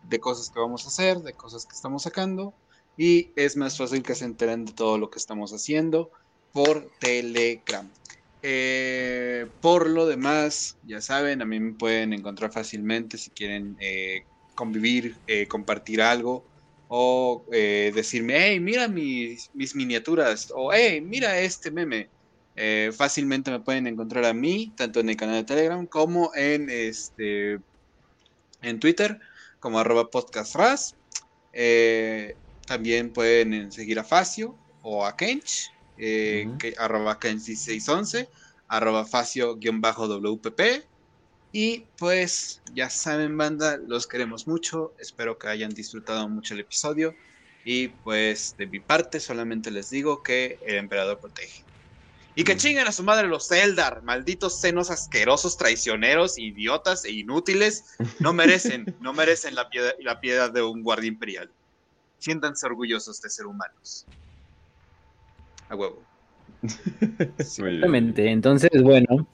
[0.03, 2.53] de cosas que vamos a hacer, de cosas que estamos sacando.
[2.97, 6.11] Y es más fácil que se enteren de todo lo que estamos haciendo
[6.51, 7.91] por Telegram.
[8.47, 13.75] Eh, por lo demás, ya saben, a mí me pueden encontrar fácilmente si quieren
[14.53, 15.15] convivir,
[15.49, 16.45] compartir algo
[16.87, 22.09] o eh, decirme, hey, mira mis, miniaturas, o hey, mira este meme.
[22.55, 26.69] Eh, fácilmente me pueden encontrar a mí, tanto en el canal de Telegram como en
[26.69, 27.59] este
[28.61, 29.19] en Twitter,
[29.59, 30.95] como arroba podcastras.
[31.53, 38.27] Eh, también pueden seguir a Facio o a Kench, que, arroba Kench1611,
[38.67, 40.85] arroba Facio-WPP.
[41.51, 44.93] Y pues ya saben, banda, los queremos mucho.
[44.99, 47.15] Espero que hayan disfrutado mucho el episodio.
[47.63, 51.63] Y pues de mi parte solamente les digo que el emperador protege.
[52.35, 57.85] Y que chinguen a su madre los Eldar, malditos senos asquerosos, traicioneros, idiotas e inútiles.
[58.19, 61.49] No merecen, no merecen la piedad, la piedad de un guardia imperial.
[62.19, 64.05] Siéntanse orgullosos de ser humanos.
[65.69, 66.01] A huevo.
[67.37, 68.29] Exactamente.
[68.31, 69.27] Entonces, bueno,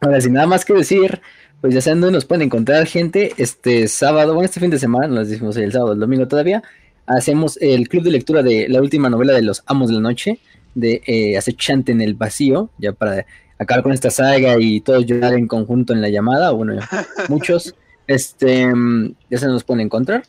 [0.00, 1.20] ahora sin nada más que decir,
[1.60, 3.32] pues ya saben dónde nos pueden encontrar, gente.
[3.36, 6.62] Este sábado, bueno, este fin de semana, nos decimos el sábado, el domingo todavía,
[7.06, 10.40] hacemos el club de lectura de la última novela de los Amos de la Noche,
[10.74, 13.26] de eh, Acechante en el Vacío, ya para
[13.58, 16.80] acabar con esta saga y todos llorar en conjunto en la llamada, bueno,
[17.28, 17.74] muchos,
[18.06, 18.72] este,
[19.28, 20.22] ya se nos pueden encontrar.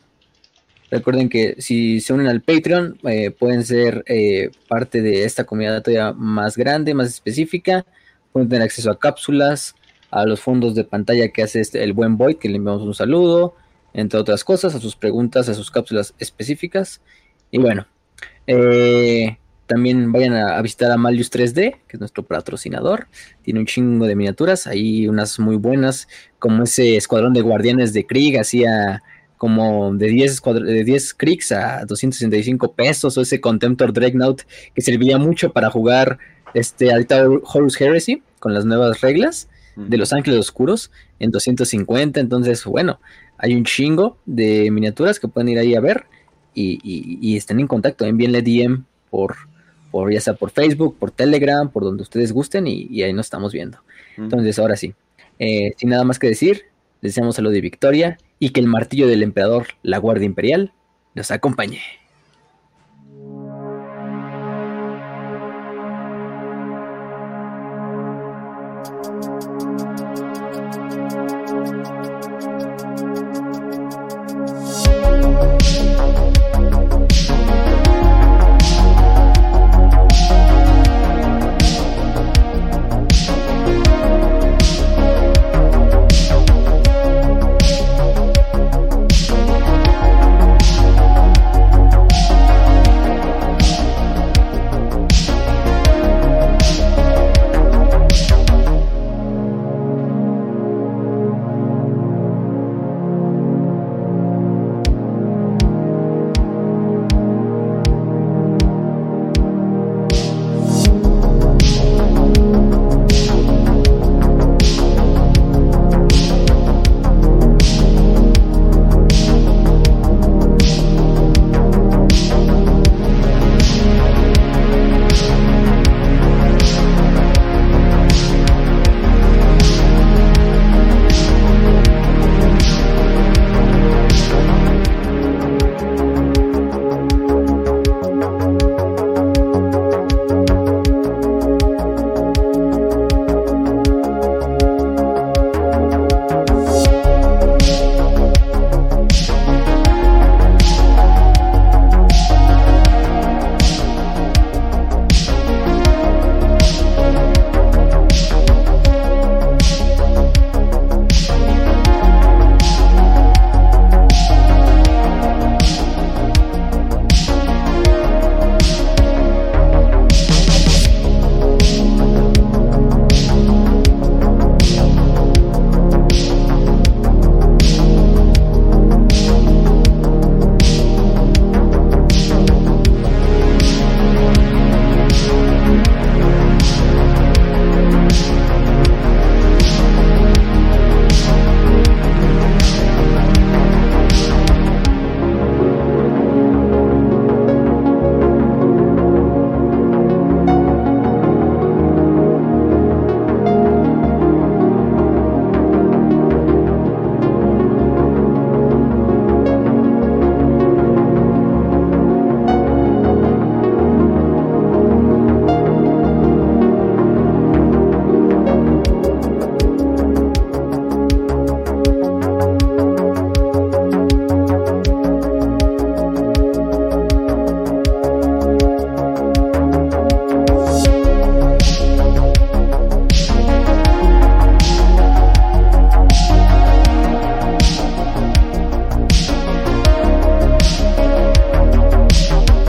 [0.92, 5.82] Recuerden que si se unen al Patreon, eh, pueden ser eh, parte de esta comunidad
[5.82, 7.86] todavía más grande, más específica,
[8.30, 9.74] pueden tener acceso a cápsulas,
[10.10, 12.92] a los fondos de pantalla que hace este, el buen Boy, que le enviamos un
[12.92, 13.56] saludo,
[13.94, 17.00] entre otras cosas, a sus preguntas, a sus cápsulas específicas.
[17.50, 17.86] Y bueno,
[18.46, 23.08] eh, también vayan a, visitar a Malius 3D, que es nuestro patrocinador.
[23.40, 26.06] Tiene un chingo de miniaturas, hay unas muy buenas,
[26.38, 29.02] como ese escuadrón de guardianes de Krieg, hacía
[29.42, 35.18] como de 10, de 10 Kriegs a 265 pesos, o ese Contemptor Dreadnought que servía
[35.18, 36.20] mucho para jugar
[36.54, 42.20] este ahorita Horus Heresy con las nuevas reglas de Los Ángeles Oscuros en 250.
[42.20, 43.00] Entonces, bueno,
[43.36, 46.04] hay un chingo de miniaturas que pueden ir ahí a ver
[46.54, 48.04] y, estén en contacto.
[48.04, 49.34] Envíenle DM por,
[49.90, 53.52] por, ya sea por Facebook, por Telegram, por donde ustedes gusten y, ahí nos estamos
[53.52, 53.78] viendo.
[54.16, 54.94] Entonces, ahora sí,
[55.40, 56.66] eh, sin nada más que decir,
[57.00, 60.72] deseamos salud y victoria y que el martillo del emperador, la Guardia Imperial,
[61.14, 61.80] nos acompañe.